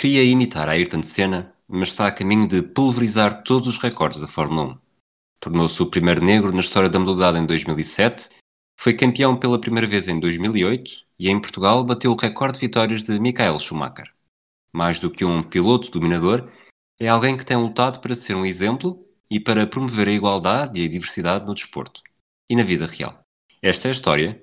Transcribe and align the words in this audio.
queria 0.00 0.24
imitar 0.24 0.66
a 0.66 0.72
Ayrton 0.72 1.02
Senna, 1.02 1.54
mas 1.68 1.88
está 1.88 2.06
a 2.06 2.10
caminho 2.10 2.48
de 2.48 2.62
pulverizar 2.62 3.42
todos 3.42 3.68
os 3.68 3.76
recordes 3.76 4.18
da 4.18 4.26
Fórmula 4.26 4.72
1. 4.72 4.78
Tornou-se 5.38 5.82
o 5.82 5.90
primeiro 5.90 6.24
negro 6.24 6.50
na 6.52 6.60
história 6.60 6.88
da 6.88 6.98
modalidade 6.98 7.38
em 7.38 7.44
2007, 7.44 8.30
foi 8.80 8.94
campeão 8.94 9.36
pela 9.36 9.60
primeira 9.60 9.86
vez 9.86 10.08
em 10.08 10.18
2008 10.18 11.04
e 11.18 11.28
em 11.28 11.38
Portugal 11.38 11.84
bateu 11.84 12.12
o 12.12 12.16
recorde 12.16 12.58
de 12.58 12.66
vitórias 12.66 13.02
de 13.02 13.20
Michael 13.20 13.58
Schumacher. 13.58 14.10
Mais 14.72 14.98
do 14.98 15.10
que 15.10 15.22
um 15.22 15.42
piloto 15.42 15.90
dominador, 15.90 16.50
é 16.98 17.06
alguém 17.06 17.36
que 17.36 17.44
tem 17.44 17.58
lutado 17.58 18.00
para 18.00 18.14
ser 18.14 18.34
um 18.34 18.46
exemplo 18.46 19.06
e 19.30 19.38
para 19.38 19.66
promover 19.66 20.08
a 20.08 20.12
igualdade 20.12 20.80
e 20.80 20.86
a 20.86 20.88
diversidade 20.88 21.44
no 21.44 21.52
desporto 21.52 22.00
e 22.48 22.56
na 22.56 22.62
vida 22.62 22.86
real. 22.86 23.20
Esta 23.60 23.88
é 23.88 23.90
a 23.90 23.92
história 23.92 24.42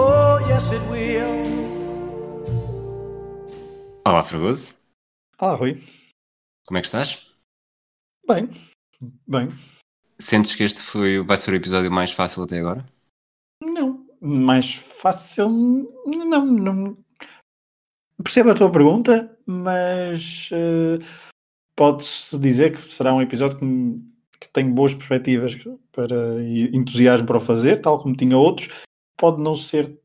Oh, 0.00 0.38
yes, 0.48 0.70
it 0.70 0.80
will. 0.88 1.42
Olá, 4.06 4.22
Fragoso. 4.22 4.74
Olá, 5.40 5.56
Rui. 5.56 5.74
Como 6.68 6.78
é 6.78 6.80
que 6.80 6.86
estás? 6.86 7.26
Bem, 8.24 8.46
bem. 9.26 9.48
Sentes 10.16 10.54
que 10.54 10.62
este 10.62 10.84
foi, 10.84 11.18
vai 11.18 11.36
ser 11.36 11.50
o 11.50 11.56
episódio 11.56 11.90
mais 11.90 12.12
fácil 12.12 12.44
até 12.44 12.60
agora? 12.60 12.86
Não, 13.60 14.06
mais 14.20 14.72
fácil. 14.72 15.48
Não, 16.06 16.46
não. 16.46 16.96
Percebo 18.22 18.50
a 18.50 18.54
tua 18.54 18.70
pergunta, 18.70 19.36
mas 19.44 20.48
eh, 20.52 21.04
pode-se 21.74 22.38
dizer 22.38 22.70
que 22.70 22.82
será 22.82 23.12
um 23.12 23.20
episódio 23.20 23.58
que, 23.58 23.66
que 24.42 24.48
tem 24.50 24.72
boas 24.72 24.94
perspectivas 24.94 25.56
para 25.90 26.40
e 26.40 26.70
entusiasmo 26.72 27.26
para 27.26 27.38
o 27.38 27.40
fazer, 27.40 27.80
tal 27.80 27.98
como 28.00 28.14
tinha 28.14 28.38
outros. 28.38 28.68
Pode 29.18 29.42
não 29.42 29.54
ser. 29.54 29.98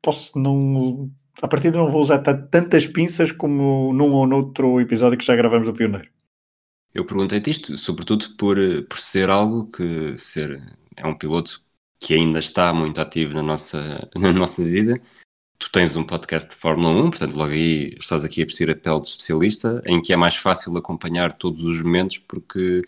Posso 0.00 0.38
não. 0.38 1.10
A 1.42 1.48
partir 1.48 1.70
de 1.70 1.76
não 1.76 1.90
vou 1.90 2.00
usar 2.00 2.18
ta- 2.20 2.36
tantas 2.36 2.86
pinças 2.86 3.32
como 3.32 3.92
num 3.92 4.12
ou 4.12 4.26
noutro 4.26 4.80
episódio 4.80 5.18
que 5.18 5.24
já 5.24 5.34
gravamos 5.36 5.66
do 5.66 5.74
Pioneiro. 5.74 6.08
Eu 6.94 7.04
perguntei-te 7.06 7.50
isto, 7.50 7.76
sobretudo 7.76 8.36
por, 8.36 8.56
por 8.88 8.98
ser 8.98 9.30
algo 9.30 9.66
que 9.66 10.16
ser, 10.18 10.62
é 10.96 11.06
um 11.06 11.16
piloto 11.16 11.62
que 11.98 12.14
ainda 12.14 12.38
está 12.38 12.72
muito 12.74 13.00
ativo 13.00 13.32
na 13.32 13.42
nossa, 13.42 14.08
na 14.14 14.32
nossa 14.32 14.62
vida. 14.64 15.00
Tu 15.58 15.70
tens 15.70 15.96
um 15.96 16.04
podcast 16.04 16.50
de 16.50 16.56
Fórmula 16.56 16.90
1, 17.06 17.10
portanto, 17.10 17.36
logo 17.36 17.52
aí 17.52 17.96
estás 17.98 18.24
aqui 18.24 18.42
a 18.42 18.44
vestir 18.44 18.68
a 18.68 18.74
pele 18.74 19.00
de 19.00 19.06
especialista, 19.06 19.80
em 19.86 20.02
que 20.02 20.12
é 20.12 20.16
mais 20.16 20.36
fácil 20.36 20.76
acompanhar 20.76 21.32
todos 21.32 21.64
os 21.64 21.80
momentos, 21.80 22.18
porque 22.18 22.82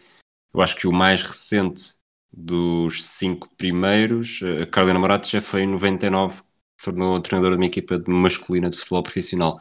eu 0.53 0.61
acho 0.61 0.77
que 0.77 0.87
o 0.87 0.93
mais 0.93 1.23
recente 1.23 1.95
dos 2.37 3.05
cinco 3.07 3.49
primeiros, 3.57 4.41
a 4.63 4.67
Carolina 4.67 4.99
Morato 4.99 5.29
já 5.29 5.41
foi 5.41 5.63
em 5.63 5.67
99, 5.69 6.43
se 6.81 6.87
tornou 6.87 7.21
treinadora 7.21 7.55
de 7.57 7.61
uma 7.61 7.67
equipa 7.67 7.99
de 7.99 8.11
masculina 8.11 8.69
de 8.71 8.77
futebol 8.77 9.03
profissional. 9.03 9.61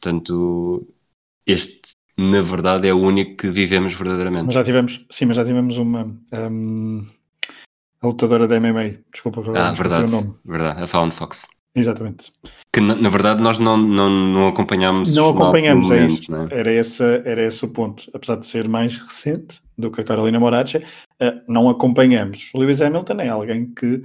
Portanto, 0.00 0.86
este, 1.46 1.92
na 2.16 2.42
verdade, 2.42 2.88
é 2.88 2.92
o 2.92 2.98
único 2.98 3.36
que 3.36 3.48
vivemos 3.48 3.94
verdadeiramente. 3.94 4.46
Mas 4.46 4.54
já 4.54 4.64
tivemos, 4.64 5.06
sim, 5.10 5.26
mas 5.26 5.36
já 5.36 5.44
tivemos 5.44 5.78
uma 5.78 6.04
hum, 6.32 7.06
a 8.02 8.06
lutadora 8.06 8.48
da 8.48 8.56
MMA, 8.56 9.02
desculpa 9.12 9.40
Ah, 9.54 9.72
verdade, 9.72 10.04
o 10.04 10.10
nome. 10.10 10.34
verdade, 10.44 10.82
a 10.82 10.86
Found 10.86 11.14
Fox. 11.14 11.46
Exatamente. 11.74 12.32
Que 12.72 12.80
na, 12.80 12.94
na 12.94 13.08
verdade 13.08 13.40
nós 13.40 13.58
não, 13.58 13.76
não, 13.76 14.08
não 14.08 14.48
acompanhámos 14.48 15.14
Não 15.14 15.32
no 15.32 15.42
acompanhamos, 15.42 15.90
é 15.90 16.06
isso. 16.06 16.30
não 16.30 16.44
é? 16.46 16.48
Era, 16.52 16.72
esse, 16.72 17.02
era 17.24 17.42
esse 17.44 17.64
o 17.64 17.68
ponto. 17.68 18.08
Apesar 18.14 18.36
de 18.36 18.46
ser 18.46 18.68
mais 18.68 18.96
recente 18.96 19.60
do 19.76 19.90
que 19.90 20.00
a 20.00 20.04
Carolina 20.04 20.38
Moracha, 20.38 20.82
eh, 21.18 21.40
não 21.48 21.68
acompanhamos. 21.68 22.50
O 22.54 22.58
Lewis 22.60 22.80
Hamilton 22.80 23.20
é 23.20 23.28
alguém 23.28 23.66
que, 23.74 24.02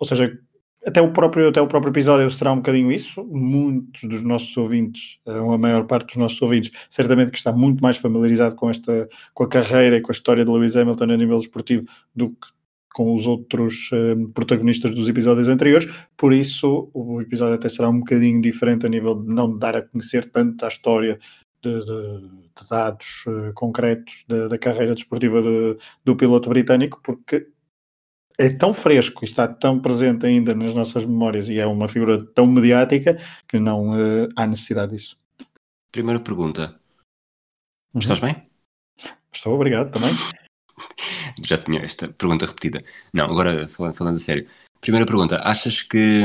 ou 0.00 0.06
seja, 0.06 0.36
até 0.84 1.00
o 1.00 1.12
próprio, 1.12 1.48
até 1.48 1.60
o 1.60 1.68
próprio 1.68 1.90
episódio 1.92 2.28
será 2.30 2.52
um 2.52 2.56
bocadinho 2.56 2.90
isso. 2.90 3.24
Muitos 3.24 4.02
dos 4.08 4.22
nossos 4.24 4.56
ouvintes, 4.56 5.18
eh, 5.26 5.38
a 5.38 5.58
maior 5.58 5.84
parte 5.84 6.06
dos 6.06 6.16
nossos 6.16 6.42
ouvintes, 6.42 6.72
certamente 6.90 7.30
que 7.30 7.38
está 7.38 7.52
muito 7.52 7.80
mais 7.80 7.96
familiarizado 7.96 8.56
com 8.56 8.68
esta, 8.70 9.08
com 9.34 9.44
a 9.44 9.48
carreira 9.48 9.96
e 9.96 10.00
com 10.00 10.10
a 10.10 10.14
história 10.14 10.44
de 10.44 10.50
Lewis 10.50 10.76
Hamilton 10.76 11.04
a 11.04 11.16
nível 11.16 11.38
esportivo 11.38 11.84
do 12.14 12.30
que 12.30 12.57
com 12.94 13.14
os 13.14 13.26
outros 13.26 13.90
eh, 13.92 14.14
protagonistas 14.34 14.94
dos 14.94 15.08
episódios 15.08 15.48
anteriores, 15.48 15.86
por 16.16 16.32
isso 16.32 16.90
o 16.94 17.20
episódio 17.20 17.54
até 17.54 17.68
será 17.68 17.88
um 17.88 17.98
bocadinho 18.00 18.40
diferente 18.42 18.86
a 18.86 18.88
nível 18.88 19.14
de 19.14 19.28
não 19.28 19.56
dar 19.56 19.76
a 19.76 19.82
conhecer 19.82 20.24
tanto 20.30 20.64
a 20.64 20.68
história 20.68 21.18
de, 21.62 21.78
de- 21.80 22.28
de 22.58 22.68
dados 22.68 23.24
eh, 23.28 23.52
concretos 23.54 24.24
da, 24.26 24.48
da 24.48 24.58
carreira 24.58 24.94
desportiva 24.94 25.40
de- 25.42 25.76
do 26.04 26.16
piloto 26.16 26.48
britânico, 26.48 27.00
porque 27.02 27.46
é 28.38 28.48
tão 28.48 28.72
fresco 28.72 29.24
e 29.24 29.26
está 29.26 29.46
tão 29.48 29.80
presente 29.80 30.24
ainda 30.26 30.54
nas 30.54 30.72
nossas 30.74 31.04
memórias 31.04 31.48
e 31.50 31.58
é 31.58 31.66
uma 31.66 31.88
figura 31.88 32.24
tão 32.34 32.46
mediática 32.46 33.18
que 33.48 33.58
não 33.60 33.94
eh, 33.98 34.28
há 34.36 34.46
necessidade 34.46 34.92
disso. 34.92 35.16
Primeira 35.92 36.20
pergunta. 36.20 36.78
Uhum. 37.94 38.00
Estás 38.00 38.18
bem? 38.20 38.48
Estou 39.32 39.54
obrigado 39.54 39.90
também. 39.92 40.10
Já 41.44 41.58
tinha 41.58 41.80
esta 41.80 42.08
pergunta 42.08 42.46
repetida. 42.46 42.84
Não, 43.12 43.24
agora 43.26 43.68
falando, 43.68 43.94
falando 43.94 44.16
a 44.16 44.18
sério. 44.18 44.48
Primeira 44.80 45.06
pergunta. 45.06 45.40
Achas 45.44 45.82
que 45.82 46.22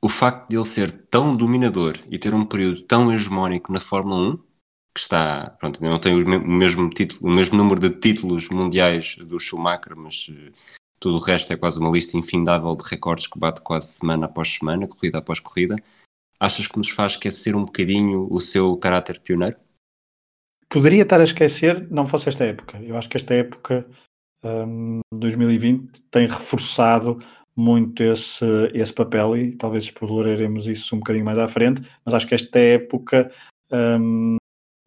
o 0.00 0.08
facto 0.08 0.48
de 0.48 0.56
ele 0.56 0.64
ser 0.64 0.90
tão 1.08 1.36
dominador 1.36 1.96
e 2.10 2.18
ter 2.18 2.34
um 2.34 2.44
período 2.44 2.82
tão 2.82 3.12
hegemónico 3.12 3.72
na 3.72 3.80
Fórmula 3.80 4.32
1, 4.32 4.36
que 4.94 5.00
está, 5.00 5.50
pronto, 5.58 5.82
não 5.82 5.98
tem 5.98 6.14
o 6.14 6.26
me- 6.28 6.36
o 6.36 6.46
mesmo, 6.50 6.90
título, 6.90 7.30
o 7.30 7.34
mesmo 7.34 7.56
número 7.56 7.80
de 7.80 7.90
títulos 7.90 8.48
mundiais 8.48 9.16
do 9.16 9.38
Schumacher, 9.38 9.96
mas 9.96 10.26
eh, 10.30 10.52
tudo 10.98 11.16
o 11.16 11.20
resto 11.20 11.52
é 11.52 11.56
quase 11.56 11.78
uma 11.78 11.90
lista 11.90 12.16
infindável 12.16 12.74
de 12.76 12.84
recordes 12.84 13.26
que 13.26 13.38
bate 13.38 13.60
quase 13.62 13.88
semana 13.92 14.26
após 14.26 14.48
semana, 14.54 14.86
corrida 14.86 15.18
após 15.18 15.40
corrida. 15.40 15.76
Achas 16.38 16.66
que 16.66 16.76
nos 16.76 16.90
faz 16.90 17.12
esquecer 17.12 17.54
um 17.54 17.64
bocadinho 17.64 18.26
o 18.30 18.40
seu 18.40 18.76
caráter 18.76 19.20
pioneiro? 19.20 19.56
Poderia 20.72 21.02
estar 21.02 21.20
a 21.20 21.24
esquecer, 21.24 21.86
não 21.90 22.06
fosse 22.06 22.30
esta 22.30 22.44
época. 22.44 22.80
Eu 22.82 22.96
acho 22.96 23.06
que 23.06 23.18
esta 23.18 23.34
época, 23.34 23.86
hum, 24.42 25.00
2020, 25.12 26.02
tem 26.10 26.26
reforçado 26.26 27.18
muito 27.54 28.02
esse, 28.02 28.46
esse 28.72 28.92
papel 28.92 29.36
e 29.36 29.54
talvez 29.54 29.84
exploraremos 29.84 30.66
isso 30.66 30.96
um 30.96 30.98
bocadinho 30.98 31.26
mais 31.26 31.36
à 31.36 31.46
frente, 31.46 31.82
mas 32.02 32.14
acho 32.14 32.26
que 32.26 32.34
esta 32.34 32.58
época 32.58 33.30
hum, 33.70 34.36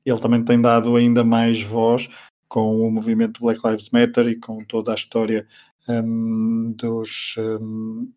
ele 0.04 0.20
também 0.20 0.44
tem 0.44 0.60
dado 0.60 0.96
ainda 0.96 1.24
mais 1.24 1.62
voz 1.62 2.10
com 2.50 2.80
o 2.80 2.90
movimento 2.90 3.42
Black 3.42 3.60
Lives 3.64 3.92
Matter 3.92 4.28
e 4.28 4.40
com 4.40 4.64
toda 4.64 4.92
a 4.92 4.96
história 4.96 5.48
hum, 5.88 6.74
dos, 6.76 7.36
hum, 7.38 8.12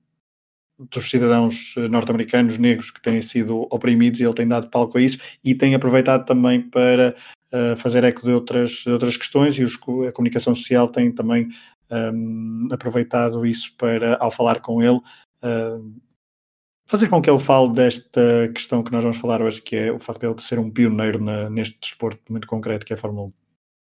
dos 0.78 1.10
cidadãos 1.10 1.74
eh, 1.76 1.88
norte-americanos 1.88 2.56
negros 2.56 2.90
que 2.90 3.02
têm 3.02 3.20
sido 3.20 3.66
oprimidos 3.70 4.20
e 4.20 4.24
ele 4.24 4.34
tem 4.34 4.46
dado 4.46 4.68
palco 4.68 4.96
a 4.96 5.00
isso 5.00 5.18
e 5.42 5.54
tem 5.54 5.74
aproveitado 5.74 6.24
também 6.24 6.60
para 6.60 7.16
uh, 7.52 7.76
fazer 7.76 8.04
eco 8.04 8.24
de 8.24 8.32
outras, 8.32 8.70
de 8.70 8.90
outras 8.90 9.16
questões 9.16 9.58
e 9.58 9.64
os 9.64 9.74
a 10.06 10.12
comunicação 10.12 10.54
social 10.54 10.88
tem 10.88 11.10
também 11.10 11.48
um, 11.90 12.68
aproveitado 12.70 13.44
isso 13.44 13.74
para, 13.76 14.16
ao 14.18 14.30
falar 14.30 14.60
com 14.60 14.80
ele, 14.80 14.98
uh, 15.42 16.00
fazer 16.86 17.08
com 17.08 17.20
que 17.20 17.28
ele 17.28 17.40
fale 17.40 17.72
desta 17.72 18.50
questão 18.54 18.82
que 18.82 18.92
nós 18.92 19.02
vamos 19.02 19.18
falar 19.18 19.42
hoje, 19.42 19.60
que 19.60 19.74
é 19.74 19.92
o 19.92 19.98
facto 19.98 20.20
de 20.20 20.26
ele 20.28 20.40
ser 20.40 20.58
um 20.58 20.70
pioneiro 20.70 21.22
na- 21.22 21.50
neste 21.50 21.78
desporto 21.80 22.20
muito 22.30 22.46
concreto 22.46 22.86
que 22.86 22.92
é 22.92 22.96
a 22.96 22.98
Fórmula 22.98 23.28
1. 23.28 23.32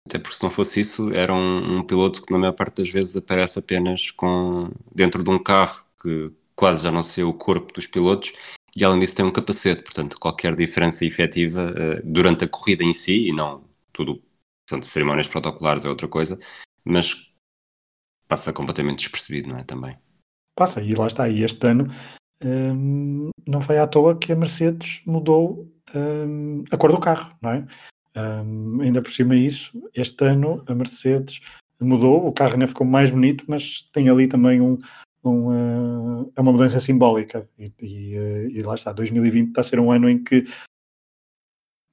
Até 0.09 0.19
porque 0.19 0.37
se 0.37 0.43
não 0.43 0.51
fosse 0.51 0.81
isso, 0.81 1.13
era 1.13 1.33
um, 1.33 1.79
um 1.79 1.83
piloto 1.83 2.23
que 2.23 2.33
na 2.33 2.39
maior 2.39 2.53
parte 2.53 2.79
das 2.79 2.89
vezes 2.89 3.17
aparece 3.17 3.59
apenas 3.59 4.11
com 4.11 4.71
dentro 4.93 5.23
de 5.23 5.29
um 5.29 5.39
carro 5.39 5.85
que 6.03 6.33
quase 6.61 6.83
já 6.83 6.91
não 6.91 7.03
se 7.03 7.17
vê 7.17 7.23
o 7.23 7.33
corpo 7.33 7.73
dos 7.73 7.87
pilotos 7.87 8.35
e 8.77 8.85
além 8.85 9.01
disso 9.01 9.17
tem 9.17 9.25
um 9.25 9.33
capacete, 9.33 9.83
portanto 9.83 10.21
qualquer 10.21 10.55
diferença 10.55 11.07
efetiva 11.07 11.73
eh, 11.75 12.03
durante 12.05 12.45
a 12.45 12.49
corrida 12.49 12.85
em 12.85 12.93
si 12.93 13.29
e 13.29 13.33
não 13.33 13.65
tudo, 13.95 14.23
portanto 14.69 14.85
cerimónias 14.85 15.27
protocolares 15.27 15.87
é 15.87 15.89
outra 15.89 16.07
coisa, 16.07 16.39
mas 16.85 17.33
passa 18.29 18.53
completamente 18.53 18.99
despercebido, 18.99 19.49
não 19.49 19.57
é? 19.57 19.65
Também. 19.65 19.97
Passa, 20.55 20.83
e 20.83 20.93
lá 20.95 21.07
está, 21.07 21.31
e 21.31 21.43
este 21.43 21.67
ano 21.67 21.87
hum, 22.45 23.31
não 23.49 23.63
foi 23.63 23.79
à 23.79 23.87
toa 23.87 24.19
que 24.19 24.31
a 24.31 24.37
Mercedes 24.37 25.01
mudou 25.07 25.67
hum, 25.95 26.63
a 26.71 26.77
cor 26.77 26.93
do 26.93 27.01
carro, 27.01 27.35
não 27.41 27.53
é? 27.53 27.67
Hum, 28.15 28.83
ainda 28.83 29.01
por 29.01 29.11
cima 29.11 29.35
isso, 29.35 29.83
este 29.95 30.27
ano 30.27 30.63
a 30.67 30.75
Mercedes 30.75 31.41
mudou, 31.81 32.27
o 32.27 32.33
carro 32.33 32.53
ainda 32.53 32.69
ficou 32.69 32.87
mais 32.87 33.11
bonito, 33.11 33.47
mas 33.49 33.89
tem 33.95 34.11
ali 34.11 34.29
também 34.29 34.61
um, 34.61 34.77
um, 35.25 35.53
eh, 35.53 36.31
é 36.37 36.41
uma 36.41 36.53
mudança 36.53 36.81
simbólica 36.81 37.49
e, 37.59 37.73
e, 37.81 38.17
eh, 38.17 38.49
e 38.51 38.63
lá 38.63 38.75
está, 38.75 38.93
2020 38.93 39.49
está 39.49 39.61
a 39.61 39.65
ser 39.65 39.81
um 39.81 39.93
ano 39.93 40.09
em 40.09 40.23
que 40.23 40.45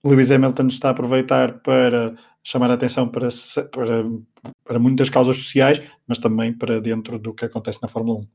Lewis 0.05 0.31
Hamilton 0.31 0.67
está 0.67 0.89
a 0.89 0.91
aproveitar 0.91 1.59
para 1.59 2.15
chamar 2.43 2.71
a 2.71 2.75
atenção 2.75 3.09
para, 3.09 3.27
para, 3.71 4.03
para 4.63 4.79
muitas 4.79 5.09
causas 5.09 5.35
sociais, 5.35 5.81
mas 6.07 6.17
também 6.17 6.53
para 6.53 6.79
dentro 6.79 7.19
do 7.19 7.33
que 7.33 7.45
acontece 7.45 7.79
na 7.81 7.89
Fórmula 7.89 8.19
1. 8.19 8.27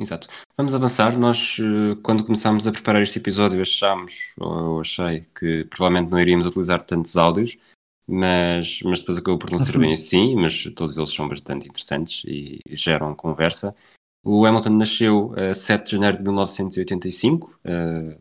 Exato. 0.00 0.28
Vamos 0.56 0.74
avançar. 0.74 1.18
Nós, 1.18 1.56
eh, 1.58 1.98
quando 2.02 2.24
começámos 2.24 2.68
a 2.68 2.72
preparar 2.72 3.02
este 3.02 3.18
episódio, 3.18 3.60
achámos, 3.60 4.32
ou 4.38 4.80
achei, 4.80 5.26
que 5.36 5.64
provavelmente 5.64 6.10
não 6.10 6.20
iríamos 6.20 6.46
utilizar 6.46 6.82
tantos 6.82 7.16
áudios, 7.16 7.58
mas, 8.06 8.80
mas 8.84 9.00
depois 9.00 9.18
acabou 9.18 9.38
por 9.38 9.50
não 9.50 9.58
ser 9.58 9.76
bem 9.76 9.92
assim, 9.94 10.36
mas 10.36 10.62
todos 10.76 10.96
eles 10.96 11.12
são 11.12 11.28
bastante 11.28 11.68
interessantes 11.68 12.22
e 12.24 12.60
geram 12.70 13.12
conversa. 13.14 13.74
O 14.22 14.44
Hamilton 14.44 14.70
nasceu 14.70 15.34
a 15.34 15.54
7 15.54 15.84
de 15.84 15.90
janeiro 15.92 16.18
de 16.18 16.24
1985, 16.24 17.60
uh, 17.64 18.20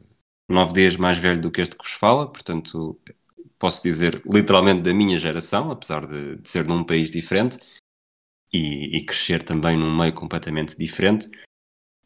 nove 0.49 0.73
dias 0.73 0.95
mais 0.95 1.17
velho 1.17 1.41
do 1.41 1.51
que 1.51 1.61
este 1.61 1.75
que 1.75 1.83
vos 1.83 1.94
fala, 1.94 2.31
portanto, 2.31 2.99
posso 3.59 3.81
dizer 3.83 4.21
literalmente 4.25 4.83
da 4.83 4.94
minha 4.94 5.17
geração, 5.17 5.71
apesar 5.71 6.05
de, 6.05 6.38
de 6.38 6.49
ser 6.49 6.65
num 6.65 6.83
país 6.83 7.09
diferente 7.09 7.59
e, 8.53 8.97
e, 8.97 9.05
crescer 9.05 9.44
também 9.44 9.77
num 9.77 9.95
meio 9.95 10.13
completamente 10.13 10.77
diferente. 10.77 11.29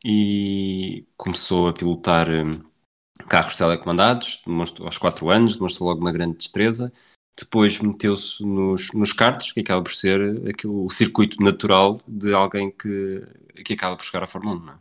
E 0.04 1.06
começou 1.16 1.68
a 1.68 1.74
pilotar 1.74 2.28
um, 2.30 2.52
carros 3.28 3.56
telecomandados 3.56 4.42
aos 4.80 4.98
4 4.98 5.30
anos, 5.30 5.56
demonstrou 5.56 5.90
logo 5.90 6.02
uma 6.02 6.12
grande 6.12 6.38
destreza. 6.38 6.92
Depois 7.40 7.80
meteu-se 7.80 8.44
nos, 8.46 8.92
nos 8.92 9.14
karts, 9.14 9.52
que 9.52 9.62
acaba 9.62 9.82
por 9.82 9.94
ser 9.94 10.48
aquilo, 10.48 10.86
o 10.86 10.90
circuito 10.90 11.42
natural 11.42 12.00
de 12.08 12.34
alguém 12.34 12.72
que, 12.72 13.24
que 13.64 13.74
acaba 13.74 13.96
por 13.96 14.04
chegar 14.04 14.24
à 14.24 14.28
Fórmula 14.28 14.58
1, 14.58 14.60
não 14.60 14.74
é? 14.74 14.78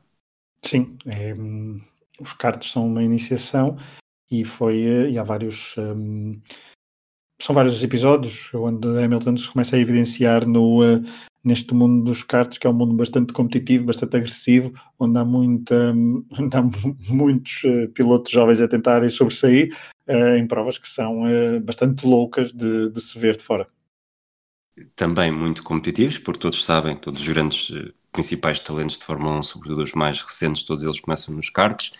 Sim, 0.62 0.98
é, 1.06 1.34
hum, 1.34 1.80
os 2.20 2.32
karts 2.32 2.70
são 2.70 2.86
uma 2.86 3.02
iniciação 3.02 3.78
e 4.30 4.44
foi 4.44 4.82
eh, 4.82 5.10
e 5.10 5.18
há 5.18 5.22
vários 5.22 5.74
um, 5.78 6.40
são 7.40 7.54
vários 7.54 7.82
episódios 7.82 8.50
onde 8.54 8.86
Hamilton 9.02 9.36
se 9.36 9.50
começa 9.50 9.76
a 9.76 9.78
evidenciar 9.78 10.46
no, 10.46 10.82
uh, 10.82 11.02
neste 11.42 11.74
mundo 11.74 12.04
dos 12.04 12.22
karts, 12.22 12.58
que 12.58 12.66
é 12.66 12.70
um 12.70 12.74
mundo 12.74 12.94
bastante 12.94 13.32
competitivo, 13.32 13.86
bastante 13.86 14.16
agressivo, 14.16 14.72
onde 14.98 15.18
há, 15.18 15.24
muita, 15.24 15.92
onde 16.38 16.56
há 16.56 16.62
muitos 17.08 17.64
uh, 17.64 17.88
pilotos 17.88 18.30
jovens 18.30 18.60
a 18.60 18.68
tentarem 18.68 19.08
sobressair 19.08 19.74
uh, 20.06 20.36
em 20.36 20.46
provas 20.46 20.78
que 20.78 20.88
são 20.88 21.22
bastante 21.62 22.06
loucas 22.06 22.52
de, 22.52 22.90
de, 22.90 23.00
se 23.00 23.18
ver 23.18 23.36
de 23.36 23.42
fora. 23.42 23.66
Também 24.94 25.30
muito 25.32 25.62
competitivos, 25.62 26.18
porque 26.18 26.40
todos 26.40 26.64
sabem, 26.64 26.96
todos 26.96 27.20
os 27.20 27.28
grandes 27.28 27.72
principais 28.12 28.60
talentos 28.60 28.98
de 28.98 29.04
Fórmula 29.04 29.38
1, 29.38 29.42
sobretudo 29.44 29.82
os 29.82 29.92
mais 29.92 30.20
recentes, 30.22 30.62
todos 30.62 30.82
eles 30.82 31.00
começam 31.00 31.34
nos 31.34 31.50
karts. 31.50 31.92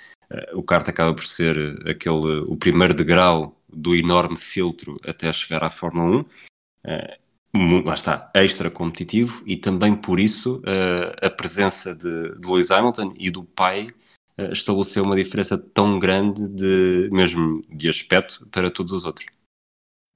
o 0.55 0.63
kart 0.63 0.89
acaba 0.89 1.15
por 1.15 1.25
ser 1.25 1.57
aquele, 1.87 2.41
o 2.47 2.57
primeiro 2.57 2.95
degrau 2.95 3.60
do 3.73 3.95
enorme 3.95 4.37
filtro 4.37 5.01
até 5.05 5.33
chegar 5.33 5.65
à 5.65 5.71
Fórmula 5.71 6.19
1. 6.19 6.21
Uh, 6.21 7.85
lá 7.85 7.95
está, 7.95 8.31
extra 8.35 8.71
competitivo 8.71 9.43
e 9.45 9.57
também 9.57 9.95
por 9.95 10.21
isso 10.21 10.59
uh, 10.59 11.27
a 11.27 11.31
presença 11.31 11.95
de, 11.95 12.37
de 12.37 12.47
Lewis 12.47 12.71
Hamilton 12.71 13.15
e 13.19 13.31
do 13.31 13.43
pai 13.43 13.93
uh, 14.39 14.53
estabeleceu 14.53 15.03
uma 15.03 15.17
diferença 15.17 15.59
tão 15.59 15.99
grande 15.99 16.49
de 16.49 17.09
mesmo 17.11 17.63
de 17.69 17.89
aspecto 17.89 18.47
para 18.47 18.71
todos 18.71 18.93
os 18.93 19.05
outros. 19.05 19.27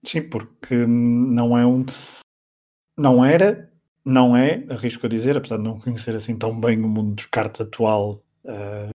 Sim, 0.07 0.23
porque 0.23 0.87
não 0.87 1.57
é 1.57 1.67
um 1.67 1.85
não 2.97 3.25
era, 3.25 3.71
não 4.05 4.37
é, 4.37 4.65
arrisco 4.71 5.07
a 5.07 5.09
dizer, 5.09 5.37
apesar 5.37 5.57
de 5.57 5.65
não 5.65 5.81
conhecer 5.81 6.15
assim 6.15 6.37
tão 6.37 6.59
bem 6.59 6.79
o 6.79 6.89
mundo 6.89 7.17
dos 7.17 7.27
karts 7.27 7.61
atual, 7.61 8.23
uh, 8.45 8.94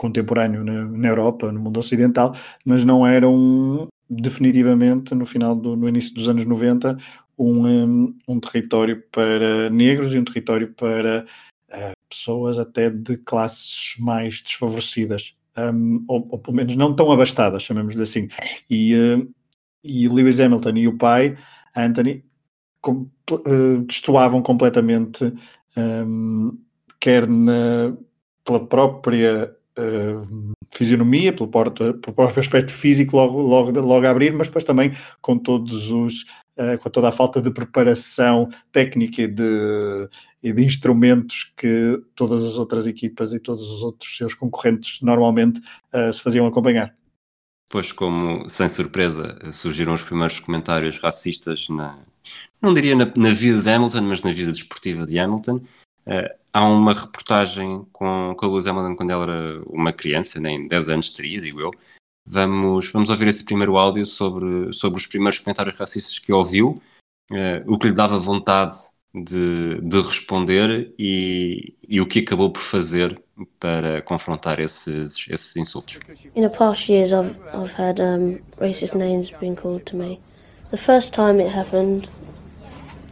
contemporâneo 0.00 0.64
na, 0.64 0.86
na, 0.86 1.08
Europa, 1.08 1.52
no 1.52 1.60
mundo 1.60 1.78
ocidental, 1.78 2.34
mas 2.64 2.86
não 2.86 3.06
eram 3.06 3.86
definitivamente 4.08 5.14
no 5.14 5.26
final 5.26 5.54
do 5.54 5.76
no 5.76 5.86
início 5.86 6.14
dos 6.14 6.26
anos 6.26 6.46
90 6.46 6.96
um, 7.38 7.66
um, 7.66 8.18
um 8.26 8.40
território 8.40 9.02
para 9.12 9.68
negros 9.68 10.14
e 10.14 10.18
um 10.18 10.24
território 10.24 10.72
para 10.72 11.26
uh, 11.68 11.92
pessoas 12.08 12.58
até 12.58 12.88
de 12.88 13.18
classes 13.18 13.94
mais 13.98 14.40
desfavorecidas, 14.40 15.34
um, 15.56 16.02
ou, 16.08 16.26
ou, 16.30 16.38
pelo 16.38 16.56
menos 16.56 16.74
não 16.76 16.94
tão 16.94 17.12
abastadas, 17.12 17.62
chamemos-lhe 17.62 18.02
assim. 18.02 18.28
E, 18.70 18.94
uh, 18.94 19.34
e 19.84 20.08
Lewis 20.08 20.40
Hamilton 20.40 20.76
e 20.76 20.88
o 20.88 20.96
pai, 20.96 21.36
Anthony, 21.76 22.24
com, 22.80 23.06
uh, 23.30 23.78
destoavam 23.86 24.42
completamente, 24.42 25.32
um, 25.76 26.58
quer 26.98 27.26
na, 27.28 27.94
pela 28.44 28.66
própria 28.66 29.54
uh, 29.80 30.54
fisionomia, 30.70 31.32
pelo, 31.32 31.48
porto, 31.48 31.94
pelo 31.94 32.14
próprio 32.14 32.40
aspecto 32.40 32.72
físico 32.72 33.16
logo, 33.16 33.40
logo, 33.40 33.80
logo 33.80 34.06
a 34.06 34.10
abrir, 34.10 34.32
mas 34.32 34.48
depois 34.48 34.64
também 34.64 34.92
com 35.20 35.38
todos 35.38 35.90
os 35.90 36.22
uh, 36.56 36.78
com 36.80 36.90
toda 36.90 37.08
a 37.08 37.12
falta 37.12 37.40
de 37.40 37.50
preparação 37.50 38.48
técnica 38.70 39.22
e 39.22 39.28
de, 39.28 40.08
e 40.42 40.52
de 40.52 40.64
instrumentos 40.64 41.52
que 41.56 42.00
todas 42.14 42.44
as 42.44 42.56
outras 42.58 42.86
equipas 42.86 43.32
e 43.32 43.40
todos 43.40 43.68
os 43.70 43.82
outros 43.82 44.16
seus 44.16 44.34
concorrentes 44.34 45.00
normalmente 45.00 45.60
uh, 45.92 46.12
se 46.12 46.22
faziam 46.22 46.46
acompanhar. 46.46 46.94
Pois, 47.68 47.92
como 47.92 48.48
sem 48.48 48.68
surpresa 48.68 49.38
surgiram 49.52 49.94
os 49.94 50.02
primeiros 50.02 50.40
comentários 50.40 50.98
racistas 50.98 51.68
na, 51.68 51.98
não 52.60 52.74
diria 52.74 52.96
na, 52.96 53.10
na 53.16 53.30
vida 53.30 53.62
de 53.62 53.70
Hamilton, 53.70 54.02
mas 54.02 54.22
na 54.22 54.32
vida 54.32 54.50
desportiva 54.50 55.06
de 55.06 55.18
Hamilton, 55.18 55.60
Uh, 56.06 56.28
há 56.52 56.64
uma 56.64 56.94
reportagem 56.94 57.86
com, 57.92 58.34
com 58.36 58.46
a 58.46 58.48
Luz 58.48 58.66
Hamilton 58.66 58.96
quando 58.96 59.10
ela 59.10 59.22
era 59.24 59.62
uma 59.66 59.92
criança, 59.92 60.40
nem 60.40 60.66
10 60.66 60.88
anos 60.88 61.10
teria, 61.10 61.40
digo 61.40 61.60
eu. 61.60 61.70
Vamos, 62.26 62.90
vamos 62.90 63.08
ouvir 63.08 63.28
esse 63.28 63.44
primeiro 63.44 63.76
áudio 63.76 64.06
sobre, 64.06 64.72
sobre 64.72 64.98
os 64.98 65.06
primeiros 65.06 65.38
comentários 65.38 65.76
racistas 65.76 66.18
que 66.18 66.32
ouviu, 66.32 66.80
uh, 67.30 67.72
o 67.72 67.78
que 67.78 67.88
lhe 67.88 67.94
dava 67.94 68.18
vontade 68.18 68.76
de, 69.14 69.80
de 69.80 70.00
responder 70.00 70.94
e, 70.98 71.74
e 71.88 72.00
o 72.00 72.06
que 72.06 72.20
acabou 72.20 72.50
por 72.50 72.62
fazer 72.62 73.20
para 73.58 74.02
confrontar 74.02 74.60
esses, 74.60 75.26
esses 75.28 75.56
insultos. 75.56 75.98
In 76.36 76.42
the 76.42 76.48
past 76.48 76.90
years 76.90 77.12
I've, 77.12 77.38
I've 77.52 77.74
had 77.76 78.00
um, 78.00 78.38
racist 78.60 78.94
names 78.94 79.30
being 79.40 79.56
called 79.56 79.84
to 79.86 79.96
me. 79.96 80.20
The 80.70 80.76
first 80.76 81.12
time 81.12 81.40
it 81.40 81.52
happened, 81.52 82.08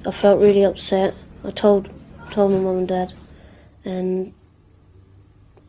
I 0.07 0.13
felt 0.13 0.41
really 0.41 0.65
upset. 0.65 1.15
I 1.45 1.51
told 1.51 1.89
told 2.31 2.53
my 2.53 2.59
mum 2.59 2.79
and 2.79 2.89
dad, 2.89 3.15
and 3.85 4.33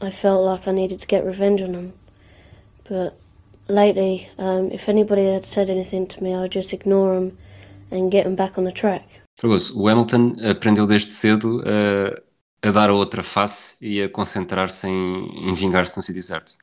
I 0.01 0.11
felt 0.11 0.43
like 0.45 0.67
I 0.67 0.71
needed 0.71 0.99
to 0.99 1.07
get 1.07 1.25
revenge 1.25 1.61
on 1.61 1.71
them. 1.73 1.93
But 2.87 3.19
lately, 3.67 4.29
um, 4.37 4.71
if 4.71 4.89
anybody 4.89 5.25
had 5.25 5.45
said 5.45 5.69
anything 5.69 6.07
to 6.07 6.23
me, 6.23 6.33
I 6.33 6.41
would 6.41 6.51
just 6.51 6.73
ignore 6.73 7.15
them 7.15 7.37
and 7.91 8.11
get 8.11 8.23
them 8.23 8.35
back 8.35 8.57
on 8.57 8.63
the 8.63 8.71
track. 8.71 9.03
Fragoso, 9.39 9.79
o 9.79 9.87
Hamilton 9.87 10.35
aprendeu 10.43 10.85
desde 10.85 11.13
cedo 11.13 11.63
a, 11.65 12.67
a 12.67 12.71
dar 12.71 12.89
a 12.89 12.93
outra 12.93 13.23
face 13.23 13.77
e 13.79 14.01
a 14.01 14.09
concentrar-se 14.09 14.87
em, 14.87 15.49
em 15.49 15.53
vingar-se 15.53 15.95
no 15.95 16.03
sítio 16.03 16.21
certo. 16.21 16.57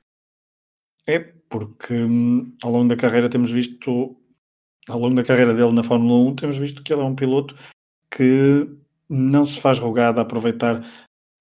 É, 1.06 1.18
porque 1.48 1.94
hum, 1.94 2.54
ao 2.62 2.70
longo 2.70 2.88
da 2.88 2.96
carreira 2.96 3.30
temos 3.30 3.50
visto, 3.50 4.16
ao 4.88 4.98
longo 4.98 5.14
da 5.14 5.24
carreira 5.24 5.54
dele 5.54 5.72
na 5.72 5.82
Fórmula 5.82 6.30
1, 6.30 6.36
temos 6.36 6.58
visto 6.58 6.82
que 6.82 6.92
ele 6.92 7.02
é 7.02 7.04
um 7.04 7.14
piloto 7.14 7.56
que 8.10 8.68
não 9.08 9.44
se 9.46 9.60
faz 9.60 9.78
rogado 9.78 10.18
a 10.18 10.22
aproveitar 10.22 10.84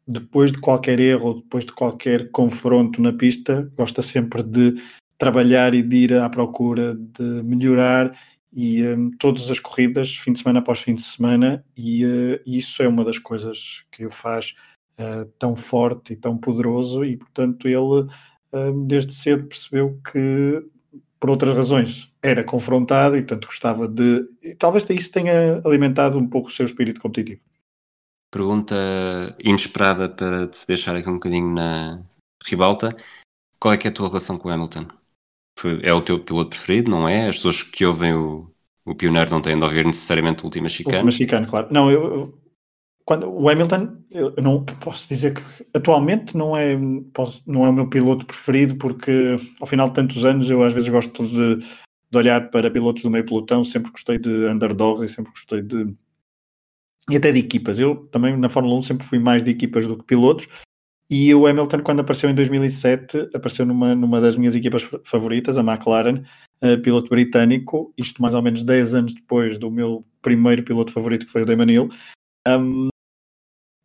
depois 0.08 0.52
de 0.52 0.60
qualquer 0.60 1.00
erro, 1.00 1.42
depois 1.42 1.66
de 1.66 1.74
qualquer 1.74 2.30
confronto 2.32 3.02
na 3.02 3.12
pista, 3.12 3.72
gosta 3.76 4.02
sempre 4.02 4.44
de 4.44 4.76
trabalhar 5.18 5.74
e 5.74 5.82
de 5.82 5.96
ir 5.98 6.14
à 6.14 6.30
procura 6.30 6.96
de 6.96 7.24
melhorar 7.44 8.16
e 8.54 8.86
um, 8.88 9.12
todas 9.12 9.52
as 9.52 9.60
corridas, 9.60 10.16
fim 10.16 10.32
de 10.32 10.40
semana 10.40 10.60
após 10.60 10.80
fim 10.80 10.96
de 10.96 11.02
semana, 11.02 11.66
e 11.76 12.06
uh, 12.06 12.40
isso 12.46 12.82
é 12.82 12.88
uma 12.88 13.04
das 13.04 13.18
coisas 13.18 13.84
que 13.92 14.06
o 14.06 14.10
faz 14.10 14.56
uh, 14.98 15.26
tão 15.38 15.58
forte 15.58 16.14
e 16.14 16.16
tão 16.16 16.38
poderoso, 16.38 17.04
e 17.04 17.18
portanto 17.18 17.68
ele 17.68 17.78
uh, 17.78 18.08
desde 18.88 19.14
cedo 19.14 19.48
percebeu 19.48 20.00
que 20.10 20.64
por 21.20 21.32
outras 21.32 21.54
razões 21.54 22.14
era 22.22 22.44
confrontado 22.44 23.18
e 23.18 23.22
portanto 23.22 23.48
gostava 23.48 23.88
de, 23.88 24.26
e 24.42 24.56
talvez 24.56 24.90
isso 24.90 25.12
tenha 25.12 25.62
alimentado 25.66 26.18
um 26.18 26.28
pouco 26.28 26.48
o 26.48 26.52
seu 26.52 26.66
espírito 26.66 27.02
competitivo. 27.02 27.42
Pergunta 28.36 28.76
inesperada 29.40 30.10
para 30.10 30.46
te 30.46 30.68
deixar 30.68 30.94
aqui 30.94 31.10
um 31.10 31.14
bocadinho 31.14 31.54
na 31.54 32.04
ribalta. 32.46 32.94
Qual 33.58 33.74
é 33.74 33.78
que 33.78 33.88
é 33.88 33.90
a 33.90 33.94
tua 33.94 34.10
relação 34.10 34.38
com 34.38 34.50
o 34.50 34.52
Hamilton? 34.52 34.88
É 35.82 35.94
o 35.94 36.02
teu 36.02 36.20
piloto 36.20 36.50
preferido, 36.50 36.92
não 36.92 37.08
é? 37.08 37.30
As 37.30 37.38
pessoas 37.38 37.64
que 37.64 37.86
ouvem 37.86 38.14
o, 38.14 38.52
o 38.84 38.94
pioneiro 38.94 39.32
não 39.32 39.42
têm 39.42 39.58
de 39.58 39.64
ouvir 39.64 39.86
necessariamente 39.86 40.44
o 40.44 40.48
último 40.48 40.70
chicane. 40.70 40.98
O 40.98 41.06
último 41.06 41.12
chicane, 41.14 41.48
claro. 41.48 41.70
Não, 41.72 41.90
eu, 41.90 42.04
eu, 42.04 42.40
quando, 43.06 43.26
o 43.32 43.48
Hamilton, 43.48 44.00
eu 44.12 44.34
não 44.44 44.66
posso 44.66 45.08
dizer 45.08 45.34
que 45.34 45.42
atualmente 45.74 46.36
não 46.36 46.58
é, 46.58 46.78
posso, 47.14 47.42
não 47.48 47.66
é 47.66 47.70
o 47.70 47.74
meu 47.74 47.90
piloto 47.90 48.26
preferido, 48.26 48.76
porque 48.76 49.38
ao 49.62 49.66
final 49.66 49.88
de 49.88 49.94
tantos 49.94 50.26
anos 50.26 50.50
eu 50.50 50.62
às 50.62 50.74
vezes 50.74 50.90
gosto 50.90 51.26
de, 51.26 51.60
de 52.12 52.18
olhar 52.18 52.52
para 52.52 52.70
pilotos 52.70 53.02
do 53.02 53.10
meio 53.10 53.26
pelotão, 53.26 53.64
sempre 53.64 53.92
gostei 53.92 54.18
de 54.18 54.30
underdogs 54.48 55.10
e 55.10 55.16
sempre 55.16 55.32
gostei 55.32 55.62
de, 55.62 55.96
e 57.10 57.18
até 57.18 57.32
de 57.32 57.40
equipas. 57.40 57.80
Eu 57.80 58.08
também 58.08 58.36
na 58.38 58.50
Fórmula 58.50 58.76
1 58.76 58.82
sempre 58.84 59.06
fui 59.06 59.20
mais 59.20 59.44
de 59.44 59.52
equipas 59.52 59.88
do 59.88 59.98
que 59.98 60.04
pilotos, 60.04 60.48
E 61.10 61.34
o 61.36 61.46
Hamilton, 61.46 61.84
quando 61.84 62.00
apareceu 62.00 62.30
em 62.30 62.36
2007, 62.36 63.30
apareceu 63.34 63.66
numa, 63.66 63.94
numa 63.94 64.20
das 64.20 64.36
minhas 64.38 64.56
equipas 64.56 64.84
favoritas, 65.04 65.58
a 65.58 65.62
McLaren, 65.62 66.24
uh, 66.64 66.82
piloto 66.82 67.10
britânico, 67.10 67.94
isto 67.96 68.22
mais 68.22 68.34
ou 68.34 68.42
menos 68.42 68.64
10 68.64 68.96
anos 68.96 69.14
depois 69.14 69.58
do 69.58 69.70
meu 69.70 70.04
primeiro 70.22 70.64
piloto 70.64 70.92
favorito, 70.92 71.26
que 71.28 71.32
foi 71.32 71.44
o 71.44 71.46
Damon 71.46 71.70
Hill, 71.70 71.90
um, 72.48 72.90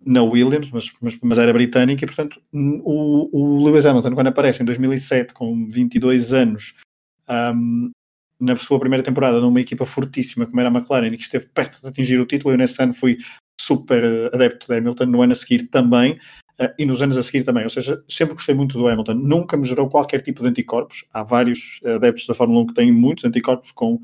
na 0.05 0.23
Williams, 0.23 0.71
mas, 0.71 0.91
mas, 1.01 1.19
mas, 1.23 1.39
era 1.39 1.53
britânico, 1.53 2.03
e 2.03 2.07
portanto 2.07 2.41
o, 2.53 3.29
o 3.33 3.65
Lewis 3.65 3.85
Hamilton, 3.85 4.15
quando 4.15 4.29
aparece 4.29 4.63
em 4.63 4.67
2007, 4.67 5.35
com 5.35 5.69
22 5.69 6.33
anos, 6.33 6.75
um, 7.29 7.91
na 8.41 8.57
sua 8.57 8.81
primeira 8.81 9.03
temporada, 9.03 9.41
numa 9.41 9.61
equipa 9.61 9.85
fortíssima 9.85 10.47
como 10.47 10.61
era 10.61 10.71
a 10.71 10.73
McLaren, 10.73 11.09
e 11.09 11.17
que 11.17 11.23
esteve 11.23 11.47
perto 11.53 11.81
de 11.81 11.89
atingir 11.89 12.19
o 12.19 12.27
título, 12.27 12.55
eu 12.55 12.59
nesse 12.59 12.83
ano 12.83 12.95
fui 12.95 13.19
super 13.61 14.03
adepto 14.35 14.67
de 14.67 14.75
Hamilton, 14.75 15.07
no 15.07 15.23
ano 15.23 15.33
a 15.33 15.35
seguir 15.35 15.69
também, 15.69 16.13
uh, 16.61 16.73
e 16.79 16.87
nos 16.87 17.03
anos 17.03 17.19
a 17.19 17.23
seguir 17.23 17.45
também, 17.45 17.65
ou 17.65 17.71
seja, 17.71 18.03
sempre 18.09 18.35
gostei 18.35 18.55
muito 18.55 18.79
do 18.79 18.89
Hamilton, 18.89 19.15
nunca 19.15 19.57
me 19.57 19.67
gerou 19.67 19.89
qualquer 19.89 20.23
tipo 20.23 20.43
de 20.43 20.49
anticorpos, 20.49 21.05
há 21.13 21.23
vários 21.23 21.81
adeptos 21.85 22.27
da 22.27 22.35
Fórmula 22.35 22.63
1 22.63 22.67
que 22.69 22.75
têm 22.75 22.91
muitos 22.91 23.25
anticorpos 23.25 23.71
com 23.73 24.01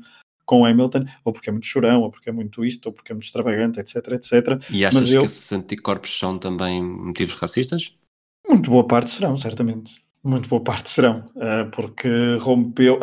com 0.47 0.65
Hamilton, 0.65 1.03
ou 1.25 1.33
porque 1.33 1.49
é 1.49 1.51
muito 1.51 1.67
chorão, 1.67 2.03
ou 2.03 2.09
porque 2.09 2.29
é 2.29 2.31
muito 2.31 2.63
isto, 2.63 2.85
ou 2.85 2.93
porque 2.93 3.11
é 3.11 3.13
muito 3.13 3.25
extravagante, 3.25 3.81
etc, 3.81 3.97
etc. 4.13 4.63
E 4.71 4.85
achas 4.85 5.11
eu... 5.11 5.19
que 5.19 5.25
esses 5.25 5.51
anticorpos 5.51 6.17
são 6.17 6.39
também 6.39 6.81
motivos 6.81 7.35
racistas? 7.35 7.93
Muito 8.47 8.71
boa 8.71 8.87
parte 8.87 9.11
serão, 9.11 9.37
certamente. 9.37 10.01
Muito 10.27 10.49
boa 10.49 10.61
parte 10.61 10.89
serão, 10.89 11.23
eh, 11.37 11.63
porque 11.71 12.09
rompeu. 12.41 12.99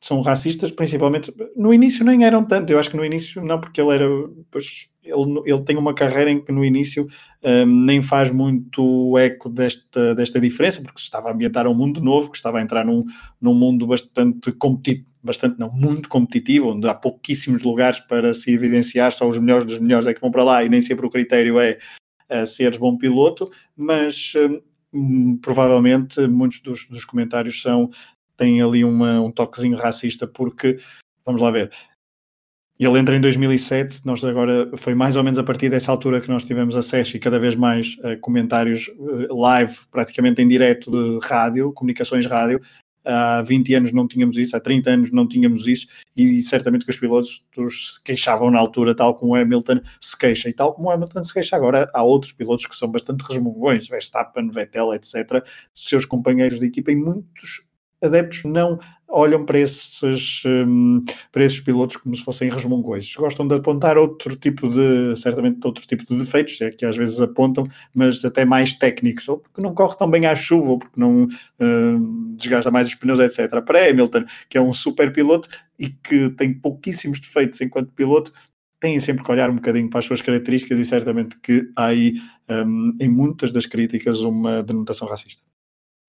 São 0.00 0.20
racistas, 0.20 0.70
principalmente. 0.70 1.34
No 1.56 1.74
início 1.74 2.04
nem 2.04 2.24
eram 2.24 2.44
tanto, 2.44 2.70
eu 2.70 2.78
acho 2.78 2.88
que 2.88 2.96
no 2.96 3.04
início 3.04 3.44
não, 3.44 3.60
porque 3.60 3.80
ele 3.80 3.92
era. 3.92 4.04
Ele, 4.04 5.42
ele 5.44 5.60
tem 5.62 5.76
uma 5.76 5.92
carreira 5.92 6.30
em 6.30 6.40
que 6.40 6.52
no 6.52 6.64
início 6.64 7.08
ehm, 7.42 7.66
nem 7.66 8.00
faz 8.00 8.30
muito 8.30 9.18
eco 9.18 9.48
desta, 9.48 10.14
desta 10.14 10.38
diferença, 10.38 10.80
porque 10.80 11.00
estava 11.00 11.30
a 11.30 11.32
ambientar 11.32 11.66
um 11.66 11.74
mundo 11.74 12.00
novo, 12.00 12.30
que 12.30 12.36
estava 12.36 12.60
a 12.60 12.62
entrar 12.62 12.84
num, 12.84 13.04
num 13.40 13.54
mundo 13.54 13.84
bastante 13.84 14.52
competitivo, 14.52 15.08
bastante, 15.20 15.58
não, 15.58 15.68
muito 15.72 16.08
competitivo, 16.08 16.70
onde 16.70 16.86
há 16.88 16.94
pouquíssimos 16.94 17.64
lugares 17.64 17.98
para 17.98 18.32
se 18.32 18.52
evidenciar, 18.52 19.10
só 19.10 19.28
os 19.28 19.36
melhores 19.36 19.64
dos 19.64 19.80
melhores 19.80 20.06
é 20.06 20.14
que 20.14 20.20
vão 20.20 20.30
para 20.30 20.44
lá, 20.44 20.62
e 20.62 20.68
nem 20.68 20.80
sempre 20.80 21.04
o 21.04 21.10
critério 21.10 21.58
é 21.58 21.78
uh, 22.30 22.46
seres 22.46 22.78
bom 22.78 22.96
piloto, 22.96 23.50
mas. 23.76 24.34
Provavelmente 25.40 26.26
muitos 26.26 26.60
dos, 26.60 26.86
dos, 26.86 27.04
comentários 27.04 27.62
são 27.62 27.90
têm 28.36 28.60
ali 28.60 28.84
uma, 28.84 29.20
um 29.20 29.30
toquezinho 29.30 29.76
racista 29.76 30.26
porque 30.26 30.78
vamos 31.24 31.40
lá 31.40 31.50
ver 31.50 31.70
ele 32.78 32.98
entra 32.98 33.16
em 33.16 33.20
2007 33.20 34.04
nós 34.04 34.22
agora 34.24 34.70
foi 34.76 34.94
mais 34.94 35.16
ou 35.16 35.24
menos 35.24 35.38
a 35.38 35.44
partir 35.44 35.70
dessa 35.70 35.90
altura 35.90 36.20
que 36.20 36.28
nós 36.28 36.44
tivemos 36.44 36.76
acesso 36.76 37.16
e 37.16 37.20
cada 37.20 37.38
vez 37.38 37.54
mais 37.54 37.96
uh, 37.98 38.18
comentários 38.20 38.88
uh, 38.88 39.34
live 39.40 39.78
praticamente 39.90 40.42
em 40.42 40.48
direto 40.48 40.90
de 40.90 41.26
rádio 41.26 41.72
comunicações 41.72 42.26
rádio 42.26 42.60
há 43.04 43.42
20 43.42 43.74
anos 43.74 43.92
não 43.92 44.06
tínhamos 44.06 44.36
isso, 44.36 44.56
há 44.56 44.60
30 44.60 44.90
anos 44.90 45.10
não 45.10 45.26
tínhamos 45.26 45.66
isso, 45.66 45.86
e 46.16 46.40
certamente 46.42 46.84
que 46.84 46.90
os 46.90 46.98
pilotos 46.98 47.42
se 47.54 48.02
queixavam 48.02 48.50
na 48.50 48.58
altura, 48.58 48.94
tal 48.94 49.14
como 49.14 49.32
o 49.32 49.34
Hamilton 49.34 49.80
se 50.00 50.16
queixa, 50.16 50.48
e 50.48 50.52
tal 50.52 50.74
como 50.74 50.88
o 50.88 50.90
Hamilton 50.90 51.24
se 51.24 51.34
queixa 51.34 51.56
agora, 51.56 51.90
há 51.92 52.02
outros 52.02 52.32
pilotos 52.32 52.66
que 52.66 52.76
são 52.76 52.88
bastante 52.88 53.22
resmungões, 53.22 53.88
Verstappen, 53.88 54.50
Vettel, 54.50 54.94
etc., 54.94 55.44
seus 55.74 56.04
companheiros 56.04 56.60
de 56.60 56.66
equipa, 56.66 56.92
e 56.92 56.96
muitos 56.96 57.64
adeptos 58.02 58.44
não 58.44 58.78
olham 59.12 59.44
para 59.44 59.58
esses, 59.58 60.42
um, 60.46 61.04
para 61.30 61.44
esses 61.44 61.60
pilotos 61.60 61.96
como 61.96 62.16
se 62.16 62.24
fossem 62.24 62.50
resmungões. 62.50 63.14
Gostam 63.14 63.46
de 63.46 63.54
apontar 63.54 63.98
outro 63.98 64.34
tipo 64.34 64.68
de, 64.68 65.14
certamente 65.16 65.64
outro 65.64 65.86
tipo 65.86 66.04
de 66.04 66.16
defeitos, 66.16 66.60
é 66.60 66.70
que 66.70 66.84
às 66.84 66.96
vezes 66.96 67.20
apontam, 67.20 67.68
mas 67.94 68.24
até 68.24 68.44
mais 68.44 68.72
técnicos, 68.72 69.28
ou 69.28 69.38
porque 69.38 69.60
não 69.60 69.74
corre 69.74 69.96
tão 69.96 70.10
bem 70.10 70.26
à 70.26 70.34
chuva, 70.34 70.70
ou 70.70 70.78
porque 70.78 70.98
não 70.98 71.24
uh, 71.24 72.36
desgasta 72.36 72.70
mais 72.70 72.88
os 72.88 72.94
pneus, 72.94 73.18
etc. 73.18 73.62
Para 73.62 73.88
Hamilton, 73.88 74.24
que 74.48 74.56
é 74.56 74.60
um 74.60 74.72
super 74.72 75.12
piloto 75.12 75.48
e 75.78 75.88
que 75.88 76.30
tem 76.30 76.54
pouquíssimos 76.54 77.20
defeitos 77.20 77.60
enquanto 77.60 77.92
piloto, 77.92 78.32
têm 78.80 78.98
sempre 78.98 79.22
que 79.22 79.30
olhar 79.30 79.48
um 79.50 79.56
bocadinho 79.56 79.88
para 79.88 80.00
as 80.00 80.04
suas 80.04 80.22
características 80.22 80.78
e 80.78 80.84
certamente 80.84 81.38
que 81.40 81.70
há 81.76 81.86
aí, 81.86 82.14
um, 82.48 82.96
em 83.00 83.08
muitas 83.08 83.52
das 83.52 83.66
críticas, 83.66 84.20
uma 84.20 84.62
denotação 84.62 85.06
racista. 85.06 85.51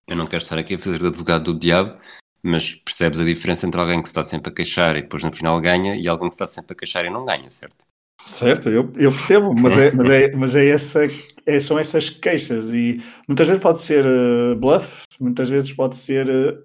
Eu 0.08 0.16
não 0.16 0.28
quero 0.28 0.44
estar 0.44 0.58
aqui 0.58 0.76
a 0.76 0.80
fazer 0.80 1.00
de 1.00 1.08
advogado 1.08 1.54
do 1.54 1.60
diabo, 1.60 1.98
mas 2.42 2.74
percebes 2.74 3.20
a 3.20 3.24
diferença 3.24 3.66
entre 3.66 3.80
alguém 3.80 4.02
que 4.02 4.08
está 4.08 4.24
sempre 4.24 4.52
a 4.52 4.56
queixar 4.56 4.96
e 4.98 5.02
depois 5.02 5.24
no 5.24 5.32
final 5.32 5.60
ganha 5.62 5.96
e 5.96 6.08
alguém 6.08 6.28
que 6.28 6.36
está 6.36 6.46
sempre 6.46 6.74
a 6.74 6.76
queixar 6.76 7.06
e 7.06 7.10
não 7.10 7.26
ganha, 7.26 7.50
certo? 7.50 7.86
Certo, 8.26 8.70
eu, 8.70 8.92
eu 8.96 9.12
percebo, 9.12 9.54
mas, 9.54 9.78
é, 9.78 9.92
mas, 9.92 10.10
é, 10.10 10.36
mas 10.36 10.56
é 10.56 10.68
essa, 10.68 11.00
é, 11.46 11.60
são 11.60 11.78
essas 11.78 12.10
queixas 12.10 12.72
e 12.72 13.02
muitas 13.28 13.48
vezes 13.48 13.62
pode 13.62 13.82
ser 13.82 14.06
uh, 14.06 14.56
bluff, 14.56 15.04
muitas 15.20 15.50
vezes 15.50 15.74
pode 15.74 15.96
ser 15.96 16.30
uh, 16.30 16.64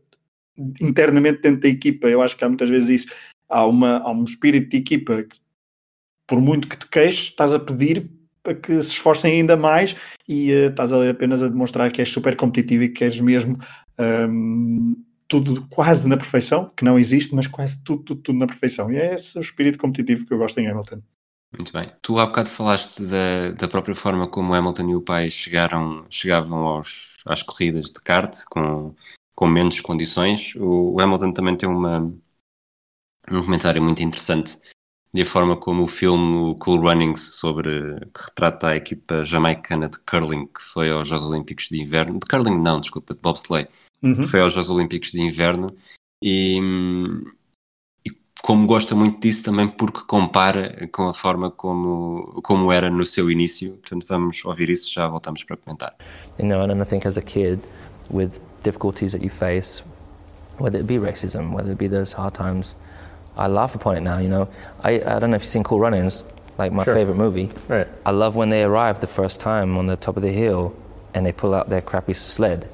internamente 0.81 1.41
dentro 1.41 1.61
da 1.61 1.69
equipa. 1.69 2.09
Eu 2.09 2.23
acho 2.23 2.37
que 2.37 2.45
há 2.45 2.49
muitas 2.49 2.69
vezes 2.69 3.03
isso. 3.03 3.15
Há, 3.49 3.67
uma, 3.67 3.99
há 3.99 4.11
um 4.11 4.25
espírito 4.25 4.71
de 4.71 4.77
equipa 4.77 5.23
que, 5.23 5.37
por 6.27 6.41
muito 6.41 6.69
que 6.69 6.77
te 6.77 6.87
queixes, 6.87 7.25
estás 7.25 7.55
a 7.55 7.59
pedir 7.59 8.09
que 8.55 8.83
se 8.83 8.91
esforcem 8.91 9.33
ainda 9.33 9.57
mais 9.57 9.97
e 10.29 10.53
uh, 10.53 10.69
estás 10.69 10.93
apenas 10.93 11.43
a 11.43 11.49
demonstrar 11.49 11.91
que 11.93 12.01
és 12.01 12.09
super 12.09 12.37
competitivo 12.37 12.85
e 12.85 12.89
que 12.89 13.05
és 13.05 13.21
mesmo 13.21 13.59
um, 13.99 14.97
tudo 15.29 15.67
quase 15.69 16.09
na 16.09 16.17
perfeição, 16.17 16.71
que 16.75 16.85
não 16.85 16.99
existe, 16.99 17.35
mas 17.35 17.47
quase 17.47 17.83
tudo, 17.85 18.03
tudo, 18.03 18.23
tudo 18.23 18.39
na 18.39 18.47
perfeição. 18.47 18.91
E 18.91 18.97
é 18.97 19.15
esse 19.15 19.39
o 19.39 19.41
espírito 19.41 19.79
competitivo 19.79 20.27
que 20.27 20.33
eu 20.33 20.39
gosto 20.39 20.59
em 20.59 20.69
Hamilton. 20.69 21.03
Muito 21.53 21.73
bem. 21.73 21.93
Tu 22.03 22.19
há 22.19 22.27
bocado 22.27 22.51
falaste 22.51 23.03
da, 23.03 23.53
da 23.53 23.69
própria 23.69 23.95
forma 23.95 24.29
como 24.29 24.55
Hamilton 24.55 24.91
e 24.91 24.95
o 24.97 25.03
pai 25.03 25.31
chegaram, 25.31 26.07
chegavam 26.11 26.59
aos, 26.59 27.17
às 27.25 27.43
corridas 27.43 27.87
de 27.87 28.01
kart 28.01 28.39
com, 28.51 28.95
com 29.35 29.47
menos 29.47 29.81
condições. 29.81 30.55
O, 30.57 30.95
o 30.95 31.01
Hamilton 31.01 31.33
também 31.33 31.57
tem 31.57 31.69
uma, 31.69 32.01
um 33.31 33.43
comentário 33.43 33.83
muito 33.83 34.03
interessante 34.03 34.59
de 35.13 35.23
a 35.23 35.27
forma 35.27 35.57
como 35.57 35.85
o 35.85 35.87
filme 35.87 36.55
Cool 36.59 36.81
Runnings 36.81 37.21
sobre 37.37 37.99
que 38.15 38.25
retrata 38.27 38.69
a 38.69 38.77
equipa 38.77 39.25
jamaicana 39.25 39.89
de 39.89 39.99
curling 40.01 40.47
que 40.47 40.63
foi 40.63 40.91
aos 40.91 41.09
Jogos 41.09 41.27
Olímpicos 41.27 41.69
de 41.71 41.81
Inverno, 41.81 42.19
de 42.19 42.27
curling 42.27 42.61
não, 42.61 42.81
desculpa, 42.81 43.15
de 43.15 43.21
bobsleigh, 43.21 43.69
uhum. 44.03 44.17
que 44.17 44.29
foi 44.29 44.41
aos 44.41 44.53
Jogos 44.53 44.71
Olímpicos 44.71 45.11
de 45.11 45.21
Inverno 45.21 45.75
e, 46.23 46.59
e, 48.07 48.11
como 48.43 48.67
gosta 48.67 48.95
muito 48.95 49.21
disso 49.21 49.45
também 49.45 49.67
porque 49.67 50.01
compara 50.07 50.87
com 50.93 51.09
a 51.09 51.15
forma 51.15 51.51
como, 51.51 52.41
como 52.43 52.71
era 52.71 52.91
no 52.91 53.07
seu 53.07 53.31
início, 53.31 53.77
portanto 53.79 54.07
vamos 54.07 54.45
ouvir 54.45 54.69
isso 54.69 54.93
já 54.93 55.09
voltamos 55.09 55.43
para 55.43 55.57
comentar. 55.57 55.97
You 56.39 56.47
know, 56.47 56.63
and 56.63 56.83
I 56.83 56.85
think 56.85 57.07
as 57.07 57.17
a 57.17 57.23
kid 57.23 57.61
with 58.11 58.45
difficulties 58.63 59.13
that 59.13 59.23
you 59.23 59.31
face, 59.31 59.83
whether 60.59 60.79
it 60.79 60.87
be 60.87 60.99
racism, 60.99 61.55
whether 61.55 61.71
it 61.71 61.79
be 61.79 61.89
those 61.89 62.13
hard 62.15 62.35
times, 62.35 62.77
I 63.39 63.47
laugh 63.47 63.75
upon 63.75 63.97
it 63.97 64.01
now, 64.01 64.19
you 64.19 64.29
know. 64.29 64.49
I, 64.83 65.01
I 65.01 65.19
don't 65.19 65.31
know 65.31 65.37
if 65.37 65.43
you've 65.43 65.51
seen 65.51 65.65
Cool 65.65 65.81
Runnings, 65.81 66.25
like 66.59 66.73
my 66.73 66.85
sure. 66.85 66.95
favorite 66.95 67.17
movie. 67.17 67.51
Right. 67.69 67.87
I 68.05 68.11
love 68.11 68.37
when 68.37 68.51
they 68.51 68.65
arrive 68.65 69.01
the 69.01 69.07
first 69.07 69.41
time 69.41 69.79
on 69.79 69.87
the 69.87 69.97
top 69.97 70.17
of 70.17 70.23
the 70.23 70.33
hill 70.33 70.77
and 71.15 71.25
they 71.25 71.33
pull 71.33 71.55
out 71.55 71.69
their 71.69 71.81
crappy 71.81 72.13
sled 72.15 72.69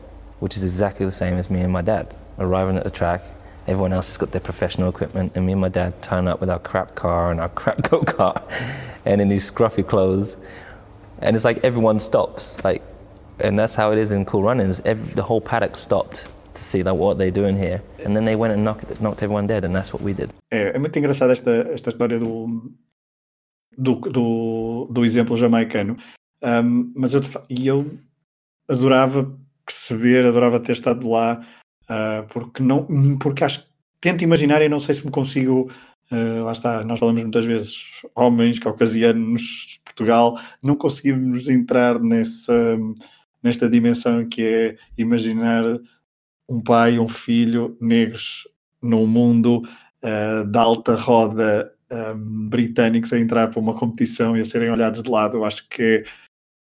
which 0.45 0.59
is 0.59 0.63
exactly 0.63 1.07
the 1.07 1.13
same 1.13 1.37
as 1.37 1.49
me 1.49 1.61
and 1.61 1.73
my 1.73 1.81
dad. 1.81 2.15
Arriving 2.39 2.77
at 2.77 2.85
the 2.85 2.91
track, 2.91 3.23
everyone 3.67 3.95
else 3.95 4.09
has 4.09 4.19
got 4.19 4.31
their 4.31 4.43
professional 4.43 4.91
equipment, 4.91 5.33
and 5.35 5.47
me 5.47 5.53
and 5.53 5.61
my 5.63 5.71
dad 5.71 6.03
turn 6.03 6.29
up 6.29 6.39
with 6.39 6.51
our 6.51 6.59
crap 6.59 6.95
car 6.95 7.31
and 7.31 7.41
our 7.41 7.49
crap 7.49 7.81
go 7.91 8.03
kart 8.03 8.43
and 9.07 9.23
in 9.23 9.29
these 9.29 9.51
scruffy 9.51 9.87
clothes. 9.87 10.37
And 11.21 11.35
it's 11.35 11.47
like 11.47 11.65
everyone 11.65 11.99
stops. 11.99 12.63
Like, 12.63 12.83
and 13.41 13.59
that's 13.59 13.75
how 13.75 13.93
it 13.93 13.99
is 13.99 14.13
in 14.13 14.27
Cool 14.27 14.43
Runnings. 14.43 14.81
Every, 14.81 15.15
the 15.15 15.23
whole 15.23 15.41
paddock 15.41 15.79
stopped 15.79 16.29
to 16.55 16.61
see 16.61 16.83
like 16.83 16.97
what 16.97 17.19
they're 17.19 17.31
doing 17.31 17.57
here. 17.57 17.83
And 18.05 18.15
then 18.15 18.25
they 18.25 18.37
went 18.37 18.55
and 18.55 18.65
knocked, 18.65 19.01
knocked 19.01 19.23
everyone 19.23 19.47
dead, 19.47 19.65
and 19.65 19.75
that's 19.75 19.93
what 19.93 20.03
we 20.03 20.15
did. 20.15 20.31
É, 20.51 20.75
é 20.75 20.79
muito 20.79 20.99
engraçada 20.99 21.33
esta, 21.33 21.69
esta 21.73 21.91
história 21.91 22.19
do, 22.19 22.73
do, 23.77 23.95
do, 23.97 24.89
do 24.91 25.05
exemplo 25.05 25.37
jamaicano. 25.37 25.97
Um, 26.43 26.93
mas 26.95 27.15
eu, 27.15 27.23
e 27.49 27.67
eu 27.67 27.91
adorava 28.69 29.35
perceber, 29.65 30.27
adorava 30.27 30.61
ter 30.61 30.73
estado 30.73 31.09
lá, 31.09 31.45
uh, 31.85 32.27
porque, 32.29 32.63
não, 32.63 32.87
porque 33.19 33.45
acho 33.45 33.67
tento 34.01 34.23
imaginar 34.23 34.61
e 34.61 34.69
não 34.69 34.79
sei 34.79 34.95
se 34.95 35.05
me 35.05 35.11
consigo. 35.11 35.71
Uh, 36.13 36.45
lá 36.45 36.53
está, 36.53 36.85
nós 36.85 37.01
falamos 37.01 37.23
muitas 37.23 37.47
vezes, 37.47 38.03
homens 38.15 38.59
caucasianos 38.59 39.41
de 39.69 39.81
Portugal, 39.83 40.39
não 40.63 40.77
conseguimos 40.77 41.49
entrar 41.49 41.99
nessa, 41.99 42.77
nesta 43.43 43.71
dimensão 43.71 44.29
que 44.29 44.43
é 44.43 44.77
imaginar 44.99 45.65
um 46.49 46.63
pai, 46.63 46.99
um 46.99 47.09
filho 47.09 47.77
negros 47.81 48.49
num 48.83 49.07
mundo 49.07 49.63
uh, 50.03 50.45
de 50.47 50.59
alta 50.59 50.95
roda 50.95 51.73
um, 51.91 52.49
britânicos 52.49 53.13
a 53.13 53.19
entrar 53.19 53.49
para 53.51 53.61
uma 53.61 53.75
competição 53.75 54.37
e 54.37 54.41
a 54.41 54.45
serem 54.45 54.71
olhados 54.71 55.03
de 55.03 55.11
lado. 55.11 55.37
Eu 55.37 55.45
acho 55.45 55.69
que 55.69 56.05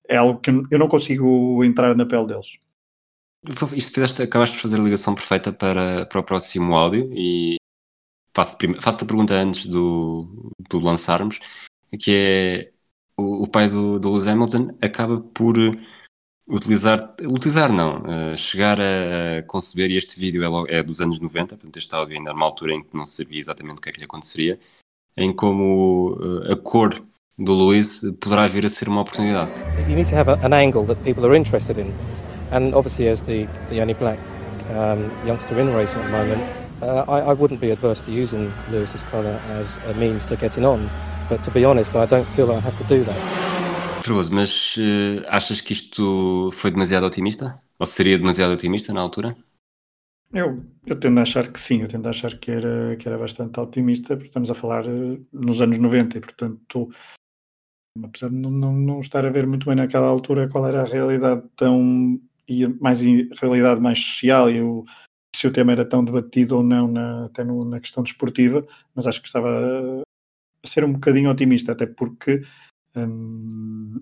é 0.09 0.17
algo 0.17 0.41
que 0.41 0.51
eu 0.51 0.79
não 0.79 0.89
consigo 0.89 1.63
entrar 1.65 1.95
na 1.95 2.07
pele 2.07 2.27
deles. 2.27 2.59
Isto 3.75 3.95
fizeste, 3.95 4.23
acabaste 4.23 4.57
de 4.57 4.63
fazer 4.63 4.81
a 4.81 4.83
ligação 4.83 5.15
perfeita 5.15 5.53
para, 5.53 6.07
para 6.07 6.21
o 6.21 6.25
próximo 6.25 6.75
áudio 6.75 7.11
e 7.13 7.57
faço-te 8.35 8.81
faço 8.81 9.05
a 9.05 9.07
pergunta 9.07 9.35
antes 9.35 9.67
do, 9.67 10.53
do 10.69 10.81
lançarmos, 10.81 11.39
que 11.99 12.13
é 12.15 12.73
o, 13.17 13.45
o 13.45 13.49
pai 13.49 13.69
do, 13.69 13.99
do 13.99 14.11
Lewis 14.11 14.27
Hamilton 14.27 14.77
acaba 14.81 15.21
por 15.21 15.57
utilizar, 16.49 17.15
utilizar 17.23 17.73
não, 17.73 17.99
uh, 17.99 18.37
chegar 18.37 18.79
a, 18.81 19.43
conceber, 19.47 19.91
e 19.91 19.97
este 19.97 20.19
vídeo 20.19 20.45
é, 20.45 20.49
logo, 20.49 20.67
é, 20.69 20.83
dos 20.83 21.01
anos 21.01 21.19
90, 21.19 21.57
portanto 21.57 21.77
este 21.77 21.95
áudio 21.95 22.17
ainda 22.17 22.33
numa 22.33 22.47
altura 22.47 22.75
em 22.75 22.83
que 22.83 22.97
não 22.97 23.05
sabia 23.05 23.39
exatamente 23.39 23.79
o 23.79 23.81
que 23.81 23.89
é 23.89 23.93
que 23.93 23.99
lhe 23.99 24.05
aconteceria, 24.05 24.59
em 25.17 25.33
como 25.33 26.13
uh, 26.13 26.53
a 26.53 26.57
cor 26.57 27.03
do 27.39 27.53
Luís 27.53 28.03
poderá 28.21 28.47
vir 28.47 28.65
a 28.65 28.69
ser 28.69 28.89
uma 28.89 29.03
oportunidade. 29.03 29.51
You 29.89 29.97
need 29.97 30.09
to 30.09 30.17
have 30.17 30.31
a, 30.31 30.35
an 30.47 30.55
angle 30.55 30.87
that 30.87 31.03
people 31.03 31.27
are 31.27 31.37
interested 31.37 31.79
in, 31.79 31.93
and 32.53 32.75
obviously 32.75 33.09
as 33.09 33.23
the, 33.23 33.49
the 33.69 33.81
only 33.81 33.95
black 33.95 34.19
um, 34.71 35.11
youngster 35.27 35.59
in 35.61 35.75
racing 35.75 36.01
at 36.01 36.07
the 36.07 36.13
moment, 36.13 36.43
uh, 36.83 37.05
I, 37.09 37.31
I 37.31 37.33
wouldn't 37.33 37.61
be 37.61 37.71
adverse 37.71 38.01
to 38.03 38.13
using 38.13 38.53
Lewis's 38.71 39.03
colour 39.05 39.41
as 39.51 39.79
a 39.87 39.95
means 39.95 40.25
to 40.27 40.37
getting 40.37 40.65
on, 40.65 40.89
but 41.29 41.43
to 41.45 41.51
be 41.51 41.65
honest, 41.65 41.97
I 41.97 42.07
don't 42.07 42.27
feel 42.27 42.53
I 42.53 42.61
have 42.61 42.77
to 42.79 42.85
do 42.85 43.03
that. 43.05 43.56
Ferroso, 44.07 44.33
mas 44.33 44.77
uh, 44.77 45.27
achas 45.27 45.61
que 45.61 45.73
isto 45.73 46.51
foi 46.53 46.71
demasiado 46.71 47.05
otimista? 47.05 47.61
Ou 47.77 47.87
seria 47.87 48.17
demasiado 48.17 48.53
otimista 48.53 48.93
na 48.93 49.01
altura? 49.01 49.37
Eu, 50.33 50.65
eu 50.87 50.99
tendo 50.99 51.19
a 51.19 51.23
achar 51.23 51.51
que 51.51 51.59
sim, 51.59 51.83
eu 51.83 51.89
tendo 51.89 52.07
a 52.07 52.11
achar 52.11 52.39
que 52.39 52.53
era, 52.53 52.97
que 52.97 53.09
era 53.09 53.19
bastante 53.19 53.59
otimista, 53.59 54.15
porque 54.17 54.29
estamos 54.29 54.49
a 54.49 54.55
falar 54.55 54.87
uh, 54.87 55.27
nos 55.33 55.61
anos 55.61 55.77
90 55.79 56.19
e, 56.19 56.21
portanto, 56.21 56.89
apesar 58.05 58.31
de 58.31 58.37
não, 58.37 58.51
não, 58.51 58.73
não, 58.73 59.01
estar 59.01 59.27
a 59.27 59.31
ver 59.31 59.45
muito 59.45 59.67
bem 59.67 59.75
naquela 59.75 60.07
altura 60.07 60.49
qual 60.49 60.69
era 60.69 60.83
a 60.83 60.87
realidade 60.87 61.43
tão 61.57 62.21
e 62.49 62.65
mais 62.81 63.01
realidade 63.41 63.81
mais 63.81 63.99
social 63.99 64.49
e 64.49 64.63
o, 64.63 64.85
se 65.35 65.49
o 65.49 65.53
tema 65.53 65.73
era 65.73 65.85
tão 65.85 66.05
debatido 66.05 66.57
ou 66.57 66.63
não 66.63 66.87
na, 66.87 67.27
até 67.27 67.43
no, 67.43 67.65
na 67.65 67.81
questão 67.81 68.05
desportiva, 68.05 68.65
mas 68.95 69.09
acho 69.09 69.21
que 69.21 69.27
estava 69.27 69.51
a 69.51 70.67
ser 70.67 70.85
um 70.85 70.93
bocadinho 70.93 71.29
otimista, 71.29 71.73
até 71.73 71.87
porque 71.87 72.43
hum, 72.97 74.01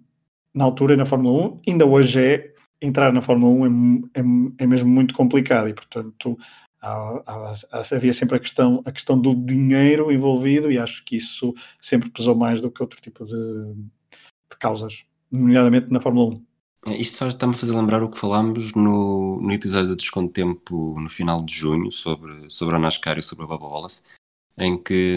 na 0.54 0.64
altura 0.64 0.96
na 0.96 1.06
Fórmula 1.06 1.48
1, 1.48 1.60
ainda 1.68 1.86
hoje 1.86 2.20
é 2.20 2.54
entrar 2.80 3.12
na 3.12 3.20
Fórmula 3.20 3.66
1 3.68 4.10
é, 4.14 4.20
é, 4.20 4.64
é 4.64 4.66
mesmo 4.66 4.88
muito 4.88 5.14
complicado 5.14 5.68
e 5.68 5.74
portanto 5.74 6.38
há, 6.80 7.22
há, 7.26 7.54
havia 7.96 8.12
sempre 8.12 8.36
a 8.36 8.40
questão, 8.40 8.82
a 8.84 8.92
questão 8.92 9.18
do 9.18 9.34
dinheiro 9.34 10.12
envolvido 10.12 10.70
e 10.70 10.78
acho 10.78 11.04
que 11.04 11.16
isso 11.16 11.54
sempre 11.80 12.10
pesou 12.10 12.34
mais 12.34 12.60
do 12.60 12.70
que 12.70 12.82
outro 12.82 13.00
tipo 13.00 13.24
de, 13.24 13.34
de 13.34 14.58
causas, 14.58 15.04
nomeadamente 15.30 15.90
na 15.90 16.00
Fórmula 16.00 16.34
1. 16.34 16.44
É, 16.86 16.96
isto 16.96 17.24
está-me 17.26 17.54
a 17.54 17.56
fazer 17.56 17.74
lembrar 17.74 18.02
o 18.02 18.10
que 18.10 18.18
falámos 18.18 18.74
no, 18.74 19.40
no 19.40 19.52
episódio 19.52 19.88
do 19.88 19.96
Desconto 19.96 20.32
Tempo 20.32 20.94
no 21.00 21.08
final 21.08 21.42
de 21.42 21.54
junho 21.54 21.90
sobre, 21.90 22.50
sobre 22.50 22.76
a 22.76 22.78
NASCAR 22.78 23.18
e 23.18 23.22
sobre 23.22 23.44
a 23.44 23.48
Bubba 23.48 23.66
Wallace, 23.66 24.02
em 24.58 24.76
que, 24.76 25.16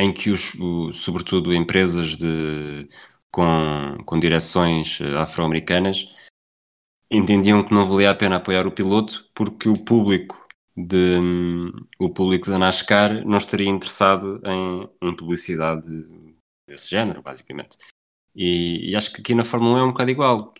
em 0.00 0.12
que 0.12 0.30
os, 0.30 0.52
sobretudo 0.94 1.54
empresas 1.54 2.16
de, 2.16 2.88
com, 3.30 3.98
com 4.04 4.18
direções 4.18 5.00
afro-americanas 5.18 6.08
entendiam 7.10 7.64
que 7.64 7.74
não 7.74 7.86
valia 7.86 8.10
a 8.10 8.14
pena 8.14 8.36
apoiar 8.36 8.66
o 8.66 8.72
piloto 8.72 9.28
porque 9.34 9.68
o 9.68 9.74
público 9.74 10.48
de, 10.76 11.16
o 11.98 12.10
público 12.10 12.50
da 12.50 12.58
NASCAR 12.58 13.24
não 13.26 13.38
estaria 13.38 13.68
interessado 13.68 14.40
em, 14.44 14.88
em 15.08 15.16
publicidade 15.16 15.84
desse 16.66 16.90
género, 16.90 17.22
basicamente. 17.22 17.76
E, 18.34 18.90
e, 18.90 18.96
acho 18.96 19.12
que 19.12 19.20
aqui 19.20 19.34
na 19.34 19.44
Fórmula 19.44 19.76
1 19.76 19.78
é 19.78 19.84
um 19.84 19.88
bocado 19.88 20.10
igual. 20.10 20.54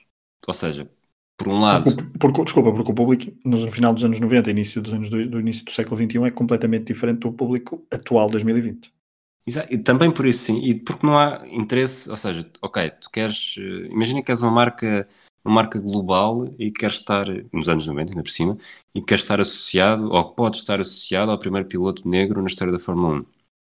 Ou 0.46 0.54
seja, 0.54 0.90
por 1.36 1.48
um 1.48 1.60
lado. 1.60 1.84
Porque, 1.84 2.18
porque, 2.18 2.44
desculpa, 2.44 2.72
porque 2.72 2.90
o 2.90 2.94
público 2.94 3.32
no 3.44 3.70
final 3.70 3.94
dos 3.94 4.04
anos 4.04 4.18
90, 4.18 4.50
início 4.50 4.82
dos 4.82 4.92
anos 4.92 5.08
do, 5.08 5.26
do 5.28 5.40
início 5.40 5.64
do 5.64 5.70
século 5.70 5.96
XXI, 5.96 6.24
é 6.24 6.30
completamente 6.30 6.86
diferente 6.86 7.20
do 7.20 7.32
público 7.32 7.86
atual 7.92 8.28
2020. 8.28 8.92
Exato, 9.50 9.74
e 9.74 9.78
também 9.78 10.12
por 10.12 10.26
isso 10.26 10.44
sim, 10.44 10.60
e 10.60 10.76
porque 10.78 11.04
não 11.04 11.18
há 11.18 11.42
interesse, 11.48 12.08
ou 12.08 12.16
seja, 12.16 12.48
ok, 12.62 12.88
tu 12.92 13.10
queres, 13.10 13.56
eh, 13.58 13.88
imagina 13.90 14.22
que 14.22 14.30
és 14.30 14.40
uma 14.40 14.50
marca, 14.50 15.08
uma 15.44 15.56
marca 15.56 15.80
global 15.80 16.54
e 16.56 16.70
queres 16.70 16.98
estar, 16.98 17.26
nos 17.52 17.68
anos 17.68 17.84
90 17.84 18.12
ainda 18.12 18.22
por 18.22 18.30
cima, 18.30 18.56
e 18.94 19.02
queres 19.02 19.24
estar 19.24 19.40
associado, 19.40 20.08
ou 20.08 20.34
podes 20.34 20.60
estar 20.60 20.78
associado 20.78 21.32
ao 21.32 21.38
primeiro 21.38 21.66
piloto 21.66 22.08
negro 22.08 22.40
na 22.40 22.46
história 22.46 22.72
da 22.72 22.78
Fórmula 22.78 23.22
1. 23.22 23.26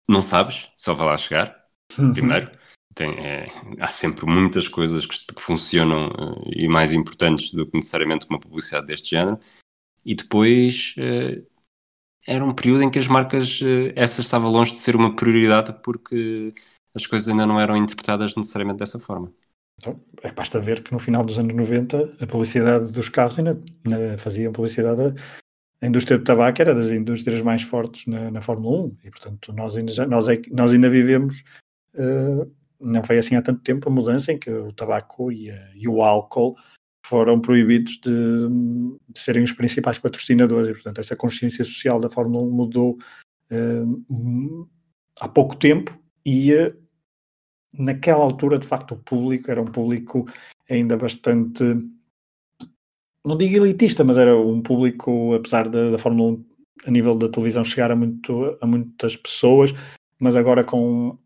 Não 0.10 0.22
sabes, 0.22 0.70
só 0.76 0.94
vai 0.94 1.08
lá 1.08 1.18
chegar, 1.18 1.66
uhum. 1.98 2.12
primeiro, 2.12 2.52
tem, 2.94 3.12
é, 3.26 3.48
há 3.80 3.88
sempre 3.88 4.26
muitas 4.26 4.68
coisas 4.68 5.06
que, 5.06 5.34
que 5.34 5.42
funcionam 5.42 6.10
uh, 6.10 6.52
e 6.52 6.68
mais 6.68 6.92
importantes 6.92 7.54
do 7.54 7.66
que 7.66 7.78
necessariamente 7.78 8.26
uma 8.30 8.40
publicidade 8.40 8.88
deste 8.88 9.12
género. 9.12 9.40
E 10.04 10.14
depois 10.14 10.94
uh, 10.98 11.42
era 12.30 12.46
um 12.46 12.54
período 12.54 12.84
em 12.84 12.92
que 12.92 13.00
as 13.00 13.08
marcas, 13.08 13.60
uh, 13.62 13.92
essa 13.96 14.22
estava 14.22 14.48
longe 14.48 14.74
de 14.74 14.80
ser 14.80 14.96
uma 14.96 15.16
prioridade 15.16 15.74
porque 15.84 16.54
as 16.94 17.08
coisas 17.08 17.28
ainda 17.28 17.48
não 17.48 17.60
eram 17.60 17.76
interpretadas 17.76 18.36
necessariamente 18.36 18.78
dessa 18.78 19.00
forma. 19.00 19.34
Então, 19.78 20.00
é, 20.22 20.32
basta 20.32 20.60
ver 20.60 20.84
que 20.84 20.92
no 20.92 21.00
final 21.00 21.24
dos 21.24 21.40
anos 21.40 21.54
90 21.54 22.18
a 22.22 22.28
publicidade 22.28 22.92
dos 22.92 23.10
carros 23.10 23.40
ainda, 23.40 23.60
ainda 23.84 24.18
faziam 24.20 24.54
publicidade. 24.54 25.16
A 25.82 25.88
indústria 25.88 26.18
do 26.20 26.24
tabaco 26.24 26.62
era 26.62 26.76
das 26.76 26.92
indústrias 26.92 27.42
mais 27.42 27.64
fortes 27.64 28.06
na, 28.06 28.30
na 28.30 28.42
Fórmula 28.42 28.86
1 28.86 28.98
e, 29.06 29.10
portanto, 29.10 29.54
nós 29.54 29.76
ainda, 29.76 30.06
nós, 30.06 30.30
é, 30.30 30.40
nós 30.52 30.72
ainda 30.72 30.90
vivemos 30.90 31.44
uh, 31.96 32.52
não 32.80 33.04
foi 33.04 33.18
assim 33.18 33.36
há 33.36 33.42
tanto 33.42 33.62
tempo 33.62 33.90
a 33.90 33.92
mudança 33.92 34.32
em 34.32 34.38
que 34.38 34.50
o 34.50 34.72
tabaco 34.72 35.32
e, 35.32 35.50
a, 35.52 35.70
e 35.76 35.88
o 35.88 36.02
álcool 36.02 36.56
foram 37.10 37.42
proibidos 37.42 38.00
de, 38.04 38.48
de, 39.10 39.20
serem 39.20 39.44
os 39.44 39.52
principais 39.52 39.98
patrocinadores 39.98 40.70
e, 40.70 40.74
portanto, 40.74 41.00
essa 41.00 41.16
consciência 41.16 41.66
social 41.66 42.00
da 42.00 42.08
Fórmula 42.08 42.46
1 42.46 42.52
mudou 42.52 43.00
uh, 43.52 44.70
há 45.20 45.28
pouco 45.28 45.56
tempo 45.56 46.00
e 46.24 46.54
uh, 46.54 46.72
naquela 47.74 48.24
altura, 48.24 48.60
de 48.60 48.68
facto, 48.68 48.94
o 48.94 49.00
público 49.00 49.50
era 49.50 49.60
um 49.60 49.66
público 49.66 50.28
ainda 50.70 50.96
bastante, 50.96 51.64
não 53.26 53.36
digo 53.36 53.56
elitista, 53.56 54.04
mas 54.04 54.18
era 54.18 54.38
um 54.38 54.62
público, 54.62 55.34
apesar 55.34 55.68
da, 55.68 55.90
da 55.90 55.98
Fórmula 55.98 56.34
1 56.34 56.46
a 56.86 56.92
nível 56.92 57.18
da 57.18 57.28
televisão 57.28 57.64
chegar 57.64 57.92
a, 57.92 57.96
muito, 57.96 58.56
a 58.62 58.68
muitas 58.68 59.16
pessoas, 59.16 59.74
mas 60.20 60.36
agora 60.36 60.64
com 60.64 61.18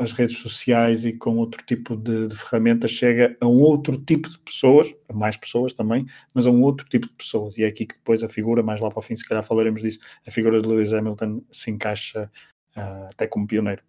as 0.00 0.12
redes 0.12 0.38
sociais 0.38 1.04
e 1.04 1.12
com 1.12 1.36
outro 1.36 1.62
tipo 1.64 1.94
de, 1.94 2.28
de 2.28 2.34
ferramentas 2.34 2.90
chega 2.90 3.36
a 3.38 3.46
um 3.46 3.60
outro 3.60 3.98
tipo 3.98 4.30
de 4.30 4.38
pessoas, 4.38 4.94
a 5.06 5.12
mais 5.12 5.36
pessoas 5.36 5.74
também, 5.74 6.06
mas 6.32 6.46
a 6.46 6.50
um 6.50 6.62
outro 6.62 6.88
tipo 6.88 7.06
de 7.06 7.12
pessoas. 7.12 7.58
E 7.58 7.64
é 7.64 7.66
aqui 7.66 7.84
que 7.84 7.94
depois 7.94 8.22
a 8.22 8.28
figura, 8.28 8.62
mais 8.62 8.80
lá 8.80 8.88
para 8.88 8.98
o 8.98 9.02
fim, 9.02 9.14
se 9.14 9.28
calhar 9.28 9.44
falaremos 9.44 9.82
disso, 9.82 9.98
a 10.26 10.30
figura 10.30 10.60
de 10.60 10.66
Lewis 10.66 10.94
Hamilton 10.94 11.42
se 11.50 11.70
encaixa 11.70 12.30
uh, 12.76 13.08
até 13.10 13.26
como 13.26 13.46
pioneiro. 13.46 13.82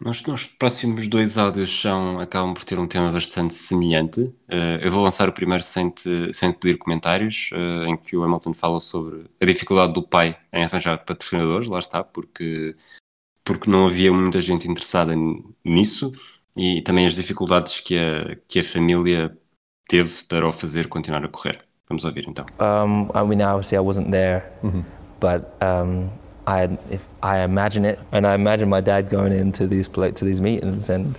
Nós, 0.00 0.22
nos 0.24 0.46
próximos 0.46 1.08
dois 1.08 1.36
áudios 1.36 1.80
são, 1.80 2.20
acabam 2.20 2.54
por 2.54 2.64
ter 2.64 2.78
um 2.78 2.86
tema 2.86 3.10
bastante 3.10 3.54
semelhante. 3.54 4.20
Uh, 4.20 4.78
eu 4.82 4.92
vou 4.92 5.02
lançar 5.02 5.28
o 5.28 5.32
primeiro 5.32 5.64
sem 5.64 5.90
te, 5.90 6.32
sem 6.32 6.52
te 6.52 6.58
pedir 6.58 6.78
comentários, 6.78 7.50
uh, 7.52 7.86
em 7.86 7.96
que 7.96 8.16
o 8.16 8.22
Hamilton 8.22 8.54
fala 8.54 8.78
sobre 8.78 9.24
a 9.40 9.44
dificuldade 9.44 9.92
do 9.94 10.02
pai 10.02 10.38
em 10.52 10.62
arranjar 10.62 11.04
patrocinadores, 11.04 11.68
lá 11.68 11.80
está, 11.80 12.04
porque 12.04 12.76
porque 13.44 13.70
não 13.70 13.86
havia 13.86 14.12
muita 14.12 14.40
gente 14.40 14.66
interessada 14.66 15.14
nisso 15.64 16.12
e 16.56 16.80
também 16.82 17.04
as 17.04 17.14
dificuldades 17.14 17.80
que 17.80 17.98
a, 17.98 18.36
que 18.48 18.60
a 18.60 18.64
família 18.64 19.36
teve 19.88 20.24
para 20.24 20.48
o 20.48 20.52
fazer 20.52 20.88
continuar 20.88 21.24
a 21.24 21.28
correr. 21.28 21.60
Vamos 21.88 22.04
ouvir 22.04 22.26
então. 22.26 22.46
Um, 22.58 23.10
I 23.14 23.26
mean, 23.26 23.42
obviously 23.42 23.76
I 23.76 23.80
wasn't 23.80 24.10
there, 24.10 24.42
mm 24.62 24.70
-hmm. 24.70 24.84
but 25.20 25.44
um, 25.62 26.10
I, 26.46 26.78
if 26.90 27.06
I 27.22 27.44
imagine 27.44 27.84
it, 27.84 27.98
and 28.12 28.26
I 28.26 28.34
imagine 28.34 28.68
my 28.68 28.80
dad 28.80 29.10
going 29.10 29.32
into 29.32 29.66
these 29.66 29.88
to 29.88 30.24
these 30.24 30.40
meetings 30.40 30.90
and, 30.90 31.16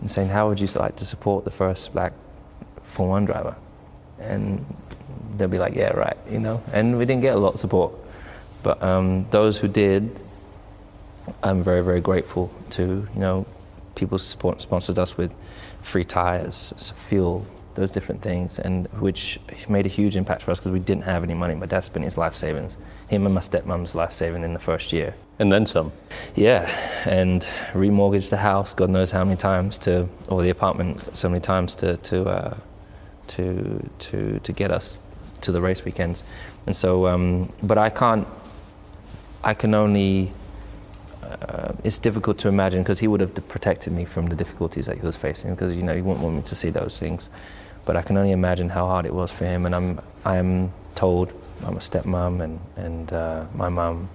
and 0.00 0.10
saying, 0.10 0.30
"How 0.30 0.46
would 0.46 0.60
you 0.60 0.68
like 0.82 0.96
to 0.96 1.04
support 1.04 1.44
the 1.44 1.50
first 1.50 1.92
black 1.92 2.12
Formula 2.84 3.20
One 3.20 3.26
driver?" 3.26 3.54
And 4.20 4.64
they'll 5.36 5.48
be 5.48 5.58
like, 5.58 5.78
"Yeah, 5.78 5.92
right," 5.94 6.18
you 6.30 6.38
know. 6.38 6.60
And 6.72 6.98
we 6.98 7.04
didn't 7.04 7.22
get 7.22 7.34
a 7.34 7.38
lot 7.38 7.54
of 7.54 7.60
support, 7.60 7.92
but 8.62 8.82
um, 8.82 9.26
those 9.30 9.58
who 9.58 9.68
did 9.68 10.02
I'm 11.42 11.62
very, 11.62 11.82
very 11.82 12.00
grateful 12.00 12.52
to, 12.70 12.82
you 13.14 13.20
know, 13.20 13.46
people 13.94 14.18
support, 14.18 14.60
sponsored 14.60 14.98
us 14.98 15.16
with 15.16 15.34
free 15.82 16.04
tires, 16.04 16.92
fuel, 16.96 17.46
those 17.74 17.90
different 17.90 18.20
things, 18.20 18.58
and 18.58 18.86
which 19.00 19.40
made 19.68 19.86
a 19.86 19.88
huge 19.88 20.16
impact 20.16 20.42
for 20.42 20.50
us 20.50 20.60
because 20.60 20.72
we 20.72 20.80
didn't 20.80 21.04
have 21.04 21.22
any 21.22 21.34
money. 21.34 21.54
My 21.54 21.66
dad 21.66 21.84
spent 21.84 22.04
his 22.04 22.18
life 22.18 22.36
savings, 22.36 22.76
him 23.08 23.24
and 23.24 23.34
my 23.34 23.40
stepmom's 23.40 23.94
life 23.94 24.12
saving 24.12 24.42
in 24.42 24.52
the 24.52 24.58
first 24.60 24.92
year. 24.92 25.14
And 25.38 25.50
then 25.50 25.66
some. 25.66 25.92
Yeah, 26.34 26.68
and 27.06 27.42
remortgaged 27.72 28.30
the 28.30 28.36
house, 28.36 28.74
God 28.74 28.90
knows 28.90 29.10
how 29.10 29.24
many 29.24 29.36
times 29.36 29.78
to, 29.78 30.08
or 30.28 30.42
the 30.42 30.50
apartment, 30.50 31.16
so 31.16 31.28
many 31.28 31.40
times 31.40 31.74
to 31.76 31.96
to 31.96 32.24
uh, 32.24 32.56
to 33.28 33.90
to 33.98 34.38
to 34.38 34.52
get 34.52 34.70
us 34.70 34.98
to 35.40 35.52
the 35.52 35.60
race 35.60 35.84
weekends. 35.84 36.22
And 36.66 36.76
so, 36.76 37.06
um, 37.06 37.52
but 37.62 37.78
I 37.78 37.90
can't. 37.90 38.26
I 39.42 39.54
can 39.54 39.74
only 39.74 40.32
uh, 41.40 41.72
it's 41.84 41.98
difficult 41.98 42.38
to 42.38 42.48
imagine 42.48 42.82
because 42.82 42.98
he 42.98 43.08
would 43.08 43.20
have 43.20 43.34
protected 43.48 43.92
me 43.92 44.04
from 44.04 44.26
the 44.26 44.36
difficulties 44.36 44.86
that 44.86 44.96
he 44.96 45.02
was 45.02 45.16
facing 45.16 45.50
because 45.50 45.74
you 45.74 45.82
know 45.82 45.94
he 45.94 46.02
wouldn't 46.02 46.24
want 46.24 46.36
me 46.36 46.42
to 46.42 46.54
see 46.54 46.70
those 46.70 46.98
things. 46.98 47.30
But 47.84 47.96
I 47.96 48.02
can 48.02 48.16
only 48.16 48.32
imagine 48.32 48.68
how 48.68 48.86
hard 48.86 49.06
it 49.06 49.14
was 49.14 49.32
for 49.32 49.44
him, 49.44 49.66
and 49.66 49.74
I'm 49.74 50.00
I'm 50.24 50.72
told 50.94 51.32
I'm 51.66 51.76
a 51.76 51.80
stepmom 51.80 52.40
and 52.40 52.60
and 52.76 53.12
uh, 53.12 53.44
my 53.54 53.68
mum 53.68 54.08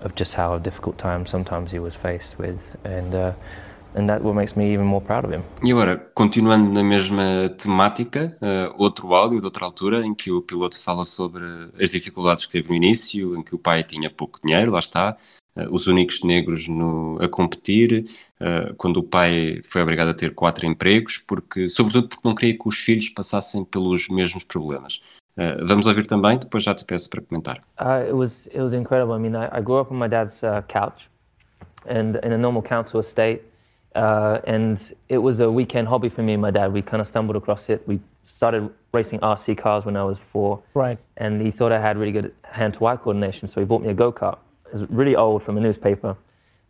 of 0.00 0.14
just 0.14 0.34
how 0.34 0.58
difficult 0.58 0.98
times 0.98 1.30
sometimes 1.30 1.72
he 1.72 1.78
was 1.78 1.96
faced 1.96 2.38
with, 2.38 2.76
and 2.84 3.14
uh, 3.14 3.32
and 3.94 4.08
that's 4.08 4.22
what 4.22 4.34
makes 4.34 4.56
me 4.56 4.72
even 4.72 4.86
more 4.86 5.00
proud 5.00 5.24
of 5.24 5.32
him. 5.32 5.42
E 5.62 5.72
agora, 5.72 5.96
continuando 6.14 6.70
na 6.72 6.82
mesma 6.82 7.48
temática, 7.56 8.36
uh, 8.40 8.74
outro 8.82 9.14
áudio 9.14 9.40
de 9.40 9.46
outra 9.46 9.64
altura 9.64 10.04
em 10.06 10.14
que 10.14 10.30
o 10.30 10.42
piloto 10.42 10.78
fala 10.80 11.04
sobre 11.04 11.44
as 11.80 11.90
dificuldades 11.90 12.46
que 12.46 12.52
teve 12.52 12.68
no 12.68 12.74
início, 12.74 13.36
em 13.36 13.42
que 13.42 13.54
o 13.54 13.58
pai 13.58 13.82
tinha 13.82 14.10
pouco 14.10 14.38
dinheiro, 14.44 14.70
lá 14.70 14.78
está, 14.78 15.16
os 15.70 15.86
únicos 15.86 16.22
negros 16.22 16.68
no, 16.68 17.18
a 17.20 17.28
competir, 17.28 18.06
uh, 18.40 18.74
quando 18.76 18.98
o 18.98 19.02
pai 19.02 19.60
foi 19.64 19.82
obrigado 19.82 20.08
a 20.08 20.14
ter 20.14 20.34
quatro 20.34 20.66
empregos, 20.66 21.18
porque, 21.18 21.68
sobretudo 21.68 22.08
porque 22.08 22.26
não 22.28 22.34
queria 22.34 22.54
que 22.56 22.68
os 22.68 22.78
filhos 22.78 23.08
passassem 23.08 23.64
pelos 23.64 24.08
mesmos 24.08 24.44
problemas. 24.44 25.02
Uh, 25.36 25.64
vamos 25.64 25.86
ouvir 25.86 26.06
também, 26.06 26.38
depois 26.38 26.64
já 26.64 26.74
te 26.74 26.84
peço 26.84 27.08
para 27.08 27.20
comentar. 27.22 27.58
Uh, 27.80 28.06
it 28.08 28.12
was 28.14 28.46
it 28.46 28.60
was 28.60 28.72
incredible. 28.72 29.14
I 29.14 29.18
mean, 29.20 29.34
I, 29.36 29.58
I 29.58 29.60
grew 29.62 29.78
up 29.80 29.92
on 29.92 29.98
my 29.98 30.08
dad's 30.08 30.42
uh, 30.42 30.62
couch, 30.68 31.08
and 31.86 32.16
in 32.24 32.32
a 32.32 32.38
normal 32.38 32.62
council 32.62 32.98
estate, 33.00 33.42
uh, 33.94 34.40
and 34.46 34.76
it 35.08 35.18
was 35.18 35.40
a 35.40 35.48
weekend 35.48 35.86
hobby 35.88 36.08
for 36.08 36.22
me 36.24 36.32
and 36.32 36.42
my 36.42 36.50
dad. 36.50 36.72
We 36.72 36.82
kind 36.82 37.00
of 37.00 37.06
stumbled 37.06 37.36
across 37.36 37.68
it. 37.68 37.82
We 37.86 38.00
started 38.24 38.68
racing 38.92 39.20
RC 39.20 39.56
cars 39.56 39.84
when 39.84 39.96
I 39.96 40.02
was 40.02 40.18
four, 40.18 40.60
Right. 40.74 40.98
and 41.16 41.40
he 41.40 41.50
thought 41.50 41.72
I 41.72 41.78
had 41.80 41.96
really 41.96 42.12
good 42.12 42.32
hand-to-eye 42.42 42.96
coordination, 42.96 43.48
so 43.48 43.60
he 43.60 43.64
bought 43.66 43.82
me 43.82 43.88
a 43.90 43.94
go-kart. 43.94 44.38
It 44.68 44.72
was 44.72 44.84
really 44.90 45.16
old 45.16 45.42
from 45.42 45.56
a 45.56 45.60
newspaper, 45.60 46.16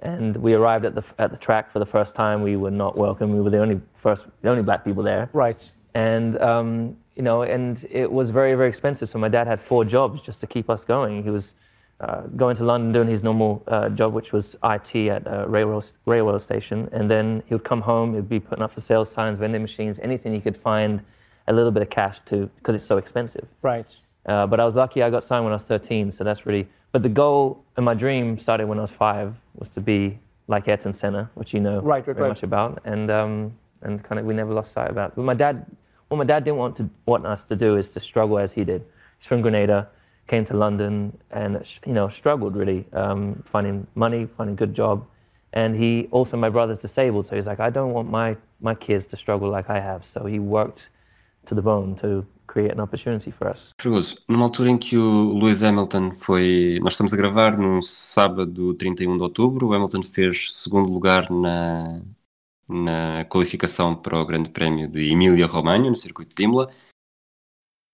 and 0.00 0.36
we 0.36 0.54
arrived 0.54 0.84
at 0.84 0.94
the 0.94 1.04
at 1.18 1.30
the 1.30 1.36
track 1.36 1.70
for 1.72 1.78
the 1.78 1.86
first 1.86 2.14
time. 2.14 2.42
We 2.42 2.56
were 2.56 2.70
not 2.70 2.96
welcome. 2.96 3.32
We 3.32 3.40
were 3.40 3.50
the 3.50 3.60
only 3.60 3.80
first, 3.94 4.26
the 4.42 4.50
only 4.50 4.62
black 4.62 4.84
people 4.84 5.02
there. 5.02 5.28
Right. 5.32 5.70
and 5.94 6.40
um, 6.40 6.96
you 7.16 7.22
know, 7.22 7.42
and 7.42 7.84
it 7.90 8.10
was 8.10 8.30
very, 8.30 8.54
very 8.54 8.68
expensive. 8.68 9.08
So 9.08 9.18
my 9.18 9.28
dad 9.28 9.48
had 9.48 9.60
four 9.60 9.84
jobs 9.84 10.22
just 10.22 10.40
to 10.42 10.46
keep 10.46 10.70
us 10.70 10.84
going. 10.84 11.24
He 11.24 11.30
was 11.30 11.54
uh, 12.00 12.20
going 12.36 12.54
to 12.54 12.64
London 12.64 12.92
doing 12.92 13.08
his 13.08 13.24
normal 13.24 13.64
uh, 13.66 13.88
job, 13.88 14.14
which 14.14 14.32
was 14.32 14.56
IT 14.62 14.94
at 14.94 15.22
a 15.26 15.44
railroad 15.48 15.84
railroad 16.06 16.38
station, 16.38 16.88
and 16.92 17.10
then 17.10 17.42
he 17.46 17.54
would 17.54 17.64
come 17.64 17.80
home. 17.80 18.14
He'd 18.14 18.28
be 18.28 18.38
putting 18.38 18.62
up 18.62 18.72
for 18.72 18.80
sales 18.80 19.10
signs, 19.10 19.40
vending 19.40 19.62
machines, 19.62 19.98
anything 19.98 20.32
he 20.32 20.40
could 20.40 20.56
find 20.56 21.02
a 21.48 21.52
little 21.52 21.72
bit 21.72 21.82
of 21.82 21.90
cash 21.90 22.20
to, 22.26 22.46
because 22.58 22.76
it's 22.76 22.84
so 22.84 22.98
expensive. 22.98 23.48
Right. 23.62 23.96
Uh, 24.26 24.46
but 24.46 24.60
I 24.60 24.64
was 24.64 24.76
lucky 24.76 25.02
I 25.02 25.10
got 25.10 25.24
signed 25.24 25.44
when 25.44 25.52
I 25.52 25.56
was 25.56 25.64
13, 25.64 26.12
so 26.12 26.22
that's 26.22 26.46
really. 26.46 26.68
But 26.92 27.02
the 27.02 27.08
goal 27.08 27.64
and 27.76 27.84
my 27.84 27.94
dream 27.94 28.38
started 28.38 28.66
when 28.66 28.78
I 28.78 28.82
was 28.82 28.90
five 28.90 29.34
was 29.54 29.70
to 29.70 29.80
be 29.80 30.18
like 30.46 30.66
Ayrton 30.68 30.92
Senna, 30.92 31.30
which 31.34 31.52
you 31.52 31.60
know 31.60 31.80
Right, 31.80 32.06
right, 32.06 32.16
very 32.16 32.22
right. 32.22 32.28
much 32.28 32.42
about, 32.42 32.80
and 32.84 33.10
um, 33.10 33.52
and 33.82 34.02
kind 34.02 34.18
of 34.18 34.24
we 34.24 34.34
never 34.34 34.52
lost 34.52 34.72
sight 34.72 34.88
of 34.88 34.94
that. 34.96 35.14
But 35.14 35.24
my 35.24 35.34
dad, 35.34 35.66
what 36.08 36.16
my 36.16 36.24
dad 36.24 36.44
didn't 36.44 36.56
want 36.56 36.76
to 36.76 36.88
want 37.06 37.26
us 37.26 37.44
to 37.44 37.56
do 37.56 37.76
is 37.76 37.92
to 37.92 38.00
struggle 38.00 38.38
as 38.38 38.52
he 38.52 38.64
did. 38.64 38.84
He's 39.18 39.26
from 39.26 39.42
Grenada, 39.42 39.88
came 40.26 40.44
to 40.46 40.56
London, 40.56 41.16
and 41.30 41.62
you 41.86 41.92
know 41.92 42.08
struggled 42.08 42.56
really 42.56 42.86
um, 42.94 43.42
finding 43.44 43.86
money, 43.94 44.26
finding 44.36 44.54
a 44.54 44.56
good 44.56 44.74
job, 44.74 45.06
and 45.52 45.76
he 45.76 46.08
also 46.10 46.36
my 46.38 46.48
brother's 46.48 46.78
disabled, 46.78 47.26
so 47.26 47.36
he's 47.36 47.46
like 47.46 47.60
I 47.60 47.68
don't 47.68 47.92
want 47.92 48.10
my 48.10 48.36
my 48.60 48.74
kids 48.74 49.04
to 49.06 49.16
struggle 49.16 49.50
like 49.50 49.68
I 49.68 49.80
have. 49.80 50.06
So 50.06 50.24
he 50.24 50.38
worked 50.38 50.88
to 51.44 51.54
the 51.54 51.62
bone 51.62 51.94
to 51.96 52.26
create 52.48 52.72
an 52.72 52.82
opportunity 52.82 53.30
for 53.30 53.48
us. 53.48 53.72
Fregoso, 53.80 54.20
numa 54.26 54.44
altura 54.44 54.70
em 54.70 54.78
que 54.78 54.96
o 54.96 55.38
Lewis 55.38 55.62
Hamilton 55.62 56.16
foi. 56.16 56.80
Nós 56.82 56.94
estamos 56.94 57.12
a 57.12 57.16
gravar 57.16 57.56
no 57.56 57.80
sábado 57.82 58.74
31 58.74 59.16
de 59.16 59.22
outubro. 59.22 59.68
O 59.68 59.74
Hamilton 59.74 60.02
fez 60.02 60.52
segundo 60.54 60.90
lugar 60.90 61.30
na, 61.30 62.02
na 62.66 63.24
qualificação 63.26 63.94
para 63.94 64.18
o 64.18 64.26
Grande 64.26 64.50
Prémio 64.50 64.88
de 64.88 65.12
Emília-Romanha, 65.12 65.90
no 65.90 65.96
circuito 65.96 66.34
de 66.34 66.42
Imola. 66.42 66.68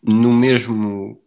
No 0.03 0.33
mesmo, 0.33 1.21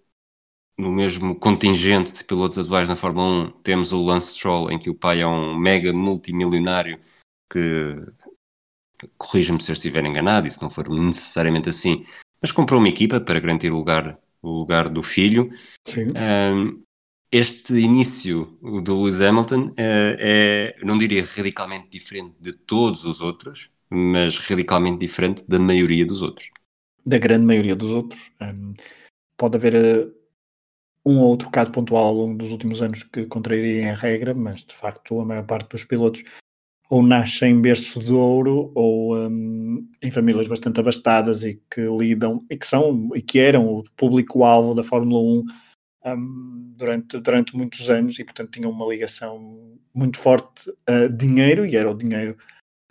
no 0.78 0.92
mesmo 0.92 1.36
contingente 1.36 2.14
de 2.14 2.24
pilotos 2.24 2.58
atuais 2.58 2.88
na 2.88 2.96
Fórmula 2.96 3.50
1, 3.50 3.52
temos 3.62 3.92
o 3.92 4.04
Lance 4.04 4.34
Stroll, 4.34 4.72
em 4.72 4.80
que 4.80 4.90
o 4.90 4.96
pai 4.96 5.22
é 5.22 5.28
um 5.28 5.56
mega 5.56 5.94
multimilionário 5.94 7.00
que. 7.52 7.96
Corrija-me 9.16 9.62
se 9.62 9.70
eu 9.70 9.74
estiver 9.74 10.04
enganado, 10.04 10.48
e 10.48 10.52
se 10.52 10.60
não 10.60 10.72
for 10.72 10.90
necessariamente 10.90 11.70
assim, 11.70 12.04
mas 12.42 12.52
comprou 12.52 12.80
uma 12.80 12.90
equipa 12.90 13.20
para 13.20 13.40
garantir 13.40 13.72
o 13.72 13.78
lugar, 13.78 14.20
o 14.42 14.50
lugar 14.50 14.90
do 14.90 15.04
filho. 15.04 15.50
Sim. 15.86 16.14
Um, 16.16 16.84
este 17.32 17.74
início 17.74 18.58
do 18.84 19.02
Lewis 19.02 19.20
Hamilton 19.20 19.74
é, 19.76 20.76
é, 20.80 20.86
não 20.86 20.98
diria 20.98 21.26
radicalmente 21.26 21.90
diferente 21.90 22.36
de 22.40 22.54
todos 22.54 23.04
os 23.04 23.20
outros, 23.20 23.70
mas 23.90 24.38
radicalmente 24.38 25.00
diferente 25.00 25.44
da 25.48 25.60
maioria 25.60 26.06
dos 26.06 26.22
outros. 26.22 26.50
Da 27.06 27.18
grande 27.18 27.46
maioria 27.46 27.76
dos 27.76 27.92
outros. 27.92 28.32
Um, 28.42 28.74
pode 29.36 29.58
haver 29.58 29.76
uh, 29.76 30.14
um 31.06 31.20
ou 31.20 31.30
outro 31.30 31.50
caso 31.50 31.72
pontual 31.72 32.06
ao 32.06 32.14
longo 32.14 32.38
dos 32.38 32.52
últimos 32.52 32.82
anos 32.82 33.04
que 33.04 33.26
contrariam 33.26 33.92
a 33.92 33.96
regra, 33.96 34.34
mas 34.34 34.64
de 34.64 34.74
facto 34.74 35.20
a 35.20 35.26
maior 35.26 35.46
parte 35.46 35.70
dos 35.70 35.84
pilotos 35.84 36.24
ou 36.90 37.04
nascem 37.04 37.52
em 37.52 37.62
berço 37.62 38.02
de 38.02 38.14
ouro 38.14 38.72
ou 38.74 39.18
um, 39.18 39.88
em 40.02 40.10
famílias 40.10 40.48
bastante 40.48 40.80
abastadas 40.80 41.44
e 41.44 41.62
que 41.70 41.82
lidam 41.82 42.46
e 42.50 42.58
que 42.58 42.66
são 42.66 43.10
e 43.16 43.22
que 43.22 43.40
eram 43.40 43.66
o 43.68 43.84
público-alvo 43.96 44.74
da 44.74 44.84
Fórmula 44.84 45.22
1 45.22 45.46
um, 46.06 46.74
durante, 46.78 47.20
durante 47.20 47.56
muitos 47.56 47.90
anos 47.90 48.18
e 48.18 48.24
portanto 48.24 48.52
tinham 48.52 48.72
uma 48.72 48.86
ligação 48.86 49.78
muito 49.94 50.18
forte 50.18 50.72
a 50.86 51.08
dinheiro 51.08 51.66
e 51.66 51.76
era 51.76 51.92
o 51.92 51.98
dinheiro 51.98 52.38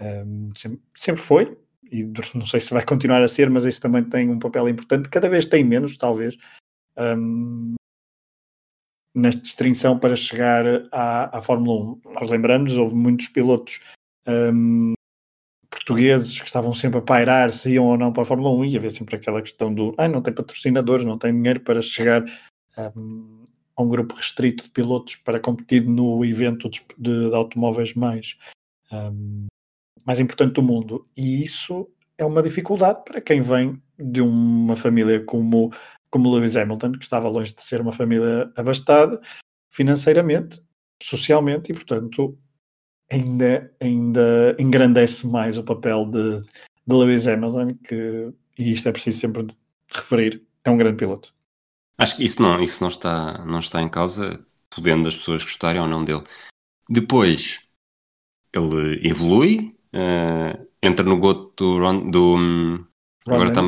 um, 0.01 0.51
sempre, 0.55 0.81
sempre 0.95 1.23
foi 1.23 1.57
e 1.91 2.05
não 2.35 2.45
sei 2.45 2.61
se 2.61 2.75
vai 2.75 2.85
continuar 2.85 3.23
a 3.23 3.29
ser, 3.29 3.49
mas 3.49 3.65
isso 3.65 3.81
também 3.81 4.03
tem 4.03 4.29
um 4.29 4.41
papel 4.41 4.69
importante, 4.69 5.09
cada 5.09 5.29
vez 5.29 5.45
tem 5.45 5.63
menos 5.65 5.97
talvez 5.97 6.37
nesta 9.17 9.41
distinção 9.41 9.99
para 9.99 10.15
chegar 10.15 10.65
à, 10.93 11.39
à 11.39 11.43
Fórmula 11.43 11.97
1. 12.07 12.13
Nós 12.13 12.31
lembramos, 12.31 12.77
houve 12.77 12.95
muitos 12.95 13.29
pilotos 13.29 13.81
um, 14.29 14.93
portugueses 15.71 16.39
que 16.39 16.47
estavam 16.47 16.73
sempre 16.73 16.99
a 16.99 17.03
pairar 17.03 17.53
se 17.53 17.71
iam 17.71 17.87
ou 17.87 17.97
não 17.97 18.13
para 18.13 18.23
a 18.23 18.27
Fórmula 18.27 18.51
1 18.51 18.65
e 18.67 18.77
havia 18.77 18.91
sempre 18.91 19.17
aquela 19.17 19.41
questão 19.41 19.73
do 19.73 19.95
ah, 19.97 20.07
não 20.07 20.21
tem 20.21 20.35
patrocinadores, 20.35 21.05
não 21.05 21.17
tem 21.17 21.35
dinheiro 21.35 21.61
para 21.61 21.81
chegar 21.81 22.25
um, 22.95 23.47
a 23.75 23.83
um 23.83 23.89
grupo 23.89 24.15
restrito 24.15 24.65
de 24.65 24.71
pilotos 24.71 25.17
para 25.17 25.41
competir 25.41 25.87
no 25.87 26.25
evento 26.25 26.69
de, 26.69 26.85
de, 26.99 27.31
de 27.31 27.35
automóveis 27.35 27.95
mais, 27.95 28.37
um, 28.93 29.47
mais 30.05 30.21
importante 30.21 30.55
do 30.55 30.63
mundo. 30.63 31.07
E 31.17 31.43
isso 31.43 31.89
é 32.19 32.25
uma 32.25 32.43
dificuldade 32.43 33.03
para 33.05 33.21
quem 33.21 33.41
vem 33.41 33.81
de 33.99 34.21
uma 34.21 34.77
família 34.77 35.25
como 35.25 35.71
como 36.11 36.35
Lewis 36.35 36.57
Hamilton, 36.57 36.93
que 36.93 37.05
estava 37.05 37.29
longe 37.29 37.55
de 37.55 37.63
ser 37.63 37.81
uma 37.81 37.93
família 37.93 38.51
abastada 38.57 39.21
financeiramente, 39.71 40.63
socialmente, 41.03 41.71
e 41.71 41.75
portanto 41.75 42.39
ainda, 43.11 43.71
ainda 43.81 44.57
engrandece 44.59 45.27
mais 45.27 45.59
o 45.59 45.65
papel 45.65 46.07
de, 46.07 46.41
de 46.41 46.95
Lewis 46.95 47.27
Hamilton, 47.27 47.75
que, 47.87 48.33
e 48.59 48.73
isto 48.73 48.89
é 48.89 48.93
preciso 48.93 49.19
sempre 49.19 49.47
referir, 49.93 50.43
é 50.65 50.71
um 50.71 50.79
grande 50.79 50.97
piloto. 50.97 51.35
Acho 51.99 52.17
que 52.17 52.25
isso 52.25 52.41
não, 52.41 52.63
isso 52.63 52.83
não, 52.83 52.89
está, 52.89 53.45
não 53.45 53.59
está 53.59 53.83
em 53.83 53.89
causa, 53.89 54.45
podendo 54.71 55.09
as 55.09 55.17
pessoas 55.17 55.43
gostarem 55.43 55.81
ou 55.81 55.89
não 55.89 56.05
dele. 56.05 56.25
Depois, 56.89 57.61
ele 58.53 59.07
evolui, 59.07 59.77
uh, 59.95 60.67
entra 60.83 61.05
no 61.05 61.19
goto 61.19 61.53
do, 61.57 62.11
do 62.11 62.86
agora 63.27 63.49
está 63.49 63.63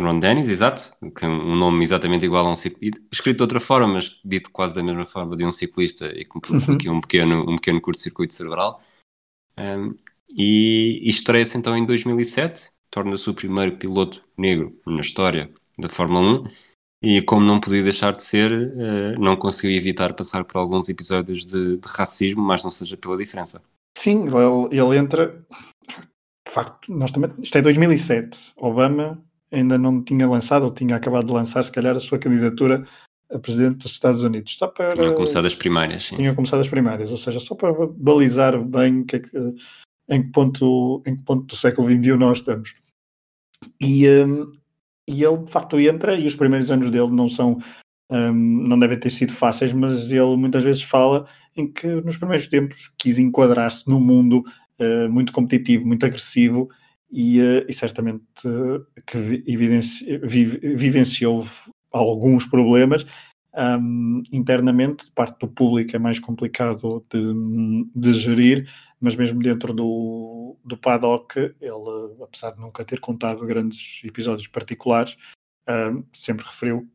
Ron 0.00 0.18
Dennis, 0.18 0.48
exato, 0.48 0.92
que 1.16 1.24
é 1.24 1.28
um 1.28 1.54
nome 1.54 1.84
exatamente 1.84 2.24
igual 2.24 2.46
a 2.46 2.50
um 2.50 2.56
ciclista, 2.56 3.00
escrito 3.12 3.36
de 3.36 3.42
outra 3.44 3.60
forma, 3.60 3.94
mas 3.94 4.20
dito 4.24 4.50
quase 4.50 4.74
da 4.74 4.82
mesma 4.82 5.06
forma 5.06 5.36
de 5.36 5.44
um 5.44 5.52
ciclista 5.52 6.06
e 6.06 6.24
com 6.24 6.40
aqui 6.74 6.88
um 6.88 7.00
pequeno, 7.00 7.48
um 7.48 7.56
pequeno 7.56 7.80
curto-circuito 7.80 8.34
cerebral. 8.34 8.80
Um, 9.56 9.94
e, 10.28 11.00
e 11.04 11.08
estreia-se 11.08 11.56
então 11.56 11.76
em 11.76 11.86
2007, 11.86 12.70
torna-se 12.90 13.30
o 13.30 13.34
primeiro 13.34 13.76
piloto 13.76 14.20
negro 14.36 14.76
na 14.84 15.00
história 15.00 15.52
da 15.78 15.88
Fórmula 15.88 16.42
1 16.42 16.44
e 17.02 17.22
como 17.22 17.46
não 17.46 17.60
podia 17.60 17.82
deixar 17.82 18.12
de 18.12 18.22
ser, 18.22 18.50
uh, 18.50 19.20
não 19.20 19.36
conseguiu 19.36 19.76
evitar 19.76 20.14
passar 20.14 20.44
por 20.44 20.58
alguns 20.58 20.88
episódios 20.88 21.46
de, 21.46 21.76
de 21.76 21.88
racismo, 21.88 22.42
mas 22.42 22.64
não 22.64 22.70
seja 22.70 22.96
pela 22.96 23.16
diferença. 23.16 23.62
Sim, 23.96 24.24
ele, 24.24 24.76
ele 24.76 24.98
entra, 24.98 25.46
facto, 26.54 26.92
nós 26.92 27.10
também, 27.10 27.30
isto 27.38 27.58
é 27.58 27.62
2007, 27.62 28.52
Obama 28.56 29.22
ainda 29.52 29.78
não 29.78 30.02
tinha 30.02 30.28
lançado, 30.28 30.64
ou 30.64 30.70
tinha 30.70 30.96
acabado 30.96 31.26
de 31.26 31.32
lançar, 31.32 31.62
se 31.62 31.70
calhar, 31.70 31.96
a 31.96 32.00
sua 32.00 32.18
candidatura 32.18 32.84
a 33.32 33.38
presidente 33.38 33.78
dos 33.78 33.92
Estados 33.92 34.22
Unidos. 34.22 34.54
Só 34.56 34.68
para... 34.68 34.90
Tinha 34.90 35.12
começado 35.12 35.46
as 35.46 35.54
primárias, 35.54 36.04
sim. 36.04 36.16
Tinha 36.16 36.34
começado 36.34 36.60
as 36.60 36.68
primárias, 36.68 37.10
ou 37.10 37.16
seja, 37.16 37.40
só 37.40 37.54
para 37.54 37.72
balizar 37.96 38.62
bem 38.62 39.04
que, 39.04 39.22
em, 40.08 40.22
que 40.22 40.28
ponto, 40.30 41.02
em 41.06 41.16
que 41.16 41.24
ponto 41.24 41.46
do 41.46 41.56
século 41.56 41.88
XXI 41.88 42.16
nós 42.16 42.38
estamos. 42.38 42.74
E, 43.80 44.08
um, 44.08 44.52
e 45.08 45.24
ele, 45.24 45.38
de 45.38 45.50
facto, 45.50 45.78
entra, 45.80 46.14
e 46.14 46.26
os 46.26 46.36
primeiros 46.36 46.70
anos 46.70 46.90
dele 46.90 47.10
não 47.10 47.28
são, 47.28 47.58
um, 48.10 48.32
não 48.32 48.78
devem 48.78 48.98
ter 48.98 49.10
sido 49.10 49.32
fáceis, 49.32 49.72
mas 49.72 50.12
ele 50.12 50.36
muitas 50.36 50.62
vezes 50.62 50.82
fala 50.82 51.26
em 51.56 51.70
que 51.70 51.86
nos 51.86 52.16
primeiros 52.16 52.46
tempos 52.46 52.92
quis 52.98 53.18
enquadrar-se 53.18 53.88
num 53.88 54.00
mundo 54.00 54.44
uh, 54.78 55.10
muito 55.10 55.32
competitivo, 55.32 55.86
muito 55.86 56.04
agressivo, 56.06 56.68
e, 57.10 57.38
e 57.68 57.72
certamente 57.72 58.24
que 59.06 59.44
evidenci, 59.46 60.18
vivenciou 60.18 61.44
alguns 61.92 62.44
problemas, 62.44 63.06
um, 63.56 64.22
internamente, 64.32 65.06
de 65.06 65.12
parte 65.12 65.38
do 65.38 65.46
público 65.46 65.94
é 65.94 65.98
mais 65.98 66.18
complicado 66.18 67.04
de, 67.08 67.88
de 67.94 68.12
gerir, 68.12 68.68
mas 69.00 69.14
mesmo 69.14 69.40
dentro 69.40 69.72
do, 69.72 70.56
do 70.64 70.76
paddock, 70.76 71.38
ele, 71.38 72.22
apesar 72.22 72.50
de 72.50 72.60
nunca 72.60 72.84
ter 72.84 72.98
contado 72.98 73.46
grandes 73.46 74.02
episódios 74.04 74.48
particulares, 74.48 75.16
um, 75.68 76.02
sempre 76.12 76.44
referiu 76.44 76.88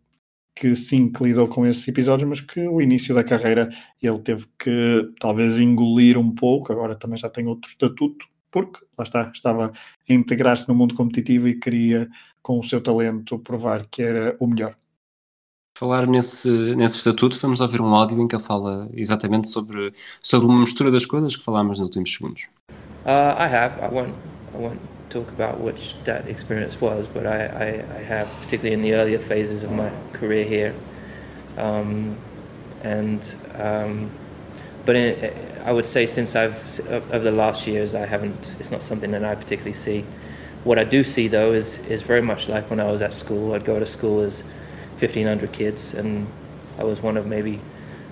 que 0.59 0.75
sim, 0.75 1.09
que 1.09 1.23
lidou 1.23 1.47
com 1.47 1.65
esses 1.65 1.87
episódios, 1.87 2.27
mas 2.27 2.41
que 2.41 2.59
o 2.67 2.81
início 2.81 3.15
da 3.15 3.23
carreira 3.23 3.69
ele 4.03 4.19
teve 4.19 4.45
que 4.59 5.09
talvez 5.17 5.57
engolir 5.57 6.17
um 6.17 6.35
pouco, 6.35 6.73
agora 6.73 6.95
também 6.95 7.17
já 7.17 7.29
tem 7.29 7.47
outro 7.47 7.71
estatuto, 7.71 8.25
porque 8.51 8.85
lá 8.97 9.05
está, 9.05 9.31
estava 9.33 9.67
a 9.67 10.13
integrar-se 10.13 10.67
no 10.67 10.75
mundo 10.75 10.95
competitivo 10.95 11.47
e 11.47 11.57
queria, 11.57 12.09
com 12.41 12.59
o 12.59 12.63
seu 12.63 12.81
talento, 12.81 13.39
provar 13.39 13.85
que 13.85 14.01
era 14.01 14.35
o 14.37 14.47
melhor. 14.47 14.75
Falar 15.77 16.05
nesse, 16.05 16.49
nesse 16.75 16.97
estatuto, 16.97 17.39
vamos 17.39 17.61
ouvir 17.61 17.79
um 17.79 17.95
áudio 17.95 18.21
em 18.21 18.27
que 18.27 18.35
ele 18.35 18.43
fala 18.43 18.89
exatamente 18.93 19.47
sobre, 19.47 19.93
sobre 20.21 20.45
uma 20.45 20.59
mistura 20.59 20.91
das 20.91 21.05
coisas 21.05 21.37
que 21.37 21.43
falámos 21.43 21.79
nos 21.79 21.87
últimos 21.87 22.13
segundos. 22.13 22.49
Uh, 23.05 23.39
I 23.39 23.47
have. 23.47 23.81
I 23.81 23.87
won't, 23.87 24.13
I 24.53 24.57
won't 24.57 24.98
talk 25.09 25.29
about 25.29 25.59
which 25.59 25.95
that 26.03 26.27
experience 26.27 26.79
was, 26.79 27.07
but 27.07 27.25
I, 27.25 27.45
I, 27.45 27.97
I 27.97 28.03
have, 28.03 28.27
particularly 28.41 28.73
in 28.73 28.81
the 28.81 28.93
earlier 28.93 29.19
phases 29.19 29.63
of 29.63 29.71
my 29.71 29.91
career 30.13 30.43
here. 30.45 30.75
Um, 31.57 32.17
and 32.83 33.35
um, 33.55 34.11
but 34.85 34.95
in, 34.95 35.61
I 35.65 35.71
would 35.71 35.85
say 35.85 36.05
since 36.05 36.35
I've 36.35 36.79
over 36.89 37.19
the 37.19 37.31
last 37.31 37.67
years, 37.67 37.93
I 37.95 38.05
haven't. 38.05 38.55
It's 38.59 38.71
not 38.71 38.81
something 38.81 39.11
that 39.11 39.23
I 39.23 39.35
particularly 39.35 39.73
see. 39.73 40.05
What 40.63 40.79
I 40.79 40.83
do 40.83 41.03
see 41.03 41.27
though 41.27 41.51
is 41.51 41.79
is 41.87 42.01
very 42.01 42.21
much 42.21 42.47
like 42.47 42.69
when 42.69 42.79
I 42.79 42.89
was 42.91 43.01
at 43.01 43.13
school. 43.13 43.53
I'd 43.53 43.65
go 43.65 43.79
to 43.79 43.85
school 43.85 44.21
as 44.21 44.43
1,500 44.99 45.51
kids, 45.51 45.93
and 45.93 46.27
I 46.77 46.83
was 46.83 47.01
one 47.01 47.17
of 47.17 47.25
maybe 47.25 47.59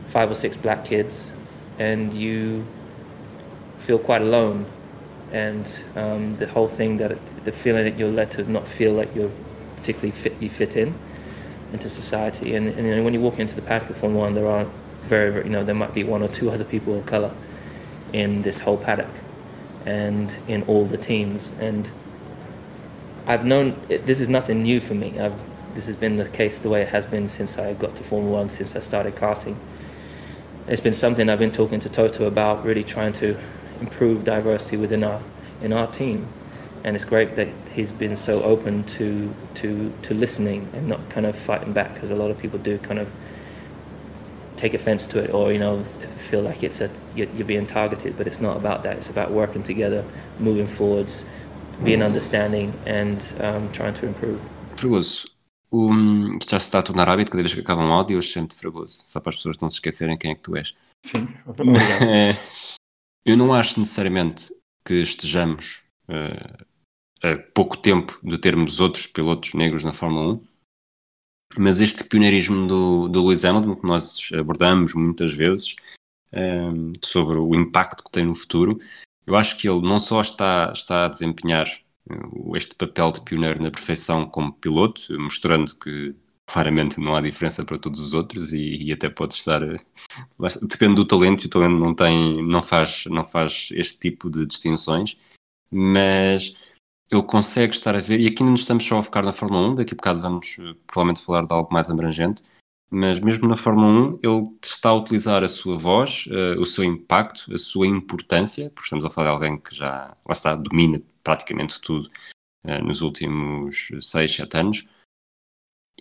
five 0.07 0.29
or 0.29 0.35
six 0.35 0.57
black 0.57 0.85
kids, 0.85 1.31
and 1.79 2.13
you 2.13 2.65
feel 3.79 3.99
quite 3.99 4.21
alone. 4.21 4.65
And 5.31 5.67
um, 5.95 6.35
the 6.37 6.47
whole 6.47 6.67
thing 6.67 6.97
that 6.97 7.17
the 7.43 7.51
feeling 7.51 7.83
that 7.85 7.97
you're 7.97 8.11
led 8.11 8.31
to 8.31 8.49
not 8.49 8.67
feel 8.67 8.93
like 8.93 9.13
you're 9.15 9.31
particularly 9.75 10.11
fit, 10.11 10.35
you 10.39 10.49
fit 10.49 10.75
in 10.75 10.97
into 11.73 11.89
society. 11.89 12.55
And, 12.55 12.67
and 12.69 13.03
when 13.03 13.13
you 13.13 13.21
walk 13.21 13.39
into 13.39 13.55
the 13.55 13.61
paddock 13.61 13.89
of 13.89 13.97
Formula 13.97 14.25
One, 14.25 14.35
there 14.35 14.47
are 14.47 14.65
very, 15.03 15.31
very, 15.31 15.43
you 15.45 15.49
know, 15.49 15.63
there 15.63 15.75
might 15.75 15.93
be 15.93 16.03
one 16.03 16.21
or 16.21 16.27
two 16.27 16.49
other 16.49 16.63
people 16.63 16.97
of 16.97 17.05
color 17.05 17.33
in 18.13 18.41
this 18.41 18.59
whole 18.59 18.77
paddock 18.77 19.09
and 19.85 20.31
in 20.47 20.63
all 20.63 20.85
the 20.85 20.97
teams. 20.97 21.51
And 21.59 21.89
I've 23.25 23.45
known 23.45 23.79
this 23.87 24.21
is 24.21 24.29
nothing 24.29 24.63
new 24.63 24.79
for 24.79 24.93
me. 24.93 25.19
I've 25.19 25.39
this 25.77 25.85
has 25.85 25.95
been 25.95 26.15
the 26.15 26.27
case 26.29 26.57
the 26.57 26.69
way 26.69 26.81
it 26.81 26.87
has 26.87 27.05
been 27.05 27.29
since 27.29 27.59
I 27.59 27.75
got 27.75 27.95
to 27.97 28.03
Formula 28.03 28.39
One, 28.39 28.49
since 28.49 28.75
I 28.75 28.79
started 28.79 29.15
karting. 29.15 29.55
It's 30.67 30.81
been 30.81 30.95
something 30.95 31.29
I've 31.29 31.37
been 31.37 31.51
talking 31.51 31.79
to 31.81 31.89
Toto 31.89 32.25
about, 32.25 32.65
really 32.65 32.83
trying 32.83 33.13
to 33.13 33.37
improve 33.81 34.23
diversity 34.23 34.77
within 34.77 35.03
our 35.03 35.21
in 35.61 35.73
our 35.73 35.87
team. 35.87 36.27
And 36.83 36.95
it's 36.95 37.05
great 37.05 37.35
that 37.35 37.49
he's 37.73 37.91
been 37.91 38.15
so 38.15 38.43
open 38.43 38.83
to 38.83 39.33
to 39.55 39.91
to 40.03 40.13
listening 40.13 40.69
and 40.73 40.87
not 40.87 41.09
kind 41.09 41.25
of 41.25 41.37
fighting 41.37 41.73
back 41.73 41.93
because 41.93 42.11
a 42.11 42.15
lot 42.15 42.31
of 42.31 42.37
people 42.37 42.59
do 42.59 42.77
kind 42.77 42.99
of 42.99 43.09
take 44.55 44.73
offense 44.73 45.05
to 45.05 45.23
it 45.23 45.31
or 45.31 45.53
you 45.53 45.59
know 45.59 45.83
feel 46.29 46.41
like 46.41 46.63
it's 46.63 46.81
a 46.81 46.89
you're, 47.15 47.29
you're 47.35 47.45
being 47.45 47.67
targeted 47.67 48.17
but 48.17 48.25
it's 48.25 48.41
not 48.41 48.57
about 48.57 48.81
that 48.81 48.97
it's 48.97 49.07
about 49.07 49.29
working 49.31 49.61
together 49.61 50.03
moving 50.39 50.67
forwards 50.67 51.25
being 51.83 52.01
understanding 52.01 52.73
and 52.87 53.35
um, 53.39 53.71
trying 53.71 53.93
to 53.93 54.07
improve 54.07 54.41
Fregoso, 54.75 55.27
o, 55.71 55.91
isto 56.39 56.51
já 56.51 56.59
se 56.59 56.65
está 56.65 56.79
a 56.79 56.83
tornar 56.83 57.09
hábito 57.09 57.31
cada 57.31 57.43
vez 57.43 57.53
que 57.53 57.59
acaba 57.59 57.81
um 57.81 57.91
áudio, 57.91 58.17
eu 58.17 58.21
chamo-te 58.21 58.55
Fregoso, 58.55 59.03
só 59.05 59.19
para 59.19 59.31
as 59.31 59.35
pessoas 59.37 59.57
não 59.57 59.69
se 59.69 59.77
esquecerem 59.77 60.17
quem 60.17 60.31
é 60.31 60.35
que 60.35 60.41
tu 60.41 60.55
és. 60.55 60.73
Sim, 61.03 61.27
obrigado. 61.45 62.37
Eu 63.27 63.35
não 63.35 63.53
acho 63.53 63.77
necessariamente 63.77 64.53
que 64.85 64.93
estejamos 65.01 65.83
uh, 66.07 66.65
a 67.21 67.37
pouco 67.53 67.75
tempo 67.75 68.17
de 68.23 68.37
termos 68.37 68.79
outros 68.79 69.05
pilotos 69.05 69.53
negros 69.53 69.83
na 69.83 69.91
Fórmula 69.91 70.35
1, 70.35 70.47
mas 71.59 71.81
este 71.81 72.05
pioneirismo 72.05 72.65
do, 72.67 73.09
do 73.09 73.25
Lewis 73.25 73.43
Hamilton, 73.43 73.75
que 73.75 73.85
nós 73.85 74.29
abordamos 74.33 74.93
muitas 74.93 75.33
vezes, 75.33 75.75
um, 76.31 76.39
ehm, 76.39 76.93
sobre 77.03 77.37
o 77.37 77.53
impacto 77.53 78.05
que 78.05 78.11
tem 78.11 78.25
no 78.25 78.35
futuro, 78.35 78.79
eu 79.25 79.35
acho 79.35 79.57
que 79.57 79.67
ele 79.67 79.81
não 79.81 79.99
só 79.99 80.21
está, 80.21 80.71
está 80.73 81.05
a 81.05 81.09
desempenhar 81.09 81.67
este 82.55 82.75
papel 82.75 83.11
de 83.11 83.21
pioneiro 83.21 83.61
na 83.61 83.71
perfeição 83.71 84.25
como 84.25 84.53
piloto, 84.53 85.01
mostrando 85.19 85.77
que 85.77 86.15
claramente 86.47 86.99
não 86.99 87.15
há 87.15 87.21
diferença 87.21 87.63
para 87.63 87.77
todos 87.77 87.99
os 87.99 88.13
outros 88.13 88.53
e, 88.53 88.83
e 88.83 88.93
até 88.93 89.09
pode 89.09 89.35
estar 89.35 89.61
depende 90.61 90.95
do 90.95 91.05
talento 91.05 91.43
e 91.43 91.47
o 91.47 91.49
talento 91.49 91.77
não 91.77 91.93
tem 91.93 92.41
não 92.47 92.63
faz 92.63 93.03
não 93.07 93.25
faz 93.25 93.69
este 93.73 93.99
tipo 93.99 94.29
de 94.29 94.45
distinções 94.45 95.17
mas 95.69 96.55
ele 97.11 97.23
consegue 97.23 97.75
estar 97.75 97.95
a 97.95 97.99
ver 97.99 98.19
e 98.21 98.27
aqui 98.27 98.43
não 98.43 98.53
estamos 98.53 98.85
só 98.85 98.99
a 98.99 99.03
focar 99.03 99.23
na 99.23 99.33
Fórmula 99.33 99.67
1 99.69 99.75
daqui 99.75 99.93
a 99.93 99.97
bocado 99.97 100.21
vamos 100.21 100.55
eh, 100.59 100.73
provavelmente 100.87 101.23
falar 101.23 101.45
de 101.45 101.53
algo 101.53 101.71
mais 101.71 101.89
abrangente 101.89 102.41
mas 102.89 103.19
mesmo 103.19 103.47
na 103.47 103.57
Fórmula 103.57 103.87
1 103.87 104.19
ele 104.23 104.49
está 104.63 104.89
a 104.89 104.95
utilizar 104.95 105.43
a 105.43 105.49
sua 105.49 105.77
voz, 105.77 106.25
uh, 106.27 106.59
o 106.59 106.65
seu 106.65 106.83
impacto, 106.85 107.53
a 107.53 107.57
sua 107.57 107.85
importância, 107.85 108.69
porque 108.69 108.85
estamos 108.85 109.03
a 109.03 109.09
falar 109.09 109.27
de 109.27 109.33
alguém 109.33 109.57
que 109.59 109.75
já 109.75 110.15
lá 110.25 110.31
está, 110.31 110.55
domina 110.55 111.01
praticamente 111.21 111.81
tudo 111.81 112.09
uh, 112.63 112.81
nos 112.83 113.01
últimos 113.01 113.89
6, 113.99 114.35
7 114.35 114.57
anos 114.57 114.87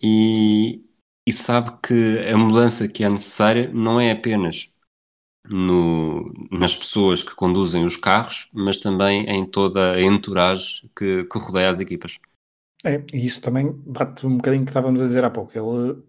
e, 0.03 0.85
e 1.27 1.33
sabe 1.33 1.73
que 1.83 2.19
a 2.29 2.37
mudança 2.37 2.89
que 2.89 3.05
é 3.05 3.09
necessária 3.09 3.71
não 3.73 4.01
é 4.01 4.11
apenas 4.11 4.71
no, 5.49 6.33
nas 6.51 6.77
pessoas 6.77 7.23
que 7.23 7.35
conduzem 7.35 7.85
os 7.85 7.97
carros, 7.97 8.49
mas 8.53 8.79
também 8.79 9.25
em 9.29 9.45
toda 9.45 9.93
a 9.93 10.03
entourage 10.03 10.89
que, 10.97 11.25
que 11.25 11.39
rodeia 11.39 11.71
as 11.71 11.81
equipas. 11.81 12.19
É, 12.85 13.03
e 13.13 13.27
isso 13.27 13.41
também 13.41 13.73
bate 13.87 14.27
um 14.27 14.37
bocadinho 14.37 14.65
que 14.65 14.71
estávamos 14.71 15.01
a 15.01 15.07
dizer 15.07 15.25
há 15.25 15.31
pouco. 15.31 15.53
Ele 15.57 16.03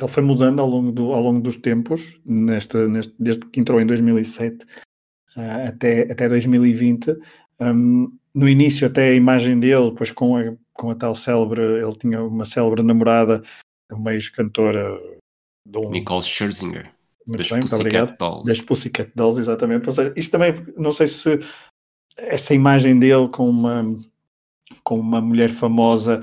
ele 0.00 0.08
foi 0.08 0.22
mudando 0.22 0.60
ao 0.60 0.66
longo, 0.66 0.90
do, 0.90 1.12
ao 1.12 1.20
longo 1.20 1.40
dos 1.40 1.56
tempos, 1.56 2.18
neste, 2.24 2.78
desde 3.18 3.44
que 3.46 3.60
entrou 3.60 3.80
em 3.80 3.86
2007 3.86 4.64
uh, 4.64 4.66
ah, 5.36 5.68
até, 5.68 6.10
até 6.10 6.28
2020. 6.28 7.16
Um, 7.60 8.10
no 8.34 8.48
início, 8.48 8.86
até 8.86 9.10
a 9.10 9.14
imagem 9.14 9.60
dele, 9.60 9.90
depois 9.90 10.10
com 10.10 10.36
a, 10.36 10.54
com 10.80 10.90
a 10.90 10.94
tal 10.94 11.14
célebre, 11.14 11.60
ele 11.60 11.92
tinha 11.92 12.22
uma 12.22 12.46
célebre 12.46 12.82
namorada, 12.82 13.42
uma 13.92 14.14
ex-cantora 14.14 14.98
um... 15.76 15.90
Nicole 15.90 16.22
Scherzinger. 16.22 16.90
Muito 17.26 17.38
das 17.38 17.50
bem, 17.50 17.58
muito 17.58 17.74
obrigado. 17.74 18.16
Dolls. 18.16 18.48
Das 18.48 18.62
Pussycat 18.62 19.12
Dolls, 19.14 19.38
exatamente. 19.38 19.86
Ou 19.86 19.92
seja, 19.92 20.14
isso 20.16 20.30
também, 20.30 20.54
não 20.78 20.90
sei 20.90 21.06
se 21.06 21.38
essa 22.16 22.54
imagem 22.54 22.98
dele 22.98 23.28
com 23.28 23.48
uma, 23.48 23.82
com 24.82 24.98
uma 24.98 25.20
mulher 25.20 25.50
famosa 25.50 26.22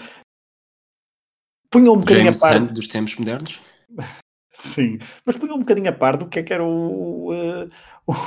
punha 1.69 1.91
um 1.91 1.99
bocadinho 1.99 2.23
James 2.23 2.43
a 2.43 2.49
par. 2.49 2.61
Hunt 2.61 2.71
dos 2.71 2.87
tempos 2.87 3.15
modernos? 3.15 3.61
Sim, 4.59 4.97
mas 5.23 5.37
punha 5.37 5.53
um 5.53 5.59
bocadinho 5.59 5.87
a 5.87 5.93
par 5.93 6.17
do 6.17 6.25
que 6.25 6.39
é 6.39 6.43
que 6.43 6.51
era 6.51 6.63
o, 6.63 7.31
uh, 7.31 7.69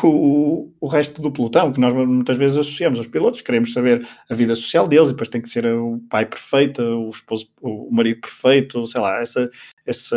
o, 0.07 0.73
o 0.81 0.87
resto 0.87 1.21
do 1.21 1.33
pelotão, 1.33 1.73
que 1.73 1.81
nós 1.81 1.93
muitas 1.93 2.37
vezes 2.37 2.57
associamos 2.57 3.01
aos 3.01 3.09
pilotos, 3.09 3.41
queremos 3.41 3.73
saber 3.73 4.07
a 4.31 4.35
vida 4.35 4.55
social 4.55 4.87
deles 4.87 5.09
e 5.09 5.11
depois 5.11 5.29
tem 5.29 5.43
que 5.43 5.51
ser 5.51 5.67
o 5.67 5.99
pai 6.09 6.25
perfeito, 6.25 6.81
o 6.83 7.09
esposo, 7.09 7.51
o 7.61 7.91
marido 7.91 8.21
perfeito, 8.21 8.87
sei 8.87 9.01
lá, 9.01 9.21
essa, 9.21 9.51
essa, 9.85 10.17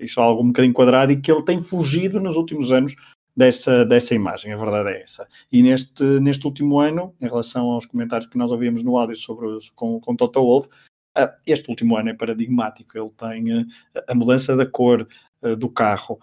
isso 0.00 0.18
é 0.18 0.22
algo 0.24 0.42
um 0.42 0.48
bocadinho 0.48 0.74
quadrado 0.74 1.12
e 1.12 1.20
que 1.20 1.30
ele 1.30 1.44
tem 1.44 1.62
fugido 1.62 2.18
nos 2.18 2.34
últimos 2.34 2.72
anos 2.72 2.96
dessa, 3.36 3.84
dessa 3.84 4.16
imagem, 4.16 4.52
a 4.52 4.56
verdade 4.56 4.90
é 4.90 5.02
essa. 5.02 5.28
E 5.52 5.62
neste, 5.62 6.02
neste 6.18 6.44
último 6.44 6.80
ano, 6.80 7.14
em 7.20 7.26
relação 7.26 7.66
aos 7.70 7.86
comentários 7.86 8.28
que 8.28 8.36
nós 8.36 8.50
ouvíamos 8.50 8.82
no 8.82 8.98
áudio 8.98 9.14
sobre, 9.14 9.46
com, 9.76 10.00
com 10.00 10.16
Toto 10.16 10.40
Wolff, 10.40 10.68
ah, 11.14 11.32
este 11.46 11.70
último 11.70 11.96
ano 11.96 12.08
é 12.08 12.14
paradigmático, 12.14 12.98
ele 12.98 13.10
tem 13.10 13.52
ah, 13.94 14.04
a 14.08 14.14
mudança 14.14 14.56
da 14.56 14.66
cor 14.66 15.06
do 15.58 15.68
carro, 15.68 16.18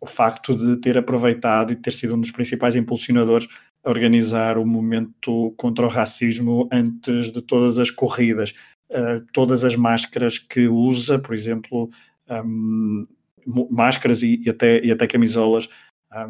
o 0.00 0.06
facto 0.06 0.54
de 0.54 0.76
ter 0.76 0.96
aproveitado 0.98 1.72
e 1.72 1.76
ter 1.76 1.92
sido 1.92 2.14
um 2.14 2.20
dos 2.20 2.30
principais 2.30 2.76
impulsionadores 2.76 3.48
a 3.84 3.90
organizar 3.90 4.58
o 4.58 4.66
movimento 4.66 5.54
contra 5.56 5.86
o 5.86 5.88
racismo 5.88 6.68
antes 6.72 7.32
de 7.32 7.40
todas 7.40 7.78
as 7.78 7.90
corridas, 7.90 8.52
todas 9.32 9.64
as 9.64 9.74
máscaras 9.74 10.38
que 10.38 10.68
usa, 10.68 11.18
por 11.18 11.34
exemplo, 11.34 11.88
máscaras 13.70 14.22
e, 14.22 14.42
até, 14.48 14.84
e 14.84 14.92
até 14.92 15.06
camisolas 15.06 15.68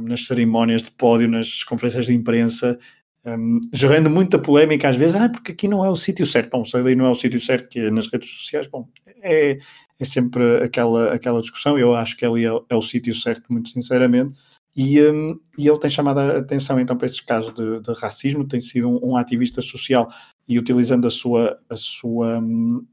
nas 0.00 0.26
cerimónias 0.26 0.82
de 0.82 0.90
pódio, 0.90 1.28
nas 1.28 1.62
conferências 1.64 2.06
de 2.06 2.14
imprensa, 2.14 2.78
um, 3.24 3.60
gerando 3.72 4.08
muita 4.08 4.38
polémica 4.38 4.88
às 4.88 4.96
vezes, 4.96 5.16
ah, 5.16 5.28
porque 5.28 5.52
aqui 5.52 5.68
não 5.68 5.84
é 5.84 5.90
o 5.90 5.96
sítio 5.96 6.26
certo. 6.26 6.50
Bom, 6.50 6.64
se 6.64 6.76
ali 6.76 6.94
não 6.94 7.06
é 7.06 7.10
o 7.10 7.14
sítio 7.14 7.40
certo, 7.40 7.68
que 7.68 7.80
é 7.80 7.90
nas 7.90 8.06
redes 8.10 8.30
sociais, 8.30 8.66
bom, 8.66 8.88
é, 9.22 9.58
é 9.98 10.04
sempre 10.04 10.62
aquela, 10.62 11.12
aquela 11.12 11.40
discussão. 11.40 11.78
Eu 11.78 11.94
acho 11.94 12.16
que 12.16 12.24
ali 12.24 12.46
é, 12.46 12.50
é 12.68 12.76
o 12.76 12.82
sítio 12.82 13.14
certo, 13.14 13.52
muito 13.52 13.70
sinceramente. 13.70 14.38
E, 14.76 15.02
um, 15.02 15.40
e, 15.58 15.66
ele 15.66 15.78
tem 15.78 15.90
chamado 15.90 16.20
a 16.20 16.38
atenção 16.38 16.78
então 16.78 16.96
para 16.96 17.06
estes 17.06 17.20
casos 17.22 17.52
de, 17.52 17.80
de 17.80 17.92
racismo, 17.94 18.46
tem 18.46 18.60
sido 18.60 18.88
um, 18.88 19.10
um, 19.10 19.16
ativista 19.16 19.60
social 19.60 20.08
e 20.46 20.56
utilizando 20.56 21.06
a 21.06 21.10
sua, 21.10 21.58
a 21.68 21.74
sua, 21.74 22.38
um, 22.38 22.86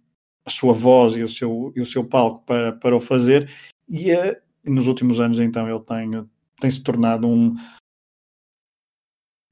a 0.43 0.49
sua 0.49 0.73
voz 0.73 1.15
e 1.15 1.21
o 1.21 1.29
seu, 1.29 1.71
e 1.75 1.81
o 1.81 1.85
seu 1.85 2.03
palco 2.03 2.43
para, 2.43 2.71
para 2.73 2.95
o 2.95 2.99
fazer. 2.99 3.51
e 3.87 4.11
uh, 4.11 4.35
nos 4.65 4.87
últimos 4.87 5.19
anos 5.19 5.39
então 5.39 5.69
ele 5.69 5.79
tem, 5.81 6.27
tem 6.59 6.71
se 6.71 6.81
tornado 6.81 7.27
um, 7.27 7.55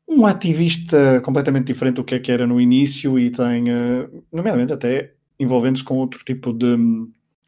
um 0.09 0.25
ativista 0.25 1.21
completamente 1.21 1.67
diferente 1.67 1.95
do 1.97 2.03
que 2.03 2.15
é 2.15 2.19
que 2.19 2.31
era 2.31 2.47
no 2.47 2.59
início 2.59 3.19
e 3.19 3.29
tem, 3.29 3.65
uh, 3.65 4.25
nomeadamente 4.31 4.73
até 4.73 5.13
envolvendo-se 5.39 5.83
com 5.83 5.99
outro 5.99 6.23
tipo 6.25 6.51
de 6.51 6.77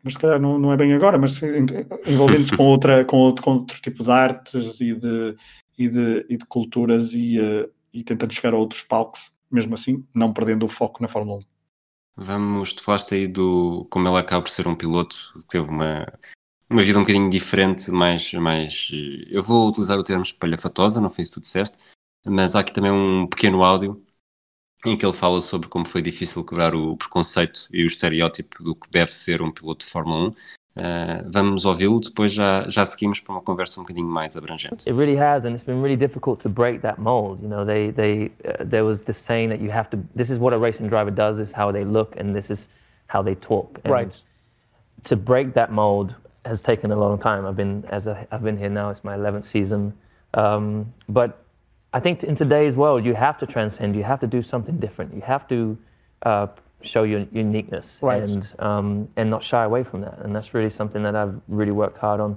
mas 0.06 0.14
se 0.14 0.20
calhar 0.20 0.40
não, 0.40 0.60
não 0.60 0.72
é 0.72 0.78
bem 0.78 0.94
agora, 0.94 1.18
mas 1.18 1.42
envolvendo-se 2.06 2.56
com, 2.56 2.64
outra, 2.64 3.04
com, 3.06 3.18
outro, 3.18 3.44
com 3.44 3.52
outro 3.54 3.82
tipo 3.82 4.04
de 4.04 4.12
artes 4.12 4.80
e 4.80 4.94
de, 4.94 5.36
e 5.80 5.90
de, 5.90 6.26
e 6.30 6.38
de 6.38 6.46
culturas 6.46 7.14
e, 7.14 7.40
uh, 7.40 7.68
e 7.92 8.04
tentando 8.04 8.32
chegar 8.32 8.54
a 8.54 8.58
outros 8.58 8.84
palcos, 8.84 9.34
mesmo 9.52 9.74
assim, 9.74 10.06
não 10.14 10.32
perdendo 10.32 10.64
o 10.64 10.70
foco 10.70 11.02
na 11.02 11.08
Fórmula 11.08 11.40
1. 11.40 11.42
Vamos, 12.18 12.74
tu 12.74 12.84
falaste 12.84 13.16
aí 13.16 13.28
do 13.28 13.88
como 13.90 14.08
ele 14.08 14.18
acaba 14.18 14.44
por 14.44 14.50
ser 14.52 14.68
um 14.68 14.76
piloto 14.76 15.18
que 15.42 15.48
teve 15.48 15.68
uma, 15.68 16.06
uma 16.70 16.84
vida 16.84 17.00
um 17.00 17.02
bocadinho 17.02 17.28
diferente, 17.28 17.90
mais, 17.90 18.32
mais 18.34 18.92
eu 19.28 19.42
vou 19.42 19.68
utilizar 19.68 19.98
o 19.98 20.04
termo 20.04 20.22
espalhafatosa, 20.22 21.02
não 21.02 21.10
foi 21.10 21.24
isso 21.24 21.32
que 21.32 21.40
tu 21.40 21.42
disseste, 21.42 21.80
mas 22.24 22.56
há 22.56 22.60
aqui 22.60 22.72
também 22.72 22.92
um 22.92 23.26
pequeno 23.26 23.64
áudio 23.64 24.05
em 24.90 24.98
que 24.98 25.06
ele 25.06 25.14
fala 25.14 25.42
sobre 25.42 25.68
como 25.68 25.88
foi 25.88 26.02
difícil 26.02 26.44
quebrar 26.44 26.74
o 26.76 26.96
preconceito 26.96 27.68
e 27.72 27.84
o 27.84 27.88
estereótipo 27.88 28.64
do 28.64 28.76
que 28.76 28.90
deve 28.90 29.14
ser 29.14 29.42
um 29.42 29.52
piloto 29.52 29.86
de 29.86 29.92
Fórmula 29.92 30.30
1 30.30 30.36
Uh, 30.78 31.24
vamos 31.32 31.64
ouvi-lo, 31.64 32.02
depois 32.02 32.34
já, 32.34 32.68
já 32.68 32.86
seguimos 32.86 33.22
para 33.22 33.34
uma 33.34 33.42
conversa 33.42 33.80
um 33.80 33.84
bocadinho 33.84 34.08
mais 34.08 34.36
abrangente. 34.36 34.90
It 34.90 34.92
really 34.92 35.18
has, 35.18 35.46
and 35.46 35.52
it's 35.52 35.64
been 35.64 35.82
really 35.82 35.96
difficult 35.96 36.42
to 36.42 36.50
break 36.50 36.82
that 36.82 37.00
mold. 37.00 37.42
You 37.42 37.48
know, 37.48 37.64
they, 37.64 37.92
they, 37.92 38.32
uh, 38.44 38.62
there 38.62 38.84
was 38.84 39.06
this 39.06 39.16
saying 39.16 39.50
that 39.52 39.62
you 39.62 39.72
have 39.72 39.90
to, 39.92 39.98
this 40.14 40.30
is 40.30 40.38
what 40.38 40.54
a 40.54 40.60
racing 40.60 40.90
driver 40.90 41.12
does, 41.12 41.38
this 41.38 41.48
is 41.48 41.54
how 41.54 41.72
they 41.72 41.86
look, 41.86 42.18
and 42.18 42.36
this 42.36 42.50
is 42.50 42.68
how 43.08 43.22
they 43.24 43.36
talk. 43.36 43.80
And 43.86 43.94
right. 43.94 44.22
To 45.06 45.16
break 45.16 45.54
that 45.54 45.72
mold 45.72 46.14
has 46.44 46.62
taken 46.62 46.92
a 46.92 46.98
long 46.98 47.18
time. 47.20 47.46
I've 47.46 47.56
been, 47.56 47.86
as 47.88 48.08
a, 48.08 48.28
I've 48.30 48.44
been 48.44 48.58
here 48.58 48.70
now, 48.70 48.90
it's 48.90 49.04
my 49.04 49.16
11th 49.16 49.46
season. 49.46 49.94
Um, 50.34 50.92
but 51.08 51.45
I 51.96 52.02
think 52.02 52.26
in 52.26 52.36
today's 52.36 52.76
world, 52.76 53.06
you 53.06 53.14
have 53.14 53.38
to 53.38 53.46
transcend, 53.46 53.96
you 53.96 54.04
have 54.04 54.20
to 54.20 54.28
do 54.28 54.42
something 54.42 54.78
different. 54.86 55.16
You 55.16 55.22
have 55.22 55.48
to 55.48 55.78
uh, 56.24 56.48
show 56.82 57.04
your 57.04 57.26
uniqueness 57.32 58.00
right. 58.02 58.22
and 58.22 58.54
um, 58.60 59.08
and 59.16 59.30
not 59.30 59.42
shy 59.42 59.64
away 59.64 59.84
from 59.86 60.02
that. 60.02 60.18
And 60.24 60.36
that's 60.36 60.54
really 60.54 60.70
something 60.70 61.02
that 61.04 61.16
I've 61.16 61.36
really 61.48 61.72
worked 61.72 61.98
hard 61.98 62.20
on. 62.20 62.32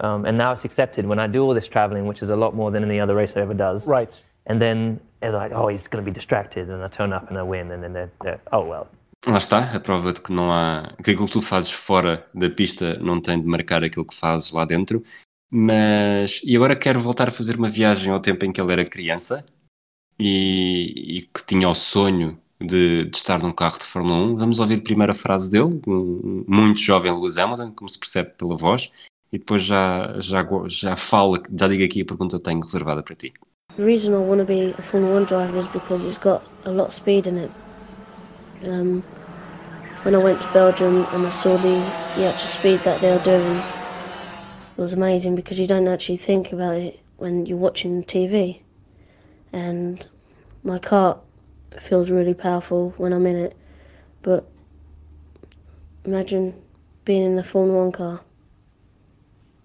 Um, 0.00 0.24
and 0.24 0.36
now 0.36 0.50
it's 0.50 0.64
accepted 0.64 1.06
when 1.06 1.20
I 1.20 1.28
do 1.28 1.44
all 1.44 1.54
this 1.54 1.68
traveling, 1.68 2.06
which 2.06 2.22
is 2.22 2.30
a 2.30 2.36
lot 2.44 2.56
more 2.56 2.72
than 2.72 2.82
any 2.82 2.98
other 2.98 3.14
racer 3.14 3.38
ever 3.38 3.54
does. 3.54 3.86
Right. 3.86 4.20
And 4.46 4.60
then 4.60 4.98
they're 5.20 5.30
like, 5.30 5.52
oh, 5.52 5.68
he's 5.68 5.86
going 5.86 6.04
to 6.04 6.10
be 6.10 6.14
distracted, 6.14 6.68
and 6.68 6.82
I 6.82 6.88
turn 6.88 7.12
up 7.12 7.28
and 7.28 7.38
I 7.38 7.44
win, 7.44 7.70
and 7.70 7.80
then 7.82 7.92
they're, 7.92 8.10
they're 8.24 8.40
oh 8.50 8.64
well. 8.64 8.88
Lá 9.26 9.38
está, 9.38 9.74
a 9.74 9.80
prova 9.80 10.12
de 10.12 10.20
que 10.20 10.32
não 10.32 10.50
há. 10.50 10.92
que 11.04 11.10
aquilo 11.10 11.26
que 11.26 11.32
tu 11.32 11.42
fazes 11.42 11.70
fora 11.70 12.24
da 12.34 12.48
pista 12.48 12.98
não 12.98 13.20
tem 13.20 13.40
de 13.40 13.46
marcar 13.46 13.84
aquilo 13.84 14.04
que 14.04 14.14
fazes 14.14 14.52
lá 14.52 14.64
dentro. 14.64 15.04
Mas. 15.50 16.40
E 16.44 16.56
agora 16.56 16.76
quero 16.76 17.00
voltar 17.00 17.28
a 17.28 17.32
fazer 17.32 17.56
uma 17.56 17.68
viagem 17.68 18.12
ao 18.12 18.20
tempo 18.20 18.44
em 18.44 18.52
que 18.52 18.60
ele 18.60 18.72
era 18.72 18.84
criança 18.84 19.44
e, 20.18 21.18
e 21.18 21.22
que 21.22 21.44
tinha 21.46 21.68
o 21.68 21.74
sonho 21.74 22.38
de, 22.60 23.04
de, 23.04 23.16
estar 23.16 23.38
num 23.40 23.52
carro 23.52 23.78
de 23.78 23.86
Fórmula 23.86 24.16
1. 24.32 24.36
Vamos 24.36 24.60
ouvir 24.60 24.78
a 24.78 24.82
primeira 24.82 25.14
frase 25.14 25.50
dele, 25.50 25.80
um, 25.86 26.44
muito 26.46 26.80
jovem 26.80 27.12
Lewis 27.12 27.38
Hamilton, 27.38 27.72
como 27.72 27.88
se 27.88 27.98
percebe 27.98 28.30
pela 28.36 28.56
voz, 28.56 28.90
e 29.32 29.38
depois 29.38 29.62
já, 29.62 30.14
já, 30.18 30.46
já 30.66 30.96
fala, 30.96 31.40
já 31.56 31.68
digo 31.68 31.84
aqui 31.84 32.02
a 32.02 32.04
pergunta 32.04 32.36
que 32.38 32.44
tenho 32.44 32.60
reservada 32.60 33.02
para 33.02 33.14
ti. 33.14 33.32
The 33.76 33.84
reason 33.84 34.12
I 34.12 34.26
want 34.26 34.40
to 34.40 34.44
be 34.44 34.74
a 34.76 34.82
Formula 34.82 35.20
1 35.20 35.26
driver 35.26 35.60
is 35.60 35.68
because 35.68 36.04
it's 36.04 36.18
got 36.18 36.42
a 36.64 36.70
lot 36.70 36.88
of 36.88 36.94
speed 36.94 37.28
in 37.28 37.38
it. 37.38 37.50
Um, 38.64 39.04
when 40.02 40.16
I 40.16 40.18
went 40.18 40.40
to 40.40 40.48
Belgium 40.52 41.06
and 41.12 41.24
I 41.24 41.30
saw 41.30 41.56
the, 41.56 41.78
the 42.16 42.26
actual 42.26 42.48
speed 42.48 42.80
that 42.80 43.00
they 43.00 43.10
are 43.12 43.22
doing, 43.22 43.62
it 44.78 44.80
was 44.80 44.92
amazing 44.92 45.34
because 45.34 45.58
you 45.58 45.66
don't 45.66 45.88
actually 45.88 46.16
think 46.16 46.52
about 46.52 46.76
it 46.76 47.00
when 47.16 47.46
you're 47.46 47.58
watching 47.58 48.04
TV. 48.04 48.60
And 49.52 50.06
my 50.62 50.78
car 50.78 51.18
feels 51.80 52.10
really 52.10 52.34
powerful 52.34 52.94
when 52.96 53.12
I'm 53.12 53.26
in 53.26 53.36
it. 53.36 53.56
But 54.22 54.44
imagine 56.04 56.54
being 57.04 57.24
in 57.24 57.34
the 57.34 57.42
Formula 57.42 57.86
1 57.86 57.92
car. 57.92 58.20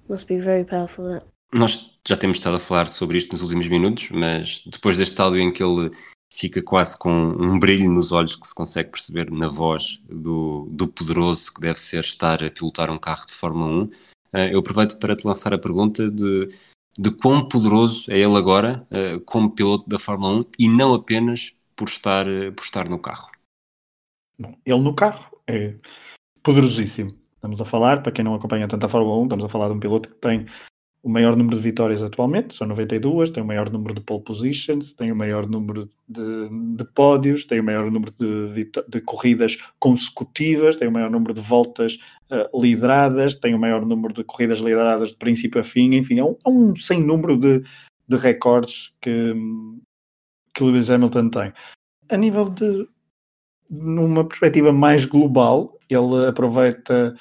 Must 0.10 0.28
be 0.28 0.40
very 0.40 0.64
powerful 0.64 1.06
that. 1.12 1.24
Nós 1.54 1.92
já 2.08 2.18
temos 2.18 2.38
estado 2.38 2.56
a 2.56 2.60
falar 2.60 2.88
sobre 2.88 3.20
isto 3.20 3.32
nos 3.34 3.44
últimos 3.44 3.68
minutos, 3.68 4.10
mas 4.10 4.64
depois 4.66 4.98
deste 4.98 5.22
áudio 5.22 5.40
em 5.40 5.54
que 5.54 5.62
ele 5.62 5.92
fica 6.32 6.64
quase 6.64 6.98
com 6.98 7.12
um 7.12 7.60
brilho 7.60 7.92
nos 7.92 8.12
olhos 8.12 8.36
que 8.36 8.48
se 8.48 8.56
consegue 8.56 8.90
perceber 8.90 9.30
na 9.30 9.48
voz 9.48 10.02
do, 10.10 10.68
do 10.72 10.88
poderoso 10.88 11.54
que 11.54 11.62
deve 11.62 11.80
ser 11.80 12.00
estar 12.00 12.44
a 12.44 12.50
pilotar 12.50 12.90
um 12.90 12.98
carro 12.98 13.28
de 13.28 13.34
Fórmula 13.34 13.68
1, 13.68 13.84
eh, 13.84 14.13
eu 14.34 14.60
aproveito 14.60 14.98
para 14.98 15.16
te 15.16 15.26
lançar 15.26 15.54
a 15.54 15.58
pergunta 15.58 16.10
de, 16.10 16.50
de 16.98 17.12
quão 17.12 17.48
poderoso 17.48 18.12
é 18.12 18.18
ele 18.20 18.36
agora 18.36 18.86
eh, 18.92 19.20
como 19.26 19.52
piloto 19.52 19.90
da 19.90 20.00
Fórmula 20.00 20.42
1 20.42 20.46
e 20.60 20.68
não 20.68 20.94
apenas 20.94 21.56
por 21.76 21.88
estar, 21.88 22.28
eh, 22.28 22.52
por 22.52 22.64
estar 22.64 22.90
no 22.90 23.00
carro? 23.00 23.32
Bom, 24.38 24.56
ele 24.66 24.80
no 24.80 24.94
carro 24.94 25.38
é 25.48 25.76
poderosíssimo. 26.42 27.16
Estamos 27.36 27.60
a 27.60 27.66
falar, 27.66 28.02
para 28.02 28.12
quem 28.12 28.24
não 28.24 28.36
acompanha 28.36 28.68
tanto 28.68 28.86
a 28.86 28.90
Fórmula 28.90 29.18
1, 29.20 29.24
estamos 29.24 29.46
a 29.46 29.50
falar 29.50 29.68
de 29.68 29.74
um 29.74 29.80
piloto 29.80 30.10
que 30.10 30.16
tem 30.16 30.46
o 31.04 31.10
maior 31.10 31.36
número 31.36 31.58
de 31.58 31.62
vitórias 31.62 32.02
atualmente, 32.02 32.56
são 32.56 32.66
92, 32.66 33.30
tem 33.30 33.44
o 33.44 33.46
maior 33.46 33.70
número 33.70 33.94
de 33.94 34.00
pole 34.00 34.24
positions, 34.24 34.94
tem 34.94 35.12
o 35.12 35.16
maior 35.16 35.46
número 35.46 35.90
de, 36.08 36.50
de 36.78 36.86
pódios, 36.94 37.44
tem 37.44 37.60
o 37.60 37.64
maior 37.64 37.92
número 37.92 38.14
de, 38.18 38.72
de, 38.88 39.02
corridas 39.02 39.58
consecutivas, 39.80 40.78
tem 40.78 40.88
o 40.88 40.92
maior 40.92 41.12
número 41.12 41.34
de 41.34 41.42
voltas 41.42 42.00
uh, 42.32 42.62
lideradas, 42.62 43.36
tem 43.36 43.54
o 43.54 43.60
maior 43.60 43.86
número 43.86 44.14
de 44.14 44.24
corridas 44.24 44.60
lideradas 44.60 45.10
de 45.10 45.18
princípio 45.18 45.60
a 45.60 45.64
fim, 45.66 45.94
enfim, 45.94 46.20
é 46.20 46.24
um, 46.24 46.38
é 46.46 46.50
um 46.50 46.74
sem 46.74 47.04
número 47.04 47.36
de, 47.36 47.62
de 48.08 48.16
recordes 48.16 48.94
que, 49.02 49.34
que 50.54 50.64
Lewis 50.64 50.90
Hamilton 50.90 51.30
tem. 51.30 51.54
A 52.10 52.16
nível 52.16 52.48
de 52.48 52.88
numa 53.70 54.24
perspectiva 54.24 54.72
mais 54.72 55.04
global, 55.04 55.78
ele 55.90 56.28
aproveita 56.28 57.14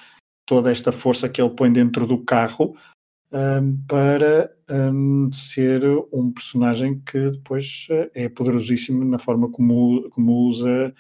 toda 0.47 0.71
esta 0.71 0.93
força 0.93 1.29
que 1.29 1.41
ele 1.41 1.51
põe 1.51 1.73
dentro 1.73 2.07
do 2.07 2.23
carro 2.23 2.77
um, 3.33 3.77
para 3.89 4.55
um, 4.71 5.31
ser 5.33 5.83
um 6.13 6.31
personagem 6.31 7.01
que 7.01 7.31
depois 7.31 7.87
eh, 7.91 8.11
é 8.15 8.29
poderosíssimo 8.29 9.05
na 9.05 9.19
forma 9.19 9.51
como, 9.51 10.09
como 10.11 10.33
usa 10.47 10.95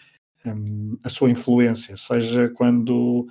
um, 0.46 0.98
a 1.02 1.08
sua 1.08 1.30
influência, 1.30 1.96
seja 1.96 2.48
quando 2.50 3.26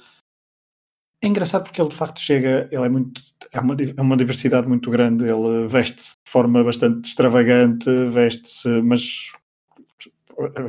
é 1.23 1.27
engraçado 1.27 1.63
porque 1.63 1.79
ele 1.79 1.89
de 1.89 1.95
facto 1.95 2.19
chega, 2.19 2.67
ele 2.71 2.85
é 2.85 2.89
muito, 2.89 3.21
é 3.51 3.59
uma, 3.59 3.75
é 3.97 4.01
uma 4.01 4.17
diversidade 4.17 4.67
muito 4.67 4.89
grande, 4.89 5.25
ele 5.25 5.67
veste-se 5.67 6.15
de 6.25 6.31
forma 6.31 6.63
bastante 6.63 7.07
extravagante, 7.07 7.89
veste-se, 8.09 8.81
mas 8.81 9.31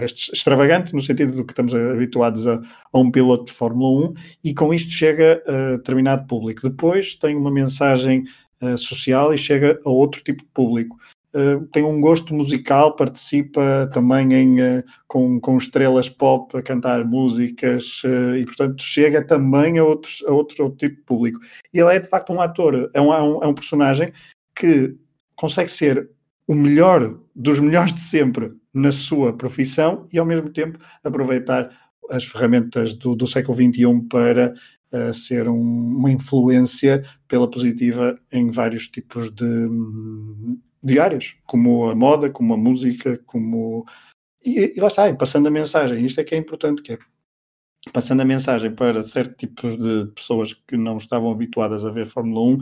extravagante 0.04 0.92
no 0.94 1.00
sentido 1.00 1.36
do 1.36 1.44
que 1.44 1.52
estamos 1.52 1.74
habituados 1.74 2.46
a, 2.46 2.60
a, 2.92 2.98
um 2.98 3.10
piloto 3.10 3.46
de 3.46 3.52
Fórmula 3.52 4.10
1 4.10 4.14
e 4.44 4.54
com 4.54 4.72
isto 4.72 4.90
chega 4.90 5.42
a 5.46 5.76
determinado 5.76 6.26
público. 6.26 6.68
Depois 6.68 7.14
tem 7.14 7.36
uma 7.36 7.50
mensagem 7.50 8.24
uh, 8.60 8.76
social 8.76 9.32
e 9.32 9.38
chega 9.38 9.80
a 9.84 9.90
outro 9.90 10.22
tipo 10.22 10.42
de 10.42 10.48
público. 10.52 10.96
Uh, 11.34 11.66
tem 11.68 11.82
um 11.82 11.98
gosto 11.98 12.34
musical, 12.34 12.94
participa 12.94 13.88
também 13.94 14.34
em, 14.34 14.60
uh, 14.60 14.84
com, 15.08 15.40
com 15.40 15.56
estrelas 15.56 16.06
pop 16.06 16.54
a 16.54 16.62
cantar 16.62 17.06
músicas 17.06 18.02
uh, 18.04 18.36
e, 18.36 18.44
portanto, 18.44 18.82
chega 18.82 19.26
também 19.26 19.78
a, 19.78 19.84
outros, 19.84 20.22
a 20.26 20.30
outro, 20.30 20.64
outro, 20.64 20.78
tipo 20.78 20.96
de 20.96 21.02
público. 21.02 21.40
E 21.72 21.80
ele 21.80 21.94
é, 21.94 21.98
de 21.98 22.08
facto, 22.08 22.34
um 22.34 22.40
ator, 22.40 22.90
é 22.92 23.00
um, 23.00 23.14
é 23.14 23.22
um, 23.22 23.42
é 23.44 23.46
um 23.46 23.54
personagem 23.54 24.12
que 24.54 24.94
consegue 25.34 25.70
ser 25.70 26.10
o 26.46 26.54
melhor 26.54 27.18
dos 27.34 27.60
melhores 27.60 27.92
de 27.92 28.00
sempre 28.00 28.52
na 28.72 28.92
sua 28.92 29.36
profissão 29.36 30.06
e, 30.12 30.18
ao 30.18 30.26
mesmo 30.26 30.50
tempo, 30.50 30.78
aproveitar 31.02 31.70
as 32.10 32.24
ferramentas 32.24 32.94
do, 32.94 33.14
do 33.14 33.26
século 33.26 33.56
XXI 33.56 34.00
para 34.08 34.54
uh, 34.92 35.14
ser 35.14 35.48
um, 35.48 35.60
uma 35.60 36.10
influência 36.10 37.02
pela 37.28 37.50
positiva 37.50 38.18
em 38.30 38.50
vários 38.50 38.88
tipos 38.88 39.30
de, 39.30 39.68
de 40.82 40.98
áreas, 40.98 41.34
como 41.46 41.88
a 41.88 41.94
moda, 41.94 42.30
como 42.30 42.54
a 42.54 42.56
música, 42.56 43.18
como. 43.26 43.86
E, 44.44 44.74
e 44.76 44.80
lá 44.80 44.88
está, 44.88 45.08
e 45.08 45.16
passando 45.16 45.46
a 45.46 45.50
mensagem, 45.50 46.04
isto 46.04 46.20
é 46.20 46.24
que 46.24 46.34
é 46.34 46.38
importante, 46.38 46.82
que 46.82 46.92
é 46.94 46.98
passando 47.92 48.20
a 48.20 48.24
mensagem 48.24 48.74
para 48.74 49.02
certos 49.02 49.36
tipos 49.36 49.76
de 49.76 50.06
pessoas 50.14 50.52
que 50.52 50.76
não 50.76 50.98
estavam 50.98 51.30
habituadas 51.30 51.84
a 51.84 51.90
ver 51.90 52.06
Fórmula 52.06 52.56
1, 52.56 52.58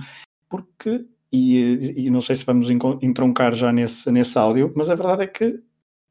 porque, 0.48 1.06
e, 1.32 2.06
e 2.06 2.10
não 2.10 2.20
sei 2.20 2.34
se 2.34 2.44
vamos 2.44 2.68
entroncar 2.70 3.54
já 3.54 3.72
nesse, 3.72 4.10
nesse 4.10 4.38
áudio, 4.38 4.72
mas 4.74 4.90
a 4.90 4.94
verdade 4.94 5.22
é 5.22 5.26
que 5.26 5.60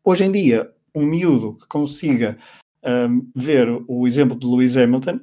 hoje 0.03 0.24
em 0.24 0.32
dia 0.32 0.72
um 0.95 1.05
miúdo 1.05 1.55
que 1.55 1.67
consiga 1.67 2.38
um, 2.84 3.30
ver 3.36 3.67
o 3.88 4.07
exemplo 4.07 4.38
de 4.38 4.47
Lewis 4.47 4.78
Hamilton 4.78 5.20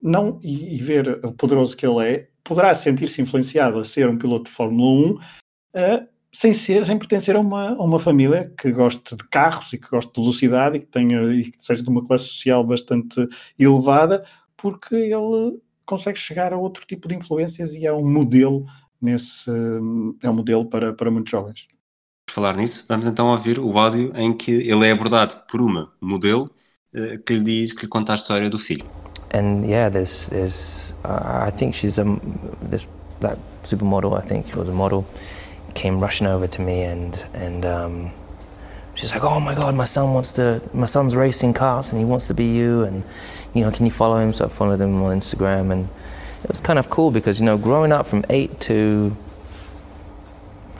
não, 0.00 0.38
e, 0.42 0.76
e, 0.76 0.78
ver 0.78 1.24
o 1.24 1.32
poderoso 1.32 1.76
que 1.76 1.86
ele 1.86 2.06
é, 2.06 2.28
poderá 2.44 2.72
sentir-se 2.72 3.20
influenciado 3.20 3.80
a 3.80 3.84
ser 3.84 4.08
um 4.08 4.16
piloto 4.16 4.44
de 4.44 4.50
Fórmula 4.50 4.90
1 4.90 5.12
uh, 5.14 6.08
sem, 6.32 6.54
ser, 6.54 6.86
sem 6.86 6.98
pertencer 6.98 7.34
a 7.34 7.40
uma, 7.40 7.70
a 7.70 7.82
uma 7.82 7.98
família 7.98 8.52
que 8.56 8.70
goste 8.70 9.16
de 9.16 9.24
carros 9.28 9.72
e 9.72 9.78
que 9.78 9.88
goste 9.88 10.12
de 10.12 10.20
velocidade 10.20 10.76
e 10.76 10.80
que, 10.80 10.86
tenha, 10.86 11.20
e 11.32 11.50
que 11.50 11.64
seja 11.64 11.82
de 11.82 11.88
uma 11.88 12.04
classe 12.04 12.24
social 12.24 12.62
bastante 12.62 13.26
elevada, 13.58 14.24
porque 14.56 14.94
ele 14.94 15.60
consegue 15.84 16.18
chegar 16.18 16.52
a 16.52 16.58
outro 16.58 16.86
tipo 16.86 17.08
de 17.08 17.16
influências 17.16 17.74
e 17.74 17.86
é 17.86 17.92
um 17.92 18.08
modelo 18.08 18.66
nesse 19.00 19.50
é 20.22 20.28
um 20.28 20.32
modelo 20.32 20.64
para, 20.64 20.92
para 20.92 21.10
muitos 21.10 21.30
jovens. 21.30 21.66
Por 22.26 22.34
falar 22.34 22.56
nisso, 22.56 22.84
vamos 22.88 23.06
então 23.06 23.28
ouvir 23.28 23.58
o 23.58 23.78
áudio 23.78 24.12
em 24.14 24.36
que 24.36 24.52
ele 24.52 24.86
é 24.86 24.92
abordado 24.92 25.36
por 25.50 25.60
uma 25.60 25.90
modelo 26.00 26.50
uh, 26.94 27.18
que 27.24 27.34
lhe 27.34 27.44
diz 27.44 27.72
que 27.72 27.82
lhe 27.82 27.88
conta 27.88 28.12
a 28.12 28.16
história 28.16 28.50
do 28.50 28.58
filho. 28.58 28.84
And 29.34 29.64
yeah, 29.64 29.90
there's 29.90 30.28
there's 30.28 30.94
uh, 31.04 31.46
I 31.46 31.50
think 31.50 31.74
she's 31.74 31.98
a 31.98 32.04
this 32.70 32.86
black 33.20 33.38
supermodel. 33.62 34.16
I 34.16 34.22
think 34.22 34.48
she 34.48 34.58
was 34.58 34.68
a 34.68 34.72
model. 34.72 35.04
Came 35.74 36.00
rushing 36.00 36.26
over 36.26 36.48
to 36.48 36.62
me 36.62 36.84
and 36.84 37.26
and 37.34 37.64
um, 37.66 38.10
she's 38.94 39.12
like, 39.12 39.24
"Oh 39.24 39.38
my 39.38 39.54
God, 39.54 39.74
my 39.74 39.84
son 39.84 40.14
wants 40.14 40.32
to. 40.32 40.62
My 40.72 40.86
son's 40.86 41.14
racing 41.14 41.52
cars 41.52 41.92
and 41.92 42.00
he 42.00 42.06
wants 42.06 42.26
to 42.26 42.34
be 42.34 42.44
you. 42.44 42.84
And 42.84 43.04
you 43.54 43.64
know, 43.64 43.70
can 43.70 43.84
you 43.84 43.92
follow 43.92 44.18
him?" 44.18 44.32
So 44.32 44.46
I 44.46 44.48
followed 44.48 44.80
him 44.80 45.02
on 45.02 45.16
Instagram 45.18 45.72
and 45.72 45.88
it 46.44 46.48
was 46.48 46.60
kind 46.60 46.78
of 46.78 46.90
cool 46.90 47.10
because 47.10 47.40
you 47.40 47.46
know, 47.46 47.58
growing 47.58 47.92
up 47.92 48.06
from 48.06 48.24
eight 48.30 48.60
to 48.60 49.16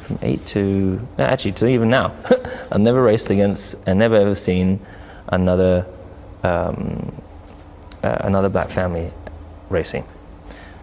from 0.02 0.18
eight 0.22 0.44
to 0.46 1.06
actually 1.18 1.52
to 1.52 1.66
even 1.66 1.90
now, 1.90 2.14
I've 2.72 2.80
never 2.80 3.02
raced 3.02 3.30
against 3.30 3.76
and 3.86 3.98
never 3.98 4.16
ever 4.16 4.34
seen 4.34 4.80
another 5.28 5.86
um, 6.42 7.12
uh, 8.02 8.18
another 8.20 8.48
black 8.48 8.68
family 8.68 9.12
racing. 9.68 10.04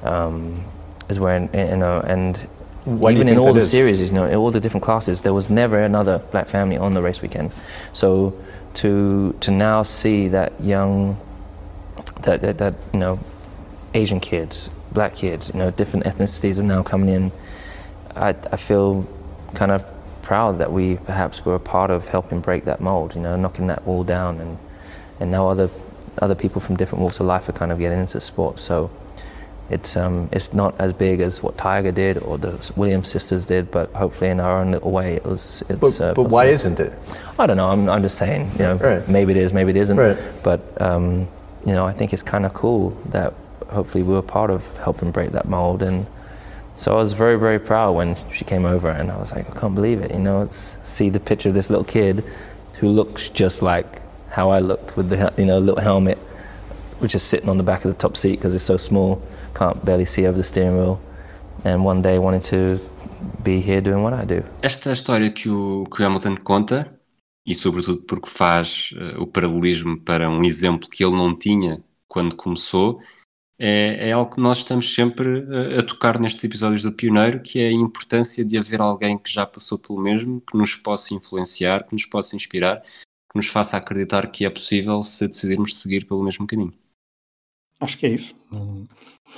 Um, 0.03 0.63
is 1.09 1.19
where 1.19 1.39
you 1.41 1.77
know, 1.77 2.01
and 2.01 2.37
Why 2.85 3.11
even 3.11 3.27
in 3.29 3.37
all 3.37 3.53
the 3.53 3.59
is? 3.59 3.69
series, 3.69 4.01
you 4.01 4.15
know, 4.15 4.25
in 4.25 4.35
all 4.35 4.51
the 4.51 4.59
different 4.59 4.83
classes, 4.83 5.21
there 5.21 5.33
was 5.33 5.49
never 5.49 5.79
another 5.79 6.19
black 6.31 6.47
family 6.47 6.77
on 6.77 6.93
the 6.93 7.01
race 7.01 7.21
weekend. 7.21 7.51
So 7.93 8.33
to 8.75 9.33
to 9.39 9.51
now 9.51 9.83
see 9.83 10.27
that 10.29 10.53
young, 10.61 11.17
that 12.23 12.41
that, 12.41 12.57
that 12.57 12.75
you 12.93 12.99
know, 12.99 13.19
Asian 13.95 14.19
kids, 14.19 14.69
black 14.91 15.15
kids, 15.15 15.51
you 15.53 15.59
know, 15.59 15.71
different 15.71 16.05
ethnicities 16.05 16.59
are 16.59 16.63
now 16.63 16.83
coming 16.83 17.09
in. 17.09 17.31
I, 18.15 18.29
I 18.29 18.57
feel 18.57 19.07
kind 19.53 19.71
of 19.71 19.85
proud 20.21 20.59
that 20.59 20.71
we 20.71 20.97
perhaps 20.97 21.45
were 21.45 21.55
a 21.55 21.59
part 21.59 21.91
of 21.91 22.07
helping 22.07 22.41
break 22.41 22.65
that 22.65 22.81
mold, 22.81 23.15
you 23.15 23.21
know, 23.21 23.35
knocking 23.35 23.67
that 23.67 23.85
wall 23.85 24.03
down, 24.03 24.39
and 24.41 24.57
and 25.19 25.31
now 25.31 25.47
other 25.47 25.69
other 26.21 26.35
people 26.35 26.61
from 26.61 26.75
different 26.75 27.01
walks 27.01 27.19
of 27.19 27.25
life 27.25 27.47
are 27.49 27.53
kind 27.53 27.71
of 27.71 27.79
getting 27.79 27.99
into 27.99 28.19
sport. 28.19 28.59
So 28.59 28.91
it's 29.69 29.95
um, 29.95 30.29
it's 30.31 30.53
not 30.53 30.75
as 30.79 30.91
big 30.93 31.21
as 31.21 31.41
what 31.41 31.57
Tiger 31.57 31.91
did 31.91 32.17
or 32.17 32.37
the 32.37 32.73
Williams 32.75 33.09
sisters 33.09 33.45
did, 33.45 33.71
but 33.71 33.91
hopefully 33.93 34.29
in 34.29 34.39
our 34.39 34.59
own 34.59 34.71
little 34.71 34.91
way, 34.91 35.13
it 35.13 35.25
was. 35.25 35.63
It's, 35.69 35.79
but, 35.79 36.01
uh, 36.01 36.13
but 36.13 36.23
why 36.23 36.45
isn't 36.45 36.79
it? 36.79 36.91
I 37.39 37.45
don't 37.45 37.57
know. 37.57 37.69
I'm, 37.69 37.89
I'm 37.89 38.01
just 38.01 38.17
saying. 38.17 38.51
You 38.53 38.59
know, 38.59 38.75
right. 38.75 39.07
maybe 39.07 39.31
it 39.31 39.37
is, 39.37 39.53
maybe 39.53 39.71
it 39.71 39.77
isn't. 39.77 39.97
Right. 39.97 40.17
But 40.43 40.81
um, 40.81 41.27
you 41.65 41.73
know, 41.73 41.85
I 41.85 41.93
think 41.93 42.13
it's 42.13 42.23
kind 42.23 42.45
of 42.45 42.53
cool 42.53 42.89
that 43.09 43.33
hopefully 43.69 44.03
we 44.03 44.13
were 44.13 44.21
part 44.21 44.49
of 44.49 44.77
helping 44.77 45.11
break 45.11 45.31
that 45.31 45.47
mold, 45.47 45.83
and 45.83 46.05
so 46.75 46.93
I 46.93 46.95
was 46.95 47.13
very 47.13 47.37
very 47.37 47.59
proud 47.59 47.93
when 47.95 48.15
she 48.31 48.45
came 48.45 48.65
over, 48.65 48.89
and 48.89 49.11
I 49.11 49.17
was 49.17 49.31
like, 49.33 49.49
I 49.49 49.59
can't 49.59 49.75
believe 49.75 50.01
it. 50.01 50.13
You 50.13 50.19
know, 50.19 50.41
it's 50.41 50.77
see 50.83 51.09
the 51.09 51.19
picture 51.19 51.49
of 51.49 51.55
this 51.55 51.69
little 51.69 51.85
kid 51.85 52.23
who 52.79 52.89
looks 52.89 53.29
just 53.29 53.61
like 53.61 54.01
how 54.29 54.49
I 54.49 54.59
looked 54.59 54.97
with 54.97 55.09
the 55.09 55.33
you 55.37 55.45
know 55.45 55.59
little 55.59 55.81
helmet, 55.81 56.17
which 56.99 57.15
is 57.15 57.23
sitting 57.23 57.49
on 57.49 57.57
the 57.57 57.63
back 57.63 57.85
of 57.85 57.91
the 57.91 57.97
top 57.97 58.17
seat 58.17 58.37
because 58.37 58.53
it's 58.55 58.63
so 58.63 58.77
small 58.77 59.21
can't 59.55 59.83
barely 59.83 60.05
see 60.05 60.27
over 60.27 60.37
the 60.37 60.43
steering 60.43 60.77
wheel, 60.77 60.99
and 61.63 61.83
one 61.83 62.01
day 62.01 62.19
wanted 62.19 62.43
to 62.43 62.79
be 63.43 63.59
here 63.59 63.81
doing 63.81 64.03
what 64.03 64.13
I 64.13 64.25
do. 64.25 64.43
Esta 64.61 64.91
história 64.91 65.31
que 65.31 65.49
o, 65.49 65.85
que 65.85 66.03
o 66.03 66.05
Hamilton 66.05 66.35
conta, 66.43 66.99
e 67.45 67.55
sobretudo 67.55 68.01
porque 68.03 68.29
faz 68.29 68.93
uh, 68.93 69.21
o 69.21 69.27
paralelismo 69.27 69.99
para 69.99 70.29
um 70.29 70.43
exemplo 70.43 70.89
que 70.89 71.03
ele 71.03 71.15
não 71.15 71.35
tinha 71.35 71.81
quando 72.07 72.35
começou, 72.35 72.99
é, 73.57 74.09
é 74.09 74.11
algo 74.11 74.31
que 74.33 74.41
nós 74.41 74.59
estamos 74.59 74.93
sempre 74.93 75.45
a, 75.75 75.79
a, 75.79 75.83
tocar 75.83 76.19
nestes 76.19 76.43
episódios 76.43 76.83
do 76.83 76.91
Pioneiro, 76.91 77.41
que 77.41 77.59
é 77.59 77.67
a 77.67 77.71
importância 77.71 78.43
de 78.43 78.57
haver 78.57 78.81
alguém 78.81 79.17
que 79.17 79.31
já 79.31 79.45
passou 79.45 79.77
pelo 79.79 79.99
mesmo, 79.99 80.41
que 80.41 80.57
nos 80.57 80.75
possa 80.75 81.13
influenciar, 81.13 81.85
que 81.85 81.93
nos 81.93 82.05
possa 82.05 82.35
inspirar, 82.35 82.81
que 82.81 83.35
nos 83.35 83.47
faça 83.47 83.77
acreditar 83.77 84.27
que 84.27 84.45
é 84.45 84.49
possível 84.49 85.01
se 85.01 85.27
decidirmos 85.27 85.77
seguir 85.77 86.05
pelo 86.05 86.23
mesmo 86.23 86.45
caminho. 86.45 86.73
Acho 87.79 87.97
que 87.97 88.05
é 88.05 88.09
isso. 88.09 88.35
Não, 88.51 88.87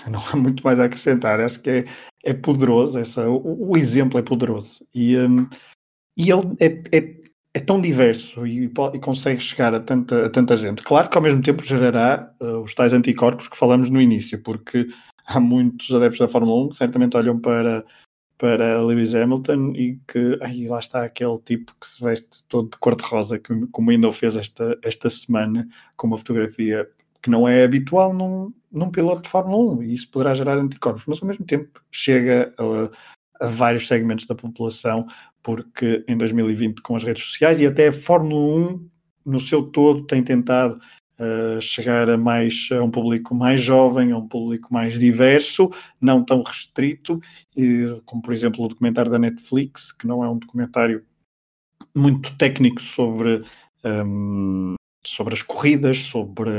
não 0.10 0.22
há 0.32 0.36
muito 0.36 0.64
mais 0.64 0.80
a 0.80 0.86
acrescentar. 0.86 1.40
Acho 1.40 1.60
que 1.60 1.70
é, 1.70 1.86
é 2.24 2.34
poderoso. 2.34 3.00
Essa, 3.00 3.28
o, 3.30 3.72
o 3.72 3.78
exemplo 3.78 4.20
é 4.20 4.24
poderoso. 4.24 4.86
E, 4.94 5.18
um, 5.18 5.48
e 6.16 6.32
ele 6.32 6.56
é, 6.60 6.98
é, 6.98 7.18
é, 7.58 7.60
tão 7.60 7.82
diverso 7.82 8.46
e, 8.46 8.66
e, 8.66 9.00
consegue 9.00 9.42
chegar 9.42 9.74
a 9.74 9.80
tanta, 9.80 10.26
a 10.26 10.30
tanta 10.30 10.56
gente. 10.56 10.84
Claro 10.84 11.10
que 11.10 11.18
ao 11.18 11.24
mesmo 11.24 11.42
tempo 11.42 11.64
gerará 11.64 12.32
uh, 12.40 12.60
os 12.60 12.74
tais 12.74 12.94
anticorpos 12.94 13.48
que 13.48 13.58
falamos 13.58 13.90
no 13.90 14.00
início, 14.00 14.42
porque 14.42 14.88
há 15.28 15.40
muitos 15.40 15.94
adeptos 15.94 16.20
da 16.20 16.28
Fórmula 16.28 16.66
1 16.66 16.70
que 16.70 16.76
certamente 16.76 17.18
olham 17.18 17.40
para, 17.40 17.84
para 18.38 18.82
Lewis 18.82 19.16
Hamilton 19.16 19.74
e 19.76 20.00
que 20.08 20.38
aí 20.42 20.68
lá 20.68 20.80
está 20.80 21.04
aquele 21.04 21.40
tipo 21.40 21.74
que 21.80 21.88
se 21.88 22.04
veste 22.04 22.44
todo 22.48 22.70
de 22.70 22.78
cor-de-rosa, 22.78 23.40
como 23.72 23.92
ainda 23.92 24.08
o 24.08 24.12
fez 24.12 24.36
esta, 24.36 24.78
esta 24.84 25.10
semana, 25.10 25.68
com 25.96 26.08
uma 26.08 26.18
fotografia 26.18 26.88
que 27.22 27.30
não 27.30 27.48
é 27.48 27.64
habitual 27.64 28.14
num, 28.14 28.54
num 28.72 28.92
piloto 28.92 29.24
de 29.24 29.30
Fórmula 29.30 29.74
1 29.74 29.84
e 29.84 29.94
isso 29.94 30.10
poderá 30.10 30.34
gerar 30.34 30.58
anticorpos, 30.58 31.04
mas 31.08 31.22
ao 31.22 31.28
mesmo 31.28 31.46
tempo 31.46 31.82
chega 31.92 32.54
a, 32.58 33.46
a, 33.46 33.50
vários 33.50 33.88
segmentos 33.88 34.26
da 34.26 34.36
população, 34.36 35.02
porque 35.48 36.04
em 36.10 36.18
2020, 36.18 36.82
com 36.82 36.94
as 36.94 37.06
redes 37.06 37.24
sociais 37.24 37.62
e 37.62 37.66
até 37.66 37.88
a 37.88 37.94
Fórmula 37.94 38.70
1 38.70 38.90
no 39.26 39.40
seu 39.40 39.64
todo 39.64 40.06
tem 40.06 40.22
tentado 40.22 40.76
uh, 40.76 41.62
chegar 41.62 42.10
a, 42.10 42.18
mais, 42.18 42.68
a 42.70 42.84
um 42.84 42.92
público 42.92 43.34
mais 43.34 43.62
jovem, 43.62 44.12
a 44.12 44.18
um 44.18 44.28
público 44.28 44.74
mais 44.74 45.00
diverso, 45.00 45.70
não 46.02 46.22
tão 46.22 46.42
restrito, 46.42 47.22
e, 47.56 47.86
como 48.06 48.22
por 48.22 48.34
exemplo 48.34 48.66
o 48.66 48.68
documentário 48.68 49.10
da 49.10 49.18
Netflix, 49.18 49.94
que 49.94 50.06
não 50.06 50.22
é 50.22 50.30
um 50.30 50.38
documentário 50.38 51.06
muito 51.96 52.38
técnico 52.38 52.82
sobre. 52.82 53.42
Um, 53.86 54.76
sobre 55.08 55.34
as 55.34 55.42
corridas, 55.42 55.98
sobre 55.98 56.50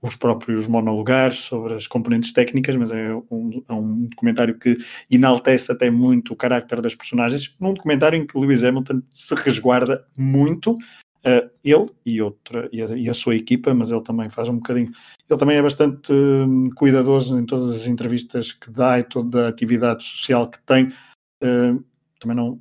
os 0.00 0.16
próprios 0.16 0.66
monolugares, 0.66 1.36
sobre 1.36 1.74
as 1.74 1.86
componentes 1.86 2.32
técnicas, 2.32 2.74
mas 2.76 2.90
é 2.90 3.14
um, 3.30 3.62
é 3.68 3.72
um 3.72 4.06
documentário 4.06 4.58
que 4.58 4.78
enaltece 5.10 5.70
até 5.70 5.90
muito 5.90 6.32
o 6.32 6.36
carácter 6.36 6.80
das 6.80 6.94
personagens, 6.94 7.54
num 7.60 7.74
documentário 7.74 8.20
em 8.20 8.26
que 8.26 8.38
Lewis 8.38 8.64
Hamilton 8.64 9.02
se 9.10 9.34
resguarda 9.34 10.04
muito, 10.16 10.72
uh, 10.72 11.50
ele 11.64 11.90
e, 12.04 12.20
outra, 12.20 12.68
e 12.72 12.82
a, 12.82 12.86
e, 12.96 13.08
a, 13.08 13.14
sua 13.14 13.36
equipa, 13.36 13.74
mas 13.74 13.90
ele 13.90 14.02
também 14.02 14.28
faz 14.28 14.48
um 14.48 14.56
bocadinho, 14.56 14.90
ele 15.28 15.38
também 15.38 15.56
é 15.56 15.62
bastante 15.62 16.12
um, 16.12 16.70
cuidadoso 16.70 17.38
em 17.38 17.46
todas 17.46 17.74
as 17.74 17.86
entrevistas 17.86 18.52
que 18.52 18.70
dá 18.70 18.98
e 18.98 19.04
toda 19.04 19.46
a 19.46 19.48
atividade 19.48 20.04
social 20.04 20.48
que 20.48 20.58
tem, 20.62 20.86
uh, 20.86 21.84
também 22.18 22.36
não 22.36 22.60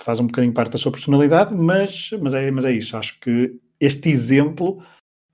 faz 0.00 0.20
um 0.20 0.26
bocadinho 0.26 0.52
parte 0.52 0.72
da 0.72 0.78
sua 0.78 0.92
personalidade, 0.92 1.54
mas, 1.54 2.10
mas, 2.20 2.34
é, 2.34 2.50
mas 2.50 2.64
é 2.64 2.72
isso, 2.72 2.96
acho 2.96 3.18
que 3.20 3.58
este 3.84 4.08
exemplo, 4.08 4.82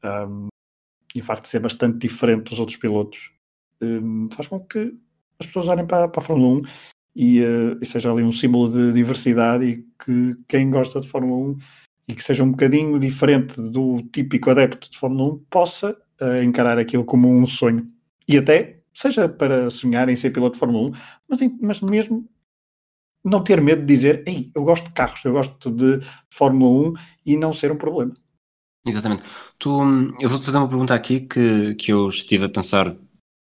um, 0.04 0.48
e 1.14 1.20
o 1.20 1.24
facto 1.24 1.42
de 1.42 1.48
ser 1.48 1.60
bastante 1.60 1.98
diferente 1.98 2.50
dos 2.50 2.60
outros 2.60 2.76
pilotos, 2.76 3.32
um, 3.82 4.28
faz 4.32 4.46
com 4.46 4.60
que 4.60 4.94
as 5.38 5.46
pessoas 5.46 5.68
olhem 5.68 5.86
para, 5.86 6.08
para 6.08 6.20
a 6.20 6.24
Fórmula 6.24 6.60
1 6.60 6.62
e, 7.16 7.42
uh, 7.42 7.78
e, 7.80 7.86
seja 7.86 8.12
ali 8.12 8.22
um 8.22 8.32
símbolo 8.32 8.70
de 8.70 8.92
diversidade 8.92 9.64
e 9.64 9.86
que 10.04 10.36
quem 10.46 10.70
gosta 10.70 11.00
de 11.00 11.08
Fórmula 11.08 11.52
1 11.52 11.58
e 12.08 12.14
que 12.14 12.22
seja 12.22 12.44
um 12.44 12.50
bocadinho 12.50 12.98
diferente 12.98 13.60
do 13.60 14.02
típico 14.12 14.50
adepto 14.50 14.90
de 14.90 14.98
Fórmula 14.98 15.34
1 15.34 15.38
possa 15.50 15.96
uh, 16.20 16.42
encarar 16.42 16.78
aquilo 16.78 17.04
como 17.04 17.28
um 17.28 17.46
sonho. 17.46 17.90
E 18.28 18.36
até, 18.36 18.80
seja 18.94 19.28
para 19.28 19.70
sonhar 19.70 20.08
em 20.08 20.16
ser 20.16 20.30
piloto 20.30 20.54
de 20.54 20.60
Fórmula 20.60 20.88
1, 20.88 20.92
mas, 21.28 21.40
mas 21.60 21.80
mesmo 21.80 22.28
não 23.24 23.42
ter 23.42 23.60
medo 23.60 23.80
de 23.82 23.86
dizer, 23.86 24.22
ei, 24.26 24.50
eu 24.54 24.64
gosto 24.64 24.86
de 24.86 24.94
carros, 24.94 25.24
eu 25.24 25.32
gosto 25.32 25.70
de 25.70 26.00
Fórmula 26.30 26.90
1 26.90 26.94
e 27.26 27.36
não 27.36 27.52
ser 27.52 27.70
um 27.70 27.76
problema. 27.76 28.14
Exatamente. 28.84 29.24
Tu, 29.58 29.70
eu 30.20 30.28
vou-te 30.28 30.44
fazer 30.44 30.58
uma 30.58 30.68
pergunta 30.68 30.94
aqui 30.94 31.20
que, 31.20 31.74
que 31.74 31.92
eu 31.92 32.08
estive 32.08 32.46
a 32.46 32.48
pensar 32.48 32.96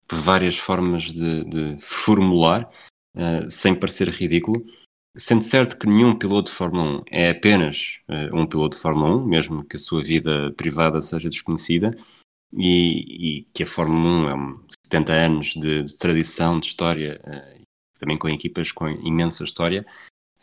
por 0.07 0.19
várias 0.19 0.57
formas 0.57 1.03
de, 1.03 1.43
de 1.45 1.77
formular, 1.79 2.69
uh, 3.15 3.49
sem 3.49 3.73
parecer 3.73 4.09
ridículo. 4.09 4.65
Sendo 5.17 5.43
certo 5.43 5.77
que 5.77 5.87
nenhum 5.87 6.17
piloto 6.17 6.51
de 6.51 6.57
Fórmula 6.57 6.99
1 6.99 7.03
é 7.09 7.29
apenas 7.29 7.99
uh, 8.09 8.35
um 8.37 8.45
piloto 8.45 8.75
de 8.75 8.81
Fórmula 8.81 9.15
1, 9.17 9.25
mesmo 9.25 9.63
que 9.63 9.77
a 9.77 9.79
sua 9.79 10.03
vida 10.03 10.51
privada 10.57 10.99
seja 10.99 11.29
desconhecida, 11.29 11.97
e, 12.53 13.39
e 13.39 13.43
que 13.53 13.63
a 13.63 13.67
Fórmula 13.67 14.25
1 14.25 14.29
é 14.29 14.35
um 14.35 14.63
70 14.85 15.13
anos 15.13 15.47
de, 15.53 15.83
de 15.83 15.97
tradição, 15.97 16.59
de 16.59 16.67
história, 16.67 17.21
uh, 17.25 17.61
também 17.97 18.17
com 18.17 18.27
equipas 18.27 18.71
com 18.73 18.89
imensa 18.89 19.45
história. 19.45 19.85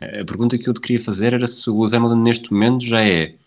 a 0.01 0.25
pergunta 0.25 0.57
que 0.57 0.67
eu 0.67 0.73
te 0.73 0.81
queria 0.81 1.03
fazer 1.03 1.33
era 1.33 1.45
se 1.45 1.69
o 1.69 1.77
Lewis 1.77 1.93
Hamilton 1.93 2.15
neste 2.15 2.51
momento 2.51 2.85
já 2.85 3.03
é 3.03 3.37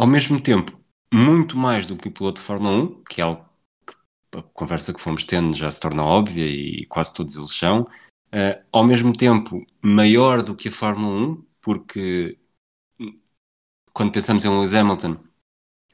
ao 0.00 0.06
mesmo 0.06 0.40
tempo, 0.40 0.82
muito 1.12 1.58
mais 1.58 1.84
do 1.84 1.94
que 1.94 2.08
o 2.08 2.10
piloto 2.10 2.40
de 2.40 2.46
Fórmula 2.46 2.74
1, 2.74 3.04
que 3.04 3.20
é 3.20 3.24
algo 3.24 3.44
que 3.86 3.94
a 4.38 4.42
conversa 4.42 4.94
que 4.94 5.00
fomos 5.00 5.26
tendo 5.26 5.54
já 5.54 5.70
se 5.70 5.78
torna 5.78 6.02
óbvia 6.02 6.46
e 6.46 6.86
quase 6.86 7.12
todos 7.12 7.36
eles 7.36 7.52
são, 7.52 7.82
uh, 7.82 8.64
ao 8.72 8.82
mesmo 8.82 9.14
tempo 9.14 9.62
maior 9.82 10.42
do 10.42 10.56
que 10.56 10.68
a 10.68 10.72
Fórmula 10.72 11.14
1, 11.32 11.44
porque 11.60 12.38
quando 13.92 14.10
pensamos 14.10 14.42
em 14.42 14.48
Lewis 14.48 14.72
Hamilton, 14.72 15.18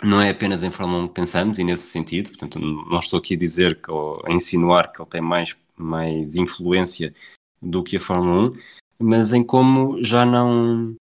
não 0.05 0.23
é 0.23 0.31
apenas 0.31 0.63
em 0.63 0.71
Fórmula 0.71 1.03
1 1.03 1.09
que 1.09 1.15
pensamos, 1.15 1.59
e 1.59 1.65
nesse 1.65 1.91
sentido, 1.91 2.29
portanto, 2.29 2.61
não 2.61 3.01
estou 3.01 3.19
aqui 3.19 3.35
a 3.35 3.39
dizer 3.39 3.83
que, 3.83 3.91
ou 3.91 4.23
a 4.25 4.31
insinuar 4.31 4.93
que 4.93 5.03
ele 5.03 5.11
tem 5.11 5.21
mais, 5.21 5.57
mais 5.77 6.37
influência 6.37 7.13
do 7.61 7.83
que 7.83 7.97
a 7.97 8.01
Fórmula 8.01 8.51
1, 8.51 8.57
mas 9.01 9.33
em 9.33 9.43
como 9.43 10.01
já 10.01 10.25
não, 10.25 10.91
ou 10.91 10.97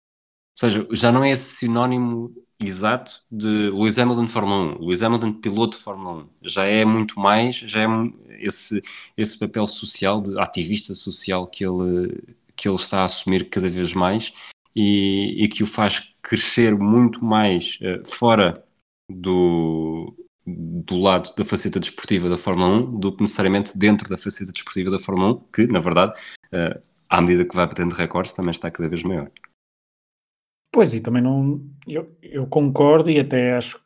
seja, 0.56 0.86
já 0.92 1.10
não 1.10 1.24
é 1.24 1.32
esse 1.32 1.56
sinónimo 1.56 2.32
exato 2.64 3.20
de 3.30 3.70
Lewis 3.70 3.98
Hamilton 3.98 4.24
de 4.24 4.32
Fórmula 4.32 4.76
1, 4.76 4.84
Lewis 4.84 5.02
Hamilton 5.02 5.32
piloto 5.32 5.76
de 5.76 5.82
Fórmula 5.82 6.24
1, 6.24 6.28
já 6.42 6.64
é 6.64 6.84
muito 6.84 7.18
mais, 7.18 7.56
já 7.56 7.82
é 7.82 7.86
esse, 8.40 8.82
esse 9.16 9.38
papel 9.38 9.66
social, 9.66 10.20
de 10.20 10.38
ativista 10.38 10.94
social 10.94 11.46
que 11.46 11.64
ele, 11.64 12.22
que 12.56 12.68
ele 12.68 12.76
está 12.76 13.00
a 13.00 13.04
assumir 13.04 13.48
cada 13.48 13.70
vez 13.70 13.92
mais 13.92 14.32
e, 14.74 15.44
e 15.44 15.48
que 15.48 15.62
o 15.62 15.66
faz 15.66 16.14
crescer 16.22 16.76
muito 16.76 17.24
mais 17.24 17.78
uh, 17.82 18.08
fora 18.08 18.64
do, 19.08 20.14
do 20.46 20.98
lado 20.98 21.34
da 21.36 21.44
faceta 21.44 21.78
desportiva 21.78 22.28
da 22.28 22.38
Fórmula 22.38 22.68
1 22.68 22.98
do 22.98 23.14
que 23.14 23.22
necessariamente 23.22 23.76
dentro 23.76 24.08
da 24.08 24.18
faceta 24.18 24.52
desportiva 24.52 24.90
da 24.90 24.98
Fórmula 24.98 25.34
1, 25.34 25.40
que, 25.52 25.66
na 25.66 25.80
verdade, 25.80 26.12
uh, 26.52 26.80
à 27.08 27.20
medida 27.20 27.44
que 27.44 27.54
vai 27.54 27.66
batendo 27.66 27.94
recordes, 27.94 28.32
também 28.32 28.50
está 28.50 28.70
cada 28.70 28.88
vez 28.88 29.02
maior. 29.02 29.30
Pois, 30.72 30.94
e 30.94 31.00
também 31.00 31.22
não. 31.22 31.60
Eu, 31.86 32.16
eu 32.22 32.46
concordo 32.46 33.10
e 33.10 33.20
até 33.20 33.54
acho 33.54 33.82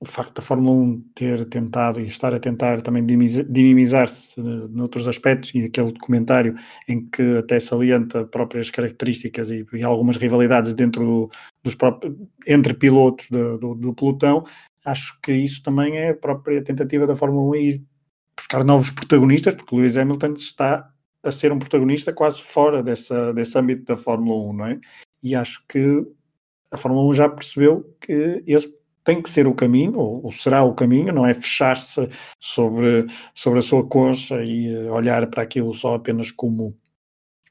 o 0.00 0.06
facto 0.06 0.34
da 0.34 0.42
Fórmula 0.42 0.74
1 0.76 1.00
ter 1.14 1.44
tentado 1.46 2.00
e 2.00 2.04
estar 2.04 2.34
a 2.34 2.38
tentar 2.38 2.82
também 2.82 3.06
dinamizar-se 3.06 4.38
noutros 4.40 5.08
aspectos, 5.08 5.54
e 5.54 5.64
aquele 5.64 5.92
documentário 5.92 6.54
em 6.88 7.08
que 7.08 7.38
até 7.38 7.58
salienta 7.58 8.24
próprias 8.24 8.70
características 8.70 9.50
e, 9.50 9.64
e 9.72 9.82
algumas 9.82 10.16
rivalidades 10.16 10.74
dentro 10.74 11.04
do, 11.04 11.30
dos 11.62 11.74
próprios, 11.74 12.14
entre 12.46 12.74
pilotos 12.74 13.28
do, 13.30 13.56
do, 13.56 13.74
do, 13.74 13.94
pelotão, 13.94 14.44
acho 14.84 15.18
que 15.22 15.32
isso 15.32 15.62
também 15.62 15.96
é 15.96 16.10
a 16.10 16.16
própria 16.16 16.62
tentativa 16.62 17.06
da 17.06 17.16
Fórmula 17.16 17.48
1 17.50 17.54
ir 17.54 17.82
buscar 18.36 18.64
novos 18.64 18.90
protagonistas, 18.90 19.54
porque 19.54 19.74
Lewis 19.74 19.96
Hamilton 19.96 20.34
está 20.34 20.90
a 21.22 21.30
ser 21.30 21.50
um 21.50 21.58
protagonista 21.58 22.12
quase 22.12 22.42
fora 22.42 22.82
dessa, 22.82 23.32
desse 23.32 23.56
âmbito 23.56 23.84
da 23.84 23.96
Fórmula 23.96 24.50
1, 24.50 24.52
não 24.52 24.66
é? 24.66 24.80
E 25.24 25.34
acho 25.34 25.64
que 25.66 26.06
a 26.70 26.76
Fórmula 26.76 27.10
1 27.10 27.14
já 27.14 27.28
percebeu 27.28 27.96
que 28.00 28.42
esse 28.46 28.72
tem 29.02 29.20
que 29.22 29.30
ser 29.30 29.46
o 29.46 29.54
caminho, 29.54 29.98
ou, 29.98 30.24
ou 30.24 30.32
será 30.32 30.62
o 30.62 30.74
caminho, 30.74 31.12
não 31.12 31.26
é 31.26 31.34
fechar-se 31.34 32.08
sobre, 32.40 33.06
sobre 33.34 33.58
a 33.58 33.62
sua 33.62 33.86
concha 33.86 34.42
e 34.42 34.74
eh, 34.74 34.90
olhar 34.90 35.26
para 35.28 35.42
aquilo 35.42 35.74
só 35.74 35.94
apenas 35.94 36.30
como, 36.30 36.76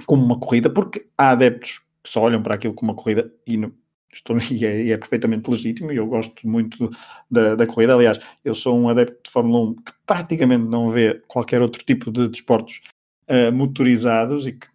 como 0.05 0.23
uma 0.25 0.39
corrida, 0.39 0.69
porque 0.69 1.07
há 1.17 1.31
adeptos 1.31 1.79
que 2.03 2.09
só 2.09 2.21
olham 2.21 2.41
para 2.41 2.55
aquilo 2.55 2.73
como 2.73 2.91
uma 2.91 2.97
corrida 2.97 3.31
e, 3.45 3.55
não, 3.55 3.71
estou, 4.11 4.35
e, 4.51 4.65
é, 4.65 4.83
e 4.83 4.91
é, 4.91 4.97
perfeitamente 4.97 5.49
legítimo 5.49 5.91
e 5.91 5.97
eu 5.97 6.07
gosto 6.07 6.47
muito 6.47 6.89
da, 7.29 7.55
da, 7.55 7.67
corrida. 7.67 7.93
Aliás, 7.93 8.19
eu 8.43 8.55
sou 8.55 8.77
um 8.77 8.89
adepto 8.89 9.23
de 9.23 9.31
Fórmula 9.31 9.71
1 9.71 9.75
que 9.75 9.93
praticamente 10.05 10.65
não 10.65 10.89
vê 10.89 11.21
qualquer 11.27 11.61
outro 11.61 11.83
tipo 11.83 12.11
de 12.11 12.27
desportos 12.29 12.81
uh, 13.29 13.51
motorizados 13.53 14.47
e 14.47 14.53
que 14.53 14.67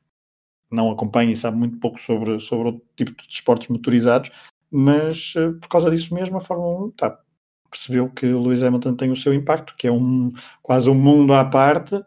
não 0.70 0.90
acompanha 0.90 1.32
e 1.32 1.36
sabe 1.36 1.56
muito 1.56 1.78
pouco 1.78 1.98
sobre, 1.98 2.38
sobre 2.40 2.68
outro 2.68 2.82
tipo 2.96 3.10
de 3.22 3.28
desportos 3.28 3.68
motorizados, 3.68 4.30
mas 4.70 5.34
uh, 5.36 5.54
por 5.54 5.68
causa 5.68 5.90
disso 5.90 6.14
mesmo 6.14 6.36
a 6.36 6.40
Fórmula 6.40 6.86
1 6.86 6.90
tá, 6.92 7.18
percebeu 7.70 8.08
que 8.10 8.26
o 8.26 8.42
Lewis 8.42 8.62
Hamilton 8.62 8.94
tem 8.94 9.10
o 9.10 9.16
seu 9.16 9.32
impacto, 9.32 9.74
que 9.76 9.86
é 9.86 9.92
um, 9.92 10.32
quase 10.62 10.88
um 10.90 10.94
mundo 10.94 11.32
à 11.32 11.44
parte, 11.44 11.94
uh, 11.94 12.04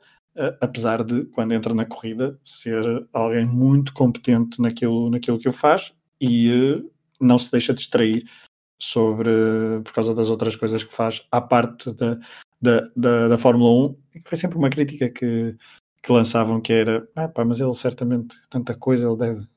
apesar 0.60 1.04
de, 1.04 1.26
quando 1.26 1.54
entra 1.54 1.74
na 1.74 1.86
corrida, 1.86 2.40
ser 2.46 2.84
alguém 3.14 3.46
muito 3.46 3.94
competente 3.94 4.62
naquilo, 4.62 5.10
naquilo 5.10 5.40
que 5.40 5.50
o 5.50 5.54
faz 5.54 5.94
e 6.20 6.52
uh, 6.52 6.92
não 7.20 7.38
se 7.38 7.52
deixa 7.52 7.74
distrair 7.74 8.26
sobre, 8.80 9.32
por 9.84 9.94
causa 9.94 10.14
das 10.14 10.30
outras 10.30 10.56
coisas 10.56 10.84
que 10.84 10.94
faz, 10.94 11.26
à 11.32 11.40
parte 11.40 11.94
da, 11.94 12.18
da, 12.60 12.90
da, 12.96 13.28
da 13.28 13.38
Fórmula 13.38 13.90
1, 14.14 14.22
que 14.22 14.30
foi 14.30 14.38
sempre 14.38 14.58
uma 14.58 14.70
crítica 14.70 15.08
que, 15.08 15.56
que 16.02 16.12
lançavam 16.12 16.62
que 16.62 16.74
era, 16.74 17.08
ah, 17.16 17.28
pá, 17.28 17.46
mas 17.46 17.60
ele 17.60 17.74
certamente, 17.74 18.36
tanta 18.50 18.76
coisa, 18.76 19.08
ele 19.08 19.18
deve 19.18 19.48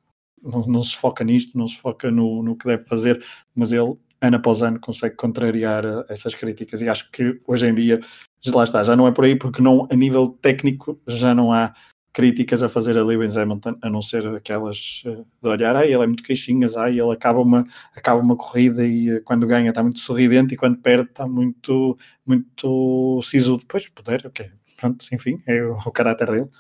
não, 0.43 0.67
não, 0.67 0.83
se 0.83 0.97
foca 0.97 1.25
nisto, 1.25 1.57
não 1.57 1.67
se 1.67 1.79
foca 1.79 2.11
no, 2.11 2.43
no 2.43 2.57
que 2.57 2.67
deve 2.67 2.85
fazer, 2.85 3.25
mas 3.55 3.73
ele, 3.73 3.97
ano 4.21 4.37
após 4.37 4.63
ano, 4.63 4.79
consegue 4.79 5.17
contrariar 5.17 5.85
eh, 5.85 6.05
essas 6.09 6.35
críticas 6.35 6.83
e 6.83 6.89
acho 6.89 7.11
que 7.11 7.41
hoje 7.47 7.67
em 7.67 7.75
dia, 7.75 8.01
lá 8.49 8.65
está, 8.65 8.85
já 8.85 8.95
não 8.95 9.07
é 9.09 9.13
por 9.13 9.25
aí, 9.25 9.37
porque 9.37 9.63
não, 9.63 9.89
a 9.91 9.97
nível 9.97 10.29
técnico 10.43 11.01
já 11.07 11.35
não 11.35 11.53
há 11.53 11.73
críticas 12.13 12.63
a 12.63 12.69
fazer 12.69 12.97
a 12.97 13.03
Lewis 13.03 13.37
Hamilton, 13.37 13.77
a 13.83 13.91
não 13.91 14.01
ser 14.01 14.27
aquelas 14.29 15.03
eh, 15.07 15.25
de 15.43 15.49
olhar, 15.49 15.75
ah, 15.77 15.85
ele 15.85 16.03
é 16.03 16.07
muito 16.07 16.23
queixinhas, 16.23 16.77
ah, 16.77 16.89
ele 16.91 17.11
acaba 17.13 17.41
uma, 17.41 17.67
acaba 17.97 18.21
uma 18.21 18.37
corrida 18.37 18.87
e 18.87 19.11
eh, 19.11 19.21
quando 19.25 19.47
ganha 19.47 19.71
está 19.71 19.83
muito 19.83 19.99
sorridente 20.01 20.55
e 20.55 20.57
quando 20.57 20.79
perde 20.79 21.11
está 21.11 21.27
muito, 21.27 21.99
muito 22.25 23.21
sisudo. 23.23 23.65
Pois, 23.67 23.89
puder, 23.89 24.27
ok, 24.27 24.51
pronto, 24.85 25.07
enfim, 25.13 25.41
é 25.47 25.63
o, 25.63 25.77
o 25.77 25.91
caráter 25.91 26.31
dele. 26.31 26.51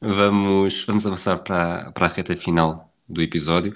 Vamos, 0.00 0.84
vamos 0.84 1.06
avançar 1.06 1.38
para, 1.38 1.92
para 1.92 2.06
a 2.06 2.08
reta 2.08 2.34
final 2.34 2.92
do 3.08 3.20
episódio. 3.20 3.74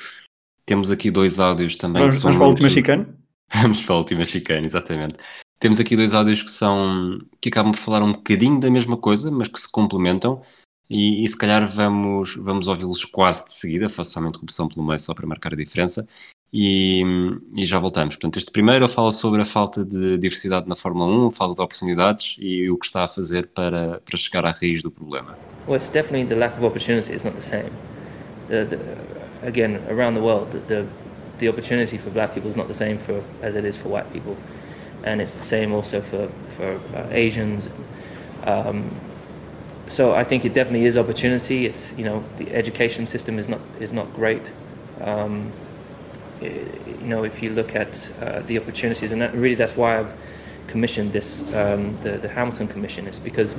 Temos 0.64 0.91
aqui 0.91 1.11
dois 1.11 1.39
áudios 1.39 1.77
também. 1.77 2.03
Vamos, 2.03 2.16
que 2.16 2.23
são 2.23 2.31
vamos 2.31 2.39
para 2.39 2.47
a 2.47 2.51
última 2.51 2.69
chicane? 2.69 3.07
Vamos 3.62 3.81
para 3.81 3.95
a 3.95 3.99
última 3.99 4.25
chicane, 4.27 4.66
exatamente. 4.66 5.16
Temos 5.59 5.81
aqui 5.81 5.97
dois 5.97 6.12
áudios 6.12 6.43
que 6.43 6.51
são 6.51 7.19
que 7.41 7.49
acabam 7.49 7.73
de 7.73 7.79
falar 7.79 8.03
um 8.03 8.12
bocadinho 8.12 8.61
da 8.61 8.71
mesma 8.71 8.95
coisa, 8.95 9.31
mas 9.31 9.49
que 9.49 9.59
se 9.59 9.73
complementam. 9.73 10.43
E, 10.91 11.22
e 11.22 11.28
se 11.28 11.36
calhar 11.36 11.66
vamos, 11.68 12.36
vamos 12.36 12.66
ouvi-los 12.66 13.05
quase 13.05 13.47
de 13.47 13.55
seguida, 13.55 13.89
faço 13.89 14.12
só 14.12 14.20
uma 14.20 14.28
interrupção 14.28 14.68
pelo 14.68 14.86
meio 14.86 14.99
só 14.99 15.12
para 15.12 15.26
marcar 15.26 15.53
a 15.53 15.57
diferença. 15.57 16.07
E, 16.51 17.03
e, 17.55 17.66
já 17.66 17.78
voltamos. 17.78 18.16
Portanto, 18.16 18.39
este 18.39 18.51
primeiro 18.51 18.89
fala 18.89 19.12
sobre 19.12 19.43
a 19.43 19.45
falta 19.45 19.84
de 19.84 20.16
diversidade 20.16 20.66
na 20.66 20.74
Fórmula 20.74 21.26
1, 21.26 21.30
fala 21.32 21.55
de 21.55 21.61
oportunidades 21.61 22.36
e 22.39 22.70
o 22.70 22.78
que 22.78 22.86
está 22.86 23.05
a 23.05 23.09
fazer 23.09 23.49
para, 23.49 24.01
para 24.01 24.16
chegar 24.16 24.47
à 24.47 24.51
raiz 24.51 24.82
do 24.82 24.91
problema. 24.91 25.36
Well, 25.66 25.76
it's 25.76 25.91
definitely 25.91 26.26
the 26.26 26.36
lack 26.36 26.57
of 26.57 26.64
opportunity. 26.64 27.12
It's 27.12 27.24
not 27.24 27.36
the 27.36 27.43
same. 27.43 27.70
The, 28.49 28.64
the, 28.64 28.78
again, 29.47 29.82
around 29.91 30.14
the 30.14 30.22
world, 30.22 30.51
the, 30.68 30.86
the 31.39 31.51
opportunity 31.51 31.99
for 31.99 32.11
black 32.11 32.32
people 32.32 32.49
is 32.49 32.57
not 32.57 32.68
the 32.68 32.74
same 32.74 32.99
for 32.99 33.22
as 33.43 33.55
it 33.55 33.66
is 33.66 33.76
for 33.76 33.91
white 33.91 34.11
people, 34.11 34.34
and 35.05 35.20
it's 35.20 35.34
the 35.34 35.45
same 35.45 35.74
also 35.74 36.01
for 36.01 36.30
for 36.57 36.80
uh, 36.97 37.07
Asians. 37.11 37.68
Um, 38.47 38.91
so 39.89 40.14
I 40.14 40.24
think 40.24 40.45
it 40.45 40.55
definitely 40.55 40.86
is 40.86 40.97
opportunity. 40.97 41.66
It's 41.66 41.97
you 41.99 42.05
know 42.05 42.24
the 42.36 42.53
education 42.55 43.07
system 43.07 43.39
is 43.39 43.49
not 43.49 43.61
is 43.80 43.93
not 43.93 44.12
great. 44.14 44.53
Um, 45.01 45.53
you 46.41 46.70
know 47.03 47.24
if 47.24 47.43
you 47.43 47.51
look 47.51 47.74
at 47.74 48.11
uh, 48.22 48.41
the 48.41 48.59
opportunities, 48.59 49.12
and 49.12 49.20
that, 49.22 49.34
really 49.34 49.55
that's 49.55 49.76
why 49.76 49.99
I've 49.99 50.14
commissioned 50.66 51.12
this 51.12 51.43
um, 51.55 51.97
the 52.03 52.18
the 52.18 52.28
Hamilton 52.28 52.68
Commission. 52.68 53.07
It's 53.07 53.18
because 53.18 53.57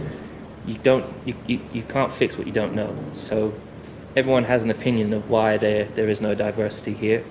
you 0.65 0.77
don't 0.83 1.05
you, 1.25 1.35
you, 1.47 1.59
you 1.73 1.83
can't 1.83 2.11
fix 2.11 2.37
what 2.37 2.47
you 2.47 2.53
don't 2.53 2.73
know. 2.73 2.95
So 3.15 3.53
everyone 4.15 4.43
has 4.45 4.63
an 4.63 4.69
opinion 4.71 5.13
of 5.13 5.29
why 5.29 5.57
there 5.57 5.85
there 5.95 6.09
is 6.09 6.21
no 6.21 6.35
diversity 6.35 6.93
here, 6.93 7.23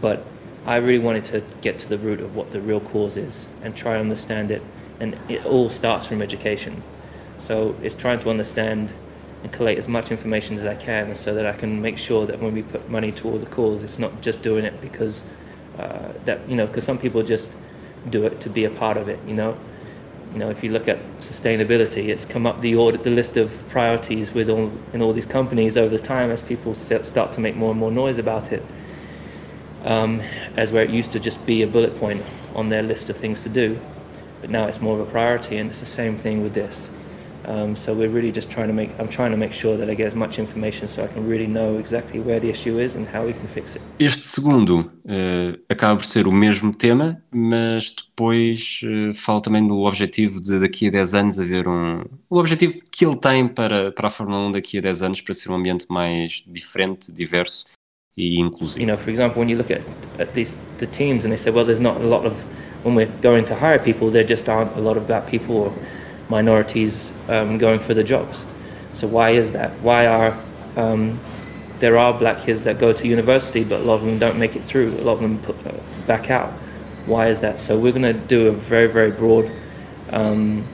but 0.00 0.24
I 0.66 0.76
really 0.76 0.98
wanted 0.98 1.24
to 1.26 1.42
get 1.60 1.78
to 1.80 1.88
the 1.88 1.98
root 1.98 2.20
of 2.20 2.36
what 2.36 2.52
the 2.52 2.60
real 2.60 2.80
cause 2.80 3.16
is 3.16 3.46
and 3.62 3.74
try 3.74 3.94
to 3.94 4.00
understand 4.00 4.50
it. 4.50 4.62
And 5.00 5.16
it 5.28 5.46
all 5.46 5.70
starts 5.70 6.06
from 6.06 6.20
education. 6.20 6.82
So 7.38 7.76
it's 7.82 7.94
trying 7.94 8.20
to 8.20 8.30
understand 8.30 8.92
and 9.42 9.52
collate 9.52 9.78
as 9.78 9.86
much 9.86 10.10
information 10.10 10.56
as 10.56 10.64
I 10.64 10.74
can 10.74 11.14
so 11.14 11.34
that 11.34 11.46
I 11.46 11.52
can 11.52 11.80
make 11.80 11.96
sure 11.96 12.26
that 12.26 12.40
when 12.40 12.54
we 12.54 12.62
put 12.62 12.88
money 12.90 13.12
towards 13.12 13.42
a 13.42 13.46
cause, 13.46 13.84
it's 13.84 13.98
not 13.98 14.20
just 14.20 14.42
doing 14.42 14.64
it 14.64 14.80
because 14.80 15.22
uh, 15.78 16.12
that, 16.24 16.48
you 16.48 16.56
know, 16.56 16.66
because 16.66 16.84
some 16.84 16.98
people 16.98 17.22
just 17.22 17.50
do 18.10 18.24
it 18.24 18.40
to 18.40 18.50
be 18.50 18.64
a 18.64 18.70
part 18.70 18.96
of 18.96 19.08
it, 19.08 19.18
you 19.26 19.34
know. 19.34 19.56
You 20.32 20.40
know, 20.40 20.50
if 20.50 20.62
you 20.62 20.72
look 20.72 20.88
at 20.88 20.98
sustainability, 21.18 22.08
it's 22.08 22.24
come 22.26 22.46
up 22.46 22.60
the 22.60 22.74
order, 22.74 22.98
the 22.98 23.10
list 23.10 23.36
of 23.38 23.50
priorities 23.68 24.34
with 24.34 24.50
all 24.50 24.70
in 24.92 25.00
all 25.00 25.14
these 25.14 25.24
companies 25.24 25.78
over 25.78 25.96
the 25.96 26.02
time 26.02 26.30
as 26.30 26.42
people 26.42 26.74
start 26.74 27.32
to 27.32 27.40
make 27.40 27.56
more 27.56 27.70
and 27.70 27.80
more 27.80 27.90
noise 27.90 28.18
about 28.18 28.52
it. 28.52 28.62
Um, 29.84 30.20
as 30.56 30.70
where 30.70 30.82
it 30.82 30.90
used 30.90 31.12
to 31.12 31.20
just 31.20 31.46
be 31.46 31.62
a 31.62 31.66
bullet 31.66 31.96
point 31.98 32.22
on 32.54 32.68
their 32.68 32.82
list 32.82 33.08
of 33.08 33.16
things 33.16 33.42
to 33.44 33.48
do, 33.48 33.80
but 34.40 34.50
now 34.50 34.66
it's 34.66 34.80
more 34.82 35.00
of 35.00 35.08
a 35.08 35.10
priority, 35.10 35.56
and 35.56 35.70
it's 35.70 35.80
the 35.80 35.86
same 35.86 36.18
thing 36.18 36.42
with 36.42 36.52
this. 36.52 36.90
Um, 37.48 37.74
so 37.74 37.94
we're 37.94 38.10
really 38.10 38.30
just 38.30 38.50
trying 38.50 38.68
to 38.68 38.74
make. 38.74 38.90
I'm 38.98 39.08
trying 39.08 39.30
to 39.30 39.36
make 39.38 39.54
sure 39.54 39.78
that 39.78 39.88
I 39.88 39.94
get 39.94 40.08
as 40.08 40.14
much 40.14 40.38
information 40.38 40.86
so 40.86 41.02
I 41.02 41.06
can 41.06 41.26
really 41.26 41.46
know 41.46 41.78
exactly 41.78 42.20
where 42.20 42.38
the 42.38 42.50
issue 42.50 42.78
is 42.78 42.94
and 42.94 43.08
how 43.08 43.24
we 43.24 43.32
can 43.32 43.48
fix 43.48 43.74
it. 43.74 43.82
Este 43.98 44.26
segundo 44.26 44.80
uh, 45.06 45.58
acaba 45.66 45.96
por 45.96 46.04
ser 46.04 46.26
o 46.26 46.32
mesmo 46.32 46.74
tema, 46.74 47.22
mas 47.32 47.90
depois 47.90 48.80
uh, 48.84 49.14
fala 49.14 49.40
também 49.40 49.66
do 49.66 49.78
objetivo 49.80 50.42
de 50.42 50.60
daqui 50.60 50.88
a 50.88 50.90
10 50.90 51.14
anos 51.14 51.38
haver 51.38 51.66
um. 51.66 52.04
O 52.28 52.38
objetivo 52.38 52.82
que 52.92 53.06
ele 53.06 53.16
tem 53.16 53.48
para, 53.48 53.92
para 53.92 54.08
a 54.08 54.10
Fórmula 54.10 54.48
1 54.48 54.52
daqui 54.52 54.76
a 54.76 54.82
10 54.82 55.00
anos 55.00 55.20
para 55.22 55.32
ser 55.32 55.50
um 55.50 55.54
ambiente 55.54 55.86
mais 55.88 56.44
diferente, 56.46 57.10
diverso 57.10 57.64
e 58.14 58.38
inclusivo. 58.38 58.82
You 58.82 58.88
know, 58.88 58.98
for 58.98 59.08
example, 59.08 59.40
when 59.40 59.48
you 59.48 59.56
look 59.56 59.70
at, 59.70 59.80
at 60.20 60.34
these 60.34 60.58
the 60.76 60.86
teams 60.86 61.24
and 61.24 61.30
they 61.30 61.38
say, 61.38 61.50
well, 61.50 61.64
there's 61.64 61.80
not 61.80 61.96
a 61.96 62.06
lot 62.06 62.26
of 62.26 62.34
when 62.82 62.94
we're 62.94 63.10
going 63.22 63.46
to 63.46 63.54
hire 63.54 63.78
people, 63.78 64.10
there 64.10 64.22
just 64.28 64.50
aren't 64.50 64.76
a 64.76 64.80
lot 64.80 64.98
of 64.98 65.06
black 65.06 65.26
people. 65.26 65.56
Or, 65.56 65.72
minorities 66.28 67.12
um, 67.28 67.58
going 67.58 67.80
for 67.80 67.94
the 67.94 68.04
jobs. 68.04 68.46
So 68.92 69.06
why 69.06 69.30
is 69.30 69.52
that? 69.52 69.70
Why 69.80 70.06
are 70.06 70.38
um, 70.76 71.18
there 71.78 71.96
are 71.98 72.12
black 72.12 72.40
kids 72.40 72.64
that 72.64 72.78
go 72.78 72.92
to 72.92 73.06
university, 73.06 73.64
but 73.64 73.80
a 73.80 73.84
lot 73.84 73.96
of 73.96 74.02
them 74.02 74.18
don't 74.18 74.38
make 74.38 74.56
it 74.56 74.64
through. 74.64 74.94
A 74.98 75.02
lot 75.02 75.14
of 75.14 75.20
them 75.20 75.38
put, 75.38 75.66
uh, 75.66 75.72
back 76.06 76.30
out. 76.30 76.52
Why 77.06 77.28
is 77.28 77.38
that? 77.40 77.60
So 77.60 77.78
we're 77.78 77.92
going 77.92 78.02
to 78.02 78.12
do 78.12 78.48
a 78.48 78.52
very, 78.52 78.88
very 78.88 79.10
broad 79.10 79.50
um, 80.10 80.66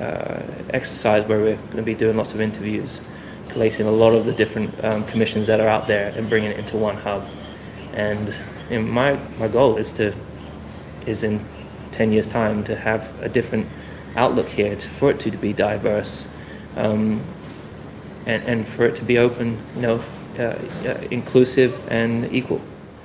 uh, 0.00 0.40
exercise 0.70 1.26
where 1.26 1.38
we're 1.38 1.56
going 1.56 1.76
to 1.76 1.82
be 1.82 1.94
doing 1.94 2.16
lots 2.16 2.34
of 2.34 2.40
interviews, 2.40 3.00
collating 3.48 3.86
a 3.86 3.90
lot 3.90 4.14
of 4.14 4.26
the 4.26 4.32
different 4.32 4.84
um, 4.84 5.04
commissions 5.04 5.46
that 5.46 5.60
are 5.60 5.68
out 5.68 5.86
there 5.86 6.08
and 6.16 6.28
bringing 6.28 6.50
it 6.50 6.58
into 6.58 6.76
one 6.76 6.96
hub. 6.96 7.26
And 7.92 8.34
you 8.70 8.80
know, 8.80 8.86
my 8.86 9.14
my 9.38 9.48
goal 9.48 9.76
is 9.76 9.92
to 9.92 10.14
is 11.06 11.24
in 11.24 11.44
ten 11.90 12.12
years' 12.12 12.26
time 12.26 12.64
to 12.64 12.76
have 12.76 13.08
a 13.22 13.28
different 13.28 13.66
outlook 14.18 14.48
here, 14.48 14.76
to, 14.76 14.88
for 14.88 15.10
it 15.10 15.18
to, 15.20 15.36
be 15.38 15.52
diverse, 15.52 16.28
um, 16.76 17.20
and 18.26 18.42
and 18.46 18.66
for 18.66 18.86
it 18.86 18.94
to 18.96 19.04
be 19.04 19.18
open, 19.18 19.56
you 19.76 19.82
know, 19.82 20.00
uh, 20.38 20.58
uh, 20.86 21.06
inclusive 21.10 21.72
and 21.90 22.24
equal. 22.32 22.60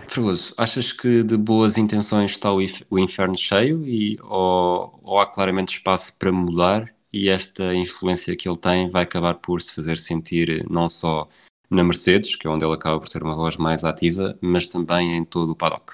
Fragoso, 0.07 0.53
achas 0.57 0.91
que 0.91 1.23
de 1.23 1.37
boas 1.37 1.77
intenções 1.77 2.31
está 2.31 2.53
o, 2.53 2.59
o 2.89 2.99
inferno 2.99 3.35
cheio 3.35 3.83
e, 3.87 4.15
ou, 4.21 4.99
ou, 5.01 5.19
há 5.19 5.25
claramente 5.25 5.77
espaço 5.77 6.19
para 6.19 6.31
mudar 6.31 6.93
e 7.11 7.29
esta 7.29 7.73
influência 7.73 8.35
que 8.35 8.47
ele 8.47 8.57
tem 8.57 8.89
vai 8.89 9.03
acabar 9.03 9.35
por 9.35 9.59
se 9.61 9.73
fazer 9.73 9.97
sentir 9.97 10.63
não 10.69 10.87
só 10.87 11.27
na 11.69 11.83
Mercedes, 11.83 12.35
que 12.35 12.45
é 12.45 12.49
onde 12.49 12.63
ele 12.63 12.75
acaba 12.75 12.99
por 12.99 13.09
ter 13.09 13.23
uma 13.23 13.35
voz 13.35 13.57
mais 13.57 13.83
ativa, 13.83 14.37
mas 14.39 14.67
também 14.67 15.17
em 15.17 15.25
todo 15.25 15.51
o 15.51 15.55
paddock? 15.55 15.93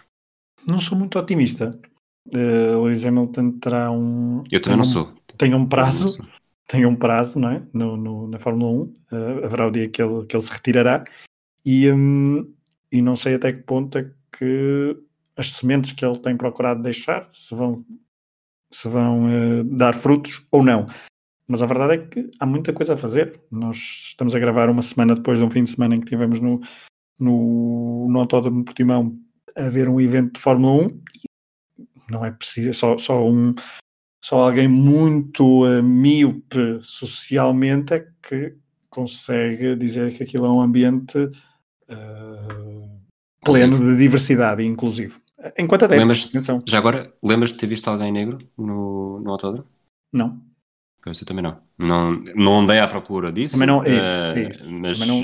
Não 0.67 0.79
sou 0.79 0.97
muito 0.97 1.17
otimista. 1.17 1.79
Uh, 2.35 2.77
o 2.77 2.83
Lewis 2.83 3.05
Hamilton 3.05 3.51
terá 3.59 3.91
um. 3.91 4.43
Eu 4.51 4.61
também 4.61 4.77
não 4.77 4.83
sou. 4.83 5.13
Tem 5.37 5.53
um 5.53 5.65
prazo, 5.65 6.21
tem 6.67 6.85
um 6.85 6.95
prazo, 6.95 7.39
não 7.39 7.49
é? 7.49 7.63
No, 7.73 7.97
no 7.97 8.27
na 8.27 8.39
Fórmula 8.39 8.71
1, 8.71 8.75
uh, 8.75 8.93
eh, 9.11 9.45
haverá 9.45 9.67
o 9.67 9.71
dia 9.71 9.89
que 9.89 10.01
ele, 10.01 10.25
que 10.25 10.35
ele 10.35 10.43
se 10.43 10.51
retirará. 10.51 11.03
E, 11.65 11.91
um, 11.91 12.51
e 12.91 13.01
não 13.01 13.15
sei 13.15 13.35
até 13.35 13.51
que 13.51 13.63
ponto 13.63 13.97
é 13.97 14.11
que 14.37 14.97
as 15.35 15.51
sementes 15.51 15.91
que 15.93 16.05
ele 16.05 16.19
tem 16.19 16.35
procurado 16.35 16.83
deixar 16.83 17.27
se 17.31 17.55
vão, 17.55 17.85
se 18.71 18.87
vão 18.87 19.25
uh, 19.25 19.63
dar 19.63 19.95
frutos 19.95 20.45
ou 20.51 20.63
não. 20.63 20.85
Mas 21.47 21.63
a 21.63 21.65
verdade 21.65 21.93
é 21.93 21.97
que 21.97 22.29
há 22.39 22.45
muita 22.45 22.71
coisa 22.71 22.93
a 22.93 22.97
fazer. 22.97 23.41
Nós 23.49 23.77
estamos 24.09 24.35
a 24.35 24.39
gravar 24.39 24.69
uma 24.69 24.83
semana 24.83 25.15
depois 25.15 25.39
de 25.39 25.43
um 25.43 25.49
fim 25.49 25.63
de 25.63 25.71
semana 25.71 25.95
em 25.95 25.99
que 25.99 26.05
tivemos 26.05 26.39
no, 26.39 26.61
no, 27.19 28.07
no 28.07 28.19
Autódromo 28.19 28.59
de 28.59 28.65
Portimão 28.65 29.17
a 29.55 29.69
ver 29.69 29.89
um 29.89 29.99
evento 29.99 30.33
de 30.33 30.39
Fórmula 30.39 30.85
1. 30.85 31.01
Não 32.09 32.25
é 32.25 32.31
preciso, 32.31 32.73
só, 32.73 32.97
só, 32.97 33.27
um, 33.27 33.53
só 34.23 34.47
alguém 34.47 34.67
muito 34.67 35.65
uh, 35.65 35.83
míope 35.83 36.79
socialmente 36.81 37.93
é 37.93 38.07
que 38.21 38.55
consegue 38.89 39.75
dizer 39.75 40.15
que 40.15 40.23
aquilo 40.23 40.45
é 40.45 40.49
um 40.49 40.61
ambiente 40.61 41.17
uh, 41.17 42.99
pleno 43.43 43.77
de 43.77 43.97
diversidade 43.97 44.63
e 44.63 44.65
inclusivo. 44.65 45.21
Enquanto 45.57 45.85
até. 45.85 45.95
Lembras 45.95 46.29
já 46.67 46.77
agora, 46.77 47.13
lembras 47.23 47.53
de 47.53 47.59
ter 47.59 47.67
visto 47.67 47.87
alguém 47.87 48.11
negro 48.11 48.37
no, 48.57 49.19
no 49.21 49.31
autódromo? 49.31 49.67
Não. 50.11 50.41
Eu 51.05 51.25
também 51.25 51.43
não. 51.43 51.57
não. 51.77 52.23
Não 52.35 52.59
andei 52.59 52.79
à 52.79 52.87
procura 52.87 53.31
disso. 53.31 53.53
Também 53.53 53.67
não, 53.67 53.83
é 53.83 53.89
isso, 53.89 54.09
é 54.09 54.49
isso. 54.49 54.69
Mas, 54.69 54.99
não, 54.99 55.23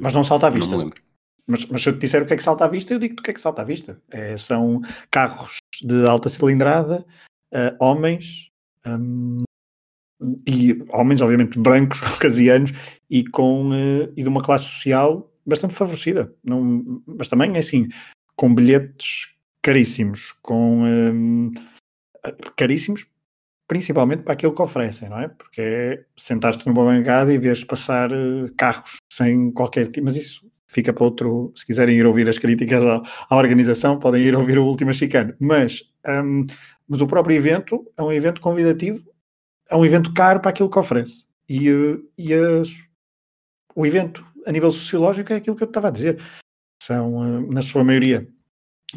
mas 0.00 0.12
não 0.12 0.24
salta 0.24 0.48
à 0.48 0.50
vista. 0.50 0.72
Não 0.72 0.78
lembro. 0.78 1.00
Mas, 1.46 1.66
mas 1.66 1.82
se 1.82 1.88
eu 1.88 1.92
te 1.92 2.00
disser 2.00 2.22
o 2.22 2.26
que 2.26 2.32
é 2.32 2.36
que 2.36 2.42
salta 2.42 2.64
à 2.64 2.68
vista, 2.68 2.92
eu 2.94 2.98
digo-te 2.98 3.20
o 3.20 3.22
que 3.22 3.30
é 3.30 3.34
que 3.34 3.40
salta 3.40 3.62
à 3.62 3.64
vista. 3.64 4.00
É, 4.10 4.36
são 4.36 4.80
carros 5.10 5.58
de 5.82 6.06
alta 6.06 6.28
cilindrada, 6.28 7.04
uh, 7.52 7.76
homens, 7.84 8.50
um, 8.86 9.42
e 10.46 10.82
homens, 10.90 11.20
obviamente, 11.20 11.58
brancos, 11.58 12.00
caucasianos, 12.02 12.72
e, 13.10 13.24
com, 13.24 13.70
uh, 13.70 14.12
e 14.16 14.22
de 14.22 14.28
uma 14.28 14.42
classe 14.42 14.64
social 14.64 15.30
bastante 15.46 15.74
favorecida. 15.74 16.34
Não, 16.42 17.02
mas 17.06 17.28
também, 17.28 17.54
é 17.54 17.58
assim, 17.58 17.88
com 18.36 18.54
bilhetes 18.54 19.34
caríssimos, 19.62 20.34
com 20.42 20.84
um, 20.84 21.52
caríssimos 22.56 23.06
principalmente 23.66 24.22
para 24.22 24.34
aquilo 24.34 24.54
que 24.54 24.62
oferecem, 24.62 25.08
não 25.08 25.18
é? 25.18 25.28
Porque 25.28 25.60
é 25.60 26.04
sentar-te 26.16 26.66
numa 26.66 26.84
bancada 26.84 27.32
e 27.32 27.38
vês 27.38 27.64
passar 27.64 28.12
uh, 28.12 28.52
carros 28.56 28.96
sem 29.10 29.50
qualquer 29.52 29.88
tipo, 29.88 30.04
mas 30.04 30.16
isso 30.16 30.46
fica 30.74 30.92
para 30.92 31.04
outro, 31.04 31.52
se 31.54 31.64
quiserem 31.64 31.96
ir 31.96 32.04
ouvir 32.04 32.28
as 32.28 32.36
críticas 32.36 32.84
à, 32.84 33.00
à 33.30 33.36
organização, 33.36 33.98
podem 33.98 34.22
ir 34.22 34.34
ouvir 34.34 34.58
o 34.58 34.66
último 34.66 34.92
chicano, 34.92 35.32
mas, 35.38 35.82
um, 36.06 36.44
mas 36.88 37.00
o 37.00 37.06
próprio 37.06 37.36
evento 37.36 37.86
é 37.96 38.02
um 38.02 38.12
evento 38.12 38.40
convidativo, 38.40 39.02
é 39.70 39.76
um 39.76 39.84
evento 39.84 40.12
caro 40.12 40.40
para 40.40 40.50
aquilo 40.50 40.68
que 40.68 40.78
oferece, 40.78 41.24
e, 41.48 41.70
uh, 41.70 42.04
e 42.18 42.32
o 43.74 43.86
evento 43.86 44.26
a 44.46 44.52
nível 44.52 44.72
sociológico 44.72 45.32
é 45.32 45.36
aquilo 45.36 45.56
que 45.56 45.62
eu 45.62 45.68
estava 45.68 45.88
a 45.88 45.92
dizer, 45.92 46.20
são, 46.82 47.14
uh, 47.14 47.52
na 47.52 47.62
sua 47.62 47.84
maioria, 47.84 48.28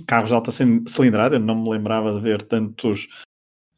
carros 0.07 0.29
de 0.29 0.35
alta 0.35 0.51
cilindrada, 0.51 1.35
eu 1.35 1.39
não 1.39 1.63
me 1.63 1.69
lembrava 1.69 2.11
de 2.11 2.19
ver 2.19 2.41
tantos 2.41 3.07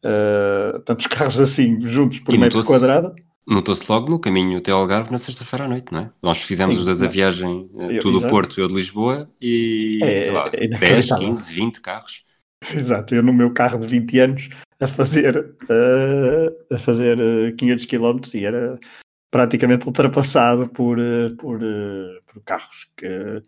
uh, 0.06 0.80
tantos 0.80 1.06
carros 1.08 1.40
assim 1.40 1.80
juntos 1.82 2.20
por 2.20 2.34
e 2.34 2.38
metro 2.38 2.66
quadrado. 2.66 3.14
Notou-se 3.50 3.92
logo 3.92 4.12
no 4.12 4.20
caminho 4.20 4.60
até 4.60 4.72
Algarve 4.72 5.12
na 5.12 5.18
sexta-feira 5.18 5.66
à 5.66 5.68
noite, 5.68 5.92
não 5.92 6.02
é? 6.02 6.12
Nós 6.22 6.38
fizemos 6.38 6.76
Sim, 6.76 6.82
os 6.82 6.86
dois 6.86 7.02
a 7.02 7.08
viagem, 7.08 7.68
eh, 7.80 7.98
eu, 7.98 8.00
tudo 8.00 8.20
do 8.20 8.28
Porto 8.28 8.60
e 8.60 8.62
eu 8.62 8.68
de 8.68 8.76
Lisboa, 8.76 9.28
e 9.42 10.00
é, 10.04 10.18
sei 10.18 10.32
lá, 10.32 10.52
é 10.54 10.68
10, 10.68 11.08
15, 11.18 11.54
20 11.54 11.82
carros. 11.82 12.24
Exato, 12.72 13.16
eu 13.16 13.24
no 13.24 13.34
meu 13.34 13.52
carro 13.52 13.80
de 13.80 13.88
20 13.88 14.20
anos 14.20 14.50
a 14.80 14.88
fazer, 14.88 15.36
uh, 15.38 16.74
a 16.76 16.78
fazer 16.78 17.56
500 17.56 17.86
km 17.88 18.20
e 18.36 18.46
era 18.46 18.80
praticamente 19.32 19.88
ultrapassado 19.88 20.70
por, 20.70 21.00
por, 21.40 21.60
por 21.60 22.44
carros 22.44 22.92
que 22.96 23.42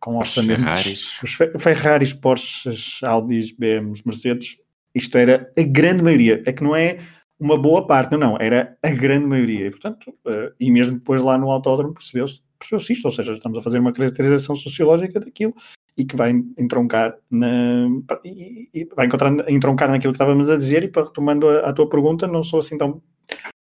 com 0.00 0.16
orçamentos. 0.16 0.64
Ferraris. 0.64 1.22
Os 1.22 1.34
Ferraris, 1.62 2.12
Porsches, 2.12 2.98
Audis, 3.04 3.52
BMs, 3.52 4.02
Mercedes 4.04 4.56
isto 4.94 5.16
era 5.16 5.50
a 5.58 5.62
grande 5.62 6.02
maioria. 6.02 6.42
É 6.46 6.52
que 6.52 6.62
não 6.62 6.76
é 6.76 6.98
uma 7.42 7.58
boa 7.58 7.86
parte, 7.86 8.16
não. 8.16 8.36
Era 8.40 8.78
a 8.82 8.90
grande 8.90 9.26
maioria. 9.26 9.66
E, 9.66 9.70
portanto, 9.70 10.10
uh, 10.26 10.54
e 10.58 10.70
mesmo 10.70 10.94
depois 10.94 11.20
lá 11.20 11.36
no 11.36 11.50
autódromo 11.50 11.92
percebeu-se 11.92 12.40
percebeu 12.58 12.94
isto. 12.96 13.04
Ou 13.04 13.10
seja, 13.10 13.32
estamos 13.32 13.58
a 13.58 13.62
fazer 13.62 13.80
uma 13.80 13.92
caracterização 13.92 14.54
sociológica 14.54 15.18
daquilo 15.18 15.54
e 15.96 16.04
que 16.04 16.16
vai 16.16 16.30
entroncar 16.56 17.16
na, 17.28 17.88
e, 18.24 18.68
e 18.72 18.84
vai 18.94 19.06
encontrar, 19.06 19.50
entroncar 19.50 19.90
naquilo 19.90 20.12
que 20.12 20.16
estávamos 20.16 20.48
a 20.48 20.56
dizer. 20.56 20.84
E 20.84 20.88
para 20.88 21.04
retomando 21.04 21.48
a, 21.48 21.70
a 21.70 21.72
tua 21.72 21.88
pergunta, 21.88 22.26
não 22.28 22.44
sou 22.44 22.60
assim 22.60 22.78
tão 22.78 23.02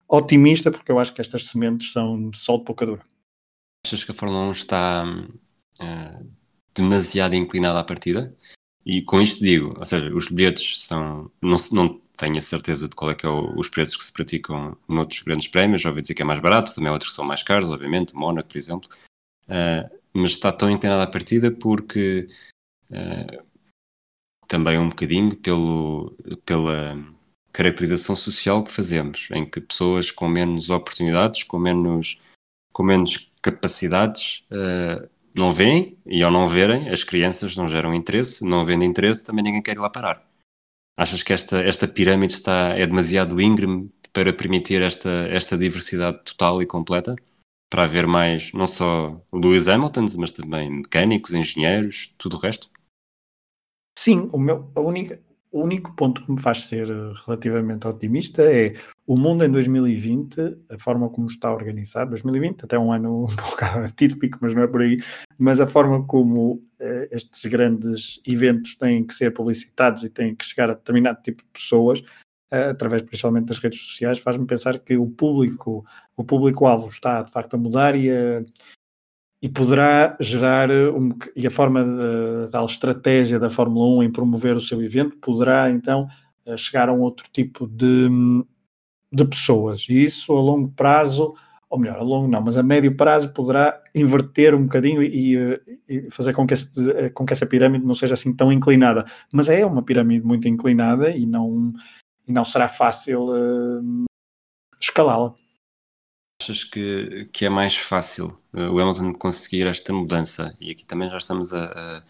otimista, 0.08 0.70
porque 0.70 0.92
eu 0.92 0.98
acho 1.00 1.12
que 1.12 1.20
estas 1.20 1.46
sementes 1.46 1.92
são 1.92 2.30
sol 2.32 2.58
de 2.58 2.64
pouca 2.64 2.86
dura. 2.86 3.02
Achas 3.84 4.04
que 4.04 4.12
a 4.12 4.14
Fórmula 4.14 4.46
1 4.46 4.52
está 4.52 5.04
uh, 5.04 6.30
demasiado 6.74 7.34
inclinada 7.34 7.80
à 7.80 7.84
partida? 7.84 8.34
E 8.86 9.02
com 9.02 9.20
isto 9.20 9.42
digo, 9.42 9.74
ou 9.78 9.84
seja, 9.86 10.14
os 10.14 10.28
bilhetes 10.28 10.82
são. 10.82 11.30
Não, 11.40 11.56
não 11.72 12.00
tenho 12.16 12.36
a 12.36 12.40
certeza 12.40 12.88
de 12.88 12.94
qual 12.94 13.10
é 13.10 13.14
que 13.14 13.24
é 13.24 13.28
o, 13.28 13.58
os 13.58 13.68
preços 13.68 13.96
que 13.96 14.04
se 14.04 14.12
praticam 14.12 14.76
noutros 14.88 15.22
grandes 15.22 15.48
prémios, 15.48 15.82
já 15.82 15.88
ouvi 15.88 16.02
dizer 16.02 16.14
que 16.14 16.22
é 16.22 16.24
mais 16.24 16.40
barato, 16.40 16.74
também 16.74 16.88
há 16.88 16.92
outros 16.92 17.10
que 17.10 17.16
são 17.16 17.24
mais 17.24 17.42
caros, 17.42 17.70
obviamente, 17.70 18.14
Mónaco, 18.14 18.48
por 18.48 18.58
exemplo. 18.58 18.88
Uh, 19.48 19.88
mas 20.12 20.32
está 20.32 20.52
tão 20.52 20.70
inclinado 20.70 21.02
à 21.02 21.06
partida 21.06 21.50
porque 21.50 22.28
uh, 22.90 23.44
também 24.46 24.78
um 24.78 24.88
bocadinho 24.88 25.36
pelo, 25.36 26.16
pela 26.44 26.96
caracterização 27.52 28.14
social 28.14 28.62
que 28.62 28.70
fazemos, 28.70 29.28
em 29.32 29.44
que 29.44 29.60
pessoas 29.60 30.10
com 30.10 30.28
menos 30.28 30.70
oportunidades, 30.70 31.42
com 31.42 31.58
menos, 31.58 32.20
com 32.72 32.82
menos 32.82 33.32
capacidades, 33.42 34.44
uh, 34.50 35.08
não 35.34 35.50
veem, 35.50 35.98
e 36.06 36.22
ao 36.22 36.30
não 36.30 36.48
verem, 36.48 36.88
as 36.88 37.02
crianças 37.02 37.56
não 37.56 37.68
geram 37.68 37.94
interesse, 37.94 38.44
não 38.44 38.60
havendo 38.60 38.84
interesse, 38.84 39.24
também 39.24 39.42
ninguém 39.42 39.62
quer 39.62 39.76
ir 39.76 39.80
lá 39.80 39.90
parar. 39.90 40.24
Achas 40.96 41.22
que 41.22 41.32
esta, 41.32 41.60
esta 41.60 41.88
pirâmide 41.88 42.34
está, 42.34 42.68
é 42.76 42.86
demasiado 42.86 43.40
íngreme 43.40 43.90
para 44.12 44.32
permitir 44.32 44.80
esta, 44.80 45.10
esta 45.28 45.58
diversidade 45.58 46.22
total 46.24 46.62
e 46.62 46.66
completa? 46.66 47.16
Para 47.68 47.82
haver 47.82 48.06
mais, 48.06 48.52
não 48.52 48.68
só 48.68 49.20
Lewis 49.32 49.66
Hamilton, 49.66 50.06
mas 50.18 50.30
também 50.30 50.70
mecânicos, 50.70 51.34
engenheiros, 51.34 52.14
tudo 52.16 52.36
o 52.36 52.40
resto? 52.40 52.70
Sim, 53.98 54.28
o 54.32 54.38
meu, 54.38 54.70
a 54.76 54.80
única, 54.80 55.20
o 55.50 55.62
único 55.62 55.92
ponto 55.96 56.24
que 56.24 56.30
me 56.30 56.40
faz 56.40 56.64
ser 56.64 56.88
eh, 56.88 57.12
relativamente 57.26 57.86
otimista 57.88 58.42
é 58.42 58.74
o 59.06 59.18
mundo 59.18 59.44
em 59.44 59.50
2020, 59.50 60.40
a 60.70 60.78
forma 60.78 61.10
como 61.10 61.26
está 61.26 61.52
organizado, 61.52 62.10
2020 62.10 62.64
até 62.64 62.78
um 62.78 62.90
ano 62.90 63.24
um 63.30 63.36
pouco 63.36 63.64
atípico, 63.64 64.38
mas 64.40 64.54
não 64.54 64.62
é 64.62 64.66
por 64.66 64.82
aí, 64.82 64.96
mas 65.38 65.60
a 65.60 65.66
forma 65.66 66.04
como 66.06 66.54
uh, 66.54 67.08
estes 67.10 67.44
grandes 67.44 68.20
eventos 68.26 68.74
têm 68.76 69.04
que 69.04 69.14
ser 69.14 69.32
publicitados 69.32 70.04
e 70.04 70.08
têm 70.08 70.34
que 70.34 70.44
chegar 70.44 70.70
a 70.70 70.74
determinado 70.74 71.20
tipo 71.22 71.42
de 71.42 71.48
pessoas, 71.52 72.00
uh, 72.00 72.70
através 72.70 73.02
principalmente 73.02 73.46
das 73.46 73.58
redes 73.58 73.80
sociais, 73.80 74.20
faz-me 74.20 74.46
pensar 74.46 74.78
que 74.78 74.96
o 74.96 75.06
público, 75.06 75.84
o 76.16 76.24
público-alvo 76.24 76.88
está 76.88 77.22
de 77.22 77.30
facto 77.30 77.54
a 77.54 77.58
mudar 77.58 77.94
e 77.94 78.10
a, 78.10 78.42
e 79.42 79.50
poderá 79.50 80.16
gerar 80.18 80.70
um, 80.70 81.10
e 81.36 81.46
a 81.46 81.50
forma 81.50 81.84
da 82.50 82.64
estratégia 82.64 83.38
da 83.38 83.50
Fórmula 83.50 83.98
1 83.98 84.04
em 84.04 84.10
promover 84.10 84.56
o 84.56 84.60
seu 84.60 84.82
evento 84.82 85.18
poderá 85.18 85.70
então 85.70 86.08
chegar 86.56 86.88
a 86.90 86.92
um 86.92 87.00
outro 87.00 87.26
tipo 87.30 87.66
de, 87.66 88.08
de 89.14 89.24
pessoas 89.24 89.86
e 89.88 90.02
isso 90.02 90.32
a 90.32 90.40
longo 90.40 90.68
prazo 90.68 91.34
ou 91.74 91.80
melhor, 91.80 91.98
a 91.98 92.02
longo 92.02 92.28
não, 92.28 92.40
mas 92.40 92.56
a 92.56 92.62
médio 92.62 92.96
prazo 92.96 93.32
poderá 93.32 93.82
inverter 93.92 94.54
um 94.54 94.62
bocadinho 94.62 95.02
e, 95.02 95.36
e 95.88 96.08
fazer 96.08 96.32
com 96.32 96.46
que, 96.46 96.54
este, 96.54 97.10
com 97.10 97.26
que 97.26 97.32
essa 97.32 97.46
pirâmide 97.46 97.84
não 97.84 97.94
seja 97.94 98.14
assim 98.14 98.32
tão 98.32 98.52
inclinada. 98.52 99.04
Mas 99.32 99.48
é 99.48 99.66
uma 99.66 99.82
pirâmide 99.82 100.24
muito 100.24 100.46
inclinada 100.46 101.10
e 101.10 101.26
não, 101.26 101.72
e 102.28 102.32
não 102.32 102.44
será 102.44 102.68
fácil 102.68 103.24
uh, 103.24 104.04
escalá-la. 104.80 105.34
Achas 106.40 106.62
que, 106.62 107.28
que 107.32 107.44
é 107.44 107.48
mais 107.48 107.76
fácil 107.76 108.38
uh, 108.52 108.70
o 108.70 108.78
Hamilton 108.78 109.12
conseguir 109.14 109.66
esta 109.66 109.92
mudança? 109.92 110.56
E 110.60 110.70
aqui 110.70 110.84
também 110.84 111.10
já 111.10 111.18
estamos 111.18 111.52
a, 111.52 111.64
a 111.98 112.02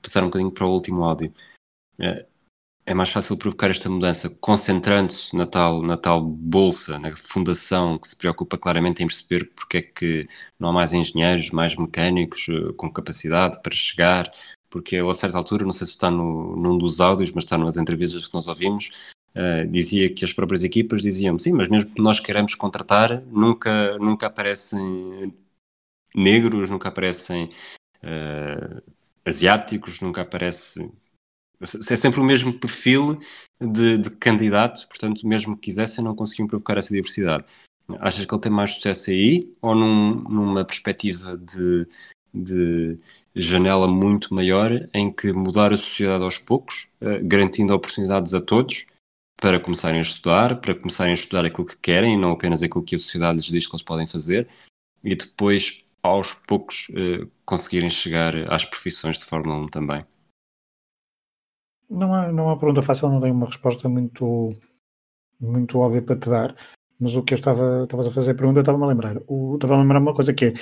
passar 0.00 0.22
um 0.22 0.26
bocadinho 0.26 0.52
para 0.52 0.64
o 0.64 0.70
último 0.70 1.02
áudio. 1.02 1.34
Uh, 1.98 2.24
é 2.88 2.94
mais 2.94 3.10
fácil 3.10 3.36
provocar 3.36 3.70
esta 3.70 3.90
mudança 3.90 4.30
concentrando-se 4.40 5.36
na 5.36 5.44
tal, 5.44 5.82
na 5.82 5.94
tal 5.94 6.22
bolsa, 6.22 6.98
na 6.98 7.14
fundação 7.14 7.98
que 7.98 8.08
se 8.08 8.16
preocupa 8.16 8.56
claramente 8.56 9.02
em 9.02 9.06
perceber 9.06 9.44
porque 9.54 9.76
é 9.76 9.82
que 9.82 10.26
não 10.58 10.70
há 10.70 10.72
mais 10.72 10.94
engenheiros, 10.94 11.50
mais 11.50 11.76
mecânicos 11.76 12.48
uh, 12.48 12.72
com 12.72 12.90
capacidade 12.90 13.60
para 13.62 13.74
chegar, 13.76 14.30
porque 14.70 14.96
a 14.96 15.12
certa 15.12 15.36
altura, 15.36 15.66
não 15.66 15.72
sei 15.72 15.86
se 15.86 15.92
está 15.92 16.10
no, 16.10 16.56
num 16.56 16.78
dos 16.78 16.98
áudios, 16.98 17.30
mas 17.30 17.44
está 17.44 17.58
nas 17.58 17.76
entrevistas 17.76 18.26
que 18.26 18.32
nós 18.32 18.48
ouvimos, 18.48 18.90
uh, 19.36 19.68
dizia 19.70 20.08
que 20.08 20.24
as 20.24 20.32
próprias 20.32 20.64
equipas 20.64 21.02
diziam 21.02 21.38
sim, 21.38 21.52
mas 21.52 21.68
mesmo 21.68 21.90
que 21.90 22.00
nós 22.00 22.18
queiramos 22.18 22.54
contratar, 22.54 23.22
nunca, 23.26 23.98
nunca 23.98 24.28
aparecem 24.28 25.34
negros, 26.14 26.70
nunca 26.70 26.88
aparecem 26.88 27.50
uh, 28.02 28.82
asiáticos, 29.26 30.00
nunca 30.00 30.22
aparece 30.22 30.90
é 31.60 31.96
sempre 31.96 32.20
o 32.20 32.24
mesmo 32.24 32.52
perfil 32.52 33.18
de, 33.60 33.98
de 33.98 34.10
candidato, 34.10 34.86
portanto, 34.88 35.26
mesmo 35.26 35.56
que 35.56 35.62
quisessem, 35.62 36.04
não 36.04 36.14
conseguiam 36.14 36.46
provocar 36.46 36.78
essa 36.78 36.94
diversidade. 36.94 37.44
Achas 38.00 38.24
que 38.24 38.34
ele 38.34 38.42
tem 38.42 38.52
mais 38.52 38.74
sucesso 38.74 39.10
aí 39.10 39.52
ou 39.62 39.74
num, 39.74 40.14
numa 40.22 40.64
perspectiva 40.64 41.36
de, 41.38 41.86
de 42.32 42.98
janela 43.34 43.88
muito 43.88 44.34
maior 44.34 44.88
em 44.92 45.10
que 45.10 45.32
mudar 45.32 45.72
a 45.72 45.76
sociedade 45.76 46.22
aos 46.22 46.38
poucos, 46.38 46.88
uh, 47.00 47.18
garantindo 47.22 47.74
oportunidades 47.74 48.34
a 48.34 48.40
todos 48.40 48.86
para 49.40 49.58
começarem 49.58 49.98
a 49.98 50.02
estudar, 50.02 50.60
para 50.60 50.74
começarem 50.74 51.12
a 51.12 51.14
estudar 51.14 51.44
aquilo 51.44 51.66
que 51.66 51.76
querem 51.76 52.14
e 52.14 52.16
não 52.16 52.32
apenas 52.32 52.62
aquilo 52.62 52.84
que 52.84 52.96
a 52.96 52.98
sociedade 52.98 53.38
lhes 53.38 53.46
diz 53.46 53.66
que 53.66 53.74
eles 53.74 53.84
podem 53.84 54.06
fazer 54.06 54.48
e 55.02 55.14
depois, 55.14 55.82
aos 56.02 56.32
poucos, 56.32 56.88
uh, 56.90 57.30
conseguirem 57.44 57.90
chegar 57.90 58.34
às 58.52 58.64
profissões 58.64 59.18
de 59.18 59.24
Fórmula 59.24 59.56
1 59.60 59.68
também? 59.68 60.00
Não 61.90 62.12
há, 62.12 62.30
não 62.30 62.50
há 62.50 62.56
pergunta 62.56 62.82
fácil, 62.82 63.08
não 63.08 63.20
tenho 63.20 63.34
uma 63.34 63.46
resposta 63.46 63.88
muito, 63.88 64.52
muito 65.40 65.78
óbvia 65.78 66.02
para 66.02 66.18
te 66.18 66.28
dar. 66.28 66.54
Mas 67.00 67.14
o 67.14 67.22
que 67.22 67.32
eu 67.32 67.36
estava 67.36 67.84
estavas 67.84 68.08
a 68.08 68.10
fazer 68.10 68.32
a 68.32 68.34
pergunta, 68.34 68.58
eu 68.58 68.62
estava-me 68.62 68.84
a 68.84 68.88
lembrar. 68.88 69.16
O, 69.26 69.54
estava 69.54 69.74
a 69.74 69.80
lembrar 69.80 70.00
uma 70.00 70.14
coisa 70.14 70.34
que 70.34 70.46
é 70.46 70.54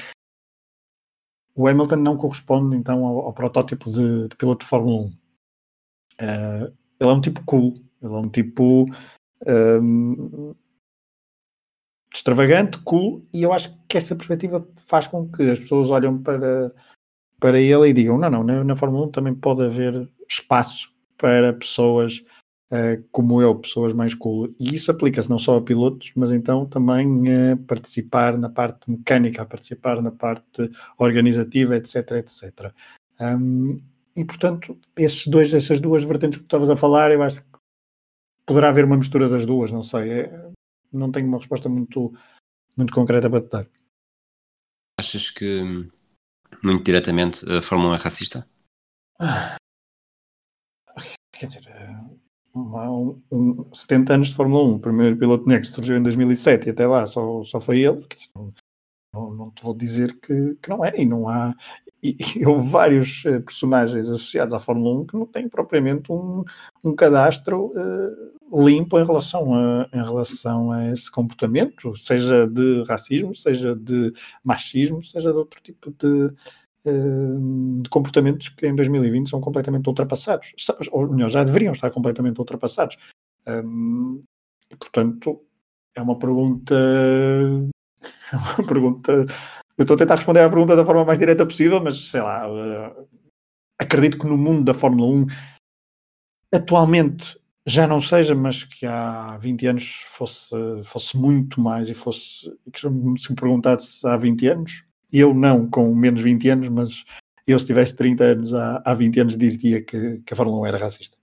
o 1.56 1.66
Hamilton 1.66 1.96
não 1.96 2.18
corresponde 2.18 2.76
então 2.76 3.04
ao, 3.06 3.20
ao 3.20 3.32
protótipo 3.32 3.90
de, 3.90 4.28
de, 4.28 4.36
piloto 4.36 4.64
de 4.64 4.68
Fórmula 4.68 5.04
1. 5.04 5.06
Uh, 5.06 5.12
eh, 6.18 6.72
ele 7.00 7.10
é 7.10 7.12
um 7.12 7.20
tipo 7.20 7.42
cool, 7.44 7.74
ele 8.02 8.14
é 8.14 8.18
um 8.18 8.28
tipo 8.28 8.86
um, 9.46 10.54
extravagante, 12.14 12.78
cool, 12.82 13.26
e 13.32 13.42
eu 13.42 13.52
acho 13.52 13.74
que 13.88 13.96
essa 13.96 14.14
perspectiva 14.14 14.66
faz 14.86 15.06
com 15.06 15.30
que 15.30 15.50
as 15.50 15.58
pessoas 15.58 15.90
olhem 15.90 16.18
para, 16.22 16.74
para 17.40 17.58
ele 17.58 17.88
e 17.88 17.92
digam: 17.92 18.18
não, 18.18 18.30
não, 18.30 18.44
na, 18.44 18.62
na 18.62 18.76
Fórmula 18.76 19.06
1 19.06 19.10
também 19.10 19.34
pode 19.34 19.64
haver 19.64 20.10
espaço 20.28 20.94
para 21.16 21.52
pessoas 21.52 22.24
uh, 22.70 23.02
como 23.10 23.40
eu, 23.40 23.54
pessoas 23.54 23.92
mais 23.92 24.14
cool. 24.14 24.54
E 24.58 24.74
isso 24.74 24.90
aplica-se 24.90 25.30
não 25.30 25.38
só 25.38 25.56
a 25.56 25.62
pilotos, 25.62 26.12
mas 26.16 26.30
então 26.30 26.66
também 26.66 27.24
a 27.52 27.56
participar 27.66 28.36
na 28.38 28.48
parte 28.48 28.90
mecânica, 28.90 29.42
a 29.42 29.46
participar 29.46 30.02
na 30.02 30.10
parte 30.10 30.70
organizativa, 30.98 31.76
etc, 31.76 32.12
etc. 32.12 32.72
Um, 33.20 33.80
e 34.14 34.24
portanto, 34.24 34.78
esses 34.96 35.26
dois, 35.26 35.52
essas 35.52 35.78
duas 35.78 36.04
vertentes 36.04 36.38
que 36.38 36.44
tu 36.44 36.46
estavas 36.46 36.70
a 36.70 36.76
falar, 36.76 37.10
eu 37.12 37.22
acho 37.22 37.40
que 37.42 37.46
poderá 38.46 38.68
haver 38.68 38.84
uma 38.84 38.96
mistura 38.96 39.28
das 39.28 39.44
duas, 39.44 39.70
não 39.70 39.82
sei. 39.82 40.10
É, 40.10 40.50
não 40.92 41.12
tenho 41.12 41.26
uma 41.26 41.38
resposta 41.38 41.68
muito, 41.68 42.14
muito 42.76 42.94
concreta 42.94 43.28
para 43.28 43.40
te 43.42 43.50
dar. 43.50 43.68
Achas 44.98 45.28
que, 45.28 45.62
muito 46.62 46.84
diretamente, 46.84 47.44
a 47.50 47.60
Fórmula 47.60 47.92
1 47.92 47.94
é 47.94 47.98
racista? 47.98 48.48
Ah, 49.20 49.56
quer 51.38 51.46
dizer, 51.46 51.66
eh, 51.68 51.96
um, 52.54 53.20
um, 53.30 53.74
70 53.74 54.14
anos 54.14 54.28
de 54.28 54.34
Fórmula 54.34 54.64
1, 54.64 54.74
o 54.74 54.80
primeiro 54.80 55.16
piloto 55.16 55.46
negro 55.46 55.66
surgiu 55.66 55.96
em 55.96 56.02
2007 56.02 56.66
e 56.66 56.70
até 56.70 56.86
lá 56.86 57.06
só, 57.06 57.44
só 57.44 57.60
foi 57.60 57.80
ele, 57.80 58.04
dizer, 58.08 58.30
não, 59.12 59.30
não, 59.34 59.50
te 59.50 59.62
vou 59.62 59.74
dizer 59.74 60.18
que, 60.20 60.56
que 60.62 60.68
não 60.68 60.84
é, 60.84 60.94
e 60.96 61.04
não 61.04 61.28
há, 61.28 61.54
e, 62.02 62.16
e 62.40 62.46
houve 62.46 62.68
vários 62.70 63.24
uh, 63.24 63.40
personagens 63.42 64.08
associados 64.08 64.54
à 64.54 64.60
Fórmula 64.60 65.00
1 65.00 65.06
que 65.06 65.16
não 65.16 65.26
têm 65.26 65.48
propriamente 65.48 66.12
um, 66.12 66.44
um 66.84 66.94
cadastro 66.94 67.72
uh, 67.74 68.64
limpo 68.64 68.98
em 68.98 69.04
relação, 69.04 69.54
a, 69.54 69.88
em 69.92 70.02
relação 70.02 70.70
a 70.70 70.90
esse 70.90 71.10
comportamento, 71.10 71.96
seja 71.96 72.46
de 72.46 72.84
racismo, 72.84 73.34
seja 73.34 73.74
de 73.74 74.12
machismo, 74.42 75.02
seja 75.02 75.32
de 75.32 75.38
outro 75.38 75.60
tipo 75.62 75.90
de, 75.90 76.32
de 76.90 77.88
comportamentos 77.90 78.48
que 78.48 78.66
em 78.66 78.74
2020 78.74 79.28
são 79.28 79.40
completamente 79.40 79.86
ultrapassados, 79.88 80.52
ou 80.90 81.08
melhor, 81.08 81.30
já 81.30 81.42
deveriam 81.42 81.72
estar 81.72 81.90
completamente 81.90 82.38
ultrapassados. 82.38 82.96
Um, 83.46 84.20
e, 84.70 84.76
portanto, 84.76 85.40
é 85.94 86.02
uma 86.02 86.18
pergunta. 86.18 86.74
É 88.32 88.36
uma 88.36 88.66
pergunta. 88.66 89.12
Eu 89.78 89.82
estou 89.82 89.94
a 89.94 89.98
tentar 89.98 90.16
responder 90.16 90.40
à 90.40 90.48
pergunta 90.48 90.76
da 90.76 90.84
forma 90.84 91.04
mais 91.04 91.18
direta 91.18 91.46
possível, 91.46 91.80
mas 91.82 92.08
sei 92.08 92.20
lá. 92.20 92.48
Uh, 92.48 93.06
acredito 93.78 94.18
que 94.18 94.26
no 94.26 94.36
mundo 94.36 94.64
da 94.64 94.74
Fórmula 94.74 95.06
1, 95.06 95.26
atualmente 96.52 97.38
já 97.66 97.86
não 97.86 97.98
seja, 98.00 98.34
mas 98.34 98.62
que 98.62 98.86
há 98.86 99.36
20 99.38 99.66
anos 99.66 100.04
fosse, 100.08 100.54
fosse 100.84 101.16
muito 101.16 101.60
mais 101.60 101.88
e 101.90 101.94
fosse. 101.94 102.52
Se 102.74 102.88
me 102.88 103.36
perguntasse 103.36 104.06
há 104.06 104.16
20 104.16 104.46
anos, 104.46 104.85
eu 105.12 105.34
não 105.34 105.68
com 105.68 105.94
menos 105.94 106.22
20 106.22 106.48
anos, 106.48 106.68
mas 106.68 107.04
eu 107.46 107.58
se 107.58 107.66
tivesse 107.66 107.94
30 107.96 108.24
anos 108.24 108.54
há, 108.54 108.82
há 108.84 108.94
20 108.94 109.20
anos 109.20 109.36
diria 109.36 109.82
que, 109.82 110.18
que 110.18 110.32
a 110.32 110.36
Fórmula 110.36 110.60
1 110.62 110.66
era 110.66 110.78
racista. 110.78 111.16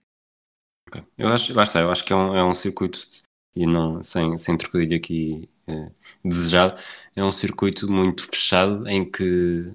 Okay. 0.88 1.02
Eu 1.18 1.28
acho, 1.28 1.54
lá 1.54 1.64
está, 1.64 1.80
eu 1.80 1.90
acho 1.90 2.04
que 2.04 2.12
é 2.12 2.16
um, 2.16 2.34
é 2.34 2.44
um 2.44 2.54
circuito, 2.54 3.06
e 3.54 3.66
não, 3.66 4.02
sem, 4.02 4.36
sem 4.38 4.56
trocadilho 4.56 4.96
aqui 4.96 5.48
é, 5.66 5.90
desejado, 6.24 6.80
é 7.14 7.22
um 7.24 7.32
circuito 7.32 7.90
muito 7.90 8.26
fechado 8.26 8.88
em 8.88 9.08
que, 9.10 9.72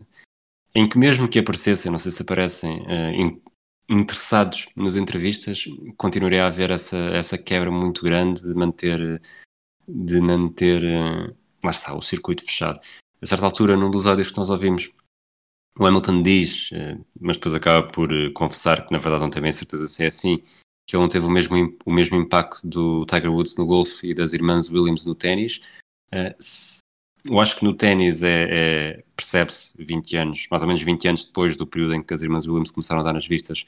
em 0.74 0.88
que 0.88 0.98
mesmo 0.98 1.28
que 1.28 1.40
aparecessem, 1.40 1.92
não 1.92 2.00
sei 2.00 2.12
se 2.12 2.22
aparecem, 2.22 2.84
é, 2.88 3.12
in, 3.12 3.42
interessados 3.90 4.70
nas 4.76 4.96
entrevistas, 4.96 5.66
continuaria 5.98 6.44
a 6.44 6.48
haver 6.48 6.72
essa, 6.72 6.98
essa 6.98 7.38
quebra 7.38 7.72
muito 7.72 8.04
grande 8.04 8.42
de 8.42 8.54
manter, 8.54 9.22
de 9.88 10.22
manter, 10.22 10.84
é, 10.84 11.34
lá 11.64 11.72
está, 11.72 11.94
o 11.96 12.02
circuito 12.02 12.46
fechado 12.46 12.80
a 13.22 13.26
certa 13.26 13.46
altura, 13.46 13.76
num 13.76 13.92
dos 13.92 14.06
áudios 14.06 14.32
que 14.32 14.38
nós 14.38 14.50
ouvimos, 14.50 14.92
o 15.78 15.86
Hamilton 15.86 16.24
diz, 16.24 16.70
eh, 16.74 16.98
mas 17.20 17.38
depois 17.38 17.54
acaba 17.54 17.88
por 17.88 18.12
eh, 18.12 18.30
confessar 18.32 18.86
que 18.86 18.92
na 18.92 18.98
verdade 18.98 19.22
não 19.22 19.30
tem 19.30 19.42
bem 19.42 19.52
certeza 19.52 19.88
se 19.88 20.04
é 20.04 20.08
assim, 20.08 20.38
que 20.88 20.96
ele 20.96 21.02
não 21.02 21.10
teve 21.10 21.26
o 21.26 21.30
mesmo, 21.30 21.78
o 21.86 21.94
mesmo 21.94 22.18
impacto 22.18 22.68
do 22.68 23.06
Tiger 23.06 23.32
Woods 23.32 23.56
no 23.56 23.66
golfe 23.66 24.08
e 24.08 24.14
das 24.14 24.34
irmãs 24.34 24.70
Williams 24.70 25.06
no 25.06 25.16
ténis. 25.16 25.62
Eh, 26.12 26.36
eu 27.26 27.40
acho 27.40 27.58
que 27.58 27.66
no 27.66 27.74
ténis 27.74 28.24
é, 28.24 28.48
é 28.50 29.04
percebe-se 29.16 29.72
20 29.78 30.18
anos, 30.18 30.48
mais 30.50 30.62
ou 30.62 30.68
menos 30.68 30.82
20 30.82 31.08
anos 31.08 31.26
depois 31.26 31.56
do 31.56 31.68
período 31.68 31.94
em 31.96 32.04
que 32.04 32.14
as 32.14 32.22
irmãs 32.22 32.48
Williams 32.48 32.72
começaram 32.72 33.02
a 33.02 33.04
dar 33.04 33.14
nas 33.14 33.28
vistas, 33.28 33.66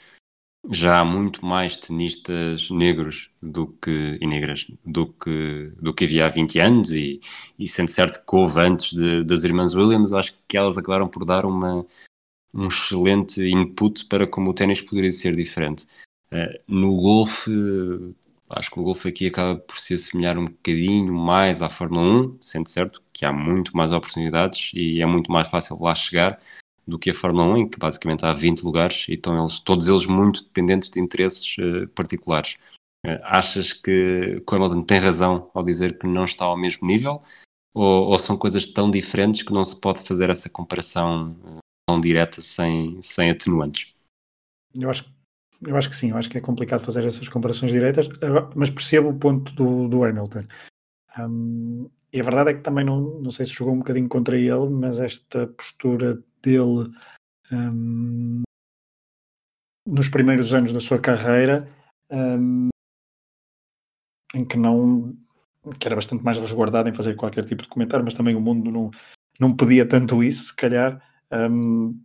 já 0.70 1.00
há 1.00 1.06
muito 1.06 1.46
mais 1.46 1.78
tenistas 1.78 2.70
negros 2.70 3.32
do 3.42 3.68
que, 3.68 4.18
e 4.22 4.28
negras 4.28 4.68
do 4.86 5.08
que, 5.08 5.72
do 5.82 5.94
que 5.94 6.06
havia 6.06 6.26
há 6.26 6.30
20 6.30 6.60
anos 6.60 6.92
e, 6.92 7.20
e 7.58 7.68
sendo 7.68 7.90
certo 7.90 8.24
que 8.26 8.36
houve 8.36 8.60
antes 8.60 8.94
de, 8.94 9.24
das 9.24 9.44
irmãs 9.44 9.74
Williams, 9.74 10.14
acho 10.14 10.36
que 10.48 10.58
elas 10.58 10.78
acabaram 10.78 11.08
por 11.08 11.26
dar 11.26 11.46
uma, 11.46 11.86
um 12.54 12.68
excelente 12.68 13.42
input 13.42 14.06
para 14.06 14.28
como 14.28 14.52
o 14.52 14.54
ténis 14.54 14.82
poderia 14.82 15.12
ser 15.12 15.36
diferente. 15.36 15.88
Uh, 16.32 16.60
no 16.68 16.96
golfe, 16.96 17.52
acho 18.50 18.72
que 18.72 18.80
o 18.80 18.84
golfe 18.84 19.10
aqui 19.10 19.28
acaba 19.28 19.60
por 19.60 19.80
se 19.80 19.96
assemelhar 19.96 20.38
um 20.38 20.46
bocadinho 20.46 21.14
mais 21.14 21.62
à 21.62 21.70
Fórmula 21.70 22.26
1, 22.26 22.38
sendo 22.40 22.70
certo 22.70 23.02
que 23.12 23.26
há 23.26 23.34
muito 23.34 23.76
mais 23.76 23.92
oportunidades 23.92 24.72
e 24.74 25.02
é 25.02 25.06
muito 25.06 25.32
mais 25.32 25.50
fácil 25.50 25.78
lá 25.82 25.96
chegar, 25.96 26.40
do 26.92 27.00
que 27.00 27.10
a 27.10 27.14
Fórmula 27.14 27.48
1, 27.48 27.58
em 27.58 27.70
que 27.70 27.80
basicamente 27.80 28.26
há 28.26 28.34
20 28.34 28.64
lugares 28.64 29.08
e 29.08 29.14
estão 29.14 29.42
eles, 29.42 29.60
todos 29.60 29.88
eles 29.88 30.06
muito 30.06 30.44
dependentes 30.44 30.92
de 30.92 31.00
interesses 31.00 31.56
uh, 31.58 31.88
particulares. 31.96 32.58
Uh, 33.06 33.18
achas 33.24 33.74
que 33.74 34.44
o 34.46 34.56
Hamilton 34.56 34.84
tem 34.84 35.00
razão 35.00 35.50
ao 35.54 35.64
dizer 35.64 35.98
que 35.98 36.06
não 36.06 36.26
está 36.26 36.46
ao 36.46 36.58
mesmo 36.58 36.86
nível? 36.86 37.24
Ou, 37.74 38.10
ou, 38.10 38.20
são 38.20 38.38
coisas 38.38 38.68
tão 38.68 38.92
diferentes 38.92 39.44
que 39.44 39.54
não 39.54 39.64
se 39.64 39.80
pode 39.80 40.02
fazer 40.02 40.30
essa 40.30 40.50
comparação 40.50 41.32
uh, 41.46 41.60
tão 41.90 42.02
direta 42.02 42.42
sem, 42.42 43.02
sem 43.02 43.32
atenuantes? 43.32 43.96
Eu 44.78 44.90
acho, 44.90 45.10
eu 45.66 45.78
acho 45.78 45.90
que 45.90 45.96
sim, 45.96 46.12
eu 46.12 46.18
acho 46.18 46.30
que 46.30 46.38
é 46.38 46.42
complicado 46.42 46.84
fazer 46.84 47.06
essas 47.06 47.30
comparações 47.30 47.72
diretas, 47.72 48.10
mas 48.54 48.70
percebo 48.70 49.10
o 49.10 49.18
ponto 49.18 49.54
do, 49.54 49.88
do 49.88 50.04
Hamilton. 50.04 50.44
Um, 51.18 51.90
e 52.12 52.20
a 52.20 52.24
verdade 52.24 52.50
é 52.50 52.54
que 52.54 52.62
também 52.62 52.84
não, 52.84 53.22
não 53.22 53.32
sei 53.32 53.46
se 53.46 53.54
jogou 53.54 53.74
um 53.74 53.80
bocadinho 53.80 54.10
contra 54.10 54.38
ele, 54.38 54.70
mas 54.70 55.00
esta 55.00 55.48
postura 55.48 56.22
dele 56.42 56.92
um, 57.52 58.44
nos 59.88 60.10
primeiros 60.10 60.54
anos 60.54 60.72
da 60.72 60.80
sua 60.80 61.00
carreira, 61.00 61.68
um, 62.10 62.70
em 64.34 64.46
que 64.46 64.58
não 64.58 65.16
que 65.80 65.88
era 65.88 65.96
bastante 65.96 66.24
mais 66.24 66.38
resguardado 66.38 66.90
em 66.90 66.94
fazer 66.94 67.16
qualquer 67.16 67.46
tipo 67.46 67.62
de 67.64 67.70
comentário, 67.70 68.04
mas 68.04 68.16
também 68.16 68.36
o 68.36 68.42
mundo 68.42 68.72
não, 68.72 68.90
não 69.40 69.56
pedia 69.56 69.86
tanto 69.88 70.24
isso, 70.24 70.46
se 70.46 70.56
calhar. 70.56 71.00
Um, 71.32 72.02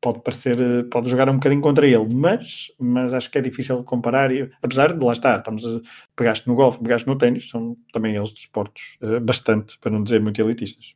pode 0.00 0.22
parecer, 0.22 0.88
pode 0.88 1.08
jogar 1.08 1.28
um 1.28 1.34
bocadinho 1.34 1.62
contra 1.62 1.86
ele, 1.86 2.14
mas, 2.14 2.70
mas 2.78 3.14
acho 3.14 3.30
que 3.30 3.38
é 3.38 3.40
difícil 3.40 3.82
comparar, 3.84 4.32
e, 4.32 4.50
apesar 4.62 4.92
de 4.92 5.04
lá 5.04 5.12
estar, 5.12 5.38
estamos 5.38 5.64
a, 5.64 5.80
pegaste 6.14 6.46
no 6.46 6.54
golfe, 6.54 6.82
pegaste 6.82 7.06
no 7.06 7.16
ténis, 7.16 7.48
são 7.48 7.76
também 7.92 8.14
eles 8.14 8.32
desportos 8.32 8.98
uh, 9.02 9.20
bastante, 9.20 9.78
para 9.78 9.90
não 9.90 10.02
dizer 10.02 10.20
muito 10.20 10.40
elitistas. 10.40 10.94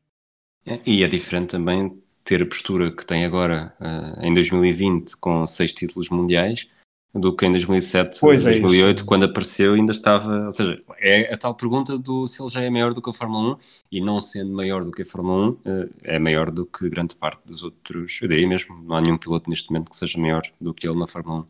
É, 0.66 0.80
e 0.84 1.02
é 1.02 1.08
diferente 1.08 1.50
também 1.50 2.00
ter 2.30 2.44
a 2.44 2.46
postura 2.46 2.92
que 2.92 3.04
tem 3.04 3.24
agora 3.24 3.74
uh, 3.80 4.24
em 4.24 4.32
2020 4.32 5.16
com 5.16 5.44
seis 5.44 5.74
títulos 5.74 6.08
mundiais 6.10 6.68
do 7.12 7.34
que 7.34 7.44
em 7.44 7.50
2007, 7.50 8.20
pois 8.20 8.44
2008, 8.44 9.02
é 9.02 9.04
quando 9.04 9.24
apareceu 9.24 9.74
ainda 9.74 9.90
estava, 9.90 10.44
ou 10.44 10.52
seja, 10.52 10.80
é 10.98 11.34
a 11.34 11.36
tal 11.36 11.56
pergunta 11.56 11.98
do 11.98 12.28
se 12.28 12.40
ele 12.40 12.48
já 12.48 12.60
é 12.60 12.70
maior 12.70 12.94
do 12.94 13.02
que 13.02 13.10
a 13.10 13.12
Fórmula 13.12 13.54
1 13.54 13.58
e 13.90 14.00
não 14.00 14.20
sendo 14.20 14.52
maior 14.52 14.84
do 14.84 14.92
que 14.92 15.02
a 15.02 15.04
Fórmula 15.04 15.48
1 15.48 15.58
eh, 15.64 15.88
é 16.04 16.18
maior 16.20 16.52
do 16.52 16.64
que 16.64 16.88
grande 16.88 17.16
parte 17.16 17.44
dos 17.44 17.64
outros, 17.64 18.20
eu 18.22 18.28
diria 18.28 18.46
mesmo, 18.46 18.80
não 18.84 18.94
há 18.94 19.00
nenhum 19.00 19.18
piloto 19.18 19.50
neste 19.50 19.68
momento 19.72 19.90
que 19.90 19.96
seja 19.96 20.20
maior 20.20 20.42
do 20.60 20.72
que 20.72 20.86
ele 20.86 21.00
na 21.00 21.08
Fórmula 21.08 21.48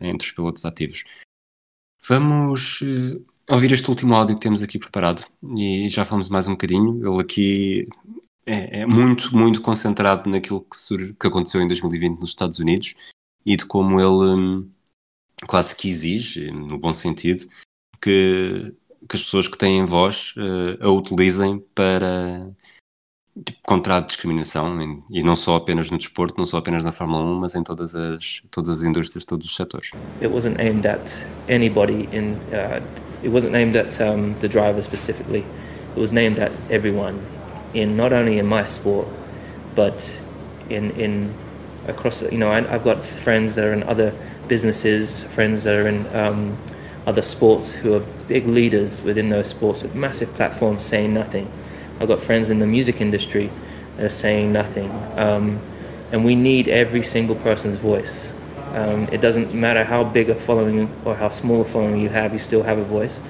1 0.00 0.06
entre 0.06 0.26
os 0.26 0.32
pilotos 0.32 0.64
ativos. 0.64 1.04
Vamos 2.08 2.80
uh, 2.80 3.22
ouvir 3.50 3.72
este 3.72 3.90
último 3.90 4.14
áudio 4.14 4.36
que 4.36 4.40
temos 4.40 4.62
aqui 4.62 4.78
preparado 4.78 5.26
e 5.58 5.90
já 5.90 6.06
falamos 6.06 6.30
mais 6.30 6.48
um 6.48 6.52
bocadinho, 6.52 7.06
ele 7.06 7.20
aqui 7.20 7.86
é, 8.46 8.80
é 8.80 8.86
muito, 8.86 9.34
muito 9.36 9.60
concentrado 9.60 10.28
naquilo 10.28 10.60
que, 10.62 10.76
sur 10.76 11.14
que 11.14 11.26
aconteceu 11.26 11.60
em 11.60 11.68
2020 11.68 12.18
nos 12.18 12.30
Estados 12.30 12.58
Unidos 12.58 12.94
e 13.44 13.56
de 13.56 13.64
como 13.64 14.00
ele 14.00 14.40
hum, 14.40 14.70
quase 15.46 15.74
que 15.74 15.88
exige, 15.88 16.50
no 16.50 16.78
bom 16.78 16.92
sentido, 16.92 17.46
que, 18.00 18.74
que 19.08 19.16
as 19.16 19.22
pessoas 19.22 19.48
que 19.48 19.58
têm 19.58 19.84
voz 19.84 20.34
uh, 20.36 20.84
a 20.84 20.90
utilizem 20.90 21.64
para 21.74 22.50
tipo, 23.44 23.58
contra 23.62 23.96
a 23.96 24.00
discriminação 24.00 24.78
e 25.10 25.22
não 25.22 25.36
só 25.36 25.56
apenas 25.56 25.90
no 25.90 25.98
desporto, 25.98 26.38
não 26.38 26.46
só 26.46 26.58
apenas 26.58 26.84
na 26.84 26.92
Fórmula 26.92 27.24
1, 27.24 27.34
mas 27.34 27.54
em 27.54 27.62
todas 27.62 27.94
as 27.94 28.42
todas 28.50 28.70
as 28.70 28.82
indústrias, 28.82 29.24
todos 29.24 29.46
os 29.46 29.56
setores. 29.56 29.92
It 30.20 30.28
wasn't 30.28 30.60
aimed 30.60 30.86
at 30.86 31.24
anybody 31.48 32.08
in 32.12 32.34
uh, 32.52 32.82
it 33.22 33.28
wasn't 33.28 33.54
aimed 33.54 33.76
at 33.76 34.00
um, 34.00 34.34
the 34.40 34.48
driver 34.48 34.82
specifically. 34.82 35.44
It 35.94 36.00
was 36.00 36.12
named 36.12 36.38
at 36.38 36.52
everyone 36.70 37.18
in 37.74 37.96
not 37.96 38.12
only 38.12 38.38
in 38.38 38.46
my 38.46 38.64
sport 38.64 39.08
but 39.74 40.20
in 40.68 40.90
in 40.92 41.34
across, 41.86 42.22
you 42.22 42.38
know, 42.38 42.50
I, 42.50 42.62
have 42.62 42.84
got 42.84 43.04
friends 43.04 43.54
that 43.54 43.66
are 43.66 43.72
in 43.72 43.82
other 43.84 44.14
businesses, 44.48 45.24
friends 45.24 45.64
that 45.64 45.76
are 45.76 45.88
in 45.88 46.06
um, 46.16 46.58
other 47.06 47.22
sports 47.22 47.72
who 47.72 47.94
are 47.94 48.00
big 48.28 48.46
leaders 48.46 49.02
within 49.02 49.28
those 49.28 49.48
sports 49.48 49.82
with 49.82 49.94
massive 49.94 50.32
platforms 50.34 50.84
saying 50.84 51.12
nothing. 51.12 51.50
I've 51.98 52.08
got 52.08 52.20
friends 52.20 52.50
in 52.50 52.58
the 52.58 52.66
music 52.66 53.00
industry 53.00 53.50
that 53.96 54.06
are 54.06 54.08
saying 54.08 54.52
nothing. 54.52 54.90
Um, 55.16 55.60
and 56.12 56.24
we 56.24 56.34
need 56.34 56.68
every 56.68 57.02
single 57.02 57.36
person's 57.36 57.76
voice. 57.76 58.32
Um, 58.72 59.08
it 59.12 59.20
doesn't 59.20 59.54
matter 59.54 59.84
how 59.84 60.04
big 60.04 60.30
a 60.30 60.34
following 60.34 60.90
or 61.04 61.14
how 61.14 61.28
small 61.28 61.62
a 61.62 61.64
following 61.64 62.00
you 62.00 62.08
have, 62.08 62.32
you 62.32 62.38
still 62.38 62.62
have 62.62 62.78
a 62.78 62.84
voice. 62.84 63.20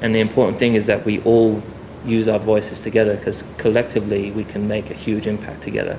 And 0.00 0.14
the 0.14 0.20
important 0.20 0.58
thing 0.58 0.74
is 0.74 0.86
that 0.86 1.04
we 1.04 1.20
all 1.22 1.62
use 2.08 2.28
our 2.28 2.38
voices 2.38 2.80
together 2.80 3.16
because 3.16 3.44
collectively 3.58 4.30
we 4.30 4.44
can 4.44 4.66
make 4.66 4.90
a 4.90 4.94
huge 4.94 5.26
impact 5.26 5.62
together. 5.62 5.98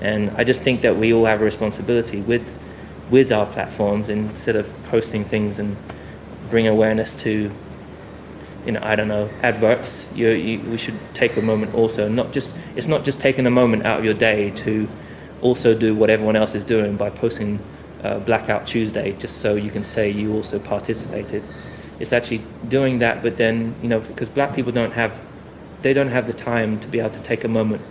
And 0.00 0.30
I 0.36 0.44
just 0.44 0.60
think 0.60 0.82
that 0.82 0.96
we 0.96 1.12
all 1.12 1.24
have 1.24 1.40
a 1.40 1.44
responsibility 1.44 2.20
with 2.20 2.46
with 3.10 3.32
our 3.32 3.46
platforms 3.46 4.10
instead 4.10 4.54
of 4.54 4.66
posting 4.84 5.24
things 5.24 5.58
and 5.58 5.76
bring 6.50 6.66
awareness 6.66 7.16
to 7.16 7.50
you 8.66 8.72
know 8.72 8.80
I 8.82 8.96
don't 8.96 9.08
know 9.08 9.28
adverts. 9.42 10.06
You, 10.14 10.28
you, 10.28 10.60
we 10.60 10.76
should 10.76 10.98
take 11.14 11.36
a 11.36 11.42
moment 11.42 11.74
also, 11.74 12.08
not 12.08 12.32
just 12.32 12.54
it's 12.76 12.86
not 12.86 13.04
just 13.04 13.20
taking 13.20 13.46
a 13.46 13.50
moment 13.50 13.86
out 13.86 13.98
of 13.98 14.04
your 14.04 14.14
day 14.14 14.50
to 14.50 14.88
also 15.40 15.74
do 15.74 15.94
what 15.94 16.10
everyone 16.10 16.36
else 16.36 16.54
is 16.54 16.64
doing 16.64 16.96
by 16.96 17.10
posting 17.10 17.60
uh, 18.02 18.18
Blackout 18.20 18.66
Tuesday 18.66 19.12
just 19.12 19.38
so 19.38 19.54
you 19.54 19.70
can 19.70 19.84
say 19.84 20.10
you 20.10 20.34
also 20.34 20.58
participated. 20.58 21.42
It's 21.98 22.12
actually 22.12 22.42
doing 22.68 23.00
that, 23.00 23.22
but 23.22 23.36
then 23.36 23.74
you 23.82 23.88
know 23.88 24.00
because 24.00 24.28
black 24.28 24.54
people 24.54 24.72
don't 24.72 24.92
have 24.92 25.18
they 25.82 25.92
don't 25.92 26.10
have 26.10 26.26
the 26.26 26.32
time 26.32 26.78
to 26.80 26.88
be 26.88 27.00
able 27.00 27.10
to 27.10 27.22
take 27.22 27.44
a 27.44 27.48
moment 27.48 27.82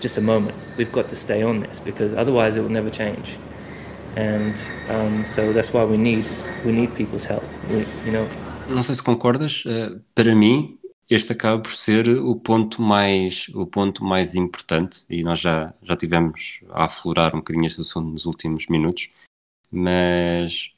just 0.00 0.18
a 0.18 0.20
moment. 0.20 0.54
We've 0.76 0.92
got 0.92 1.08
to 1.08 1.16
stay 1.16 1.42
on 1.42 1.60
this 1.60 1.80
because 1.80 2.14
otherwise 2.14 2.56
it 2.56 2.62
will 2.62 2.76
never 2.80 2.90
change. 2.90 3.38
And 4.16 4.54
um, 4.90 5.24
so 5.24 5.52
that's 5.52 5.72
why 5.72 5.84
we 5.84 5.96
need 5.96 6.24
we 6.64 6.72
need 6.72 6.94
people's 6.94 7.24
help. 7.24 7.44
We, 7.70 7.86
you 8.04 8.12
know. 8.12 8.26
Não 8.68 8.82
sei 8.82 8.94
se 8.94 9.02
concordas. 9.02 9.64
Uh, 9.66 10.00
para 10.14 10.34
mim, 10.34 10.78
este 11.10 11.32
acaba 11.32 11.60
por 11.60 11.74
ser 11.74 12.08
o 12.08 12.36
ponto 12.36 12.80
mais 12.80 13.48
o 13.54 13.66
ponto 13.66 14.04
mais 14.04 14.34
importante 14.34 15.04
e 15.08 15.22
nós 15.22 15.40
já 15.40 15.74
já 15.82 15.96
tivemos 15.96 16.60
a 16.70 16.84
aflorar 16.84 17.34
um 17.34 17.38
bocadinho 17.38 17.66
este 17.66 17.80
assunto 17.80 18.10
nos 18.10 18.24
últimos 18.24 18.68
minutos, 18.68 19.10
mas 19.70 20.70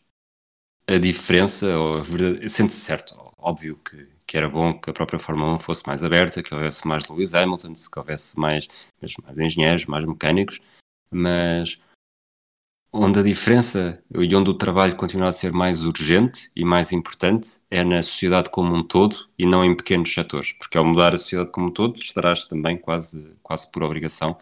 a 0.87 0.99
diferença, 0.99 1.79
ou 1.79 1.99
a 1.99 2.01
verdade, 2.01 2.49
sente-se 2.49 2.81
certo, 2.81 3.17
óbvio 3.39 3.77
que 3.77 4.09
que 4.27 4.37
era 4.37 4.49
bom 4.49 4.79
que 4.79 4.91
a 4.91 4.93
própria 4.93 5.19
Fórmula 5.19 5.55
1 5.55 5.59
fosse 5.61 5.87
mais 5.87 6.03
aberta, 6.03 6.43
que 6.43 6.55
houvesse 6.55 6.87
mais 6.87 7.09
Lewis 7.09 7.35
Hamilton, 7.35 7.73
que 7.73 7.99
houvesse 7.99 8.39
mais, 8.39 8.69
mais 9.23 9.39
engenheiros, 9.39 9.87
mais 9.87 10.05
mecânicos, 10.05 10.61
mas 11.11 11.81
onde 12.93 13.19
a 13.19 13.23
diferença 13.23 14.03
e 14.11 14.35
onde 14.35 14.51
o 14.51 14.55
trabalho 14.55 14.97
continua 14.97 15.29
a 15.29 15.33
ser 15.33 15.53
mais 15.53 15.85
urgente 15.85 16.51
e 16.57 16.65
mais 16.65 16.93
importante 16.93 17.61
é 17.71 17.85
na 17.85 18.03
sociedade 18.03 18.51
como 18.51 18.75
um 18.75 18.83
todo 18.83 19.29
e 19.39 19.45
não 19.45 19.65
em 19.65 19.77
pequenos 19.77 20.13
setores, 20.13 20.53
porque 20.53 20.79
ao 20.79 20.85
mudar 20.85 21.15
a 21.15 21.19
sociedade 21.19 21.53
como 21.53 21.69
um 21.69 21.71
todo 21.71 21.97
estarás 21.97 22.45
também 22.45 22.77
quase, 22.77 23.33
quase 23.43 23.71
por 23.71 23.83
obrigação 23.83 24.37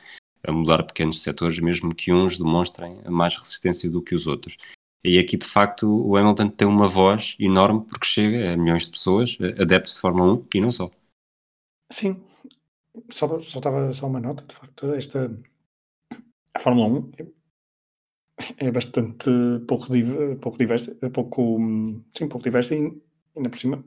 a 0.47 0.53
mudar 0.53 0.83
pequenos 0.85 1.23
setores, 1.23 1.59
mesmo 1.59 1.95
que 1.95 2.13
uns 2.13 2.37
demonstrem 2.37 3.01
mais 3.09 3.35
resistência 3.35 3.91
do 3.91 4.03
que 4.03 4.15
os 4.15 4.27
outros. 4.27 4.57
E 5.05 5.19
aqui, 5.19 5.37
de 5.37 5.47
facto, 5.47 5.87
o 5.87 6.17
Hamilton 6.17 6.49
tem 6.49 6.67
uma 6.67 6.89
voz 6.89 7.37
enorme 7.39 7.85
porque 7.85 8.07
chega 8.07 8.53
a 8.53 8.57
milhões 8.57 8.85
de 8.85 8.93
pessoas, 8.93 9.37
adeptos 9.61 9.95
de 9.95 10.01
Fórmula 10.01 10.33
1 10.35 10.47
e 10.55 10.61
não 10.63 10.71
só. 10.71 10.91
Sim, 11.93 12.25
só, 13.11 13.29
só 13.41 13.59
estava 13.59 13.93
só 13.93 14.07
uma 14.07 14.19
nota, 14.19 14.45
de 14.45 14.55
facto, 14.55 14.93
esta 14.95 15.31
a 16.55 16.59
Fórmula 16.59 16.89
1 16.89 17.13
é, 18.59 18.71
bastante 18.71 19.31
pouco, 19.69 19.89
pouco 20.41 20.59
diversa, 20.59 20.95
pouco, 21.13 21.59
sim, 22.13 22.29
pouco 22.29 22.45
diversa 22.45 22.75
e 22.75 23.01
ainda 23.37 23.51
por 23.51 23.59
cima, 23.59 23.85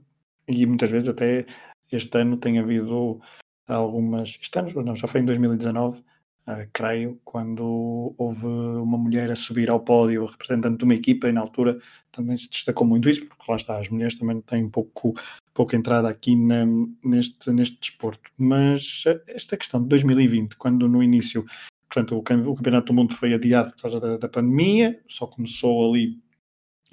e 0.47 0.65
muitas 0.65 0.91
vezes 0.91 1.09
até 1.09 1.45
este 1.91 2.17
ano 2.17 2.37
tem 2.37 2.59
havido 2.59 3.19
algumas, 3.67 4.37
este 4.41 4.59
ano 4.59 4.83
não, 4.83 4.95
já 4.95 5.07
foi 5.07 5.21
em 5.21 5.25
2019, 5.25 6.03
Uh, 6.47 6.65
creio, 6.71 7.19
quando 7.25 8.15
houve 8.17 8.45
uma 8.45 8.97
mulher 8.97 9.29
a 9.29 9.35
subir 9.35 9.69
ao 9.69 9.81
pódio 9.81 10.25
representante 10.25 10.77
de 10.77 10.83
uma 10.85 10.93
equipa, 10.93 11.27
e 11.27 11.31
na 11.33 11.41
altura 11.41 11.77
também 12.09 12.37
se 12.37 12.49
destacou 12.49 12.87
muito 12.87 13.09
isso, 13.09 13.25
porque 13.25 13.43
lá 13.49 13.57
está, 13.57 13.77
as 13.77 13.89
mulheres 13.89 14.17
também 14.17 14.39
têm 14.39 14.69
pouco, 14.69 15.13
pouca 15.53 15.75
entrada 15.75 16.07
aqui 16.07 16.37
na, 16.37 16.65
neste, 17.03 17.51
neste 17.51 17.77
desporto. 17.81 18.31
Mas 18.37 19.03
esta 19.27 19.57
questão 19.57 19.81
de 19.83 19.89
2020, 19.89 20.55
quando 20.55 20.87
no 20.87 21.03
início, 21.03 21.45
portanto, 21.89 22.17
o, 22.17 22.23
Campeonato 22.23 22.87
do 22.87 22.93
Mundo 22.93 23.13
foi 23.13 23.33
adiado 23.33 23.71
por 23.73 23.81
causa 23.81 23.99
da, 23.99 24.17
da 24.17 24.29
pandemia, 24.29 24.97
só 25.09 25.27
começou 25.27 25.89
ali 25.89 26.17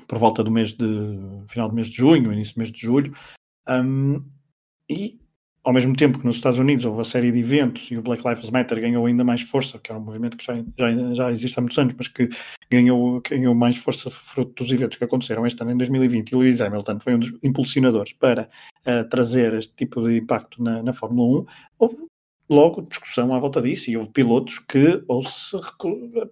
por 0.08 0.18
volta 0.18 0.42
do 0.42 0.50
mês 0.50 0.74
de 0.74 0.84
final 1.46 1.68
do 1.68 1.76
mês 1.76 1.86
de 1.86 1.96
junho, 1.96 2.32
início 2.32 2.54
do 2.54 2.58
mês 2.58 2.72
de 2.72 2.80
julho, 2.80 3.14
um, 3.68 4.20
e 4.88 5.20
ao 5.64 5.72
mesmo 5.72 5.96
tempo 5.96 6.18
que 6.18 6.26
nos 6.26 6.36
Estados 6.36 6.58
Unidos 6.58 6.84
houve 6.84 7.00
a 7.00 7.04
série 7.04 7.32
de 7.32 7.40
eventos 7.40 7.90
e 7.90 7.96
o 7.96 8.02
Black 8.02 8.22
Lives 8.26 8.50
Matter 8.50 8.80
ganhou 8.80 9.06
ainda 9.06 9.24
mais 9.24 9.40
força, 9.40 9.78
que 9.78 9.90
é 9.90 9.94
um 9.94 10.00
movimento 10.00 10.36
que 10.36 10.44
já, 10.44 10.54
já, 10.78 11.14
já 11.14 11.30
existe 11.30 11.58
há 11.58 11.62
muitos 11.62 11.78
anos, 11.78 11.94
mas 11.96 12.06
que 12.06 12.28
ganhou, 12.70 13.22
ganhou 13.22 13.54
mais 13.54 13.78
força 13.78 14.10
fruto 14.10 14.62
dos 14.62 14.70
eventos 14.70 14.98
que 14.98 15.04
aconteceram 15.04 15.46
este 15.46 15.62
ano 15.62 15.72
em 15.72 15.76
2020 15.78 16.30
e 16.30 16.36
Lewis 16.36 16.60
Hamilton 16.60 17.00
foi 17.00 17.14
um 17.14 17.18
dos 17.18 17.32
impulsionadores 17.42 18.12
para 18.12 18.48
uh, 18.86 19.08
trazer 19.08 19.54
este 19.54 19.74
tipo 19.74 20.02
de 20.02 20.18
impacto 20.18 20.62
na, 20.62 20.82
na 20.82 20.92
Fórmula 20.92 21.40
1, 21.40 21.46
houve 21.78 21.96
logo 22.50 22.82
discussão 22.82 23.34
à 23.34 23.38
volta 23.38 23.62
disso 23.62 23.90
e 23.90 23.96
houve 23.96 24.10
pilotos 24.10 24.58
que 24.58 25.02
ou 25.08 25.24
se 25.24 25.56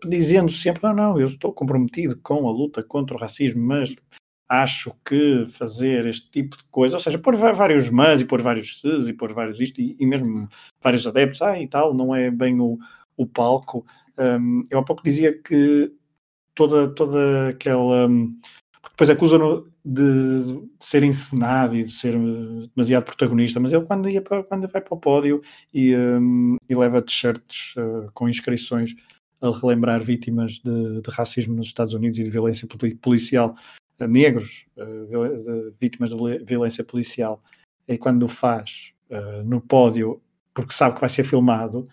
dizendo 0.07 0.53
sempre 0.53 0.83
não, 0.83 0.95
não, 0.95 1.19
eu 1.19 1.27
estou 1.27 1.55
comprometido 1.55 2.19
com 2.23 2.47
a 2.47 2.53
luta 2.53 2.83
contra 2.83 3.17
o 3.17 3.21
racismo, 3.21 3.65
mas 3.65 3.97
acho 4.53 4.95
que 5.03 5.47
fazer 5.47 6.07
este 6.07 6.31
tipo 6.31 6.59
de 6.59 6.65
coisa, 6.65 6.97
ou 6.97 7.01
seja, 7.01 7.19
pôr 7.19 7.35
vários 7.35 7.89
mas 7.89 8.21
e 8.21 8.25
pôr 8.27 8.43
vários 8.43 8.83
ses 8.83 9.09
e 9.09 9.15
pôr 9.15 9.33
vários 9.33 9.59
isto 9.59 9.81
e, 9.81 9.97
e 9.99 10.07
mesmo 10.07 10.47
vários 10.83 11.07
adeptos, 11.07 11.41
ah, 11.41 11.59
e 11.59 11.67
tal, 11.67 11.95
não 11.95 12.15
é 12.15 12.31
bem 12.31 12.61
o, 12.61 12.79
o 13.17 13.27
palco. 13.27 13.87
Um, 14.19 14.63
eu 14.71 14.79
há 14.79 14.85
pouco 14.85 15.03
dizia 15.03 15.33
que 15.33 15.91
toda, 16.55 16.87
toda 16.95 17.49
aquela 17.49 18.07
um, 18.07 18.39
porque 18.83 18.95
depois 18.95 19.11
acusam-no 19.11 19.73
de, 19.83 20.43
de, 20.45 20.69
ser 20.81 21.03
encenado 21.03 21.75
e 21.75 21.85
de 21.85 21.91
ser 21.91 22.15
demasiado 22.75 23.05
protagonista, 23.05 23.59
mas 23.59 23.73
ele 23.73 23.87
quando, 23.87 24.11
ia 24.11 24.21
para, 24.21 24.43
quando 24.45 24.69
vai 24.69 24.83
para 24.83 24.95
o 24.95 25.01
pódio 25.01 25.41
e, 25.73 25.97
um, 25.97 26.57
e 26.69 26.75
leva 26.75 27.01
t-shirts 27.01 27.75
uh, 27.79 28.11
com 28.13 28.29
inscrições 28.29 28.95
a 29.41 29.51
relembrar 29.51 30.03
vítimas 30.03 30.59
de, 30.59 31.01
de, 31.01 31.11
racismo 31.11 31.55
nos 31.55 31.69
Estados 31.69 31.95
Unidos 31.95 32.19
e 32.19 32.25
de 32.25 32.31
violência 32.31 32.69
policial, 33.01 33.57
negros, 34.09 34.67
uh, 34.77 35.75
vítimas 35.81 36.11
de 36.11 36.45
violência 36.45 36.85
policial, 36.85 37.43
e 37.87 37.99
quando 37.99 38.25
o 38.25 38.29
faz 38.29 38.93
no 39.45 39.61
pódio, 39.61 40.23
porque 40.55 40.73
sabe 40.73 40.95
que 40.95 41.01
vai 41.03 41.11
ser 41.11 41.23
filmado, 41.23 41.87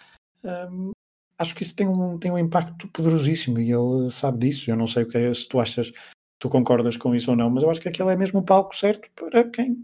um, 0.43 0.91
acho 1.37 1.55
que 1.55 1.63
isso 1.63 1.75
tem 1.75 1.87
um, 1.87 2.17
tem 2.17 2.31
um 2.31 2.37
impacto 2.37 2.87
poderosíssimo 2.89 3.59
e 3.59 3.71
ele 3.71 4.11
sabe 4.11 4.39
disso. 4.39 4.69
Eu 4.69 4.75
não 4.75 4.87
sei 4.87 5.03
o 5.03 5.07
que 5.07 5.17
é, 5.17 5.33
se 5.33 5.47
tu 5.47 5.59
achas, 5.59 5.91
tu 6.37 6.49
concordas 6.49 6.97
com 6.97 7.15
isso 7.15 7.31
ou 7.31 7.37
não, 7.37 7.49
mas 7.49 7.63
eu 7.63 7.69
acho 7.69 7.79
que 7.79 7.87
aquele 7.87 8.11
é 8.11 8.15
mesmo 8.15 8.39
o 8.39 8.43
palco 8.43 8.75
certo 8.75 9.09
para 9.15 9.43
quem 9.49 9.83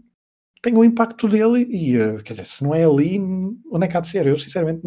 tem 0.62 0.76
o 0.76 0.84
impacto 0.84 1.28
dele 1.28 1.66
e, 1.70 1.98
uh, 1.98 2.22
quer 2.22 2.32
dizer, 2.32 2.46
se 2.46 2.64
não 2.64 2.74
é 2.74 2.84
ali, 2.84 3.20
onde 3.70 3.84
é 3.84 3.88
que 3.88 3.96
há 3.96 4.00
de 4.00 4.08
ser? 4.08 4.26
Eu, 4.26 4.38
sinceramente, 4.38 4.82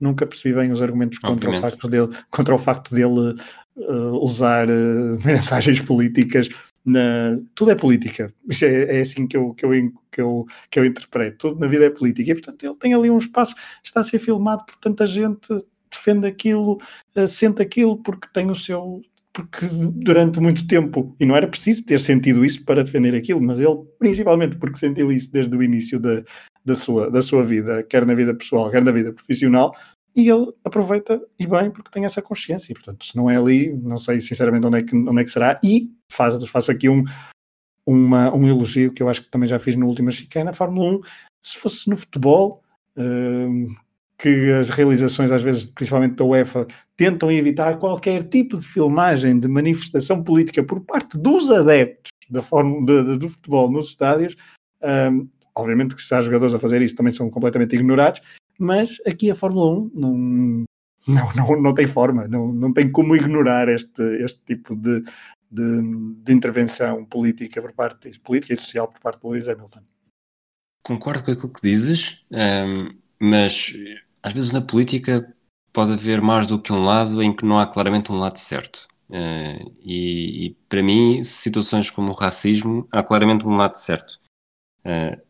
nunca 0.00 0.26
percebi 0.26 0.54
bem 0.54 0.72
os 0.72 0.80
argumentos 0.80 1.18
contra 1.18 1.50
o 1.50 1.60
facto 1.60 1.88
dele, 1.88 2.08
contra 2.30 2.54
o 2.54 2.58
facto 2.58 2.94
dele 2.94 3.34
uh, 3.76 4.22
usar 4.22 4.68
uh, 4.68 5.18
mensagens 5.26 5.80
políticas 5.80 6.48
na... 6.84 7.36
tudo 7.54 7.70
é 7.70 7.74
política. 7.74 8.32
É, 8.62 8.98
é, 8.98 9.00
assim 9.00 9.26
que 9.26 9.36
eu, 9.36 9.54
que, 9.54 9.64
eu, 9.64 9.70
que, 10.10 10.20
eu, 10.20 10.46
que 10.70 10.78
eu 10.78 10.84
interpreto. 10.84 11.48
Tudo 11.48 11.60
na 11.60 11.66
vida 11.66 11.86
é 11.86 11.90
política. 11.90 12.30
E, 12.30 12.34
portanto, 12.34 12.64
ele 12.64 12.76
tem 12.76 12.94
ali 12.94 13.10
um 13.10 13.18
espaço, 13.18 13.54
está 13.82 14.00
a 14.00 14.04
ser 14.04 14.18
filmado 14.18 14.64
por 14.66 14.76
tanta 14.76 15.06
gente, 15.06 15.48
defende 15.90 16.26
aquilo, 16.26 16.78
uh, 17.16 17.28
sente 17.28 17.60
aquilo 17.62 17.96
porque 18.02 18.28
tem 18.32 18.50
o 18.50 18.54
seu. 18.54 19.02
Porque 19.32 19.64
durante 19.70 20.40
muito 20.40 20.66
tempo, 20.66 21.14
e 21.20 21.24
não 21.24 21.36
era 21.36 21.46
preciso 21.46 21.84
ter 21.84 22.00
sentido 22.00 22.44
isso 22.44 22.64
para 22.64 22.82
defender 22.82 23.14
aquilo, 23.14 23.40
mas 23.40 23.60
ele, 23.60 23.76
principalmente 23.96 24.56
porque 24.56 24.76
sentiu 24.76 25.12
isso 25.12 25.30
desde 25.30 25.56
o 25.56 25.62
início 25.62 26.00
da, 26.00 26.24
da, 26.64 26.74
sua, 26.74 27.08
da 27.08 27.22
sua 27.22 27.44
vida, 27.44 27.80
quer 27.84 28.04
na 28.04 28.12
vida 28.12 28.34
pessoal, 28.34 28.68
quer 28.72 28.82
na 28.82 28.90
vida 28.90 29.12
profissional, 29.12 29.72
e 30.14 30.28
ele 30.28 30.52
aproveita 30.64 31.20
e 31.38 31.46
bem 31.46 31.70
porque 31.70 31.90
tem 31.90 32.04
essa 32.04 32.20
consciência. 32.20 32.72
E, 32.72 32.74
portanto, 32.74 33.04
se 33.04 33.16
não 33.16 33.30
é 33.30 33.36
ali, 33.36 33.72
não 33.76 33.98
sei 33.98 34.20
sinceramente 34.20 34.66
onde 34.66 34.78
é 34.78 34.82
que, 34.82 34.94
onde 34.96 35.20
é 35.20 35.24
que 35.24 35.30
será. 35.30 35.60
E 35.64 35.90
faço, 36.10 36.46
faço 36.46 36.70
aqui 36.70 36.88
um, 36.88 37.04
uma, 37.86 38.34
um 38.34 38.46
elogio 38.48 38.92
que 38.92 39.02
eu 39.02 39.08
acho 39.08 39.22
que 39.22 39.30
também 39.30 39.48
já 39.48 39.58
fiz 39.58 39.76
no 39.76 39.86
último 39.86 40.10
Chicana, 40.10 40.52
Fórmula 40.52 40.98
1. 40.98 41.00
Se 41.42 41.58
fosse 41.58 41.88
no 41.88 41.96
futebol, 41.96 42.62
uh, 42.96 43.74
que 44.20 44.52
as 44.52 44.68
realizações, 44.68 45.32
às 45.32 45.42
vezes, 45.42 45.64
principalmente 45.64 46.16
da 46.16 46.24
UEFA, 46.24 46.66
tentam 46.96 47.30
evitar 47.32 47.78
qualquer 47.78 48.22
tipo 48.24 48.56
de 48.56 48.66
filmagem 48.66 49.40
de 49.40 49.48
manifestação 49.48 50.22
política 50.22 50.62
por 50.62 50.80
parte 50.80 51.18
dos 51.18 51.50
adeptos 51.50 52.10
da 52.28 52.42
forma 52.42 52.84
de, 52.84 53.04
de, 53.04 53.18
do 53.18 53.28
futebol 53.28 53.70
nos 53.70 53.88
estádios. 53.88 54.36
Um, 54.82 55.28
obviamente 55.54 55.94
que 55.94 56.02
se 56.02 56.14
há 56.14 56.20
jogadores 56.20 56.54
a 56.54 56.58
fazer 56.58 56.80
isso 56.82 56.94
também 56.94 57.12
são 57.12 57.28
completamente 57.30 57.74
ignorados, 57.74 58.20
mas 58.60 58.98
aqui 59.06 59.30
a 59.30 59.34
Fórmula 59.34 59.70
1 59.72 59.90
não, 59.94 60.12
não, 61.08 61.34
não, 61.34 61.62
não 61.62 61.74
tem 61.74 61.86
forma, 61.86 62.28
não, 62.28 62.52
não 62.52 62.72
tem 62.72 62.92
como 62.92 63.16
ignorar 63.16 63.68
este, 63.68 64.02
este 64.22 64.40
tipo 64.44 64.76
de, 64.76 65.00
de, 65.50 66.14
de 66.22 66.32
intervenção 66.32 67.04
política 67.06 67.62
por 67.62 67.72
parte 67.72 68.18
política 68.20 68.52
e 68.52 68.56
social 68.56 68.86
por 68.86 69.00
parte 69.00 69.20
do 69.20 69.28
Lewis 69.30 69.48
Hamilton. 69.48 69.80
Concordo 70.82 71.24
com 71.24 71.30
aquilo 71.30 71.52
que 71.52 71.62
dizes, 71.62 72.22
um, 72.30 72.94
mas 73.18 73.72
às 74.22 74.32
vezes 74.32 74.52
na 74.52 74.60
política 74.60 75.34
pode 75.72 75.92
haver 75.92 76.20
mais 76.20 76.46
do 76.46 76.60
que 76.60 76.72
um 76.72 76.84
lado 76.84 77.22
em 77.22 77.34
que 77.34 77.44
não 77.44 77.58
há 77.58 77.66
claramente 77.66 78.12
um 78.12 78.18
lado 78.18 78.38
certo. 78.38 78.88
Uh, 79.08 79.74
e, 79.80 80.46
e, 80.46 80.56
para 80.68 80.82
mim, 80.82 81.22
situações 81.24 81.90
como 81.90 82.10
o 82.10 82.14
racismo, 82.14 82.86
há 82.92 83.02
claramente 83.02 83.46
um 83.46 83.56
lado 83.56 83.76
certo. 83.76 84.20
Uh, 84.84 85.20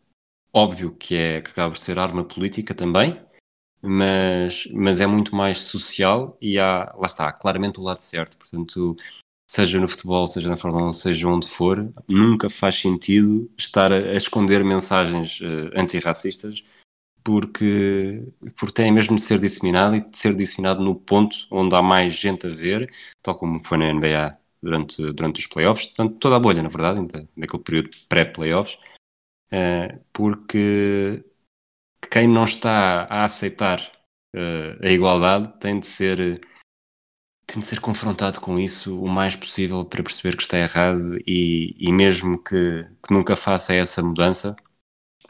óbvio 0.52 0.94
que, 0.94 1.14
é, 1.14 1.40
que 1.40 1.50
acaba 1.50 1.70
por 1.70 1.78
ser 1.78 1.98
arma 1.98 2.24
política 2.24 2.74
também, 2.74 3.20
mas, 3.82 4.66
mas 4.72 5.00
é 5.00 5.06
muito 5.06 5.34
mais 5.34 5.58
social 5.58 6.36
e 6.40 6.58
há, 6.58 6.92
lá 6.98 7.06
está, 7.06 7.28
há 7.28 7.32
claramente 7.32 7.80
o 7.80 7.82
lado 7.82 8.00
certo. 8.00 8.36
Portanto, 8.36 8.96
seja 9.50 9.80
no 9.80 9.88
futebol, 9.88 10.26
seja 10.26 10.48
na 10.48 10.56
Fórmula 10.56 10.88
1, 10.88 10.92
seja 10.92 11.28
onde 11.28 11.48
for, 11.48 11.92
nunca 12.08 12.50
faz 12.50 12.76
sentido 12.76 13.50
estar 13.56 13.92
a, 13.92 13.96
a 13.96 14.14
esconder 14.14 14.64
mensagens 14.64 15.40
uh, 15.40 15.70
antirracistas 15.80 16.64
porque, 17.22 18.24
porque 18.56 18.72
tem 18.74 18.92
mesmo 18.92 19.16
de 19.16 19.22
ser 19.22 19.38
disseminado 19.38 19.96
e 19.96 20.00
de 20.00 20.16
ser 20.16 20.34
disseminado 20.34 20.82
no 20.82 20.94
ponto 20.94 21.36
onde 21.50 21.74
há 21.74 21.82
mais 21.82 22.14
gente 22.14 22.46
a 22.46 22.50
ver, 22.50 22.90
tal 23.22 23.36
como 23.36 23.62
foi 23.64 23.78
na 23.78 23.92
NBA 23.92 24.38
durante, 24.62 25.12
durante 25.12 25.40
os 25.40 25.46
playoffs, 25.46 25.92
durante 25.96 26.18
toda 26.18 26.36
a 26.36 26.40
bolha, 26.40 26.62
na 26.62 26.68
verdade, 26.68 26.98
ainda, 27.00 27.28
naquele 27.36 27.62
período 27.62 27.90
pré-playoffs, 28.08 28.78
porque 30.12 31.24
quem 32.10 32.28
não 32.28 32.44
está 32.44 33.06
a 33.10 33.24
aceitar 33.24 33.80
uh, 34.34 34.84
a 34.86 34.90
igualdade 34.90 35.52
tem 35.58 35.80
de 35.80 35.86
ser 35.86 36.40
tem 37.46 37.58
de 37.58 37.64
ser 37.64 37.80
confrontado 37.80 38.40
com 38.40 38.58
isso 38.60 39.02
o 39.02 39.08
mais 39.08 39.34
possível 39.34 39.84
para 39.84 40.04
perceber 40.04 40.36
que 40.36 40.42
está 40.42 40.56
errado 40.56 41.18
e, 41.26 41.74
e 41.78 41.92
mesmo 41.92 42.38
que, 42.38 42.84
que 43.04 43.12
nunca 43.12 43.34
faça 43.34 43.74
essa 43.74 44.00
mudança, 44.02 44.54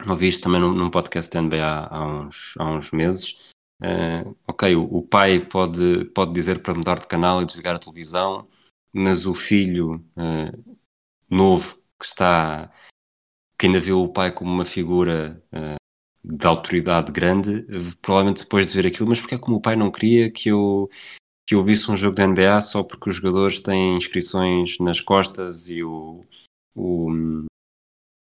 ouvi 0.07 0.27
isto 0.27 0.43
também 0.43 0.61
num, 0.61 0.73
num 0.73 0.91
podcast 0.91 1.31
da 1.33 1.41
NBA 1.41 1.65
há, 1.65 1.97
há, 1.97 2.05
uns, 2.05 2.53
há 2.59 2.65
uns 2.65 2.91
meses. 2.91 3.39
Uh, 3.81 4.37
ok, 4.47 4.75
o, 4.75 4.83
o, 4.83 5.01
pai 5.01 5.39
pode, 5.39 6.05
pode 6.13 6.31
dizer 6.33 6.61
para 6.61 6.75
mudar 6.75 6.99
de 6.99 7.07
canal 7.07 7.41
e 7.41 7.45
desligar 7.45 7.75
a 7.75 7.79
televisão, 7.79 8.47
mas 8.93 9.25
o 9.25 9.33
filho 9.33 9.95
uh, 10.15 10.75
novo 11.27 11.75
que 11.99 12.05
está 12.05 12.71
que 13.61 13.67
ainda 13.67 13.79
vê 13.79 13.91
o 13.91 14.09
pai 14.09 14.31
como 14.31 14.51
uma 14.51 14.65
figura 14.65 15.39
uh, 15.53 15.75
de 16.23 16.47
autoridade 16.47 17.11
grande, 17.11 17.63
provavelmente 18.01 18.41
depois 18.41 18.65
de 18.65 18.73
ver 18.73 18.87
aquilo, 18.87 19.07
mas 19.07 19.21
porque 19.21 19.35
é 19.35 19.37
como 19.37 19.57
o 19.57 19.61
pai 19.61 19.75
não 19.75 19.91
queria 19.91 20.31
que 20.31 20.49
eu 20.49 20.89
que 21.47 21.53
eu 21.53 21.63
visse 21.63 21.91
um 21.91 21.95
jogo 21.95 22.15
da 22.15 22.25
NBA 22.25 22.59
só 22.61 22.81
porque 22.81 23.07
os 23.07 23.17
jogadores 23.17 23.59
têm 23.59 23.97
inscrições 23.97 24.79
nas 24.79 24.99
costas 24.99 25.69
e 25.69 25.83
o, 25.83 26.21
o, 26.73 27.45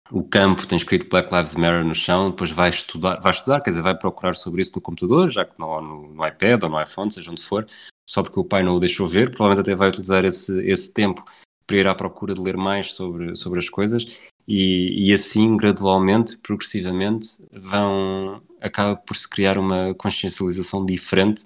o 0.09 0.23
campo 0.23 0.65
tem 0.65 0.75
escrito 0.75 1.07
Black 1.07 1.31
Lives 1.31 1.55
Matter 1.55 1.85
no 1.85 1.93
chão, 1.93 2.31
depois 2.31 2.49
vai 2.49 2.71
estudar, 2.71 3.19
vai 3.19 3.31
estudar, 3.31 3.61
quer 3.61 3.69
dizer, 3.69 3.83
vai 3.83 3.95
procurar 3.95 4.33
sobre 4.33 4.63
isso 4.63 4.71
no 4.75 4.81
computador, 4.81 5.29
já 5.29 5.45
que 5.45 5.59
não 5.59 5.79
no, 5.79 6.13
no 6.15 6.27
iPad 6.27 6.63
ou 6.63 6.69
no 6.69 6.81
iPhone, 6.81 7.11
seja 7.11 7.29
onde 7.29 7.43
for, 7.43 7.67
só 8.09 8.23
porque 8.23 8.39
o 8.39 8.45
pai 8.45 8.63
não 8.63 8.75
o 8.75 8.79
deixou 8.79 9.07
ver, 9.07 9.29
provavelmente 9.29 9.61
até 9.61 9.75
vai 9.75 9.89
utilizar 9.89 10.25
esse, 10.25 10.65
esse 10.65 10.91
tempo 10.91 11.23
para 11.67 11.77
ir 11.77 11.87
à 11.87 11.93
procura 11.93 12.33
de 12.33 12.41
ler 12.41 12.57
mais 12.57 12.93
sobre, 12.93 13.35
sobre 13.35 13.59
as 13.59 13.69
coisas 13.69 14.05
e, 14.47 15.09
e 15.09 15.13
assim, 15.13 15.57
gradualmente, 15.57 16.37
progressivamente, 16.37 17.45
vão, 17.51 18.41
acaba 18.61 18.95
por 18.95 19.15
se 19.15 19.27
criar 19.29 19.57
uma 19.57 19.93
consciencialização 19.95 20.85
diferente 20.85 21.45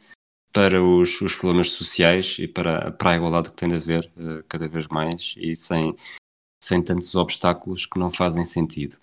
para 0.54 0.84
os, 0.84 1.20
os 1.22 1.36
problemas 1.36 1.72
sociais 1.72 2.38
e 2.38 2.48
para, 2.48 2.92
para 2.92 3.12
a 3.12 3.16
igualdade 3.16 3.50
que 3.50 3.56
tem 3.56 3.70
de 3.70 3.76
haver 3.76 4.12
uh, 4.18 4.44
cada 4.48 4.68
vez 4.68 4.88
mais 4.88 5.34
e 5.38 5.56
sem, 5.56 5.96
sem 6.64 6.84
tantos 6.84 7.16
obstáculos 7.16 7.86
que 7.86 7.98
não 7.98 8.12
fazem 8.12 8.46
sentido. 8.46 8.98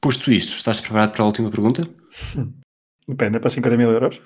Posto 0.00 0.30
isto, 0.30 0.54
estás 0.54 0.80
preparado 0.80 1.12
para 1.12 1.22
a 1.22 1.26
última 1.26 1.50
pergunta? 1.50 1.82
Depende, 3.08 3.36
é 3.36 3.40
para 3.40 3.50
50 3.50 3.76
mil 3.76 3.90
euros? 3.90 4.20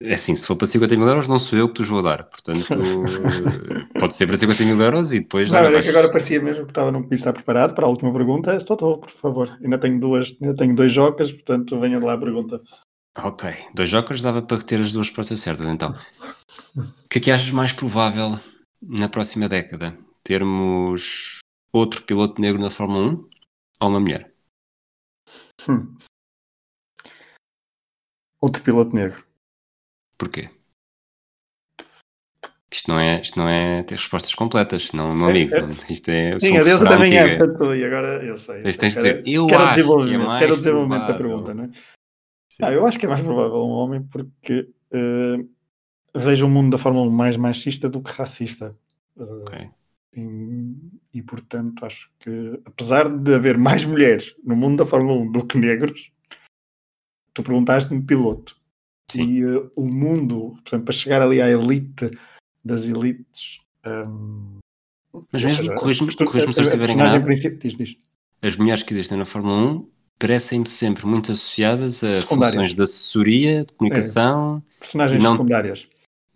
É 0.00 0.14
assim, 0.14 0.34
se 0.34 0.46
for 0.46 0.56
para 0.56 0.66
50 0.66 0.96
mil 0.96 1.06
euros, 1.06 1.28
não 1.28 1.38
sou 1.38 1.58
eu 1.58 1.68
que 1.68 1.82
te 1.82 1.88
vou 1.88 2.02
dar. 2.02 2.24
Portanto, 2.24 2.66
pode 3.98 4.14
ser 4.14 4.26
para 4.26 4.36
50 4.36 4.64
mil 4.64 4.80
euros 4.80 5.12
e 5.12 5.20
depois. 5.20 5.50
Não, 5.50 5.60
é 5.60 5.82
que 5.82 5.88
agora 5.88 6.10
parecia 6.10 6.42
mesmo 6.42 6.64
que 6.64 6.70
estava 6.72 6.90
num 6.90 7.06
estar 7.12 7.32
preparado 7.32 7.74
para 7.74 7.86
a 7.86 7.88
última 7.88 8.12
pergunta. 8.12 8.54
Estou, 8.54 8.74
estou, 8.74 8.98
por 8.98 9.10
favor. 9.10 9.58
Ainda 9.62 9.78
tenho 9.78 10.00
duas, 10.00 10.36
ainda 10.42 10.56
tenho 10.56 10.74
dois 10.74 10.92
jogos, 10.92 11.32
portanto, 11.32 11.78
venha 11.78 11.98
de 11.98 12.04
lá 12.04 12.14
a 12.14 12.18
pergunta. 12.18 12.60
Ok, 13.16 13.48
dois 13.72 13.88
jogos 13.88 14.20
dava 14.20 14.42
para 14.42 14.56
reter 14.56 14.80
as 14.80 14.92
duas 14.92 15.06
respostas 15.06 15.40
certas, 15.40 15.68
então. 15.68 15.94
O 16.76 17.08
que 17.08 17.18
é 17.18 17.20
que 17.20 17.30
achas 17.30 17.52
mais 17.52 17.72
provável 17.72 18.40
na 18.82 19.08
próxima 19.08 19.48
década? 19.48 19.96
Termos 20.24 21.38
outro 21.72 22.02
piloto 22.02 22.40
negro 22.40 22.60
na 22.60 22.70
Fórmula 22.70 23.12
1 23.12 23.28
ou 23.80 23.88
uma 23.88 24.00
mulher? 24.00 24.34
Hum. 25.68 25.96
Outro 28.40 28.62
piloto 28.62 28.94
negro. 28.94 29.24
Porquê? 30.24 30.48
Isto 32.72 32.90
não 32.90 32.98
é, 32.98 33.20
isto 33.20 33.38
não 33.38 33.48
é 33.48 33.82
ter 33.84 33.94
respostas 33.94 34.34
completas, 34.34 34.90
não, 34.92 35.14
meu 35.14 35.28
amigo. 35.28 35.54
Isto 35.88 36.08
é. 36.08 36.38
Sim, 36.38 36.56
a 36.56 36.64
deusa 36.64 36.86
também 36.86 37.16
é 37.16 37.36
tanto, 37.36 37.74
e 37.74 37.84
agora 37.84 38.24
eu 38.24 38.36
sei. 38.36 38.62
Tens, 38.62 38.78
tens 38.78 38.94
de 38.94 38.96
dizer, 38.96 39.22
eu 39.26 39.46
quero 39.46 39.62
acho 39.62 39.74
desenvolvimento, 39.74 40.18
que 40.18 40.24
é 40.24 40.26
mais 40.26 40.40
quero 40.40 40.54
o 40.54 40.56
desenvolvimento 40.56 41.06
provável. 41.06 41.36
da 41.36 41.44
pergunta, 41.44 41.54
não 41.54 41.64
é? 41.64 41.70
Ah, 42.62 42.72
eu 42.72 42.86
acho 42.86 42.98
que 42.98 43.06
é 43.06 43.08
mais 43.08 43.20
provável 43.20 43.64
um 43.64 43.70
homem 43.70 44.02
porque 44.02 44.68
uh, 44.92 45.48
vejo 46.18 46.46
o 46.46 46.50
mundo 46.50 46.72
da 46.72 46.78
Fórmula 46.78 47.06
1 47.06 47.10
mais 47.10 47.36
machista 47.36 47.88
do 47.88 48.02
que 48.02 48.10
racista. 48.10 48.76
Uh, 49.16 49.42
Ok. 49.42 49.70
e, 50.16 51.18
e, 51.18 51.22
portanto 51.22 51.84
acho 51.84 52.10
que 52.18 52.60
apesar 52.64 53.08
de 53.08 53.34
haver 53.34 53.56
mais 53.56 53.84
mulheres 53.84 54.34
no 54.42 54.56
mundo 54.56 54.78
da 54.78 54.86
Fórmula 54.86 55.20
1 55.20 55.30
do 55.30 55.46
que 55.46 55.58
negros, 55.58 56.10
tu 57.32 57.42
perguntaste-me 57.42 58.02
piloto. 58.02 58.56
Sim. 59.10 59.22
E 59.24 59.44
uh, 59.44 59.70
o 59.76 59.84
mundo, 59.86 60.52
portanto, 60.62 60.84
para 60.84 60.94
chegar 60.94 61.22
ali 61.22 61.40
à 61.40 61.48
elite 61.48 62.10
das 62.64 62.88
elites, 62.88 63.60
um, 63.86 64.58
Mas 65.30 65.44
mesmo, 65.44 65.74
corrijo-me 65.74 66.12
se 66.12 66.22
eu 66.22 66.40
estiver 66.64 66.90
enganado, 66.90 67.28
diz, 67.58 67.74
diz. 67.76 67.96
as 68.42 68.56
mulheres 68.56 68.82
que 68.82 68.94
existem 68.94 69.18
na 69.18 69.24
Fórmula 69.24 69.72
1 69.72 69.88
parecem-me 70.18 70.66
sempre 70.66 71.06
muito 71.06 71.32
associadas 71.32 72.02
a 72.02 72.20
funções 72.22 72.74
de 72.74 72.82
assessoria, 72.82 73.64
de 73.64 73.74
comunicação. 73.74 74.62
Personagens 74.80 75.22
Não- 75.22 75.32
secundárias. 75.32 75.86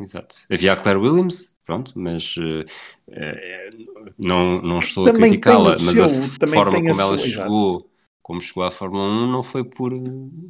Exato. 0.01 0.37
Havia 0.51 0.75
a 0.75 0.77
Claire 0.77 1.01
Williams, 1.01 1.57
pronto, 1.64 1.93
mas 1.97 2.35
eh, 2.39 2.64
eh, 3.11 3.71
não, 4.16 4.62
não 4.62 4.79
estou 4.79 5.07
Também 5.07 5.25
a 5.25 5.27
criticá-la, 5.29 5.77
mas 5.81 5.99
a 5.99 6.47
forma 6.47 6.73
como 6.77 7.01
ela 7.01 7.19
sua- 7.19 7.27
exato. 7.27 7.29
chegou, 7.43 7.88
como 8.29 8.43
chegou 8.43 8.62
à 8.62 8.70
Fórmula 8.70 9.05
1, 9.05 9.26
não 9.33 9.43
foi 9.43 9.64
por 9.64 9.91
eh, 9.91 9.97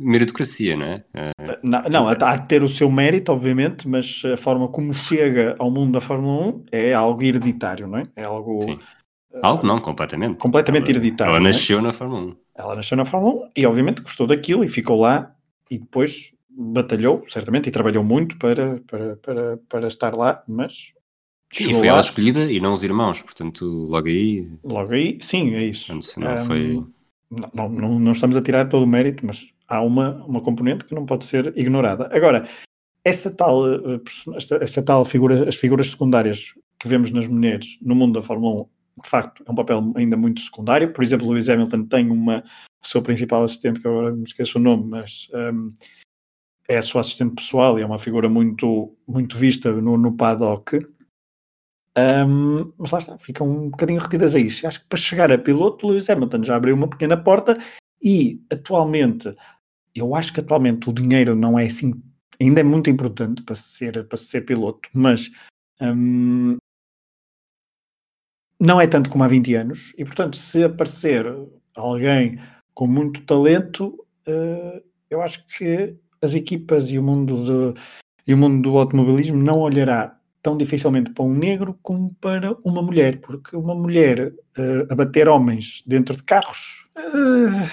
meritocracia, 0.01 0.76
não 0.76 0.85
é? 0.85 1.05
Eh, 1.14 1.59
Não, 1.62 1.81
não, 1.85 2.09
há 2.09 2.37
de 2.37 2.49
ter 2.49 2.61
o 2.64 2.68
seu 2.68 2.91
mérito, 2.91 3.31
obviamente, 3.31 3.87
mas 3.89 4.20
a 4.24 4.37
forma 4.37 4.66
como 4.66 4.93
chega 4.93 5.55
ao 5.61 5.70
mundo 5.70 5.93
da 5.93 6.01
Fórmula 6.01 6.47
1 6.49 6.64
é 6.72 6.93
algo 6.93 7.22
hereditário, 7.22 7.87
não 7.87 7.99
é? 7.99 8.03
É 8.16 8.24
algo 8.24 8.59
Sim. 8.61 8.81
Algo 9.43 9.64
não, 9.64 9.81
completamente. 9.81 10.39
completamente 10.39 10.83
Ela- 10.91 10.91
hereditário. 10.91 11.31
Ela 11.31 11.39
é? 11.39 11.53
nasceu 11.53 11.81
na 11.81 11.93
Fórmula 11.93 12.20
1. 12.22 12.37
Ela 12.57 12.74
nasceu 12.74 12.97
na 12.97 13.05
Fórmula 13.05 13.47
1 13.47 13.51
e, 13.57 13.64
obviamente, 13.64 14.03
gostou 14.03 14.26
daquilo 14.26 14.64
e 14.64 14.68
ficou 14.68 14.99
lá 15.01 15.33
e 15.70 15.79
depois 15.79 16.33
batalhou, 16.51 17.22
certamente, 17.29 17.68
e 17.68 17.70
trabalhou 17.70 18.03
muito 18.03 18.37
para, 18.39 18.81
para, 18.89 19.16
para, 19.18 19.57
para 19.68 19.87
estar 19.87 20.16
lá, 20.16 20.43
mas 20.49 20.93
chegou 21.53 21.74
foi 21.74 21.87
lá, 21.87 21.93
ela 21.93 22.01
escolhida 22.01 22.51
e 22.51 22.59
não 22.59 22.74
os 22.74 22.83
irmãos, 22.83 23.22
portanto, 23.22 23.64
logo 23.64 24.09
aí, 24.09 24.49
logo 24.64 24.93
aí, 24.93 25.18
sim, 25.20 25.55
é 25.55 25.62
isso. 25.62 25.87
portanto, 25.93 26.18
não 26.18 26.33
Ahm, 26.33 26.37
foi. 26.47 26.85
Não, 27.31 27.68
não, 27.68 27.99
não, 27.99 28.12
estamos 28.12 28.37
a 28.37 28.43
tirar 28.43 28.68
todo 28.68 28.83
o 28.83 28.87
mérito, 28.87 29.26
mas 29.26 29.53
há 29.68 29.83
uma, 29.83 30.24
uma 30.24 30.41
componente 30.41 30.85
que 30.85 30.95
não 30.95 31.05
pode 31.05 31.24
ser 31.24 31.53
ignorada. 31.57 32.09
Agora, 32.12 32.49
essa 33.05 33.31
tal, 33.31 33.66
eh, 33.68 34.01
essa 34.61 34.83
tal 34.83 35.05
figura, 35.05 35.49
as 35.49 35.57
figuras 35.57 35.91
secundárias 35.91 36.55
que 36.79 36.89
vemos 36.89 37.11
nas 37.11 37.26
mulheres 37.29 37.79
no 37.83 37.95
mundo 37.95 38.14
da 38.14 38.22
Fórmula 38.22 38.62
1, 38.62 38.66
de 39.03 39.09
facto, 39.09 39.45
é 39.47 39.51
um 39.51 39.55
papel 39.55 39.93
ainda 39.97 40.16
muito 40.16 40.41
secundário. 40.41 40.93
Por 40.93 41.05
exemplo, 41.05 41.29
Lewis 41.29 41.49
Hamilton 41.49 41.85
tem 41.85 42.11
uma 42.11 42.39
a 42.81 42.87
sua 42.87 43.03
principal 43.03 43.43
assistente, 43.43 43.81
que 43.81 43.89
agora 43.89 44.12
me 44.12 44.24
esqueço 44.24 44.59
o 44.59 44.61
nome, 44.61 44.85
mas 44.89 45.29
ehm, 45.35 45.70
é 46.68 46.79
a 46.79 46.83
sua 46.83 47.01
assistente 47.01 47.35
pessoal 47.35 47.79
e 47.79 47.83
é 47.83 47.87
uma 47.87 47.99
figura 47.99 48.29
muito, 48.29 48.95
muito 49.07 49.37
vista 49.37 49.72
no, 49.72 49.97
no 49.97 50.12
paddock. 50.16 50.79
Ehm, 51.99 52.72
mas 52.78 52.92
lá 52.92 52.99
está, 52.99 53.18
ficam 53.18 53.49
um 53.49 53.70
bocadinho 53.70 54.01
retidas 54.01 54.36
a 54.36 54.38
isso. 54.38 54.66
Acho 54.66 54.80
que 54.80 54.86
para 54.86 54.99
chegar 54.99 55.32
a 55.32 55.38
piloto, 55.38 55.88
Lewis 55.88 56.09
Hamilton 56.09 56.44
já 56.44 56.57
abriu 56.57 56.76
uma 56.76 56.88
pequena 56.88 57.16
porta 57.16 57.59
e 58.01 58.40
atualmente, 58.53 59.34
eu 59.94 60.14
acho 60.14 60.32
que 60.32 60.40
atualmente 60.40 60.88
o 60.88 60.92
dinheiro 60.92 61.34
não 61.34 61.59
é 61.59 61.64
assim, 61.64 61.92
ainda 62.40 62.61
é 62.61 62.64
muito 62.64 62.88
importante 62.88 63.42
para 63.42 63.57
ser, 63.57 64.07
para 64.07 64.16
ser 64.16 64.42
piloto, 64.42 64.88
mas 64.94 65.30
hum, 65.80 66.57
não 68.61 68.80
é 68.80 68.86
tanto 68.86 69.11
como 69.11 69.24
há 69.24 69.28
20 69.28 69.55
anos 69.55 69.92
e 69.99 70.05
portanto 70.05 70.36
se 70.36 70.62
aparecer 70.64 71.26
alguém 71.76 72.38
com 72.74 72.86
muito 72.86 73.24
talento, 73.24 74.07
eh, 74.26 74.82
eu 75.11 75.20
acho 75.22 75.44
que 75.46 75.96
as 76.22 76.34
equipas 76.34 76.90
e 76.90 76.99
o 76.99 77.03
mundo 77.03 77.74
de, 77.74 77.80
e 78.26 78.34
o 78.34 78.38
mundo 78.38 78.62
do 78.70 78.78
automobilismo 78.78 79.36
não 79.36 79.59
olhará 79.59 80.18
tão 80.43 80.57
dificilmente 80.57 81.11
para 81.12 81.24
um 81.24 81.34
negro 81.34 81.78
como 81.82 82.14
para 82.20 82.53
uma 82.64 82.82
mulher, 82.82 83.20
porque 83.20 83.57
uma 83.57 83.74
mulher 83.74 84.32
eh, 84.57 84.86
a 84.91 84.95
bater 84.95 85.28
homens 85.28 85.82
dentro 85.86 86.16
de 86.16 86.22
carros 86.22 86.89
eh, 86.97 87.68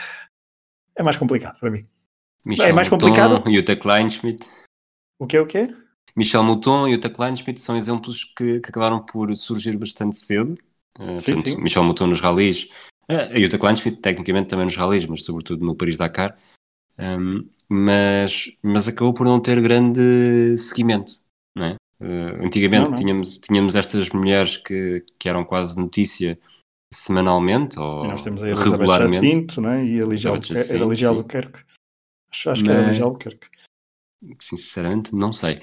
é 0.96 1.04
mais 1.04 1.18
complicado 1.18 1.60
para 1.60 1.70
mim. 1.70 1.86
Michel 2.44 2.68
é 2.68 2.74
mais 2.74 2.90
Mouton, 2.90 3.08
complicado. 3.08 3.52
Jutta 3.54 3.76
Kleinschmidt. 3.76 4.48
O 5.20 5.26
que 5.26 5.38
é 5.38 5.42
o 5.42 5.46
quê? 5.48 5.74
Michel 6.16 6.44
Mouton 6.44 6.88
e 6.88 6.94
Jutta 6.94 7.10
Kleinschmidt 7.10 7.60
são 7.60 7.76
exemplos 7.76 8.24
que, 8.24 8.60
que 8.60 8.70
acabaram 8.70 9.00
por 9.06 9.36
surgir 9.36 9.78
bastante 9.78 10.16
cedo. 10.16 10.58
Eh, 11.00 11.18
Sim, 11.18 11.34
portanto, 11.34 11.56
sim. 11.56 11.62
Michel 11.62 11.84
Mouton 11.84 12.08
nos 12.08 12.22
ralis, 12.22 12.70
a 13.08 13.40
Jutta 13.40 13.58
Kleinschmidt 13.58 14.02
tecnicamente 14.02 14.48
também 14.50 14.66
nos 14.66 14.76
ralis, 14.76 15.06
mas 15.06 15.24
sobretudo 15.24 15.66
no 15.66 15.76
Paris-Dakar. 15.76 16.38
Um, 16.98 17.48
mas, 17.68 18.56
mas 18.64 18.88
acabou 18.88 19.14
por 19.14 19.26
não 19.26 19.40
ter 19.40 19.62
grande 19.62 20.58
seguimento, 20.58 21.20
Eh, 22.02 22.46
antigamente 22.46 22.84
Não, 22.86 22.92
não. 22.92 22.98
Tínhamos, 22.98 23.38
tínhamos 23.38 23.76
estas 23.76 24.10
mulheres 24.10 24.58
que, 24.58 25.04
que 25.18 25.30
eram 25.30 25.44
quase 25.46 25.78
notícia 25.78 26.38
semanalmente 26.94 27.78
E 27.78 27.80
ou 27.80 28.06
nós 28.06 28.22
temos 28.24 28.44
a 28.44 28.48
Elizabeth 28.50 28.72
regularmente. 28.78 29.16
Jacinto 29.26 29.62
né? 29.62 29.86
e 29.86 30.02
a 30.02 30.06
Ligia 30.06 30.32
Albuquerque. 30.32 30.74
Era 30.76 30.86
Ligia. 30.86 31.08
Albuquerque. 31.10 31.60
Acho, 32.32 32.50
acho 32.52 32.64
que 32.64 32.70
era 32.70 32.80
Mas- 32.82 32.90
Ligia 32.92 33.06
Albuquerque. 33.06 33.48
Sinceramente, 34.40 35.14
não 35.16 35.32
sei. 35.32 35.62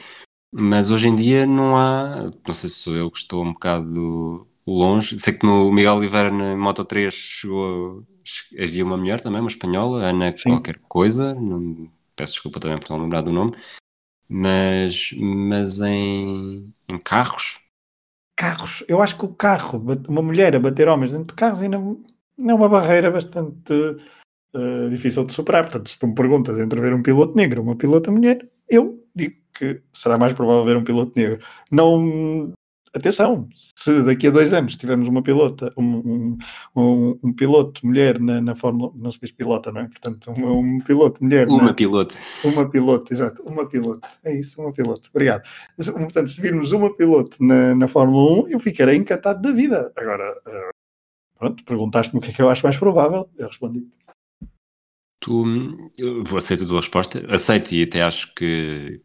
Mas 0.55 0.91
hoje 0.91 1.09
em 1.09 1.15
dia 1.15 1.47
não 1.47 1.77
há. 1.77 2.31
Não 2.47 2.55
sei 2.55 2.69
se 2.69 2.77
sou 2.77 2.95
eu 2.95 3.11
que 3.11 3.19
estou 3.19 3.43
um 3.45 3.53
bocado 3.53 4.47
longe. 4.67 5.19
Sei 5.19 5.33
que 5.33 5.45
no 5.47 5.71
Miguel 5.73 5.95
Oliveira 5.97 6.31
na 6.31 6.57
Moto 6.57 6.85
3 6.85 7.13
chegou. 7.13 8.05
che- 8.25 8.63
Havia 8.63 8.85
uma 8.85 8.97
mulher 8.97 9.21
também, 9.21 9.41
uma 9.41 9.49
espanhola, 9.49 10.05
Ana 10.05 10.35
Sim. 10.37 10.51
qualquer 10.51 10.79
coisa. 10.89 11.35
Não, 11.35 11.91
peço 12.15 12.35
desculpa 12.35 12.61
também 12.61 12.79
por 12.79 12.91
não 12.91 13.03
lembrar 13.03 13.23
do 13.23 13.33
nome. 13.33 13.57
Mas, 14.35 15.15
mas 15.19 15.81
em, 15.81 16.73
em 16.89 16.99
carros, 16.99 17.63
Carros. 18.37 18.83
Eu 18.89 19.03
acho 19.03 19.17
que 19.17 19.25
o 19.25 19.35
carro, 19.35 19.85
uma 20.09 20.23
mulher 20.23 20.57
a 20.57 20.59
bater 20.59 20.89
homens 20.89 21.13
dentro 21.13 21.27
de 21.27 21.35
carros 21.35 21.61
ainda 21.61 21.77
é 21.77 22.55
uma 22.55 22.69
barreira 22.69 23.11
bastante 23.11 23.73
eh, 24.55 24.89
difícil 24.91 25.25
de 25.25 25.33
superar. 25.33 25.65
Portanto, 25.65 25.89
se 25.89 25.99
tu 25.99 26.07
me 26.07 26.15
perguntas 26.15 26.59
entre 26.59 26.81
ver 26.81 26.95
um 26.95 27.03
piloto 27.03 27.37
negro 27.37 27.61
ou 27.61 27.67
uma 27.69 27.77
pilota 27.77 28.11
mulher, 28.11 28.49
eu 28.69 29.05
digo 29.15 29.37
que 29.53 29.83
será 29.93 30.19
mais 30.19 30.33
provável 30.33 30.65
ver 30.65 30.77
um 30.77 30.85
piloto 30.85 31.13
negro. 31.15 31.45
Não. 31.71 32.53
Atenção, 32.95 33.49
se 33.57 34.03
daqui 34.03 34.27
a 34.27 34.31
dois 34.31 34.53
anos 34.53 34.77
tivermos 34.77 35.09
uma 35.09 35.23
pilota, 35.23 35.73
um, 35.79 35.83
um, 35.97 36.39
um- 36.77 37.19
um 37.25 37.33
piloto 37.33 37.87
mulher 37.87 38.21
na, 38.21 38.39
na 38.43 38.55
Fórmula, 38.55 38.93
não 38.95 39.11
se 39.11 39.19
diz 39.19 39.31
pilota, 39.33 39.73
não 39.73 39.81
é? 39.81 39.89
Portanto, 39.89 40.31
um, 40.31 40.79
piloto 40.81 41.25
mulher 41.25 41.47
na- 41.47 41.55
uma 41.55 41.73
piloto. 41.75 42.15
Uma 42.45 42.69
piloto, 42.69 43.11
exato, 43.13 43.43
uma 43.45 43.67
piloto. 43.67 44.07
É 44.23 44.39
isso, 44.39 44.61
uma 44.61 44.73
piloto. 44.75 45.09
Obrigado. 45.11 45.43
Portanto, 45.77 46.29
se 46.29 46.41
virmos 46.43 46.73
uma 46.73 46.95
piloto 46.95 47.43
na, 47.43 47.75
na 47.75 47.89
Fórmula 47.89 48.45
1, 48.45 48.49
eu 48.51 48.61
ficarei 48.61 48.97
encantado 48.97 49.41
da 49.41 49.53
vida. 49.53 49.91
Agora, 49.97 50.35
eh, 50.47 50.71
pronto, 51.39 51.65
perguntaste-me 51.65 52.19
o 52.19 52.23
que 52.23 52.31
é 52.31 52.35
que 52.35 52.43
eu 52.43 52.51
acho 52.51 52.63
mais 52.65 52.77
provável, 52.77 53.27
eu 53.39 53.47
respondi. 53.47 53.87
Tu, 55.21 55.45
eu 55.97 56.23
vou 56.25 56.37
aceito 56.37 56.65
a 56.65 56.67
tua 56.67 56.81
resposta, 56.81 57.25
aceito 57.35 57.73
e 57.75 57.85
até 57.85 58.03
acho 58.03 58.35
que 58.35 59.01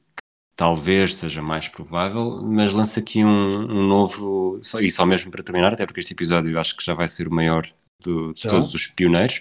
talvez 0.58 1.16
seja 1.16 1.42
mais 1.42 1.68
provável, 1.68 2.42
mas 2.42 2.74
lança 2.74 3.00
aqui 3.00 3.24
um, 3.24 3.30
um 3.72 3.88
novo, 3.88 4.60
e 4.82 4.92
só 4.92 5.06
mesmo 5.06 5.30
para 5.32 5.44
terminar, 5.44 5.72
até 5.72 5.86
porque 5.86 6.00
este 6.00 6.14
episódio 6.14 6.50
eu 6.52 6.60
acho 6.60 6.76
que 6.76 6.84
já 6.84 6.96
vai 6.96 7.08
ser 7.08 7.28
o 7.28 7.34
maior 7.34 7.72
do- 8.04 8.34
de 8.34 8.42
Já? 8.42 8.50
todos 8.50 8.74
os 8.74 8.88
pioneiros. 8.88 9.40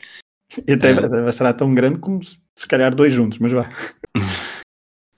E 0.69 0.75
até, 0.75 0.91
É. 0.91 0.93
até 0.93 1.33
será 1.33 1.53
tão 1.55 1.75
grande 1.75 1.99
como 1.99 2.23
se, 2.23 2.39
se 2.57 2.69
calhar 2.69 2.95
dois 2.95 3.13
juntos, 3.13 3.39
mas 3.39 3.51
vá. 3.51 3.69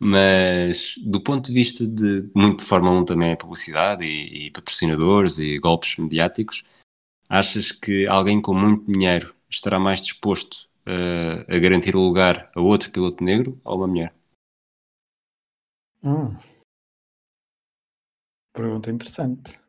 Mas 0.01 0.94
do 1.05 1.20
ponto 1.20 1.46
de 1.49 1.53
vista 1.53 1.84
de 1.84 2.30
muito 2.32 2.61
de 2.61 2.64
Fórmula 2.64 3.01
1 3.01 3.05
também 3.05 3.30
é 3.32 3.36
publicidade 3.36 4.07
e, 4.07 4.46
e 4.46 4.51
patrocinadores 4.53 5.38
e 5.40 5.59
golpes 5.59 5.96
mediáticos, 5.96 6.62
achas 7.28 7.72
que 7.72 8.07
alguém 8.07 8.40
com 8.40 8.55
muito 8.55 8.90
dinheiro 8.90 9.34
estará 9.51 9.76
mais 9.76 10.01
disposto 10.01 10.68
eh, 10.86 11.44
a 11.49 11.59
garantir 11.59 11.96
o 11.96 12.01
lugar 12.01 12.49
a 12.55 12.61
outro 12.61 12.92
piloto 12.92 13.24
negro 13.24 13.61
ou 13.64 13.76
uma 13.78 13.88
mulher? 13.88 14.14
Hum. 16.03 16.34
Pergunta 18.53 18.91
interessante. 18.91 19.61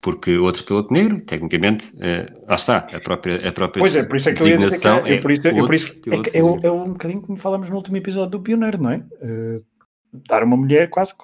Porque 0.00 0.38
outro 0.38 0.64
piloto 0.64 0.92
negro, 0.94 1.20
tecnicamente, 1.20 1.92
eh, 2.00 2.32
lá 2.48 2.54
está, 2.54 2.78
a 2.78 3.00
própria, 3.00 3.46
a 3.46 3.52
própria 3.52 3.80
Pois 3.80 3.94
é, 3.94 4.02
por 4.02 4.16
isso 4.16 4.30
é 4.30 4.34
que 4.34 4.42
eu 4.42 4.48
ia 4.48 4.56
dizer 4.56 4.80
que 4.80 4.88
é, 4.88 5.14
é 5.16 5.20
por 5.20 5.30
isso, 5.30 5.46
é 5.46 5.52
por 5.52 5.74
isso 5.74 5.92
é, 6.32 6.38
é, 6.38 6.40
é 6.40 6.72
um 6.72 6.92
bocadinho 6.92 7.20
como 7.20 7.36
falamos 7.36 7.68
no 7.68 7.76
último 7.76 7.98
episódio 7.98 8.30
do 8.30 8.40
Pioneiro, 8.40 8.82
não 8.82 8.90
é? 8.90 9.04
Eh, 9.20 9.56
dar 10.26 10.42
uma 10.42 10.56
mulher 10.56 10.88
quase, 10.88 11.14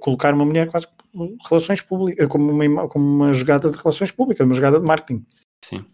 colocar 0.00 0.34
uma 0.34 0.44
mulher 0.44 0.70
quase 0.70 0.86
como 1.10 1.36
relações 1.48 1.80
públicas, 1.80 2.28
como 2.28 2.52
uma, 2.52 2.86
como 2.86 3.04
uma 3.04 3.32
jogada 3.32 3.70
de 3.70 3.78
relações 3.78 4.10
públicas, 4.10 4.44
uma 4.44 4.54
jogada 4.54 4.78
de 4.78 4.86
marketing. 4.86 5.24
Sim. 5.64 5.86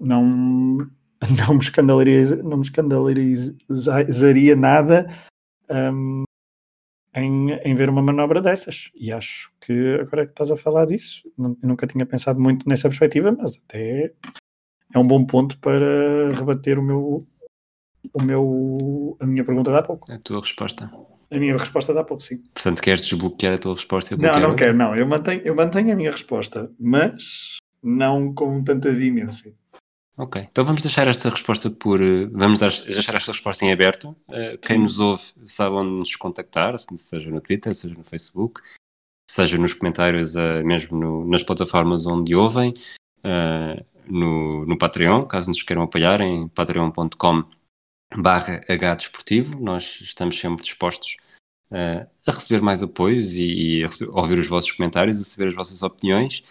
Não, 0.00 0.24
não 1.46 1.54
me 1.54 1.60
escandaliza, 1.60 2.42
não 2.42 2.56
me 2.56 2.64
escandalizaria 2.64 4.56
nada 4.56 5.08
hum, 5.70 6.24
em, 7.14 7.52
em 7.52 7.74
ver 7.74 7.88
uma 7.88 8.02
manobra 8.02 8.40
dessas. 8.40 8.90
E 8.94 9.12
acho 9.12 9.52
que 9.60 9.98
agora 10.00 10.26
que 10.26 10.32
estás 10.32 10.50
a 10.50 10.56
falar 10.56 10.86
disso, 10.86 11.30
nunca 11.62 11.86
tinha 11.86 12.06
pensado 12.06 12.40
muito 12.40 12.68
nessa 12.68 12.88
perspectiva, 12.88 13.32
mas 13.32 13.58
até 13.64 14.12
é 14.94 14.98
um 14.98 15.06
bom 15.06 15.24
ponto 15.24 15.58
para 15.58 16.28
rebater 16.30 16.78
o 16.78 16.82
meu, 16.82 17.26
o 18.12 18.22
meu, 18.22 19.16
a 19.20 19.26
minha 19.26 19.44
pergunta 19.44 19.70
de 19.70 19.76
há 19.76 19.82
pouco. 19.82 20.10
A 20.10 20.18
tua 20.18 20.40
resposta. 20.40 20.90
A 21.30 21.38
minha 21.38 21.56
resposta 21.56 21.92
de 21.92 21.98
há 21.98 22.04
pouco, 22.04 22.22
sim. 22.22 22.38
Portanto, 22.54 22.80
queres 22.80 23.02
desbloquear 23.02 23.54
a 23.54 23.58
tua 23.58 23.74
resposta? 23.74 24.16
Não, 24.16 24.40
não 24.40 24.56
quero, 24.56 24.74
não. 24.74 24.96
Eu 24.96 25.06
mantenho, 25.06 25.42
eu 25.44 25.54
mantenho 25.54 25.92
a 25.92 25.96
minha 25.96 26.10
resposta, 26.10 26.70
mas 26.80 27.58
não 27.82 28.32
com 28.32 28.62
tanta 28.64 28.92
vimência. 28.92 29.54
Ok, 30.18 30.42
então 30.50 30.64
vamos 30.64 30.82
deixar 30.82 31.06
esta 31.06 31.30
resposta 31.30 31.70
por. 31.70 32.02
eh, 32.02 32.26
Vamos 32.32 32.58
deixar 32.58 33.14
esta 33.14 33.30
resposta 33.30 33.64
em 33.64 33.72
aberto. 33.72 34.16
Eh, 34.28 34.56
Quem 34.58 34.78
nos 34.78 34.98
ouve 34.98 35.22
sabe 35.44 35.76
onde 35.76 35.90
nos 35.92 36.16
contactar, 36.16 36.76
se- 36.76 36.98
seja 36.98 37.30
no 37.30 37.40
Twitter, 37.40 37.72
seja 37.74 37.94
no 37.94 38.02
Facebook. 38.04 38.60
seja 39.30 39.58
nos 39.58 39.74
comentários, 39.74 40.34
uh, 40.36 40.64
mesmo 40.64 40.98
no, 40.98 41.24
nas 41.26 41.42
plataformas 41.42 42.06
onde 42.06 42.34
ouvem, 42.34 42.72
no, 44.08 44.64
no 44.64 44.78
Patreon, 44.78 45.26
caso 45.26 45.48
nos 45.50 45.62
queiram 45.62 45.82
apoiar, 45.82 46.22
em 46.22 46.48
patreon.com 46.48 47.44
barra 48.16 48.58
Desportivo. 48.96 49.60
Nós 49.60 50.00
estamos 50.00 50.40
sempre 50.40 50.62
dispostos 50.64 51.18
a 51.70 52.06
receber 52.32 52.62
mais 52.62 52.82
apoios 52.82 53.36
e, 53.36 53.82
a, 53.84 53.86
receber, 53.88 54.10
a, 54.10 54.20
ouvir 54.22 54.38
os 54.38 54.48
vossos 54.48 54.72
comentários, 54.72 55.20
a 55.20 55.24
saber 55.24 55.48
as 55.48 55.54
vossas 55.54 55.82
opiniões. 55.82 56.42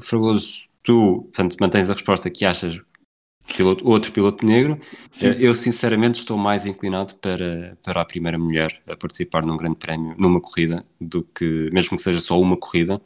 Fragoso, 0.00 0.67
tu 0.88 1.28
portanto, 1.34 1.54
mantens 1.60 1.90
a 1.90 1.92
resposta 1.92 2.30
que 2.30 2.46
achas 2.46 2.80
piloto, 3.54 3.86
outro 3.86 4.10
piloto 4.10 4.44
negro. 4.44 4.80
Uh, 5.22 5.26
eu, 5.38 5.54
sinceramente, 5.54 6.18
estou 6.18 6.38
mais 6.38 6.64
inclinado 6.64 7.14
para, 7.16 7.76
para 7.82 8.00
a 8.00 8.04
primeira 8.06 8.38
mulher 8.38 8.80
a 8.86 8.96
participar 8.96 9.44
num 9.44 9.58
grande 9.58 9.76
prémio, 9.76 10.14
numa 10.18 10.40
corrida, 10.40 10.82
do 10.98 11.22
que, 11.22 11.68
mesmo 11.74 11.98
que 11.98 12.02
seja 12.02 12.20
só 12.20 12.40
uma 12.40 12.56
corrida. 12.56 13.02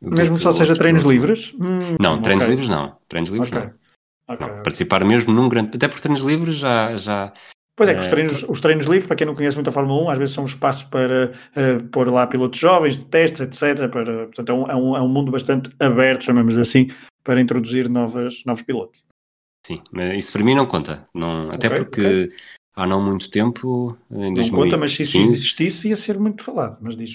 Mesmo 0.00 0.36
que 0.36 0.42
só 0.42 0.52
seja 0.52 0.74
treinos 0.74 1.02
piloto. 1.02 1.20
livres? 1.20 1.54
Hum, 1.60 1.96
não, 2.00 2.22
treinos 2.22 2.44
okay. 2.44 2.56
livres 2.56 2.70
não. 2.70 2.96
Treinos 3.08 3.30
livres 3.30 3.52
okay. 3.52 3.64
não. 3.64 4.34
Okay, 4.34 4.46
não, 4.46 4.62
participar 4.62 5.04
mesmo 5.04 5.32
num 5.34 5.50
grande. 5.50 5.76
Até 5.76 5.86
porque 5.86 6.00
treinos 6.00 6.22
livres 6.22 6.56
já. 6.56 6.96
já 6.96 7.34
Pois 7.76 7.90
é, 7.90 7.94
que 7.94 8.00
os 8.00 8.06
eh, 8.06 8.10
treinos, 8.10 8.46
os 8.48 8.60
treinos 8.60 8.86
livres, 8.86 9.06
para 9.06 9.16
quem 9.16 9.26
não 9.26 9.34
conhece 9.34 9.56
muito 9.56 9.68
a 9.68 9.72
Fórmula 9.72 10.02
1, 10.04 10.10
às 10.10 10.18
vezes 10.18 10.34
são 10.34 10.44
um 10.44 10.46
espaço 10.46 10.88
para 10.88 11.30
uh, 11.30 11.84
pôr 11.90 12.10
lá 12.10 12.26
pilotos 12.26 12.58
jovens, 12.58 12.96
de 12.96 13.04
testes, 13.04 13.40
etc. 13.40 13.88
Para, 13.88 14.26
portanto, 14.26 14.50
é 14.50 14.54
um, 14.54 14.66
é, 14.66 14.74
um, 14.74 14.96
é 14.96 15.00
um 15.02 15.08
mundo 15.08 15.30
bastante 15.30 15.70
aberto, 15.78 16.24
chamamos 16.24 16.56
assim, 16.56 16.88
para 17.28 17.42
introduzir 17.42 17.90
novas, 17.90 18.42
novos 18.46 18.62
pilotos. 18.62 19.04
Sim, 19.62 19.82
isso 20.16 20.32
para 20.32 20.42
mim 20.42 20.54
não 20.54 20.64
conta. 20.64 21.06
Não, 21.12 21.50
até 21.50 21.66
okay, 21.66 21.78
porque 21.78 22.00
okay. 22.00 22.36
há 22.74 22.86
não 22.86 23.04
muito 23.04 23.30
tempo, 23.30 23.98
em 24.10 24.32
2015... 24.32 24.50
Não 24.50 24.58
conta, 24.58 24.76
mas 24.78 24.94
se 24.94 25.02
isso 25.02 25.18
existisse 25.18 25.88
ia 25.90 25.96
ser 25.96 26.18
muito 26.18 26.42
falado, 26.42 26.78
mas 26.80 26.96
diz. 26.96 27.12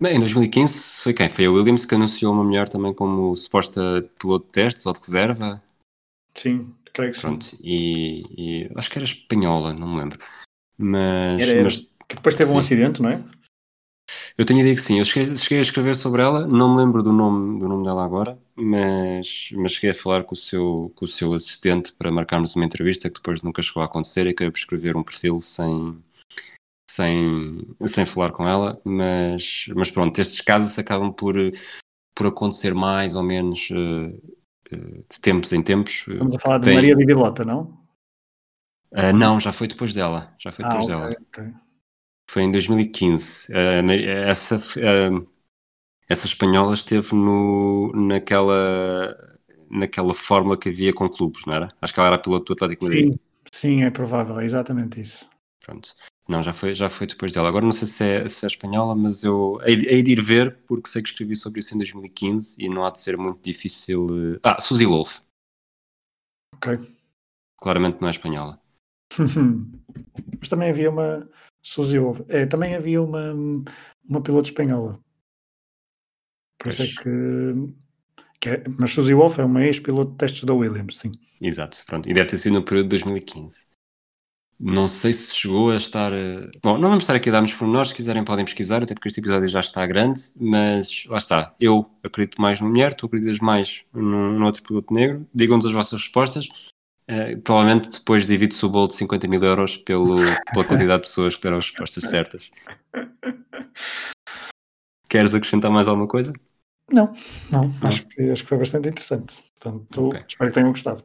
Bem, 0.00 0.16
em 0.16 0.18
2015 0.18 1.02
foi 1.02 1.12
quem? 1.12 1.28
Foi 1.28 1.44
a 1.44 1.50
Williams 1.50 1.84
que 1.84 1.94
anunciou 1.94 2.32
uma 2.32 2.42
mulher 2.42 2.70
também 2.70 2.94
como 2.94 3.36
suposta 3.36 4.10
piloto 4.18 4.46
de 4.46 4.52
testes 4.52 4.86
ou 4.86 4.94
de 4.94 5.00
reserva. 5.00 5.62
Sim, 6.34 6.72
creio 6.94 7.12
que 7.12 7.20
Pronto, 7.20 7.44
sim. 7.44 7.58
E, 7.62 8.22
e, 8.38 8.70
acho 8.76 8.88
que 8.88 8.96
era 8.96 9.04
espanhola, 9.04 9.74
não 9.74 9.88
me 9.88 10.00
lembro. 10.00 10.18
Mas, 10.78 11.46
era, 11.46 11.62
mas 11.64 11.76
que 12.08 12.16
depois 12.16 12.34
teve 12.34 12.48
sim. 12.48 12.56
um 12.56 12.58
acidente, 12.58 13.02
não 13.02 13.10
é? 13.10 13.22
Eu 14.36 14.44
tenho 14.44 14.58
a 14.58 14.62
ideia 14.62 14.74
que 14.74 14.80
sim. 14.80 14.98
Eu 14.98 15.04
cheguei, 15.04 15.36
cheguei, 15.36 15.58
a 15.58 15.62
escrever 15.62 15.96
sobre 15.96 16.22
ela, 16.22 16.46
não 16.46 16.74
me 16.74 16.82
lembro 16.82 17.02
do 17.02 17.12
nome, 17.12 17.58
do 17.58 17.68
nome 17.68 17.84
dela 17.84 18.04
agora, 18.04 18.38
mas, 18.54 19.50
mas 19.54 19.72
cheguei 19.72 19.90
a 19.90 19.94
falar 19.94 20.24
com 20.24 20.34
o, 20.34 20.36
seu, 20.36 20.92
com 20.94 21.04
o 21.04 21.08
seu 21.08 21.32
assistente 21.34 21.92
para 21.92 22.10
marcarmos 22.10 22.54
uma 22.56 22.64
entrevista 22.64 23.08
que 23.08 23.16
depois 23.16 23.42
nunca 23.42 23.62
chegou 23.62 23.82
a 23.82 23.86
acontecer 23.86 24.26
e 24.26 24.30
acabei 24.30 24.50
por 24.50 24.58
escrever 24.58 24.96
um 24.96 25.02
perfil 25.02 25.40
sem, 25.40 25.98
sem, 26.90 27.66
sem 27.86 28.06
falar 28.06 28.32
com 28.32 28.46
ela. 28.46 28.80
Mas, 28.84 29.66
mas 29.74 29.90
pronto, 29.90 30.18
estes 30.18 30.40
casos 30.40 30.78
acabam 30.78 31.12
por, 31.12 31.34
por 32.14 32.26
acontecer 32.26 32.74
mais 32.74 33.16
ou 33.16 33.22
menos. 33.22 33.68
Uh, 33.70 34.40
de 34.72 35.20
tempos 35.20 35.52
em 35.52 35.62
tempos. 35.62 36.04
Estamos 36.06 36.36
a 36.36 36.38
falar 36.38 36.58
de 36.58 36.72
Maria 36.72 36.94
de 36.94 37.04
Vilota, 37.04 37.44
não? 37.44 37.80
Uh, 38.92 39.12
não, 39.14 39.38
já 39.38 39.52
foi 39.52 39.66
depois 39.66 39.92
dela. 39.92 40.34
Já 40.38 40.52
foi 40.52 40.64
depois 40.64 40.88
ah, 40.88 40.96
okay, 40.96 41.08
dela. 41.08 41.16
Okay. 41.28 41.69
Foi 42.30 42.44
em 42.44 42.52
2015. 42.52 43.48
Uh, 43.50 43.90
essa, 44.28 44.56
uh, 44.56 45.28
essa 46.08 46.26
espanhola 46.26 46.74
esteve 46.74 47.12
no, 47.12 47.90
naquela, 47.92 49.16
naquela 49.68 50.14
fórmula 50.14 50.56
que 50.56 50.68
havia 50.68 50.94
com 50.94 51.08
clubes, 51.08 51.44
não 51.44 51.54
era? 51.54 51.68
Acho 51.82 51.92
que 51.92 51.98
ela 51.98 52.10
era 52.10 52.18
piloto 52.18 52.44
do 52.44 52.52
Atlético 52.52 52.84
Madrid. 52.84 53.14
Sim, 53.14 53.18
sim, 53.52 53.82
é 53.82 53.90
provável, 53.90 54.38
é 54.38 54.44
exatamente 54.44 55.00
isso. 55.00 55.28
Pronto. 55.58 55.92
Não, 56.28 56.40
já 56.40 56.52
foi, 56.52 56.72
já 56.72 56.88
foi 56.88 57.08
depois 57.08 57.32
dela. 57.32 57.48
Agora 57.48 57.64
não 57.64 57.72
sei 57.72 57.88
se 57.88 58.04
é, 58.04 58.28
se 58.28 58.46
é 58.46 58.48
espanhola, 58.48 58.94
mas 58.94 59.24
eu 59.24 59.58
hei, 59.64 59.84
hei, 59.88 60.00
de 60.00 60.12
ir 60.12 60.22
ver, 60.22 60.56
porque 60.68 60.88
sei 60.88 61.02
que 61.02 61.08
escrevi 61.08 61.34
sobre 61.34 61.58
isso 61.58 61.74
em 61.74 61.78
2015 61.78 62.62
e 62.62 62.68
não 62.68 62.84
há 62.84 62.90
de 62.90 63.00
ser 63.00 63.16
muito 63.16 63.42
difícil. 63.42 64.06
Uh... 64.06 64.40
Ah, 64.44 64.60
Suzy 64.60 64.86
Wolf. 64.86 65.18
Ok. 66.54 66.78
Claramente 67.60 68.00
não 68.00 68.06
é 68.06 68.12
espanhola. 68.12 68.62
mas 70.38 70.48
também 70.48 70.70
havia 70.70 70.90
uma. 70.90 71.28
Suzy 71.62 71.98
Wolf. 71.98 72.20
É, 72.28 72.46
também 72.46 72.74
havia 72.74 73.02
uma, 73.02 73.32
uma 74.08 74.20
piloto 74.22 74.48
espanhola. 74.48 74.98
Por 76.58 76.68
isso 76.68 76.82
é 76.82 76.86
que. 76.86 77.74
que 78.40 78.48
é, 78.50 78.64
mas 78.78 78.92
Suzy 78.92 79.14
Wolf 79.14 79.38
é 79.38 79.44
uma 79.44 79.64
ex-piloto 79.64 80.12
de 80.12 80.18
testes 80.18 80.44
da 80.44 80.54
Williams, 80.54 80.98
sim. 80.98 81.12
Exato, 81.40 81.82
pronto. 81.86 82.08
E 82.08 82.14
deve 82.14 82.26
ter 82.26 82.36
sido 82.36 82.54
no 82.54 82.62
período 82.62 82.84
de 82.84 82.90
2015. 82.90 83.70
Não 84.62 84.86
sei 84.86 85.10
se 85.14 85.34
chegou 85.34 85.70
a 85.70 85.76
estar. 85.76 86.12
Bom, 86.62 86.76
não 86.76 86.90
vamos 86.90 87.04
estar 87.04 87.14
aqui 87.14 87.30
a 87.30 87.32
dar-nos 87.32 87.58
nós, 87.62 87.88
se 87.88 87.94
quiserem 87.94 88.22
podem 88.22 88.44
pesquisar, 88.44 88.82
até 88.82 88.92
porque 88.92 89.08
este 89.08 89.18
episódio 89.18 89.48
já 89.48 89.60
está 89.60 89.86
grande, 89.86 90.20
mas 90.38 91.06
lá 91.06 91.16
está. 91.16 91.54
Eu 91.58 91.90
acredito 92.04 92.38
mais 92.38 92.60
numa 92.60 92.70
mulher, 92.70 92.92
tu 92.92 93.06
acreditas 93.06 93.38
mais 93.38 93.84
num, 93.90 94.38
num 94.38 94.44
outro 94.44 94.62
piloto 94.62 94.92
negro. 94.92 95.26
Digam-nos 95.34 95.64
as 95.64 95.72
vossas 95.72 96.02
respostas. 96.02 96.48
Uh, 97.10 97.40
provavelmente 97.42 97.90
depois 97.90 98.26
divide-se 98.26 98.64
o 98.64 98.68
bolo 98.68 98.88
de 98.88 98.94
50 98.96 99.26
mil 99.26 99.42
euros 99.42 99.76
pelo, 99.76 100.16
pela 100.52 100.64
quantidade 100.64 101.02
de 101.02 101.08
pessoas 101.08 101.34
que 101.34 101.42
deram 101.42 101.58
as 101.58 101.68
respostas 101.68 102.04
certas. 102.04 102.50
Queres 105.08 105.34
acrescentar 105.34 105.70
mais 105.70 105.88
alguma 105.88 106.06
coisa? 106.06 106.32
Não, 106.92 107.10
não. 107.50 107.68
não. 107.68 107.88
Acho, 107.88 108.06
que, 108.06 108.30
acho 108.30 108.42
que 108.42 108.48
foi 108.48 108.58
bastante 108.58 108.88
interessante. 108.88 109.42
Portanto, 109.58 110.06
okay. 110.06 110.24
espero 110.28 110.50
que 110.50 110.54
tenham 110.54 110.70
gostado 110.70 111.02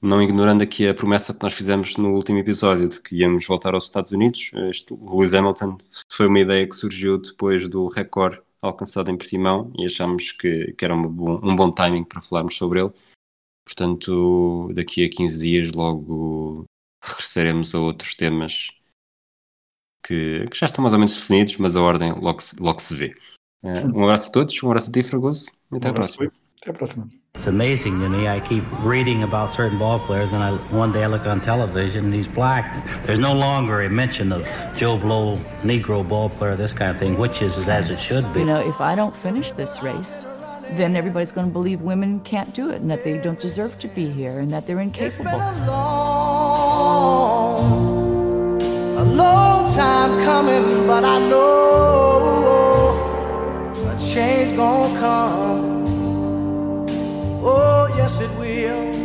não 0.00 0.22
ignorando 0.22 0.62
aqui 0.62 0.86
a 0.86 0.94
promessa 0.94 1.34
que 1.34 1.42
nós 1.42 1.52
fizemos 1.52 1.96
no 1.96 2.14
último 2.14 2.38
episódio 2.38 2.88
de 2.88 3.00
que 3.00 3.16
íamos 3.16 3.46
voltar 3.46 3.74
aos 3.74 3.84
Estados 3.84 4.12
Unidos, 4.12 4.50
este 4.70 4.94
Lewis 4.94 5.34
Hamilton 5.34 5.76
foi 6.12 6.26
uma 6.26 6.38
ideia 6.38 6.66
que 6.66 6.76
surgiu 6.76 7.18
depois 7.18 7.68
do 7.68 7.88
recorde 7.88 8.40
alcançado 8.62 9.10
em 9.10 9.16
Portimão 9.16 9.72
e 9.76 9.84
achámos 9.86 10.32
que, 10.32 10.72
que 10.72 10.84
era 10.84 10.94
um 10.94 11.08
bom, 11.08 11.40
um 11.42 11.56
bom 11.56 11.70
timing 11.70 12.04
para 12.04 12.22
falarmos 12.22 12.56
sobre 12.56 12.80
ele. 12.80 12.92
Portanto, 13.68 14.70
daqui 14.72 15.04
a 15.04 15.10
15 15.10 15.38
dias 15.38 15.72
logo 15.72 16.64
regressaremos 17.04 17.74
a 17.74 17.78
outros 17.78 18.14
temas 18.14 18.70
que, 20.02 20.46
que 20.50 20.58
já 20.58 20.64
estão 20.64 20.80
mais 20.80 20.94
ou 20.94 20.98
menos 20.98 21.14
definidos, 21.14 21.58
mas 21.58 21.76
a 21.76 21.82
ordem 21.82 22.12
logo, 22.12 22.38
logo 22.58 22.80
se 22.80 22.96
vê. 22.96 23.14
Uh, 23.62 23.94
um 23.94 24.04
abraço 24.04 24.30
a 24.30 24.32
todos, 24.32 24.62
um 24.62 24.68
abraço 24.68 24.88
a 24.88 24.92
ti, 24.94 25.02
Fragoso, 25.02 25.50
e 25.70 25.76
até 25.76 25.88
um 25.88 25.90
à 25.90 25.94
próxima. 25.94 26.32
Até 26.62 26.70
a 26.70 26.74
próxima. 26.74 27.10
It's 27.34 27.46
amazing 27.46 28.00
to 28.00 28.08
me. 28.08 28.26
I 28.26 28.40
keep 28.40 28.64
reading 28.82 29.22
about 29.22 29.54
certain 29.54 29.78
ball 29.78 30.00
players, 30.00 30.32
and 30.32 30.42
I, 30.42 30.52
one 30.74 30.90
day 30.90 31.04
I 31.04 31.06
look 31.06 31.26
on 31.26 31.38
television 31.42 32.06
and 32.06 32.14
he's 32.14 32.26
black. 32.26 32.64
There's 33.04 33.18
no 33.18 33.34
longer 33.34 33.82
a 33.82 33.90
mention 33.90 34.32
of 34.32 34.48
Joe 34.76 34.96
Blow, 34.96 35.34
Negro 35.62 36.08
ball 36.08 36.30
player, 36.30 36.56
this 36.56 36.72
kind 36.72 36.90
of 36.90 36.98
thing, 36.98 37.18
which 37.18 37.42
is 37.42 37.52
as 37.68 37.90
it 37.90 38.00
should 38.00 38.32
be. 38.32 38.40
You 38.40 38.46
know, 38.46 38.66
if 38.66 38.80
I 38.80 38.94
don't 38.94 39.14
finish 39.14 39.52
this 39.52 39.82
race, 39.82 40.24
then 40.76 40.96
everybody's 40.96 41.32
going 41.32 41.46
to 41.46 41.52
believe 41.52 41.80
women 41.82 42.20
can't 42.20 42.52
do 42.54 42.70
it 42.70 42.80
and 42.80 42.90
that 42.90 43.04
they 43.04 43.18
don't 43.18 43.38
deserve 43.38 43.78
to 43.78 43.88
be 43.88 44.10
here 44.10 44.40
and 44.40 44.50
that 44.50 44.66
they're 44.66 44.80
incapable. 44.80 45.30
A 45.30 45.66
long, 45.66 46.92
a 48.98 49.04
long 49.04 49.70
time 49.72 50.24
coming, 50.24 50.86
but 50.86 51.04
I 51.04 51.18
know 51.28 52.18
a 53.88 53.96
change 53.98 54.56
gonna 54.56 54.98
come. 54.98 55.78
Oh, 57.42 57.88
yes, 57.96 58.20
it 58.20 58.30
will. 58.38 58.97